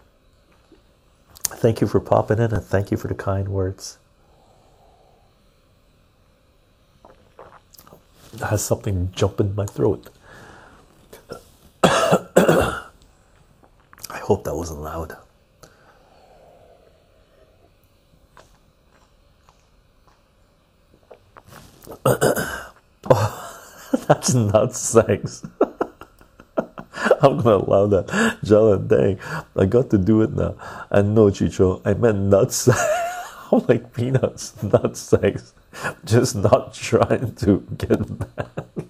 Thank 1.47 1.79
you 1.79 1.87
for 1.87 1.99
popping 1.99 2.39
in 2.39 2.53
and 2.53 2.63
thank 2.63 2.91
you 2.91 2.97
for 2.97 3.07
the 3.07 3.13
kind 3.13 3.49
words. 3.49 3.97
I 8.41 8.47
has 8.47 8.63
something 8.63 9.11
jump 9.13 9.39
in 9.39 9.55
my 9.55 9.65
throat. 9.65 10.09
I 11.83 12.81
hope 14.09 14.43
that 14.43 14.55
wasn't 14.55 14.81
loud. 14.81 15.15
oh, 22.05 23.51
That's 24.07 24.33
not 24.33 24.75
sex. 24.75 25.45
I'm 27.21 27.37
gonna 27.37 27.63
allow 27.63 27.87
that. 27.87 28.07
Jalan, 28.43 28.87
dang, 28.87 29.19
I 29.55 29.65
got 29.65 29.89
to 29.91 29.97
do 29.97 30.21
it 30.21 30.33
now. 30.33 30.55
And 30.89 31.15
no, 31.15 31.29
Chycho, 31.29 31.81
I 31.85 31.93
meant 31.93 32.19
nuts. 32.19 32.69
I'm 33.51 33.65
like 33.67 33.93
peanuts, 33.93 34.61
not 34.63 34.97
sex. 34.97 35.53
Just 36.03 36.35
not 36.35 36.73
trying 36.73 37.35
to 37.35 37.65
get 37.77 37.99
mad. 38.19 38.87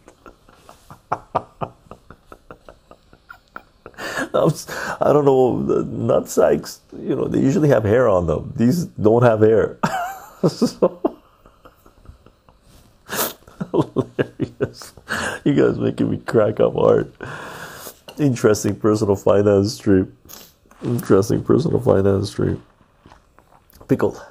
I 5.02 5.14
don't 5.14 5.26
know, 5.26 5.58
nut 5.58 6.30
sacks, 6.30 6.82
you 6.94 7.16
know, 7.16 7.28
they 7.28 7.40
usually 7.40 7.70
have 7.70 7.84
hair 7.84 8.08
on 8.08 8.28
them. 8.28 8.54
These 8.56 8.86
don't 8.86 9.24
have 9.24 9.40
hair. 9.42 9.80
so, 10.48 11.18
hilarious. 13.72 14.94
You 15.44 15.54
guys 15.54 15.78
making 15.80 16.12
me 16.12 16.18
crack 16.18 16.60
up 16.60 16.74
hard. 16.74 17.14
Interesting 18.18 18.76
personal 18.78 19.18
finance 19.18 19.74
stream. 19.74 20.18
Interesting 20.84 21.44
personal 21.44 21.82
finance 21.82 22.30
stream. 22.30 22.64
Pickled. 23.90 24.26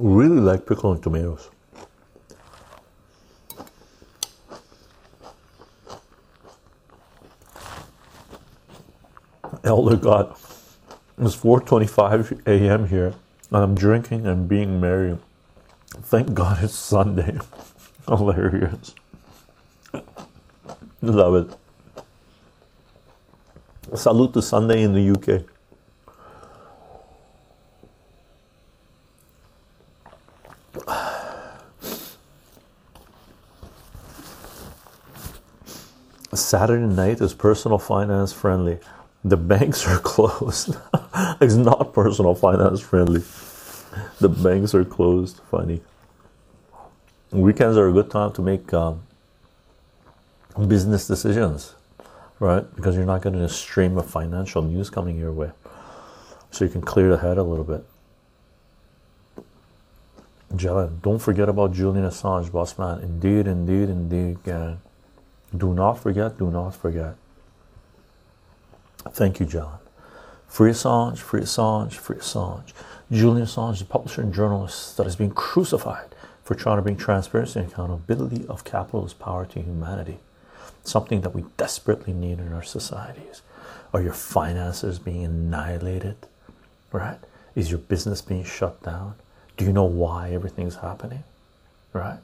Really 0.00 0.40
like 0.40 0.66
pickled 0.66 1.02
tomatoes. 1.02 1.48
Elder 9.68 9.96
God, 9.96 10.34
it's 11.18 11.36
4:25 11.36 12.46
a.m. 12.46 12.88
here, 12.88 13.12
and 13.50 13.62
I'm 13.62 13.74
drinking 13.74 14.26
and 14.26 14.48
being 14.48 14.80
merry. 14.80 15.18
Thank 15.88 16.32
God 16.32 16.64
it's 16.64 16.74
Sunday. 16.74 17.38
Hilarious. 18.08 18.94
Love 21.02 21.34
it. 21.34 21.54
Salute 23.98 24.32
to 24.32 24.40
Sunday 24.40 24.82
in 24.82 24.94
the 24.94 25.10
UK. 25.10 25.42
Saturday 36.34 36.86
night 36.86 37.20
is 37.20 37.34
personal 37.34 37.78
finance 37.78 38.32
friendly. 38.32 38.78
The 39.24 39.36
banks 39.36 39.86
are 39.86 39.98
closed. 40.02 40.76
it's 41.40 41.54
not 41.54 41.92
personal 41.92 42.34
finance 42.34 42.80
friendly. 42.80 43.22
The 44.20 44.28
banks 44.28 44.74
are 44.74 44.84
closed. 44.84 45.40
Funny. 45.50 45.80
Weekends 47.30 47.76
are 47.76 47.88
a 47.88 47.92
good 47.92 48.10
time 48.10 48.32
to 48.32 48.42
make 48.42 48.72
um, 48.72 49.02
business 50.66 51.06
decisions, 51.06 51.74
right? 52.40 52.64
Because 52.74 52.96
you're 52.96 53.04
not 53.04 53.22
getting 53.22 53.40
a 53.40 53.48
stream 53.48 53.98
of 53.98 54.08
financial 54.08 54.62
news 54.62 54.88
coming 54.88 55.18
your 55.18 55.32
way. 55.32 55.50
So 56.50 56.64
you 56.64 56.70
can 56.70 56.80
clear 56.80 57.10
the 57.10 57.18
head 57.18 57.36
a 57.36 57.42
little 57.42 57.64
bit. 57.64 57.84
Jalen, 60.54 61.02
don't 61.02 61.18
forget 61.18 61.48
about 61.48 61.72
Julian 61.72 62.06
Assange, 62.06 62.50
boss 62.50 62.78
man. 62.78 63.00
Indeed, 63.00 63.46
indeed, 63.46 63.90
indeed, 63.90 64.42
gang. 64.44 64.80
Do 65.54 65.74
not 65.74 65.94
forget, 65.94 66.38
do 66.38 66.50
not 66.50 66.74
forget. 66.74 67.16
Thank 69.12 69.40
you, 69.40 69.46
John. 69.46 69.78
Free 70.48 70.70
Assange, 70.70 71.18
free 71.18 71.42
Assange, 71.42 71.94
free 71.94 72.16
Assange. 72.16 72.72
Julian 73.10 73.46
Assange, 73.46 73.78
the 73.78 73.84
publisher 73.84 74.22
and 74.22 74.34
journalist 74.34 74.96
that 74.96 75.04
has 75.04 75.16
been 75.16 75.30
crucified 75.30 76.14
for 76.42 76.54
trying 76.54 76.76
to 76.76 76.82
bring 76.82 76.96
transparency 76.96 77.60
and 77.60 77.70
accountability 77.70 78.46
of 78.48 78.64
capitalist 78.64 79.18
power 79.18 79.44
to 79.46 79.60
humanity. 79.60 80.18
Something 80.84 81.20
that 81.20 81.34
we 81.34 81.44
desperately 81.56 82.14
need 82.14 82.38
in 82.38 82.52
our 82.52 82.62
societies. 82.62 83.42
Are 83.92 84.02
your 84.02 84.12
finances 84.12 84.98
being 84.98 85.24
annihilated? 85.24 86.16
Right? 86.92 87.18
Is 87.54 87.70
your 87.70 87.80
business 87.80 88.22
being 88.22 88.44
shut 88.44 88.82
down? 88.82 89.14
Do 89.56 89.64
you 89.64 89.72
know 89.72 89.84
why 89.84 90.30
everything's 90.30 90.76
happening? 90.76 91.24
Right? 91.92 92.18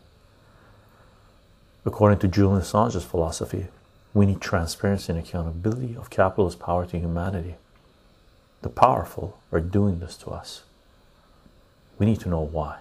According 1.85 2.21
to 2.21 2.29
Julian 2.29 2.63
Assange's 2.63 3.05
philosophy, 3.05 3.67
we 4.15 4.27
need 4.27 4.41
transparency 4.41 5.13
and 5.13 5.21
accountability 5.21 5.97
of 5.97 6.09
capitalist 6.09 6.61
power 6.61 6.87
to 6.87 6.99
humanity. 6.99 7.57
The 8.63 8.69
powerful 8.69 9.39
are 9.53 9.61
doing 9.61 9.99
this 9.99 10.17
to 10.19 10.31
us. 10.31 10.63
We 11.99 12.07
need 12.07 12.21
to 12.21 12.29
know 12.29 12.41
why. 12.41 12.79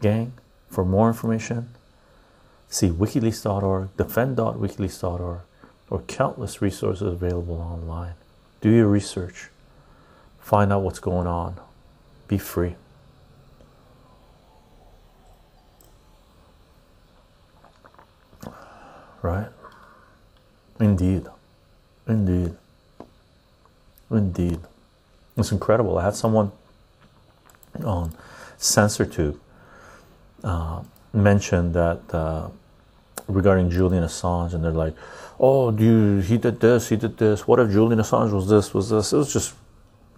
Gang, 0.00 0.34
for 0.70 0.84
more 0.84 1.08
information, 1.08 1.68
see 2.68 2.88
wikileaks.org, 2.88 3.96
defend.wikileaks.org, 3.96 5.40
or 5.90 6.00
countless 6.02 6.62
resources 6.62 7.02
available 7.02 7.56
online. 7.56 8.14
Do 8.60 8.70
your 8.70 8.86
research, 8.86 9.48
find 10.40 10.72
out 10.72 10.82
what's 10.82 10.98
going 11.00 11.26
on, 11.26 11.56
be 12.28 12.38
free. 12.38 12.76
Right? 19.22 19.48
Indeed. 20.80 21.26
Indeed. 22.06 22.54
Indeed. 24.10 24.60
It's 25.36 25.52
incredible. 25.52 25.98
I 25.98 26.04
had 26.04 26.14
someone 26.14 26.52
on 27.84 28.14
CensorTube 28.58 29.38
uh, 30.44 30.82
mention 31.12 31.72
that 31.72 32.00
uh, 32.14 32.48
regarding 33.28 33.70
Julian 33.70 34.04
Assange, 34.04 34.54
and 34.54 34.62
they're 34.64 34.70
like, 34.70 34.94
"Oh, 35.38 35.70
dude, 35.70 36.24
he 36.24 36.38
did 36.38 36.60
this, 36.60 36.88
he 36.88 36.96
did 36.96 37.18
this. 37.18 37.46
What 37.46 37.58
if 37.58 37.70
Julian 37.70 38.00
Assange 38.00 38.32
was 38.32 38.48
this, 38.48 38.72
was 38.72 38.90
this?" 38.90 39.12
It 39.12 39.16
was 39.16 39.32
just 39.32 39.54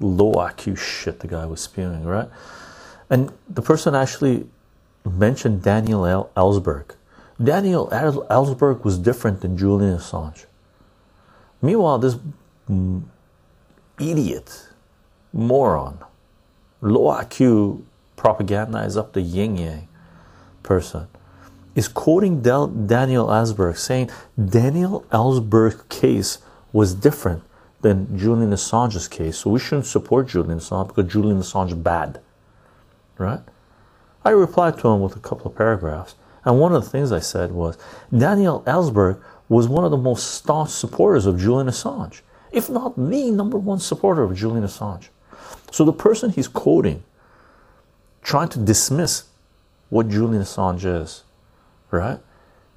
low 0.01 0.35
IQ 0.35 0.78
shit 0.78 1.20
the 1.20 1.26
guy 1.26 1.47
was 1.47 1.60
spewing, 1.60 2.05
right? 2.05 2.28
And 3.10 3.32
the 3.48 3.62
person 3.62 3.94
actually 3.94 4.47
mentioned 5.05 5.62
Daniel 5.62 6.05
El- 6.06 6.30
Ellsberg. 6.36 6.90
Daniel 7.43 7.89
El- 7.93 8.26
Ellsberg 8.26 8.85
was 8.85 8.98
different 8.98 9.40
than 9.40 9.56
Julian 9.56 9.97
Assange. 9.97 10.44
Meanwhile, 11.60 11.98
this 11.98 12.16
idiot, 13.98 14.68
moron, 15.32 15.98
low 16.80 17.12
IQ 17.14 17.82
propaganda 18.16 18.82
is 18.85 18.97
up 18.97 19.12
the 19.12 19.22
yin 19.22 19.56
yang 19.56 19.89
person 20.62 21.09
is 21.78 21.86
quoting 21.86 22.43
Del- 22.43 22.66
Daniel 22.66 23.28
Ellsberg 23.28 23.76
saying 23.76 24.10
Daniel 24.36 25.06
Ellsberg's 25.12 25.82
case 25.89 26.39
was 26.72 26.93
different 26.93 27.44
than 27.82 28.18
Julian 28.18 28.51
Assange's 28.51 29.06
case, 29.06 29.39
so 29.39 29.51
we 29.51 29.60
shouldn't 29.60 29.86
support 29.86 30.26
Julian 30.26 30.59
Assange 30.59 30.89
because 30.89 31.10
Julian 31.10 31.39
Assange 31.39 31.80
bad, 31.80 32.20
right? 33.16 33.40
I 34.24 34.30
replied 34.30 34.78
to 34.80 34.89
him 34.89 35.01
with 35.01 35.14
a 35.14 35.20
couple 35.20 35.47
of 35.47 35.56
paragraphs, 35.56 36.16
and 36.44 36.59
one 36.59 36.74
of 36.74 36.82
the 36.82 36.90
things 36.90 37.12
I 37.12 37.20
said 37.20 37.52
was 37.52 37.78
Daniel 38.10 38.62
Ellsberg 38.66 39.22
was 39.49 39.69
one 39.69 39.85
of 39.85 39.91
the 39.91 39.97
most 39.97 40.33
staunch 40.33 40.70
supporters 40.70 41.27
of 41.27 41.39
Julian 41.39 41.69
Assange, 41.69 42.20
if 42.53 42.69
not 42.69 42.97
the 42.97 43.31
number 43.31 43.59
one 43.59 43.79
supporter 43.79 44.23
of 44.23 44.35
Julian 44.35 44.65
Assange. 44.65 45.09
So 45.70 45.85
the 45.85 45.93
person 45.93 46.31
he's 46.31 46.49
quoting, 46.49 47.03
trying 48.23 48.49
to 48.51 48.59
dismiss 48.59 49.25
what 49.89 50.09
Julian 50.09 50.43
Assange 50.43 50.85
is, 50.85 51.25
right? 51.91 52.19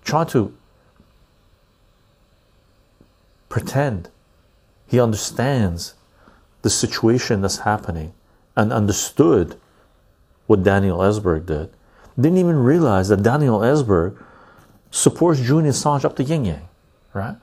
Trying 0.04 0.28
to 0.28 0.56
pretend 3.50 4.10
he 4.88 5.00
understands 5.00 5.96
the 6.62 6.70
situation 6.70 7.42
that's 7.42 7.60
happening 7.60 8.14
and 8.56 8.72
understood 8.72 9.58
what 10.48 10.64
Daniel 10.64 11.00
Ellsberg 11.00 11.46
did. 11.46 11.70
Didn't 12.20 12.38
even 12.38 12.58
realize 12.58 13.10
that 13.10 13.24
Daniel 13.24 13.60
Ellsberg 13.60 14.22
supports 14.92 15.40
Julian 15.40 15.72
Assange 15.72 16.06
up 16.06 16.16
to 16.18 16.24
yin 16.24 16.46
yang, 16.46 16.68
right? 17.14 17.38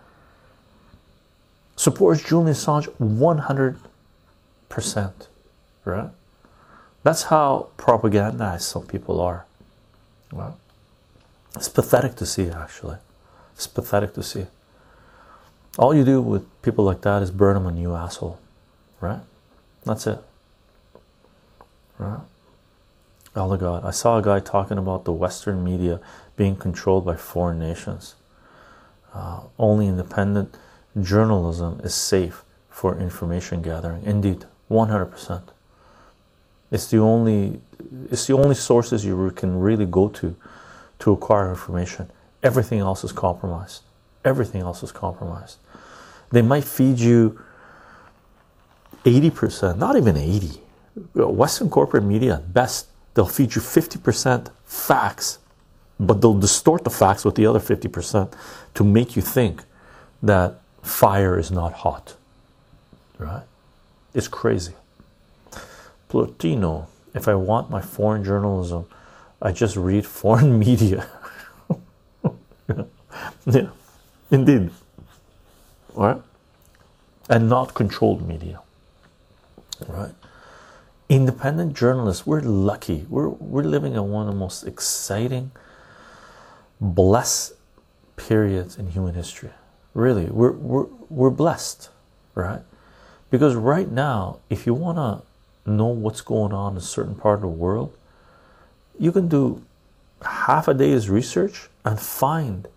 Supports 1.76 2.22
Julian 2.22 2.54
Assange 2.54 2.88
100%, 3.00 5.12
right? 5.84 6.10
That's 7.02 7.24
how 7.24 7.68
propagandized 7.78 8.62
some 8.62 8.86
people 8.86 9.20
are. 9.20 9.44
Well, 10.30 10.56
it's 11.56 11.68
pathetic 11.68 12.14
to 12.16 12.26
see, 12.26 12.50
actually. 12.50 12.98
It's 13.54 13.66
pathetic 13.66 14.12
to 14.14 14.22
see. 14.22 14.46
All 15.78 15.94
you 15.94 16.04
do 16.04 16.20
with 16.20 16.44
people 16.62 16.84
like 16.84 17.00
that 17.02 17.22
is 17.22 17.30
burn 17.30 17.54
them 17.54 17.66
a 17.66 17.70
new 17.70 17.94
asshole, 17.94 18.38
right? 19.00 19.20
That's 19.84 20.06
it, 20.06 20.18
right? 21.98 22.20
Oh 23.36 23.56
God, 23.56 23.84
I 23.84 23.92
saw 23.92 24.18
a 24.18 24.22
guy 24.22 24.40
talking 24.40 24.78
about 24.78 25.04
the 25.04 25.12
Western 25.12 25.62
media 25.62 26.00
being 26.38 26.56
controlled 26.56 27.04
by 27.04 27.16
foreign 27.16 27.58
nations. 27.58 28.14
Uh, 29.12 29.40
only 29.58 29.88
independent 29.88 30.56
journalism 31.02 31.80
is 31.84 31.94
safe 31.94 32.44
for 32.70 32.98
information 32.98 33.60
gathering. 33.60 34.02
Indeed, 34.04 34.46
100%. 34.70 35.42
It's 36.70 36.86
the 36.86 36.98
only 36.98 37.60
it's 38.10 38.26
the 38.26 38.34
only 38.34 38.54
sources 38.54 39.04
you 39.04 39.30
can 39.32 39.58
really 39.58 39.86
go 39.86 40.08
to 40.08 40.36
to 41.00 41.12
acquire 41.12 41.48
information. 41.48 42.10
Everything 42.42 42.80
else 42.80 43.04
is 43.04 43.12
compromised. 43.12 43.82
Everything 44.24 44.60
else 44.62 44.82
is 44.82 44.92
compromised. 44.92 45.58
They 46.30 46.42
might 46.42 46.64
feed 46.64 46.98
you 46.98 47.40
80%, 49.04 49.78
not 49.78 49.96
even 49.96 50.16
80. 50.16 50.60
Western 51.14 51.70
corporate 51.70 52.04
media 52.04 52.42
best, 52.48 52.88
they'll 53.14 53.26
feed 53.26 53.54
you 53.54 53.62
50% 53.62 54.50
facts, 54.64 55.38
but 56.00 56.20
they'll 56.20 56.38
distort 56.38 56.84
the 56.84 56.90
facts 56.90 57.24
with 57.24 57.34
the 57.34 57.46
other 57.46 57.58
50% 57.58 58.32
to 58.74 58.84
make 58.84 59.16
you 59.16 59.22
think 59.22 59.64
that 60.22 60.60
fire 60.82 61.38
is 61.38 61.50
not 61.50 61.72
hot. 61.72 62.16
Right? 63.18 63.44
It's 64.14 64.28
crazy. 64.28 64.74
Plutino, 66.08 66.86
if 67.14 67.28
I 67.28 67.34
want 67.34 67.70
my 67.70 67.80
foreign 67.80 68.24
journalism, 68.24 68.86
I 69.40 69.52
just 69.52 69.76
read 69.76 70.06
foreign 70.20 70.58
media. 70.58 71.06
yeah, 73.46 73.68
indeed. 74.30 74.70
Right? 75.94 76.20
And 77.28 77.48
not 77.48 77.74
controlled 77.74 78.26
media. 78.26 78.60
Right? 79.86 80.14
Independent 81.08 81.74
journalists, 81.74 82.26
we're 82.26 82.40
lucky. 82.40 83.06
We're 83.08 83.28
we're 83.28 83.62
living 83.62 83.94
in 83.94 84.10
one 84.10 84.28
of 84.28 84.34
the 84.34 84.38
most 84.38 84.64
exciting, 84.64 85.50
blessed 86.80 87.54
periods 88.16 88.78
in 88.78 88.88
human 88.88 89.14
history. 89.14 89.50
Really, 89.94 90.26
we're 90.26 90.52
we're 90.52 90.86
we're 91.08 91.30
blessed, 91.30 91.90
right? 92.34 92.62
Because 93.30 93.54
right 93.54 93.90
now, 93.90 94.40
if 94.48 94.66
you 94.66 94.74
want 94.74 94.98
to 94.98 95.70
know 95.70 95.86
what's 95.86 96.20
going 96.20 96.52
on 96.52 96.72
in 96.72 96.78
a 96.78 96.82
certain 96.82 97.14
part 97.14 97.36
of 97.36 97.42
the 97.42 97.48
world, 97.48 97.96
you 98.98 99.12
can 99.12 99.28
do 99.28 99.64
half 100.22 100.68
a 100.68 100.74
day's 100.74 101.08
research 101.08 101.68
and 101.84 102.00
find 102.00 102.68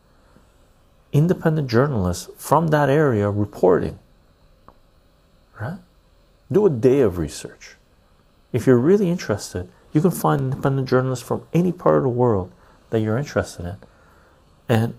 independent 1.13 1.69
journalists 1.69 2.29
from 2.37 2.67
that 2.67 2.89
area 2.89 3.29
reporting. 3.29 3.99
Right? 5.59 5.79
Do 6.51 6.65
a 6.65 6.69
day 6.69 7.01
of 7.01 7.17
research. 7.17 7.75
If 8.51 8.67
you're 8.67 8.77
really 8.77 9.09
interested, 9.09 9.69
you 9.93 10.01
can 10.01 10.11
find 10.11 10.41
independent 10.41 10.89
journalists 10.89 11.25
from 11.25 11.45
any 11.53 11.71
part 11.71 11.97
of 11.97 12.03
the 12.03 12.09
world 12.09 12.51
that 12.89 12.99
you're 12.99 13.17
interested 13.17 13.65
in 13.65 13.77
and 14.71 14.93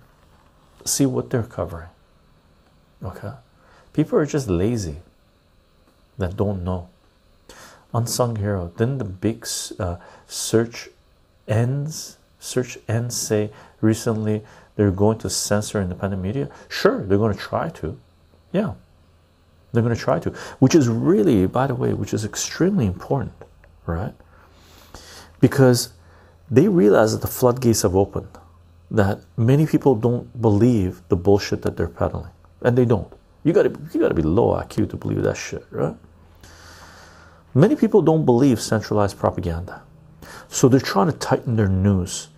see 0.85 1.07
what 1.07 1.31
they're 1.31 1.43
covering. 1.43 1.89
Okay? 3.03 3.33
People 3.95 4.19
are 4.19 4.27
just 4.27 4.49
lazy 4.49 4.97
that 6.19 6.37
don't 6.37 6.63
know. 6.63 6.91
Unsung 7.95 8.37
hero. 8.37 8.71
Didn't 8.77 8.99
the 8.99 9.05
big 9.05 9.47
uh, 9.79 9.97
search 10.27 10.91
ends 11.49 12.19
search 12.39 12.77
ends 12.89 13.17
say 13.17 13.51
recently 13.81 14.43
they're 14.77 14.91
going 14.91 15.19
to 15.19 15.31
censor 15.31 15.81
independent 15.81 16.23
media. 16.23 16.51
Sure 16.69 17.03
they're 17.05 17.19
going 17.19 17.35
to 17.35 17.39
try 17.39 17.71
to. 17.71 17.99
Yeah. 18.53 18.75
They're 19.73 19.83
going 19.83 19.95
to 19.95 20.01
try 20.01 20.19
to 20.19 20.31
which 20.59 20.75
is 20.75 20.87
really 20.89 21.47
by 21.47 21.67
the 21.67 21.75
way 21.75 21.95
which 21.95 22.13
is 22.13 22.27
extremely 22.27 22.85
important 22.85 23.33
right? 23.87 24.15
Because 25.41 25.93
they 26.51 26.69
realize 26.69 27.13
that 27.13 27.23
the 27.23 27.33
floodgates 27.39 27.83
have 27.83 27.97
opened 27.97 28.29
that 28.93 29.21
many 29.37 29.67
people 29.67 29.97
don't 29.97 30.41
believe 30.41 31.03
the 31.09 31.17
bullshit 31.17 31.63
that 31.63 31.77
they're 31.77 31.89
peddling 31.89 32.31
and 32.63 32.79
they 32.79 32.85
don't 32.85 33.13
you 33.43 33.53
got 33.53 33.65
to 33.65 33.73
you 33.93 34.01
got 34.01 34.09
to 34.09 34.15
be 34.15 34.23
low 34.23 34.55
IQ 34.61 34.91
to 34.91 34.97
believe 34.97 35.23
that 35.23 35.37
shit 35.37 35.67
right 35.71 35.97
Many 37.55 37.77
people 37.77 38.01
don't 38.01 38.25
believe 38.25 38.61
centralized 38.61 39.19
propaganda. 39.19 39.83
So 40.49 40.69
they're 40.69 40.81
trying 40.81 41.11
to 41.11 41.19
tighten 41.19 41.57
their 41.57 41.69
news 41.69 42.29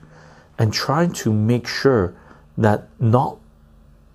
and 0.58 0.72
trying 0.72 1.12
to 1.12 1.32
make 1.32 1.66
sure 1.66 2.16
that 2.58 2.88
not 2.98 3.38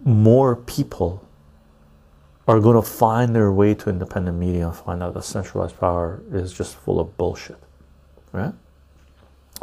more 0.04 0.56
people 0.56 1.26
are 2.48 2.60
going 2.60 2.76
to 2.76 2.82
find 2.82 3.36
their 3.36 3.52
way 3.52 3.76
to 3.76 3.90
independent 3.90 4.38
media 4.38 4.68
and 4.68 4.76
find 4.76 5.04
out 5.04 5.14
that 5.14 5.24
centralized 5.24 5.80
power 5.80 6.22
is 6.32 6.52
just 6.52 6.76
full 6.76 7.00
of 7.00 7.16
bullshit. 7.18 7.58
Right? 8.32 8.54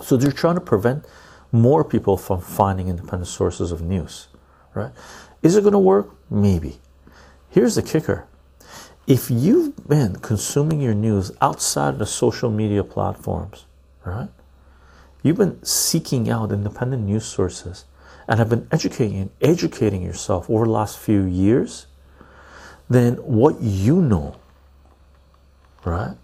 So 0.03 0.17
they're 0.17 0.33
trying 0.33 0.55
to 0.55 0.61
prevent 0.61 1.05
more 1.53 1.85
people 1.85 2.17
from 2.17 2.41
finding 2.41 2.89
independent 2.89 3.29
sources 3.29 3.73
of 3.73 3.83
news. 3.83 4.29
Right? 4.75 4.93
Is 5.43 5.57
it 5.57 5.63
going 5.63 5.73
to 5.73 5.79
work? 5.79 6.15
Maybe. 6.31 6.79
Here's 7.51 7.75
the 7.75 7.83
kicker 7.83 8.27
if 9.07 9.31
you've 9.31 9.89
been 9.89 10.17
consuming 10.17 10.81
your 10.81 10.95
news 10.95 11.31
outside 11.41 11.91
of 11.91 11.99
the 12.01 12.07
social 12.07 12.51
media 12.51 12.83
platforms, 12.83 13.65
right? 14.05 14.29
You've 15.23 15.37
been 15.37 15.63
seeking 15.65 16.29
out 16.29 16.51
independent 16.51 17.05
news 17.05 17.25
sources 17.25 17.85
and 18.29 18.39
have 18.39 18.49
been 18.49 18.67
educating 18.73 19.31
educating 19.41 20.03
yourself 20.03 20.51
over 20.51 20.65
the 20.65 20.71
last 20.71 20.99
few 20.99 21.23
years, 21.23 21.87
then 22.91 23.15
what 23.15 23.61
you 23.61 24.01
know, 24.01 24.37
right, 25.85 26.17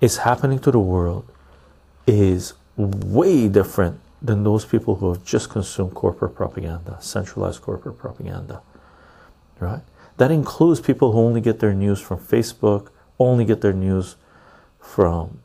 is 0.00 0.18
happening 0.18 0.58
to 0.60 0.70
the 0.70 0.78
world 0.78 1.26
is 2.06 2.52
way 2.76 3.48
different 3.48 4.00
than 4.22 4.44
those 4.44 4.64
people 4.64 4.96
who 4.96 5.12
have 5.12 5.24
just 5.24 5.50
consumed 5.50 5.94
corporate 5.94 6.34
propaganda, 6.34 6.96
centralized 7.00 7.62
corporate 7.62 7.98
propaganda, 7.98 8.62
right? 9.60 9.82
That 10.16 10.30
includes 10.30 10.80
people 10.80 11.12
who 11.12 11.18
only 11.18 11.40
get 11.40 11.60
their 11.60 11.74
news 11.74 12.00
from 12.00 12.18
Facebook, 12.18 12.88
only 13.18 13.44
get 13.44 13.60
their 13.60 13.72
news 13.72 14.16
from 14.80 15.40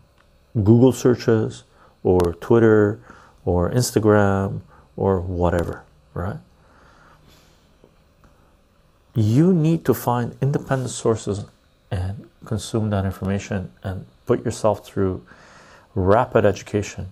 Google 0.55 0.91
searches 0.91 1.63
or 2.03 2.19
Twitter 2.39 2.99
or 3.45 3.69
Instagram 3.71 4.61
or 4.95 5.19
whatever, 5.19 5.83
right? 6.13 6.37
You 9.13 9.53
need 9.53 9.83
to 9.85 9.93
find 9.93 10.37
independent 10.41 10.91
sources 10.91 11.45
and 11.89 12.29
consume 12.45 12.89
that 12.91 13.03
information 13.03 13.71
and 13.83 14.05
put 14.25 14.45
yourself 14.45 14.85
through 14.85 15.25
rapid 15.93 16.45
education 16.45 17.11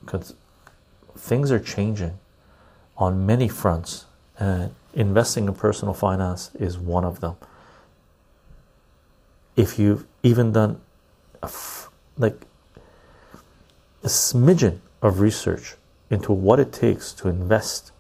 things 1.20 1.52
are 1.52 1.60
changing 1.60 2.18
on 2.98 3.26
many 3.26 3.48
fronts 3.48 4.06
and 4.38 4.74
investing 4.94 5.48
in 5.48 5.54
personal 5.54 5.94
finance 5.94 6.52
is 6.56 6.78
one 6.78 7.04
of 7.04 7.20
them 7.20 7.36
if 9.60 9.78
you've 9.78 10.06
even 10.24 10.54
done 10.54 10.80
like 12.18 12.46
a 14.04 14.08
smidgen 14.08 14.80
of 15.02 15.20
research 15.20 15.76
into 16.10 16.32
what 16.32 16.62
it 16.62 16.72
takes 16.72 17.12
to 17.12 17.28
invest, 17.28 17.92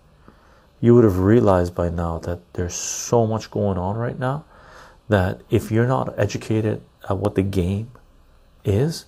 you 0.79 0.95
would 0.95 1.03
have 1.03 1.19
realized 1.19 1.75
by 1.75 1.89
now 1.89 2.17
that 2.19 2.39
there's 2.53 2.73
so 2.73 3.27
much 3.27 3.51
going 3.51 3.77
on 3.77 3.97
right 3.97 4.17
now 4.17 4.45
that 5.09 5.41
if 5.49 5.69
you're 5.69 5.87
not 5.87 6.17
educated 6.17 6.81
at 7.09 7.17
what 7.17 7.35
the 7.35 7.41
game 7.41 7.91
is, 8.63 9.05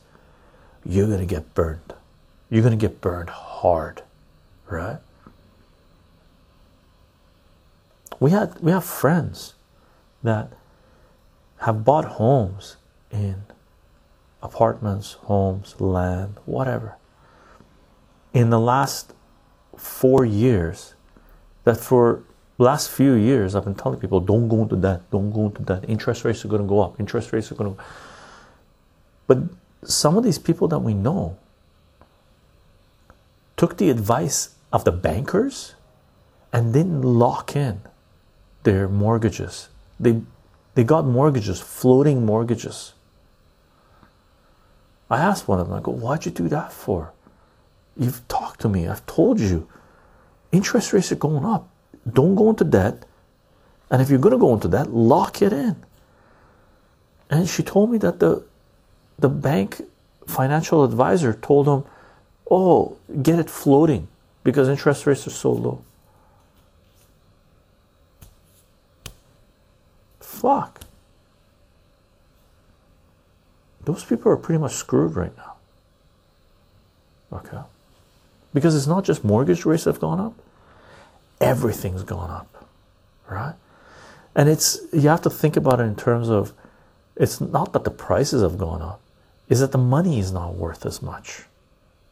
you're 0.84 1.08
going 1.08 1.20
to 1.20 1.26
get 1.26 1.54
burned. 1.54 1.94
You're 2.52 2.62
going 2.62 2.78
to 2.78 2.88
get 2.88 3.00
burned 3.00 3.30
hard, 3.30 4.04
right? 4.70 5.00
We 8.20 8.32
had 8.32 8.60
we 8.60 8.72
have 8.72 8.84
friends 8.84 9.56
that 10.22 10.52
have 11.60 11.86
bought 11.86 12.06
homes 12.06 12.76
in 13.10 13.44
apartments, 14.44 15.14
homes, 15.14 15.80
land, 15.80 16.36
whatever. 16.46 16.98
In 18.34 18.50
the 18.50 18.60
last 18.60 19.14
four 19.78 20.26
years, 20.26 20.94
that 21.64 21.78
for 21.78 22.22
last 22.58 22.92
few 22.92 23.14
years 23.14 23.56
I've 23.56 23.64
been 23.64 23.76
telling 23.76 24.00
people 24.00 24.20
don't 24.20 24.50
go 24.50 24.62
into 24.62 24.76
that, 24.78 25.10
don't 25.10 25.32
go 25.32 25.46
into 25.46 25.64
that. 25.64 25.90
Interest 25.90 26.26
rates 26.26 26.44
are 26.44 26.50
going 26.50 26.62
to 26.62 26.68
go 26.68 26.82
up. 26.82 27.00
Interest 27.00 27.32
rates 27.32 27.50
are 27.52 27.56
going 27.56 27.76
to. 27.76 27.84
But 29.26 29.40
some 29.84 30.18
of 30.18 30.24
these 30.24 30.38
people 30.38 30.68
that 30.68 30.80
we 30.80 30.94
know 30.94 31.38
took 33.62 33.78
the 33.78 33.92
advice 33.92 34.56
of 34.74 34.86
the 34.86 34.92
bankers 34.92 35.76
and 36.52 36.74
didn't 36.74 37.04
lock 37.04 37.56
in 37.56 37.80
their 38.64 38.88
mortgages. 38.88 39.70
They 40.00 40.24
they 40.74 40.84
got 40.84 41.06
mortgages, 41.06 41.62
floating 41.62 42.26
mortgages. 42.26 42.94
I 45.12 45.20
asked 45.20 45.48
one 45.48 45.60
of 45.60 45.68
them, 45.68 45.78
I 45.78 45.80
go, 45.80 45.92
why'd 45.92 46.26
you 46.26 46.32
do 46.32 46.50
that 46.50 46.74
for? 46.74 47.14
You've 47.96 48.28
talked 48.28 48.62
to 48.62 48.70
me, 48.70 48.88
I've 48.88 49.06
told 49.06 49.40
you. 49.40 49.68
Interest 50.52 50.92
rates 50.92 51.12
are 51.12 51.24
going 51.28 51.46
up. 51.46 51.70
Don't 52.12 52.34
go 52.34 52.50
into 52.50 52.64
debt. 52.64 53.06
And 53.92 54.02
if 54.02 54.10
you're 54.10 54.18
to 54.18 54.40
go 54.40 54.56
into 54.56 54.70
debt, 54.70 54.90
lock 54.90 55.40
it 55.44 55.54
in. 55.54 55.76
And 57.30 57.48
she 57.48 57.62
told 57.62 57.92
me 57.92 58.00
that 58.00 58.20
the 58.20 58.44
the 59.20 59.30
bank 59.30 59.82
financial 60.26 60.84
advisor 60.84 61.34
told 61.34 61.68
him, 61.68 61.84
"Oh, 62.52 62.98
get 63.24 63.40
it 63.40 63.50
floating 63.50 64.10
because 64.44 64.68
interest 64.68 65.08
rates 65.08 65.26
are 65.26 65.32
so 65.32 65.52
low." 65.52 65.82
Fuck. 70.20 70.82
Those 73.86 74.04
people 74.04 74.32
are 74.32 74.38
pretty 74.38 74.60
much 74.60 74.74
screwed 74.74 75.16
right 75.16 75.36
now. 75.38 75.54
Okay. 77.34 77.62
Because 78.54 78.76
it's 78.76 78.88
not 78.88 79.06
just 79.06 79.24
mortgage 79.24 79.66
rates 79.66 79.86
have 79.86 80.00
gone 80.00 80.20
up, 80.20 80.34
everything's 81.40 82.04
gone 82.04 82.30
up, 82.30 82.68
right? 83.30 83.56
And 84.36 84.50
it's 84.50 84.80
you 84.92 85.10
have 85.10 85.22
to 85.22 85.30
think 85.30 85.56
about 85.56 85.80
it 85.80 85.84
in 85.84 85.96
terms 85.96 86.30
of 86.30 86.54
it's 87.16 87.40
not 87.40 87.74
that 87.74 87.84
the 87.84 87.92
prices 87.92 88.42
have 88.42 88.58
gone 88.58 88.82
up, 88.82 89.00
is 89.48 89.60
that 89.60 89.72
the 89.72 89.78
money 89.78 90.20
is 90.20 90.32
not 90.32 90.56
worth 90.56 90.86
as 90.86 91.02
much, 91.02 91.44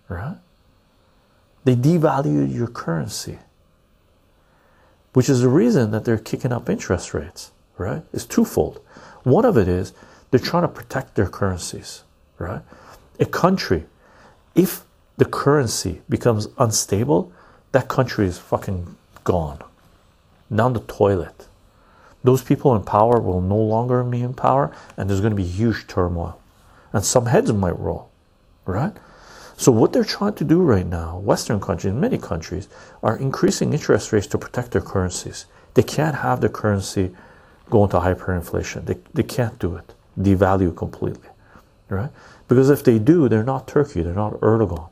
right? 0.10 0.38
They 1.64 1.76
devalued 1.76 2.53
your 2.53 2.68
currency, 2.68 3.40
which 5.14 5.30
is 5.30 5.41
the 5.41 5.49
reason 5.49 5.91
that 5.91 6.06
they're 6.06 6.18
kicking 6.18 6.52
up 6.52 6.69
interest 6.69 7.14
rates, 7.14 7.52
right? 7.77 8.03
It's 8.11 8.26
twofold. 8.26 8.81
One 9.23 9.45
of 9.45 9.57
it 9.57 9.68
is 9.68 9.94
they're 10.31 10.40
trying 10.40 10.64
to 10.64 10.68
protect 10.68 11.15
their 11.15 11.27
currencies, 11.27 12.03
right? 12.38 12.61
A 13.19 13.26
country, 13.26 13.86
if 14.56 14.84
the 15.18 15.26
currency 15.26 16.02
becomes 16.10 16.48
unstable, 16.57 17.31
that 17.72 17.88
country 17.88 18.26
is 18.26 18.38
fucking 18.38 18.95
gone 19.23 19.60
down 20.53 20.73
the 20.73 20.80
toilet. 20.81 21.48
Those 22.23 22.44
people 22.44 22.76
in 22.76 22.84
power 22.84 23.19
will 23.19 23.41
no 23.41 23.57
longer 23.57 24.03
be 24.03 24.22
in 24.22 24.34
power, 24.34 24.76
and 24.98 25.10
there's 25.10 25.22
going 25.22 25.31
to 25.31 25.38
be 25.38 25.44
huge 25.44 25.88
turmoil, 25.88 26.40
and 26.91 27.03
some 27.06 27.27
heads 27.27 27.52
might 27.53 27.77
roll, 27.77 28.10
right? 28.65 28.94
So 29.60 29.73
what 29.73 29.91
they're 29.91 30.06
trying 30.06 30.36
to 30.36 30.45
do 30.45 30.61
right 30.61 30.86
now, 30.86 31.19
Western 31.19 31.60
countries, 31.60 31.94
many 31.94 32.18
countries, 32.18 32.69
are 33.03 33.18
increasing 33.18 33.73
interest 33.73 34.14
rates 34.14 34.26
to 34.27 34.38
protect 34.38 34.72
their 34.72 34.81
currencies. 34.81 35.48
They 35.73 35.84
can't 35.84 36.15
have 36.15 36.40
their 36.40 36.49
currency 36.49 37.14
go 37.69 37.84
into 37.84 37.99
hyperinflation. 37.99 38.86
They, 38.86 38.95
they 39.14 39.23
can't 39.23 39.60
do 39.60 39.76
it 39.76 39.94
devalue 40.18 40.73
completely, 40.77 41.27
right? 41.90 42.10
Because 42.48 42.69
if 42.69 42.86
they 42.86 42.99
do, 42.99 43.27
they're 43.27 43.44
not 43.44 43.68
Turkey, 43.68 44.02
they're 44.02 44.14
not 44.14 44.40
Erdogan, 44.40 44.90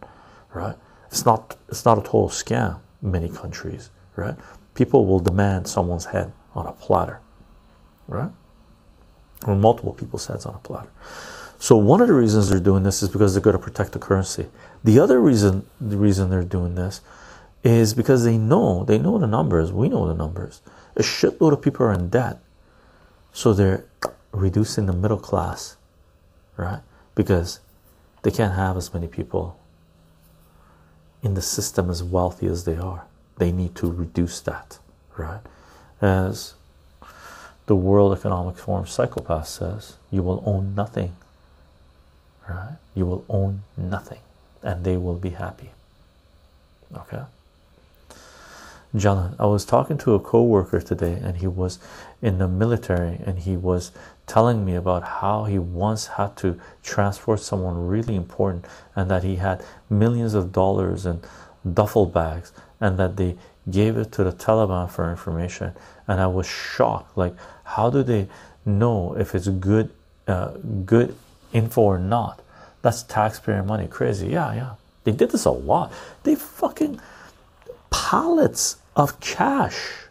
right? 0.53 0.75
It's 1.07 1.25
not 1.25 1.55
it's 1.69 1.85
not 1.85 1.97
a 1.97 2.01
total 2.01 2.27
scam. 2.27 2.81
Many 3.01 3.29
countries, 3.29 3.89
right? 4.17 4.35
People 4.73 5.05
will 5.05 5.19
demand 5.19 5.69
someone's 5.69 6.05
head 6.05 6.33
on 6.55 6.67
a 6.67 6.73
platter, 6.73 7.21
right? 8.09 8.31
Or 9.45 9.55
multiple 9.55 9.93
people's 9.93 10.27
heads 10.27 10.45
on 10.45 10.55
a 10.55 10.59
platter. 10.59 10.89
So 11.59 11.75
one 11.75 12.01
of 12.01 12.07
the 12.07 12.13
reasons 12.13 12.49
they're 12.49 12.59
doing 12.59 12.83
this 12.83 13.01
is 13.01 13.09
because 13.09 13.33
they're 13.33 13.41
going 13.41 13.57
to 13.57 13.61
protect 13.61 13.93
the 13.93 13.99
currency. 13.99 14.47
The 14.83 14.99
other 14.99 15.19
reason 15.19 15.67
the 15.81 15.97
reason 15.97 16.29
they're 16.29 16.43
doing 16.43 16.75
this 16.75 17.01
is 17.63 17.93
because 17.93 18.23
they 18.23 18.37
know 18.37 18.83
they 18.83 18.97
know 18.97 19.17
the 19.17 19.27
numbers. 19.27 19.71
We 19.71 19.89
know 19.89 20.07
the 20.07 20.13
numbers. 20.13 20.61
A 20.95 21.01
shitload 21.01 21.53
of 21.53 21.61
people 21.61 21.85
are 21.85 21.93
in 21.93 22.09
debt, 22.09 22.39
so 23.33 23.53
they're 23.53 23.85
reducing 24.31 24.85
the 24.85 24.93
middle 24.93 25.17
class, 25.17 25.77
right? 26.55 26.81
Because 27.15 27.59
they 28.21 28.31
can't 28.31 28.53
have 28.53 28.77
as 28.77 28.93
many 28.93 29.07
people 29.07 29.59
in 31.23 31.33
the 31.33 31.41
system 31.41 31.89
as 31.89 32.03
wealthy 32.03 32.47
as 32.47 32.65
they 32.65 32.77
are. 32.77 33.05
They 33.37 33.51
need 33.51 33.75
to 33.75 33.91
reduce 33.91 34.39
that, 34.41 34.79
right? 35.15 35.41
As 36.01 36.53
the 37.65 37.75
World 37.75 38.17
Economic 38.17 38.57
Forum 38.57 38.85
psychopath 38.85 39.47
says, 39.47 39.97
you 40.09 40.23
will 40.23 40.41
own 40.45 40.73
nothing, 40.73 41.15
right? 42.49 42.77
You 42.95 43.05
will 43.05 43.25
own 43.29 43.63
nothing, 43.75 44.19
and 44.63 44.83
they 44.83 44.97
will 44.97 45.15
be 45.15 45.31
happy. 45.31 45.71
Okay. 46.95 47.21
John, 48.95 49.35
I 49.37 49.45
was 49.45 49.65
talking 49.65 49.97
to 49.99 50.15
a 50.15 50.19
co-worker 50.19 50.79
today, 50.79 51.19
and 51.21 51.37
he 51.37 51.47
was 51.47 51.79
in 52.21 52.37
the 52.37 52.47
military, 52.47 53.19
and 53.25 53.39
he 53.39 53.57
was 53.57 53.91
telling 54.25 54.65
me 54.65 54.75
about 54.75 55.03
how 55.03 55.43
he 55.43 55.59
once 55.59 56.07
had 56.07 56.35
to 56.37 56.59
transport 56.83 57.41
someone 57.41 57.87
really 57.87 58.15
important, 58.15 58.65
and 58.95 59.11
that 59.11 59.23
he 59.23 59.35
had 59.35 59.63
millions 59.89 60.33
of 60.33 60.51
dollars 60.51 61.05
in 61.05 61.21
duffel 61.73 62.05
bags, 62.05 62.51
and 62.79 62.97
that 62.97 63.17
they 63.17 63.35
gave 63.69 63.97
it 63.97 64.11
to 64.13 64.23
the 64.23 64.31
Taliban 64.31 64.89
for 64.89 65.09
information. 65.11 65.73
And 66.07 66.21
I 66.21 66.27
was 66.27 66.47
shocked. 66.47 67.17
Like, 67.17 67.35
how 67.65 67.89
do 67.89 68.03
they 68.03 68.27
know 68.65 69.15
if 69.17 69.35
it's 69.35 69.49
good, 69.49 69.89
uh, 70.27 70.51
good 70.85 71.13
info 71.53 71.81
or 71.81 71.97
not? 71.99 72.41
That's 72.81 73.03
taxpayer 73.03 73.63
money. 73.63 73.87
Crazy. 73.87 74.27
Yeah, 74.27 74.53
yeah. 74.53 74.75
They 75.03 75.11
did 75.11 75.31
this 75.31 75.45
a 75.45 75.51
lot. 75.51 75.91
They 76.23 76.35
fucking 76.35 76.99
pallets 77.89 78.77
of 78.95 79.19
cash. 79.19 80.07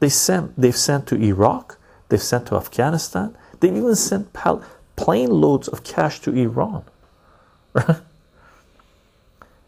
They 0.00 0.08
sent 0.08 0.60
they've 0.60 0.76
sent 0.76 1.06
to 1.08 1.16
Iraq, 1.16 1.78
they've 2.08 2.22
sent 2.22 2.46
to 2.46 2.56
Afghanistan, 2.56 3.36
they've 3.60 3.76
even 3.76 3.94
sent 3.94 4.32
pal- 4.32 4.64
plane 4.96 5.30
loads 5.30 5.68
of 5.68 5.84
cash 5.84 6.20
to 6.20 6.34
Iran. 6.34 6.84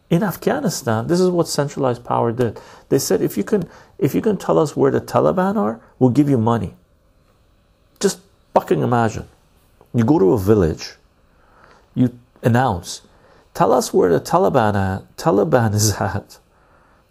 In 0.09 0.23
Afghanistan, 0.23 1.07
this 1.07 1.19
is 1.19 1.29
what 1.29 1.47
centralized 1.47 2.03
power 2.03 2.31
did. 2.31 2.59
They 2.89 2.99
said 2.99 3.21
if 3.21 3.37
you 3.37 3.43
can 3.43 3.69
if 3.97 4.13
you 4.13 4.21
can 4.21 4.37
tell 4.37 4.59
us 4.59 4.75
where 4.75 4.91
the 4.91 5.01
Taliban 5.01 5.55
are, 5.55 5.79
we'll 5.99 6.09
give 6.09 6.29
you 6.29 6.37
money. 6.37 6.73
Just 7.99 8.19
fucking 8.53 8.81
imagine. 8.81 9.27
You 9.93 10.03
go 10.03 10.19
to 10.19 10.33
a 10.33 10.39
village, 10.39 10.93
you 11.93 12.17
announce, 12.41 13.01
tell 13.53 13.71
us 13.71 13.93
where 13.93 14.11
the 14.11 14.19
Taliban 14.19 14.75
at, 14.75 15.17
Taliban 15.17 15.73
is 15.73 15.93
at 15.99 16.39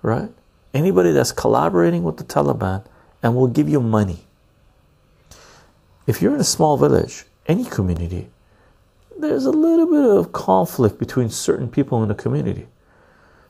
right? 0.03 0.31
Anybody 0.75 1.13
that's 1.13 1.33
collaborating 1.33 2.03
with 2.03 2.17
the 2.17 2.25
Taliban 2.25 2.85
and 3.23 3.37
we'll 3.37 3.47
give 3.47 3.69
you 3.69 3.81
money. 3.81 4.27
If 6.07 6.21
you're 6.21 6.35
in 6.35 6.41
a 6.41 6.45
small 6.45 6.77
village, 6.77 7.25
any 7.47 7.65
community, 7.65 8.29
there's 9.19 9.47
a 9.47 9.53
little 9.53 9.87
bit 9.87 10.19
of 10.19 10.33
conflict 10.33 10.99
between 10.99 11.31
certain 11.31 11.69
people 11.69 12.03
in 12.03 12.09
the 12.09 12.15
community. 12.15 12.67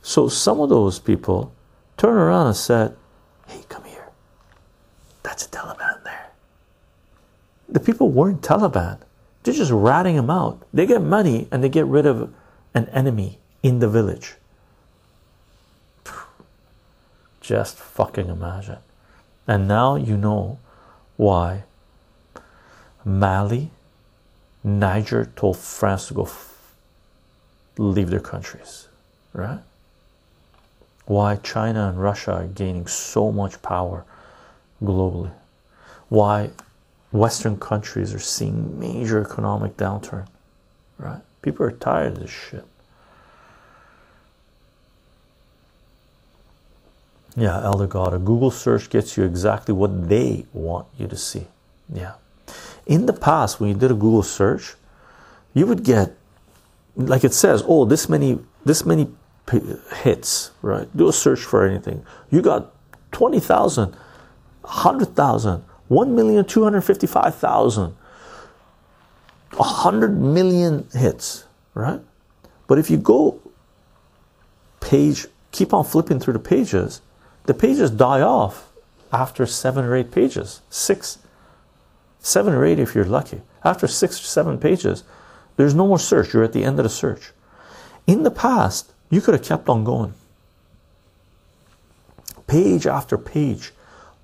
So 0.02 0.28
some 0.28 0.60
of 0.60 0.68
those 0.68 0.98
people 0.98 1.54
turn 1.96 2.14
around 2.14 2.48
and 2.48 2.56
said, 2.56 2.94
Hey, 3.46 3.62
come 3.68 3.84
here. 3.84 4.08
That's 5.22 5.46
a 5.46 5.48
Taliban 5.48 6.04
there. 6.04 6.30
The 7.68 7.80
people 7.80 8.10
weren't 8.10 8.42
Taliban. 8.42 8.98
They're 9.42 9.54
just 9.54 9.72
ratting 9.72 10.16
them 10.16 10.30
out. 10.30 10.62
They 10.72 10.86
get 10.86 11.02
money 11.02 11.48
and 11.50 11.62
they 11.62 11.68
get 11.68 11.86
rid 11.86 12.06
of 12.06 12.32
an 12.74 12.88
enemy 12.90 13.38
in 13.62 13.80
the 13.80 13.88
village. 13.88 14.34
Just 17.40 17.76
fucking 17.76 18.28
imagine. 18.28 18.78
And 19.48 19.66
now 19.66 19.96
you 19.96 20.16
know 20.16 20.58
why 21.16 21.64
Mali, 23.04 23.70
Niger 24.62 25.30
told 25.34 25.56
France 25.56 26.08
to 26.08 26.14
go 26.14 26.28
leave 27.78 28.10
their 28.10 28.20
countries, 28.20 28.86
right? 29.32 29.60
Why 31.06 31.36
China 31.36 31.88
and 31.88 32.00
Russia 32.00 32.32
are 32.32 32.46
gaining 32.46 32.86
so 32.86 33.32
much 33.32 33.60
power 33.60 34.04
globally, 34.82 35.32
why 36.08 36.50
Western 37.12 37.58
countries 37.58 38.14
are 38.14 38.18
seeing 38.18 38.78
major 38.80 39.20
economic 39.20 39.76
downturn, 39.76 40.26
right? 40.98 41.20
People 41.42 41.66
are 41.66 41.72
tired 41.72 42.12
of 42.14 42.20
this 42.20 42.30
shit. 42.30 42.64
Yeah, 47.36 47.62
Elder 47.62 47.86
God, 47.86 48.12
a 48.12 48.18
Google 48.18 48.50
search 48.50 48.90
gets 48.90 49.16
you 49.16 49.24
exactly 49.24 49.74
what 49.74 50.08
they 50.08 50.46
want 50.52 50.86
you 50.98 51.06
to 51.06 51.16
see. 51.16 51.46
Yeah. 51.92 52.14
In 52.86 53.06
the 53.06 53.12
past, 53.12 53.60
when 53.60 53.70
you 53.70 53.74
did 53.74 53.90
a 53.90 53.94
Google 53.94 54.22
search, 54.22 54.74
you 55.54 55.66
would 55.66 55.82
get, 55.84 56.14
like 56.96 57.24
it 57.24 57.32
says, 57.32 57.62
oh, 57.66 57.84
this 57.84 58.08
many, 58.08 58.38
this 58.64 58.84
many 58.84 59.08
hits, 60.02 60.50
right? 60.60 60.94
Do 60.96 61.08
a 61.08 61.12
search 61.12 61.40
for 61.40 61.66
anything. 61.66 62.04
You 62.30 62.42
got 62.42 62.72
20,000, 63.12 63.94
100,000, 64.62 65.64
1,255,000, 65.92 67.92
100 69.56 70.20
million 70.20 70.88
hits, 70.94 71.44
right? 71.74 72.00
But 72.66 72.78
if 72.78 72.88
you 72.88 72.96
go 72.96 73.38
page, 74.80 75.26
keep 75.50 75.74
on 75.74 75.84
flipping 75.84 76.18
through 76.18 76.32
the 76.32 76.38
pages, 76.38 77.02
the 77.44 77.52
pages 77.52 77.90
die 77.90 78.22
off 78.22 78.70
after 79.12 79.44
seven 79.44 79.84
or 79.84 79.94
eight 79.94 80.10
pages, 80.10 80.62
six, 80.70 81.18
seven 82.20 82.54
or 82.54 82.64
eight 82.64 82.78
if 82.78 82.94
you're 82.94 83.04
lucky. 83.04 83.42
After 83.62 83.86
six 83.86 84.18
or 84.18 84.24
seven 84.24 84.58
pages, 84.58 85.04
there's 85.56 85.74
no 85.74 85.86
more 85.86 85.98
search. 85.98 86.32
You're 86.32 86.44
at 86.44 86.54
the 86.54 86.64
end 86.64 86.78
of 86.78 86.84
the 86.84 86.88
search. 86.88 87.32
In 88.06 88.22
the 88.22 88.30
past, 88.30 88.92
you 89.10 89.20
could 89.20 89.34
have 89.34 89.44
kept 89.44 89.68
on 89.68 89.84
going. 89.84 90.14
Page 92.46 92.86
after 92.86 93.18
page 93.18 93.72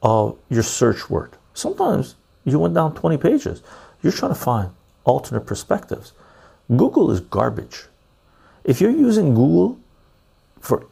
of 0.03 0.39
your 0.49 0.63
search 0.63 1.11
word. 1.11 1.33
Sometimes 1.59 2.15
you 2.45 2.57
went 2.61 2.75
down 2.75 2.95
20 2.95 3.17
pages. 3.17 3.63
You're 4.01 4.13
trying 4.13 4.33
to 4.33 4.39
find 4.39 4.71
alternate 5.03 5.45
perspectives. 5.45 6.13
Google 6.69 7.11
is 7.11 7.19
garbage. 7.19 7.87
If 8.63 8.81
you're 8.81 8.93
using 8.93 9.35
Google 9.35 9.77
for 10.61 10.87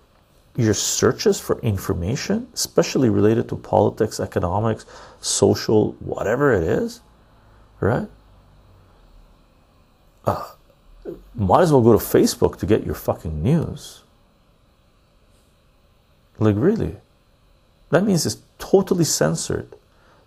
your 0.56 0.74
searches 0.74 1.38
for 1.38 1.60
information, 1.60 2.48
especially 2.52 3.10
related 3.10 3.48
to 3.50 3.56
politics, 3.56 4.18
economics, 4.18 4.86
social, 5.20 5.92
whatever 6.00 6.52
it 6.52 6.64
is, 6.64 7.00
right? 7.78 8.08
Uh, 10.24 10.50
might 11.36 11.60
as 11.60 11.70
well 11.70 11.82
go 11.82 11.92
to 11.92 12.04
Facebook 12.04 12.58
to 12.58 12.66
get 12.66 12.84
your 12.84 12.96
fucking 12.96 13.40
news. 13.40 14.02
Like, 16.40 16.56
really? 16.58 16.96
That 17.90 18.02
means 18.02 18.26
it's 18.26 18.38
totally 18.58 19.04
censored. 19.04 19.72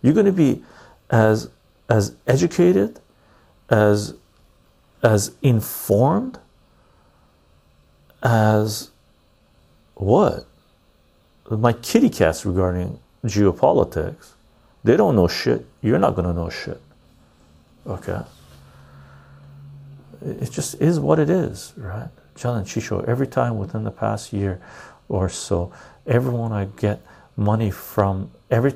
You're 0.02 0.14
going 0.14 0.26
to 0.26 0.32
be 0.32 0.62
as 1.10 1.50
as 1.88 2.14
educated, 2.26 3.00
as 3.68 4.14
as 5.02 5.32
informed 5.42 6.38
as 8.22 8.90
what? 9.94 10.46
My 11.50 11.72
kitty 11.72 12.08
cats 12.08 12.46
regarding 12.46 13.00
geopolitics, 13.24 14.32
they 14.84 14.96
don't 14.96 15.16
know 15.16 15.26
shit. 15.28 15.66
You're 15.82 15.98
not 15.98 16.14
going 16.14 16.28
to 16.28 16.32
know 16.32 16.48
shit. 16.48 16.80
Okay? 17.86 18.20
It 20.22 20.50
just 20.50 20.80
is 20.80 21.00
what 21.00 21.18
it 21.18 21.30
is, 21.30 21.72
right? 21.76 22.08
John 22.36 22.58
and 22.58 23.08
every 23.08 23.26
time 23.26 23.58
within 23.58 23.84
the 23.84 23.90
past 23.90 24.32
year 24.32 24.60
or 25.08 25.28
so, 25.28 25.72
everyone 26.06 26.52
I 26.52 26.66
get 26.66 27.00
money 27.36 27.70
from, 27.70 28.30
every 28.50 28.74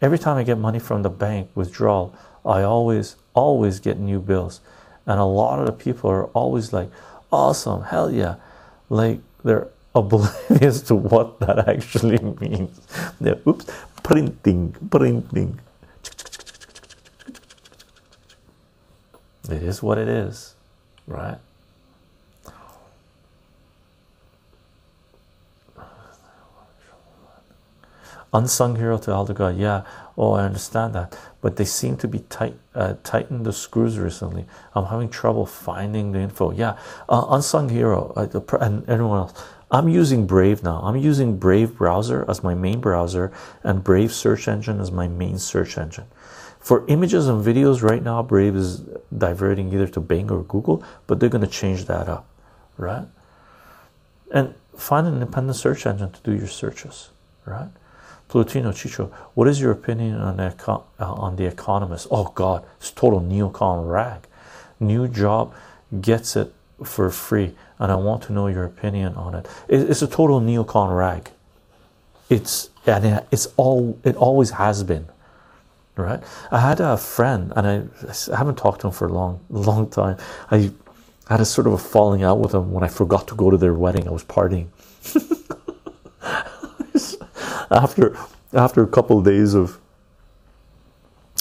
every 0.00 0.18
time 0.18 0.36
I 0.36 0.42
get 0.42 0.58
money 0.58 0.78
from 0.78 1.02
the 1.02 1.10
bank 1.10 1.50
withdrawal, 1.54 2.14
I 2.44 2.62
always, 2.62 3.16
always 3.34 3.80
get 3.80 3.98
new 3.98 4.20
bills. 4.20 4.60
And 5.06 5.18
a 5.20 5.24
lot 5.24 5.60
of 5.60 5.66
the 5.66 5.72
people 5.72 6.10
are 6.10 6.26
always 6.26 6.72
like, 6.72 6.90
awesome, 7.32 7.82
hell 7.82 8.10
yeah. 8.10 8.36
Like 8.88 9.20
they're 9.44 9.68
oblivious 9.94 10.82
to 10.82 10.94
what 10.94 11.40
that 11.40 11.68
actually 11.68 12.18
means. 12.40 12.80
Yeah, 13.20 13.34
oops, 13.46 13.66
printing, 14.02 14.72
printing. 14.90 15.58
It 19.48 19.62
is 19.64 19.82
what 19.82 19.98
it 19.98 20.08
is, 20.08 20.54
right? 21.08 21.38
Unsung 28.32 28.76
hero 28.76 28.96
to 28.98 29.10
Elder 29.10 29.34
God, 29.34 29.56
yeah. 29.56 29.82
Oh, 30.16 30.32
I 30.32 30.44
understand 30.44 30.94
that, 30.94 31.18
but 31.40 31.56
they 31.56 31.64
seem 31.64 31.96
to 31.96 32.06
be 32.06 32.20
tight, 32.28 32.54
uh, 32.74 32.94
tightened 33.02 33.44
the 33.44 33.52
screws 33.52 33.98
recently. 33.98 34.46
I'm 34.74 34.84
having 34.84 35.08
trouble 35.08 35.46
finding 35.46 36.12
the 36.12 36.20
info. 36.20 36.52
Yeah, 36.52 36.78
uh, 37.08 37.26
unsung 37.30 37.70
hero, 37.70 38.12
uh, 38.16 38.58
and 38.60 38.88
everyone 38.88 39.18
else. 39.18 39.44
I'm 39.72 39.88
using 39.88 40.26
Brave 40.26 40.62
now. 40.62 40.80
I'm 40.82 40.96
using 40.96 41.38
Brave 41.38 41.76
browser 41.76 42.24
as 42.28 42.42
my 42.42 42.54
main 42.54 42.80
browser 42.80 43.32
and 43.62 43.82
Brave 43.82 44.12
search 44.12 44.48
engine 44.48 44.80
as 44.80 44.90
my 44.90 45.08
main 45.08 45.38
search 45.38 45.78
engine. 45.78 46.06
For 46.58 46.84
images 46.88 47.26
and 47.26 47.44
videos, 47.44 47.82
right 47.82 48.02
now, 48.02 48.22
Brave 48.22 48.54
is 48.54 48.82
diverting 49.16 49.72
either 49.72 49.86
to 49.88 50.00
Bing 50.00 50.30
or 50.30 50.42
Google, 50.42 50.84
but 51.06 51.18
they're 51.18 51.28
going 51.28 51.44
to 51.44 51.50
change 51.50 51.86
that 51.86 52.08
up, 52.08 52.28
right? 52.76 53.06
And 54.30 54.54
find 54.76 55.06
an 55.06 55.14
independent 55.14 55.56
search 55.56 55.86
engine 55.86 56.10
to 56.12 56.20
do 56.22 56.36
your 56.36 56.48
searches, 56.48 57.10
right? 57.46 57.70
Plutino 58.30 58.72
Chycho, 58.72 59.10
what 59.34 59.48
is 59.48 59.60
your 59.60 59.72
opinion 59.72 60.20
on 60.20 60.36
the, 60.36 60.54
uh, 60.68 60.80
on 60.98 61.34
the 61.34 61.46
Economist? 61.46 62.06
Oh 62.12 62.30
God, 62.34 62.64
it's 62.78 62.92
total 62.92 63.20
neocon 63.20 63.90
rag. 63.90 64.20
New 64.78 65.08
job 65.08 65.52
gets 66.00 66.36
it 66.36 66.54
for 66.84 67.10
free 67.10 67.54
and 67.80 67.90
I 67.90 67.96
want 67.96 68.22
to 68.24 68.32
know 68.32 68.46
your 68.46 68.64
opinion 68.64 69.14
on 69.14 69.34
it. 69.34 69.48
It's 69.66 70.02
a 70.02 70.06
total 70.06 70.40
neocon 70.40 70.96
rag. 70.96 71.30
It's 72.28 72.70
and 72.86 73.24
it's 73.32 73.48
all 73.56 73.98
it 74.04 74.14
always 74.16 74.50
has 74.50 74.84
been, 74.84 75.08
right? 75.96 76.22
I 76.52 76.60
had 76.60 76.78
a 76.78 76.96
friend, 76.96 77.52
and 77.56 77.66
I, 77.66 78.32
I 78.32 78.36
haven't 78.36 78.56
talked 78.56 78.82
to 78.82 78.88
him 78.88 78.92
for 78.92 79.08
a 79.08 79.12
long, 79.12 79.40
long 79.50 79.88
time. 79.88 80.18
I 80.50 80.70
had 81.28 81.40
a 81.40 81.44
sort 81.44 81.66
of 81.66 81.72
a 81.72 81.78
falling 81.78 82.22
out 82.22 82.38
with 82.38 82.54
him 82.54 82.70
when 82.70 82.84
I 82.84 82.88
forgot 82.88 83.26
to 83.28 83.34
go 83.34 83.50
to 83.50 83.56
their 83.56 83.74
wedding. 83.74 84.06
I 84.06 84.12
was 84.12 84.24
partying. 84.24 84.68
after 87.70 88.16
after 88.54 88.82
a 88.82 88.88
couple 88.88 89.18
of 89.18 89.24
days 89.24 89.54
of, 89.54 89.78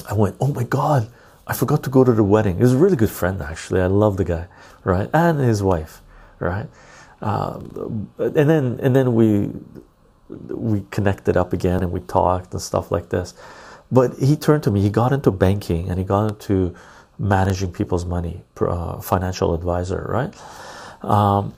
I 0.10 0.14
went, 0.14 0.35
oh 0.41 0.47
my 0.49 0.64
god, 0.64 1.10
I 1.47 1.53
forgot 1.53 1.84
to 1.84 1.89
go 1.91 2.03
to 2.03 2.14
the 2.14 2.23
wedding. 2.23 2.57
He 2.57 2.64
was 2.64 2.73
a 2.73 2.77
really 2.77 2.97
good 2.97 3.11
friend, 3.11 3.41
actually. 3.41 3.81
I 3.81 3.88
love 3.88 4.18
the 4.18 4.26
guy, 4.26 4.47
right? 4.84 5.10
And 5.14 5.39
his 5.39 5.64
wife, 5.64 6.01
right? 6.39 6.68
Um, 7.22 8.11
and 8.19 8.49
then 8.49 8.80
and 8.81 8.95
then 8.95 9.15
we 9.15 9.51
we 10.49 10.85
connected 10.91 11.38
up 11.38 11.53
again 11.53 11.84
and 11.84 11.91
we 11.91 12.01
talked 12.01 12.53
and 12.53 12.61
stuff 12.61 12.91
like 12.91 13.10
this. 13.10 13.34
But 13.91 14.18
he 14.19 14.35
turned 14.38 14.64
to 14.64 14.72
me. 14.72 14.81
He 14.81 14.89
got 14.91 15.14
into 15.14 15.31
banking 15.31 15.89
and 15.89 15.99
he 15.99 16.06
got 16.06 16.30
into 16.30 16.76
managing 17.19 17.72
people's 17.73 18.06
money, 18.06 18.43
uh, 18.61 19.01
financial 19.01 19.53
advisor, 19.56 20.06
right? 20.10 20.34
Um, 21.03 21.53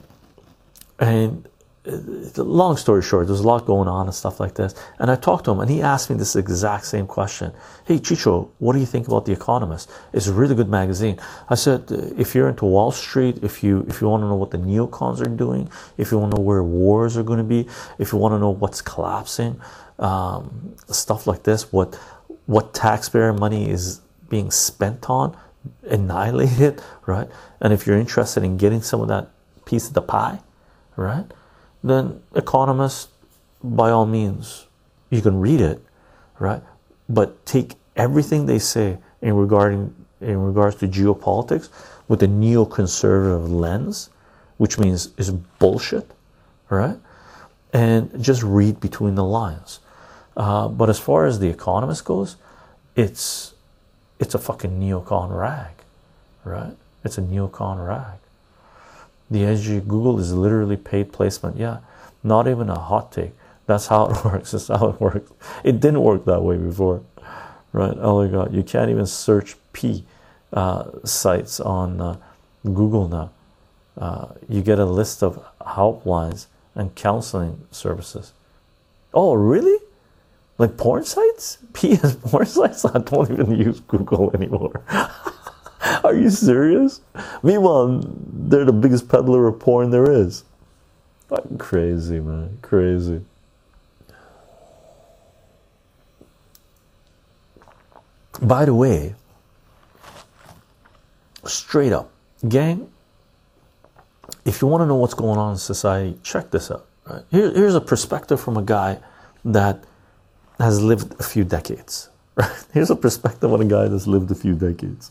and 1.00 1.48
long 1.84 2.76
story 2.76 3.02
short, 3.02 3.26
there's 3.26 3.40
a 3.40 3.46
lot 3.46 3.66
going 3.66 3.88
on 3.88 4.06
and 4.06 4.14
stuff 4.14 4.38
like 4.38 4.54
this. 4.54 4.74
And 5.00 5.10
I 5.10 5.16
talked 5.16 5.46
to 5.46 5.50
him, 5.50 5.60
and 5.60 5.68
he 5.68 5.82
asked 5.82 6.10
me 6.10 6.16
this 6.16 6.36
exact 6.36 6.86
same 6.86 7.08
question. 7.08 7.52
Hey, 7.86 7.98
Chycho, 7.98 8.50
what 8.58 8.74
do 8.74 8.78
you 8.78 8.86
think 8.86 9.08
about 9.08 9.26
The 9.26 9.32
Economist? 9.32 9.90
It's 10.12 10.28
a 10.28 10.32
really 10.32 10.54
good 10.54 10.68
magazine. 10.68 11.18
I 11.50 11.56
said, 11.56 11.90
if 12.16 12.34
you're 12.34 12.48
into 12.48 12.66
Wall 12.66 12.92
Street, 12.92 13.42
if 13.42 13.64
you 13.64 13.84
if 13.88 14.00
you 14.00 14.08
want 14.08 14.22
to 14.22 14.28
know 14.28 14.36
what 14.36 14.52
the 14.52 14.58
neocons 14.58 15.20
are 15.20 15.28
doing, 15.28 15.68
if 15.98 16.12
you 16.12 16.18
want 16.18 16.32
to 16.32 16.38
know 16.38 16.44
where 16.44 16.62
wars 16.62 17.16
are 17.16 17.24
going 17.24 17.38
to 17.38 17.44
be, 17.44 17.68
if 17.98 18.12
you 18.12 18.18
want 18.18 18.32
to 18.32 18.38
know 18.38 18.50
what's 18.50 18.80
collapsing, 18.80 19.60
um, 19.98 20.76
stuff 20.88 21.26
like 21.26 21.42
this, 21.42 21.72
what 21.72 21.96
what 22.46 22.74
taxpayer 22.74 23.32
money 23.32 23.68
is 23.68 24.00
being 24.28 24.52
spent 24.52 25.10
on, 25.10 25.36
annihilate 25.82 26.60
it, 26.60 26.80
right? 27.06 27.28
And 27.60 27.72
if 27.72 27.86
you're 27.86 27.98
interested 27.98 28.44
in 28.44 28.56
getting 28.56 28.82
some 28.82 29.00
of 29.00 29.08
that 29.08 29.30
piece 29.64 29.88
of 29.88 29.94
the 29.94 30.02
pie, 30.02 30.40
right? 30.96 31.26
Then 31.82 32.22
economists 32.34 33.08
by 33.62 33.90
all 33.90 34.06
means. 34.06 34.66
You 35.10 35.20
can 35.20 35.40
read 35.40 35.60
it 35.60 35.82
right? 36.42 36.62
But 37.08 37.46
take 37.46 37.74
everything 37.96 38.46
they 38.46 38.58
say 38.58 38.98
in 39.20 39.34
regarding 39.34 39.94
in 40.20 40.42
regards 40.42 40.76
to 40.76 40.88
geopolitics 40.88 41.68
with 42.08 42.22
a 42.22 42.26
neoconservative 42.26 43.48
lens 43.48 44.10
which 44.56 44.78
means 44.78 45.10
is 45.16 45.30
bullshit 45.30 46.10
right? 46.68 46.96
And 47.72 48.22
just 48.22 48.42
read 48.42 48.80
between 48.80 49.14
the 49.14 49.24
lines. 49.24 49.80
Uh, 50.36 50.68
but 50.68 50.90
as 50.90 50.98
far 50.98 51.26
as 51.26 51.38
the 51.38 51.48
economist 51.48 52.04
goes 52.04 52.36
it's 52.96 53.54
it's 54.18 54.34
a 54.34 54.38
fucking 54.38 54.80
neocon 54.80 55.30
rag 55.30 55.74
right? 56.44 56.76
It's 57.04 57.18
a 57.18 57.22
neocon 57.22 57.86
rag 57.86 58.18
The 59.32 59.44
SG 59.44 59.88
Google 59.88 60.18
is 60.20 60.34
literally 60.34 60.76
paid 60.76 61.10
placement. 61.10 61.56
Yeah, 61.56 61.78
not 62.22 62.46
even 62.46 62.68
a 62.68 62.78
hot 62.78 63.12
take. 63.12 63.32
That's 63.66 63.86
how 63.86 64.06
it 64.10 64.24
works. 64.26 64.50
That's 64.50 64.68
how 64.68 64.90
it 64.90 65.00
works. 65.00 65.32
It 65.64 65.80
didn't 65.80 66.02
work 66.02 66.26
that 66.26 66.42
way 66.42 66.58
before, 66.58 67.02
right? 67.72 67.96
Oh 67.98 68.22
my 68.22 68.30
God, 68.30 68.52
you 68.52 68.62
can't 68.62 68.90
even 68.90 69.06
search 69.06 69.56
P 69.72 70.04
uh, 70.52 70.84
sites 71.04 71.60
on 71.60 71.98
uh, 72.02 72.16
Google 72.62 73.08
now. 73.08 73.30
Uh, 73.96 74.28
you 74.50 74.60
get 74.60 74.78
a 74.78 74.84
list 74.84 75.22
of 75.22 75.42
helplines 75.62 76.46
and 76.74 76.94
counseling 76.94 77.66
services. 77.70 78.34
Oh, 79.14 79.32
really? 79.32 79.78
Like 80.58 80.76
porn 80.76 81.04
sites? 81.06 81.56
P 81.72 81.92
is 81.92 82.16
porn 82.16 82.44
sites? 82.44 82.84
I 82.84 82.98
don't 82.98 83.30
even 83.30 83.56
use 83.56 83.80
Google 83.80 84.30
anymore. 84.34 84.82
Are 86.04 86.14
you 86.14 86.30
serious? 86.30 87.00
Meanwhile, 87.42 88.02
they're 88.04 88.64
the 88.64 88.72
biggest 88.72 89.08
peddler 89.08 89.46
of 89.46 89.60
porn 89.60 89.90
there 89.90 90.10
is. 90.10 90.44
Fucking 91.28 91.58
crazy, 91.58 92.20
man. 92.20 92.58
Crazy. 92.62 93.24
By 98.40 98.64
the 98.64 98.74
way, 98.74 99.14
straight 101.44 101.92
up, 101.92 102.10
gang, 102.48 102.90
if 104.44 104.60
you 104.60 104.66
want 104.66 104.82
to 104.82 104.86
know 104.86 104.96
what's 104.96 105.14
going 105.14 105.38
on 105.38 105.52
in 105.52 105.58
society, 105.58 106.18
check 106.22 106.50
this 106.50 106.70
out. 106.70 106.86
Right? 107.06 107.22
Here, 107.30 107.52
here's 107.52 107.74
a 107.74 107.80
perspective 107.80 108.40
from 108.40 108.56
a 108.56 108.62
guy 108.62 108.98
that 109.44 109.84
has 110.58 110.82
lived 110.82 111.14
a 111.20 111.24
few 111.24 111.44
decades. 111.44 112.08
Right? 112.34 112.50
Here's 112.72 112.90
a 112.90 112.96
perspective 112.96 113.52
on 113.52 113.60
a 113.60 113.66
guy 113.66 113.88
that's 113.88 114.06
lived 114.06 114.30
a 114.30 114.34
few 114.34 114.54
decades. 114.54 115.10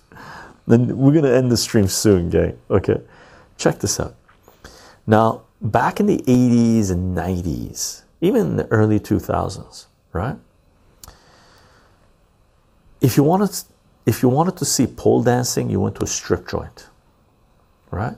Then 0.71 0.97
we're 0.97 1.11
gonna 1.11 1.33
end 1.33 1.51
the 1.51 1.57
stream 1.57 1.89
soon, 1.89 2.29
gang. 2.29 2.57
Okay, 2.69 3.01
check 3.57 3.79
this 3.79 3.99
out. 3.99 4.15
Now, 5.05 5.41
back 5.61 5.99
in 5.99 6.05
the 6.05 6.19
80s 6.19 6.91
and 6.91 7.13
90s, 7.13 8.03
even 8.21 8.55
the 8.55 8.65
early 8.67 8.97
2000s, 8.97 9.87
right? 10.13 10.37
If 13.01 13.17
you 13.17 13.23
wanted, 13.23 13.49
if 14.05 14.23
you 14.23 14.29
wanted 14.29 14.55
to 14.55 14.63
see 14.63 14.87
pole 14.87 15.21
dancing, 15.21 15.69
you 15.69 15.81
went 15.81 15.95
to 15.95 16.05
a 16.05 16.07
strip 16.07 16.47
joint, 16.47 16.87
right? 17.89 18.15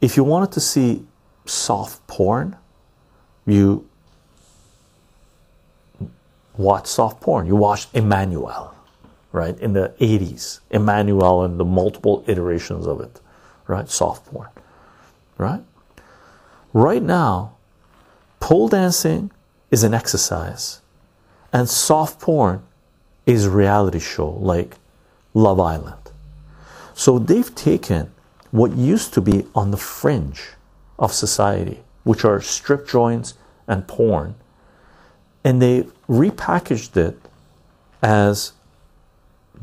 If 0.00 0.16
you 0.16 0.24
wanted 0.24 0.50
to 0.50 0.60
see 0.60 1.06
soft 1.44 2.04
porn, 2.08 2.56
you 3.46 3.88
watch 6.56 6.88
soft 6.88 7.20
porn. 7.20 7.46
You 7.46 7.54
watched 7.54 7.92
Emmanuelle, 7.92 8.74
right? 9.32 9.58
In 9.58 9.72
the 9.72 9.94
80s, 10.00 10.60
Emmanuelle 10.70 11.44
and 11.44 11.58
the 11.58 11.64
multiple 11.64 12.24
iterations 12.26 12.86
of 12.86 13.00
it, 13.00 13.20
right? 13.66 13.88
Soft 13.88 14.26
porn, 14.26 14.48
right? 15.38 15.62
Right 16.72 17.02
now, 17.02 17.54
pole 18.40 18.68
dancing 18.68 19.30
is 19.70 19.84
an 19.84 19.94
exercise, 19.94 20.80
and 21.52 21.68
soft 21.68 22.20
porn 22.20 22.62
is 23.26 23.46
reality 23.46 24.00
show 24.00 24.30
like 24.30 24.76
Love 25.34 25.60
Island. 25.60 26.10
So 26.94 27.18
they've 27.18 27.54
taken 27.54 28.12
what 28.50 28.72
used 28.72 29.14
to 29.14 29.20
be 29.20 29.46
on 29.54 29.70
the 29.70 29.76
fringe 29.76 30.50
of 30.98 31.12
society, 31.12 31.80
which 32.02 32.24
are 32.24 32.40
strip 32.40 32.88
joints 32.88 33.34
and 33.68 33.86
porn, 33.86 34.34
and 35.44 35.62
they 35.62 35.84
repackaged 36.08 36.96
it 36.96 37.18
as 38.02 38.52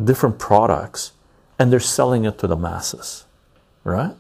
different 0.04 0.40
products 0.40 1.12
and 1.60 1.72
they're 1.72 1.80
selling 1.80 2.26
it 2.26 2.38
to 2.40 2.48
the 2.48 2.56
masses, 2.56 3.26
right? 3.84 4.16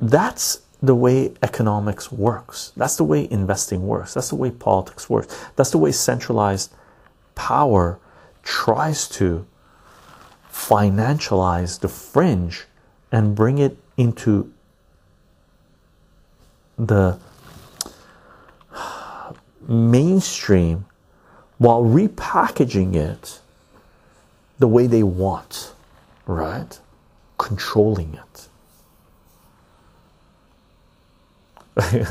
That's 0.00 0.62
the 0.82 0.94
way 0.94 1.32
economics 1.42 2.12
works. 2.12 2.72
That's 2.76 2.96
the 2.96 3.04
way 3.04 3.28
investing 3.30 3.86
works. 3.86 4.14
That's 4.14 4.28
the 4.28 4.36
way 4.36 4.50
politics 4.50 5.08
works. 5.08 5.34
That's 5.56 5.70
the 5.70 5.78
way 5.78 5.92
centralized 5.92 6.72
power 7.34 7.98
tries 8.42 9.08
to 9.08 9.46
financialize 10.52 11.80
the 11.80 11.88
fringe 11.88 12.66
and 13.10 13.34
bring 13.34 13.58
it 13.58 13.76
into 13.96 14.52
the 16.76 17.18
mainstream 19.66 20.84
while 21.64 21.82
repackaging 21.82 22.94
it 22.94 23.40
the 24.58 24.68
way 24.68 24.86
they 24.86 25.02
want, 25.02 25.72
right? 26.26 26.78
Controlling 27.38 28.18
it. 28.20 28.48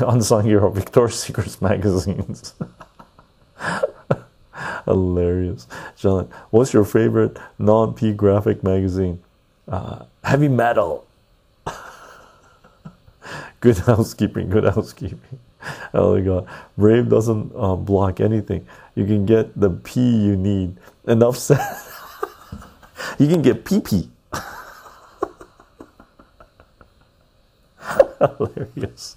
Unsung 0.00 0.42
hero, 0.42 0.70
Victoria's 0.70 1.20
Secrets 1.20 1.62
magazines. 1.70 2.54
Hilarious. 4.86 5.68
John, 5.96 6.28
what's 6.50 6.72
your 6.72 6.84
favorite 6.84 7.38
non 7.60 7.94
P 7.94 8.12
graphic 8.12 8.64
magazine? 8.64 9.22
Uh, 9.68 10.04
heavy 10.24 10.48
metal. 10.48 11.06
good 13.60 13.78
housekeeping, 13.78 14.50
good 14.50 14.64
housekeeping. 14.64 15.38
Oh 15.94 16.14
my 16.14 16.20
god. 16.20 16.46
Brave 16.76 17.08
doesn't 17.08 17.52
uh, 17.56 17.76
block 17.76 18.20
anything. 18.20 18.66
You 18.94 19.06
can 19.06 19.26
get 19.26 19.58
the 19.58 19.70
P 19.70 20.00
you 20.00 20.36
need. 20.36 20.76
Enough 21.06 21.36
said. 21.36 21.58
you 23.18 23.28
can 23.28 23.42
get 23.42 23.64
PP. 23.64 24.08
Hilarious. 28.18 29.16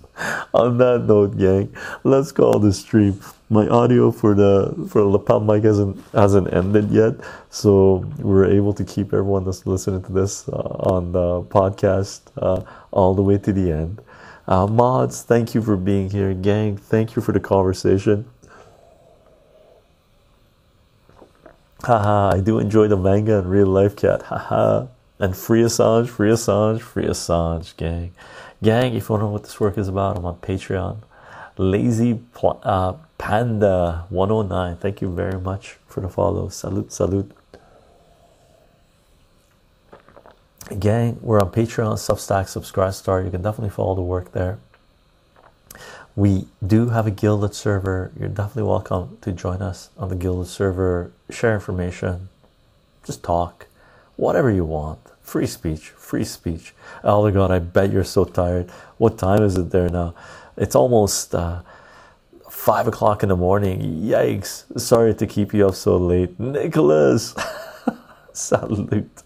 On 0.53 0.77
that 0.77 1.05
note, 1.05 1.37
gang, 1.37 1.73
let's 2.03 2.31
call 2.31 2.59
the 2.59 2.73
stream. 2.73 3.19
My 3.49 3.67
audio 3.67 4.11
for 4.11 4.35
the 4.35 4.73
for 4.89 5.01
the 5.01 5.07
lapel 5.07 5.39
mic 5.39 5.63
hasn't 5.63 5.97
hasn't 6.13 6.53
ended 6.53 6.91
yet, 6.91 7.15
so 7.49 8.05
we're 8.19 8.45
able 8.45 8.73
to 8.73 8.83
keep 8.83 9.13
everyone 9.13 9.45
that's 9.45 9.65
listening 9.65 10.03
to 10.03 10.11
this 10.11 10.49
uh, 10.49 10.91
on 10.91 11.13
the 11.13 11.43
podcast 11.43 12.21
uh, 12.41 12.61
all 12.91 13.13
the 13.15 13.21
way 13.21 13.37
to 13.37 13.53
the 13.53 13.71
end. 13.71 14.01
Uh, 14.47 14.65
mods, 14.65 15.23
thank 15.23 15.53
you 15.53 15.61
for 15.61 15.75
being 15.75 16.09
here, 16.09 16.33
gang. 16.33 16.77
Thank 16.77 17.15
you 17.15 17.21
for 17.21 17.33
the 17.33 17.39
conversation. 17.39 18.25
Haha, 21.83 22.35
I 22.35 22.39
do 22.39 22.57
enjoy 22.57 22.87
the 22.87 22.97
manga 22.97 23.39
and 23.39 23.51
real 23.51 23.67
life 23.67 23.95
cat. 23.95 24.23
Haha. 24.23 24.87
And 25.19 25.35
free 25.35 25.63
Assange, 25.63 26.07
free 26.07 26.29
Assange, 26.29 26.79
free 26.79 27.05
Assange, 27.05 27.75
gang. 27.75 28.13
Gang, 28.63 28.95
if 28.95 29.09
you 29.09 29.13
want 29.13 29.21
to 29.21 29.25
know 29.25 29.31
what 29.31 29.43
this 29.43 29.59
work 29.59 29.77
is 29.77 29.87
about, 29.87 30.17
I'm 30.17 30.25
on 30.25 30.37
Patreon. 30.37 30.97
Lazy 31.57 32.19
uh, 32.43 32.93
Panda 33.17 34.05
109, 34.09 34.77
thank 34.77 35.01
you 35.01 35.09
very 35.13 35.39
much 35.39 35.77
for 35.87 36.01
the 36.01 36.09
follow. 36.09 36.49
Salute, 36.49 36.91
salute. 36.91 37.36
Gang, 40.67 41.17
we're 41.21 41.39
on 41.39 41.49
Patreon, 41.49 41.95
Substack, 41.95 42.45
Subscribestar. 42.45 43.23
You 43.23 43.31
can 43.31 43.41
definitely 43.41 43.69
follow 43.69 43.95
the 43.95 44.01
work 44.01 44.33
there. 44.33 44.59
We 46.13 46.47
do 46.65 46.89
have 46.89 47.07
a 47.07 47.11
Guilded 47.11 47.55
server. 47.55 48.11
You're 48.19 48.27
definitely 48.27 48.63
welcome 48.63 49.17
to 49.21 49.31
join 49.31 49.61
us 49.61 49.91
on 49.97 50.09
the 50.09 50.15
Guilded 50.15 50.47
server, 50.47 51.13
share 51.29 51.53
information, 51.53 52.27
just 53.05 53.23
talk, 53.23 53.67
whatever 54.17 54.51
you 54.51 54.65
want. 54.65 54.99
Free 55.21 55.47
speech. 55.47 55.89
Free 55.91 56.25
speech. 56.25 56.73
Oh 57.01 57.23
my 57.23 57.31
god 57.31 57.49
i 57.49 57.59
bet 57.59 57.91
you're 57.91 58.03
so 58.03 58.25
tired. 58.25 58.69
What 58.97 59.17
time 59.17 59.43
is 59.43 59.57
it 59.57 59.69
there 59.69 59.89
now? 59.89 60.15
It's 60.57 60.75
almost 60.75 61.33
uh, 61.33 61.61
five 62.49 62.87
o'clock 62.87 63.23
in 63.23 63.29
the 63.29 63.37
morning. 63.37 64.03
Yikes. 64.03 64.79
Sorry 64.79 65.13
to 65.15 65.25
keep 65.25 65.53
you 65.53 65.67
up 65.67 65.75
so 65.75 65.95
late. 65.95 66.37
Nicholas. 66.37 67.35
Salute 68.33 69.23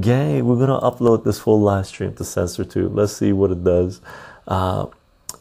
gang 0.00 0.44
we're 0.44 0.58
gonna 0.58 0.80
upload 0.80 1.24
this 1.24 1.38
full 1.38 1.60
live 1.60 1.86
stream 1.86 2.14
to 2.14 2.22
CensorTube 2.22 2.94
let's 2.94 3.12
see 3.12 3.32
what 3.32 3.50
it 3.50 3.64
does 3.64 4.00
uh, 4.48 4.86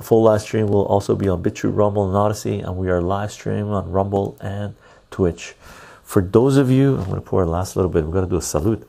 full 0.01 0.23
live 0.23 0.41
stream 0.41 0.67
will 0.67 0.85
also 0.85 1.15
be 1.15 1.27
on 1.27 1.41
BitChute, 1.41 1.75
Rumble, 1.75 2.07
and 2.07 2.15
Odysee, 2.15 2.59
and 2.59 2.77
we 2.77 2.89
are 2.89 3.01
live 3.01 3.31
streaming 3.31 3.71
on 3.71 3.91
Rumble 3.91 4.37
and 4.41 4.75
Twitch. 5.11 5.55
For 6.03 6.21
those 6.21 6.57
of 6.57 6.69
you, 6.69 6.97
I'm 6.97 7.05
to 7.15 7.21
pour 7.21 7.43
a 7.43 7.45
last 7.45 7.75
little 7.75 7.89
bit. 7.89 8.05
We're 8.05 8.21
to 8.21 8.27
do 8.27 8.37
a 8.37 8.41
salute. 8.41 8.87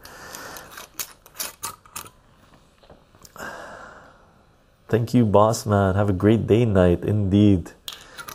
Thank 4.89 5.15
you, 5.15 5.25
boss 5.25 5.67
man. 5.67 5.95
Have 5.95 6.11
a 6.11 6.13
great 6.13 6.47
day, 6.47 6.65
night. 6.65 7.03
Indeed, 7.03 7.73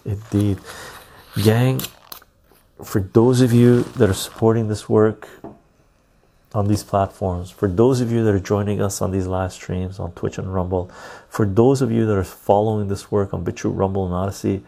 indeed, 0.04 0.60
gang. 1.42 1.82
For 2.84 3.00
those 3.00 3.42
of 3.42 3.54
you 3.54 3.84
that 3.96 4.10
are 4.10 4.14
supporting 4.14 4.68
this 4.68 4.90
work 4.90 5.30
on 6.54 6.68
these 6.68 6.84
platforms, 6.84 7.50
for 7.50 7.68
those 7.68 8.02
of 8.02 8.12
you 8.12 8.24
that 8.24 8.34
are 8.34 8.40
joining 8.40 8.82
us 8.82 9.02
on 9.02 9.12
these 9.12 9.28
live 9.28 9.54
streams 9.54 10.00
on 10.00 10.12
Twitch 10.12 10.38
and 10.38 10.54
Rumble, 10.54 10.92
for 11.30 11.46
those 11.46 11.82
of 11.82 11.92
you 11.92 12.06
that 12.06 12.18
are 12.18 12.24
following 12.24 12.88
this 12.88 13.10
work 13.10 13.34
on 13.34 13.46
BitChute, 13.46 13.76
Rumble, 13.76 14.06
and 14.06 14.14
Odysee, 14.14 14.64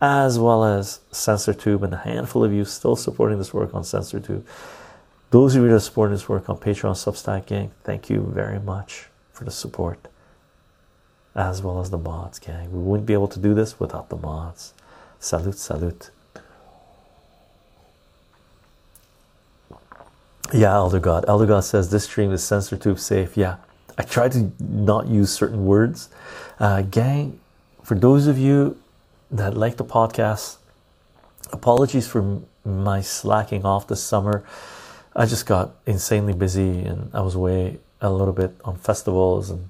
as 0.00 0.38
well 0.38 0.64
as 0.64 1.00
CensorTube, 1.12 1.82
and 1.82 1.92
a 1.92 1.98
handful 1.98 2.44
of 2.44 2.52
you 2.52 2.64
still 2.64 2.96
supporting 2.96 3.38
this 3.38 3.52
work 3.52 3.74
on 3.74 3.82
CensorTube. 3.82 4.44
Those 5.30 5.56
of 5.56 5.62
you 5.62 5.68
that 5.68 5.76
are 5.76 5.80
supporting 5.80 6.14
this 6.14 6.28
work 6.28 6.48
on 6.48 6.56
Patreon, 6.56 6.92
Substack, 6.92 7.46
gang, 7.46 7.72
thank 7.84 8.08
you 8.08 8.20
very 8.32 8.60
much 8.60 9.08
for 9.32 9.44
the 9.44 9.50
support 9.50 10.08
as 11.36 11.60
well 11.60 11.80
as 11.80 11.90
the 11.90 11.98
mods, 11.98 12.38
gang. 12.38 12.72
We 12.72 12.78
wouldn't 12.78 13.06
be 13.06 13.12
able 13.12 13.28
to 13.28 13.38
do 13.38 13.52
this 13.52 13.78
without 13.78 14.08
the 14.08 14.16
mods. 14.16 14.72
Salute, 15.18 15.58
salute. 15.58 16.10
Yeah, 20.52 20.74
Elder 20.74 21.00
God. 21.00 21.24
Elder 21.26 21.46
God 21.46 21.60
says 21.60 21.90
this 21.90 22.04
stream 22.04 22.30
is 22.32 22.42
CensorTube 22.42 22.98
safe. 22.98 23.36
Yeah, 23.36 23.56
I 23.98 24.02
try 24.02 24.28
to 24.28 24.52
not 24.60 25.08
use 25.08 25.32
certain 25.32 25.66
words. 25.66 26.08
Uh, 26.60 26.82
gang, 26.82 27.40
for 27.82 27.96
those 27.96 28.26
of 28.26 28.38
you 28.38 28.78
that 29.30 29.56
like 29.56 29.76
the 29.76 29.84
podcast, 29.84 30.58
apologies 31.52 32.06
for 32.06 32.42
my 32.64 33.00
slacking 33.00 33.64
off 33.64 33.86
this 33.86 34.02
summer. 34.02 34.44
I 35.14 35.26
just 35.26 35.46
got 35.46 35.74
insanely 35.86 36.32
busy 36.34 36.80
and 36.80 37.10
I 37.14 37.22
was 37.22 37.34
away 37.34 37.78
a 38.00 38.10
little 38.10 38.34
bit 38.34 38.54
on 38.64 38.76
festivals 38.76 39.50
and 39.50 39.68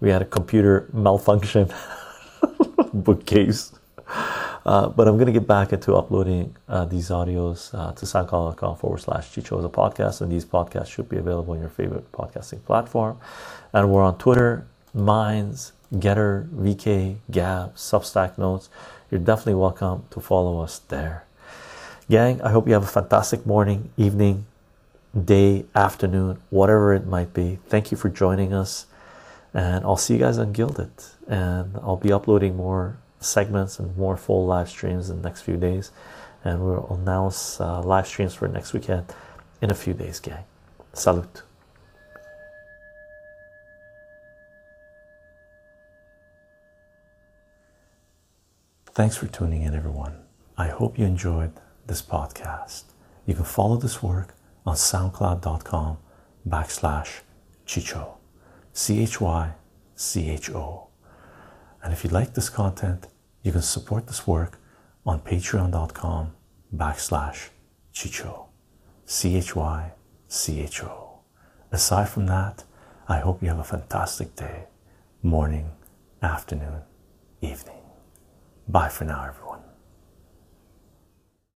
we 0.00 0.10
had 0.10 0.22
a 0.22 0.24
computer 0.24 0.88
malfunction 0.92 1.72
bookcase. 2.92 3.72
Uh, 4.68 4.86
but 4.86 5.08
I'm 5.08 5.16
going 5.16 5.28
to 5.28 5.32
get 5.32 5.46
back 5.46 5.72
into 5.72 5.94
uploading 5.94 6.54
uh, 6.68 6.84
these 6.84 7.08
audios 7.08 7.72
uh, 7.72 7.92
to 7.92 8.04
soundcloud.com 8.04 8.76
forward 8.76 8.98
slash 8.98 9.30
Chycho 9.30 9.64
a 9.64 9.68
podcast. 9.70 10.20
And 10.20 10.30
these 10.30 10.44
podcasts 10.44 10.88
should 10.88 11.08
be 11.08 11.16
available 11.16 11.54
on 11.54 11.60
your 11.60 11.70
favorite 11.70 12.12
podcasting 12.12 12.62
platform. 12.66 13.18
And 13.72 13.90
we're 13.90 14.02
on 14.02 14.18
Twitter, 14.18 14.66
Minds, 14.92 15.72
Gettr, 15.94 16.50
VK, 16.50 17.16
Gab, 17.30 17.76
Substack 17.76 18.36
Notes. 18.36 18.68
You're 19.10 19.22
definitely 19.22 19.54
welcome 19.54 20.04
to 20.10 20.20
follow 20.20 20.60
us 20.60 20.80
there. 20.80 21.24
Gang, 22.10 22.42
I 22.42 22.50
hope 22.50 22.66
you 22.66 22.74
have 22.74 22.84
a 22.84 22.86
fantastic 22.86 23.46
morning, 23.46 23.90
evening, 23.96 24.44
day, 25.18 25.64
afternoon, 25.74 26.42
whatever 26.50 26.92
it 26.92 27.06
might 27.06 27.32
be. 27.32 27.58
Thank 27.68 27.90
you 27.90 27.96
for 27.96 28.10
joining 28.10 28.52
us. 28.52 28.84
And 29.54 29.82
I'll 29.86 29.96
see 29.96 30.12
you 30.12 30.20
guys 30.20 30.36
on 30.36 30.52
Guilded. 30.52 30.90
And 31.26 31.74
I'll 31.78 31.96
be 31.96 32.12
uploading 32.12 32.54
more 32.54 32.98
segments 33.20 33.78
and 33.78 33.96
more 33.96 34.16
full 34.16 34.46
live 34.46 34.68
streams 34.68 35.10
in 35.10 35.22
the 35.22 35.28
next 35.28 35.42
few 35.42 35.56
days. 35.56 35.90
And 36.44 36.60
we'll 36.60 36.86
announce 37.00 37.60
uh, 37.60 37.82
live 37.82 38.06
streams 38.06 38.34
for 38.34 38.48
next 38.48 38.72
weekend 38.72 39.12
in 39.60 39.70
a 39.70 39.74
few 39.74 39.92
days, 39.92 40.20
gang. 40.20 40.44
Salute. 40.92 41.42
Thanks 48.98 49.16
for 49.16 49.26
tuning 49.28 49.62
in, 49.62 49.74
everyone. 49.74 50.24
I 50.56 50.68
hope 50.68 50.98
you 50.98 51.06
enjoyed 51.06 51.52
this 51.86 52.02
podcast. 52.02 52.82
You 53.26 53.34
can 53.34 53.44
follow 53.44 53.76
this 53.76 54.02
work 54.02 54.34
on 54.66 54.74
soundcloud.com 54.74 55.98
backslash 56.48 57.20
Chycho, 57.64 58.16
C 58.72 59.00
H 59.00 59.20
Y 59.20 59.52
C 59.94 60.30
H 60.30 60.50
O. 60.50 60.87
And 61.82 61.92
if 61.92 62.04
you 62.04 62.10
like 62.10 62.34
this 62.34 62.48
content, 62.48 63.06
you 63.42 63.52
can 63.52 63.62
support 63.62 64.06
this 64.06 64.26
work 64.26 64.58
on 65.06 65.20
patreon.com 65.20 66.32
backslash 66.74 67.48
Chycho, 67.94 68.46
C 69.06 69.36
H 69.36 69.56
Y 69.56 69.92
C 70.28 70.60
H 70.60 70.82
O. 70.84 71.20
Aside 71.72 72.08
from 72.08 72.26
that, 72.26 72.64
I 73.08 73.20
hope 73.20 73.42
you 73.42 73.48
have 73.48 73.58
a 73.58 73.64
fantastic 73.64 74.36
day, 74.36 74.64
morning, 75.22 75.70
afternoon, 76.22 76.82
evening. 77.40 77.82
Bye 78.68 78.88
for 78.90 79.04
now, 79.04 79.24
everyone. 79.26 79.47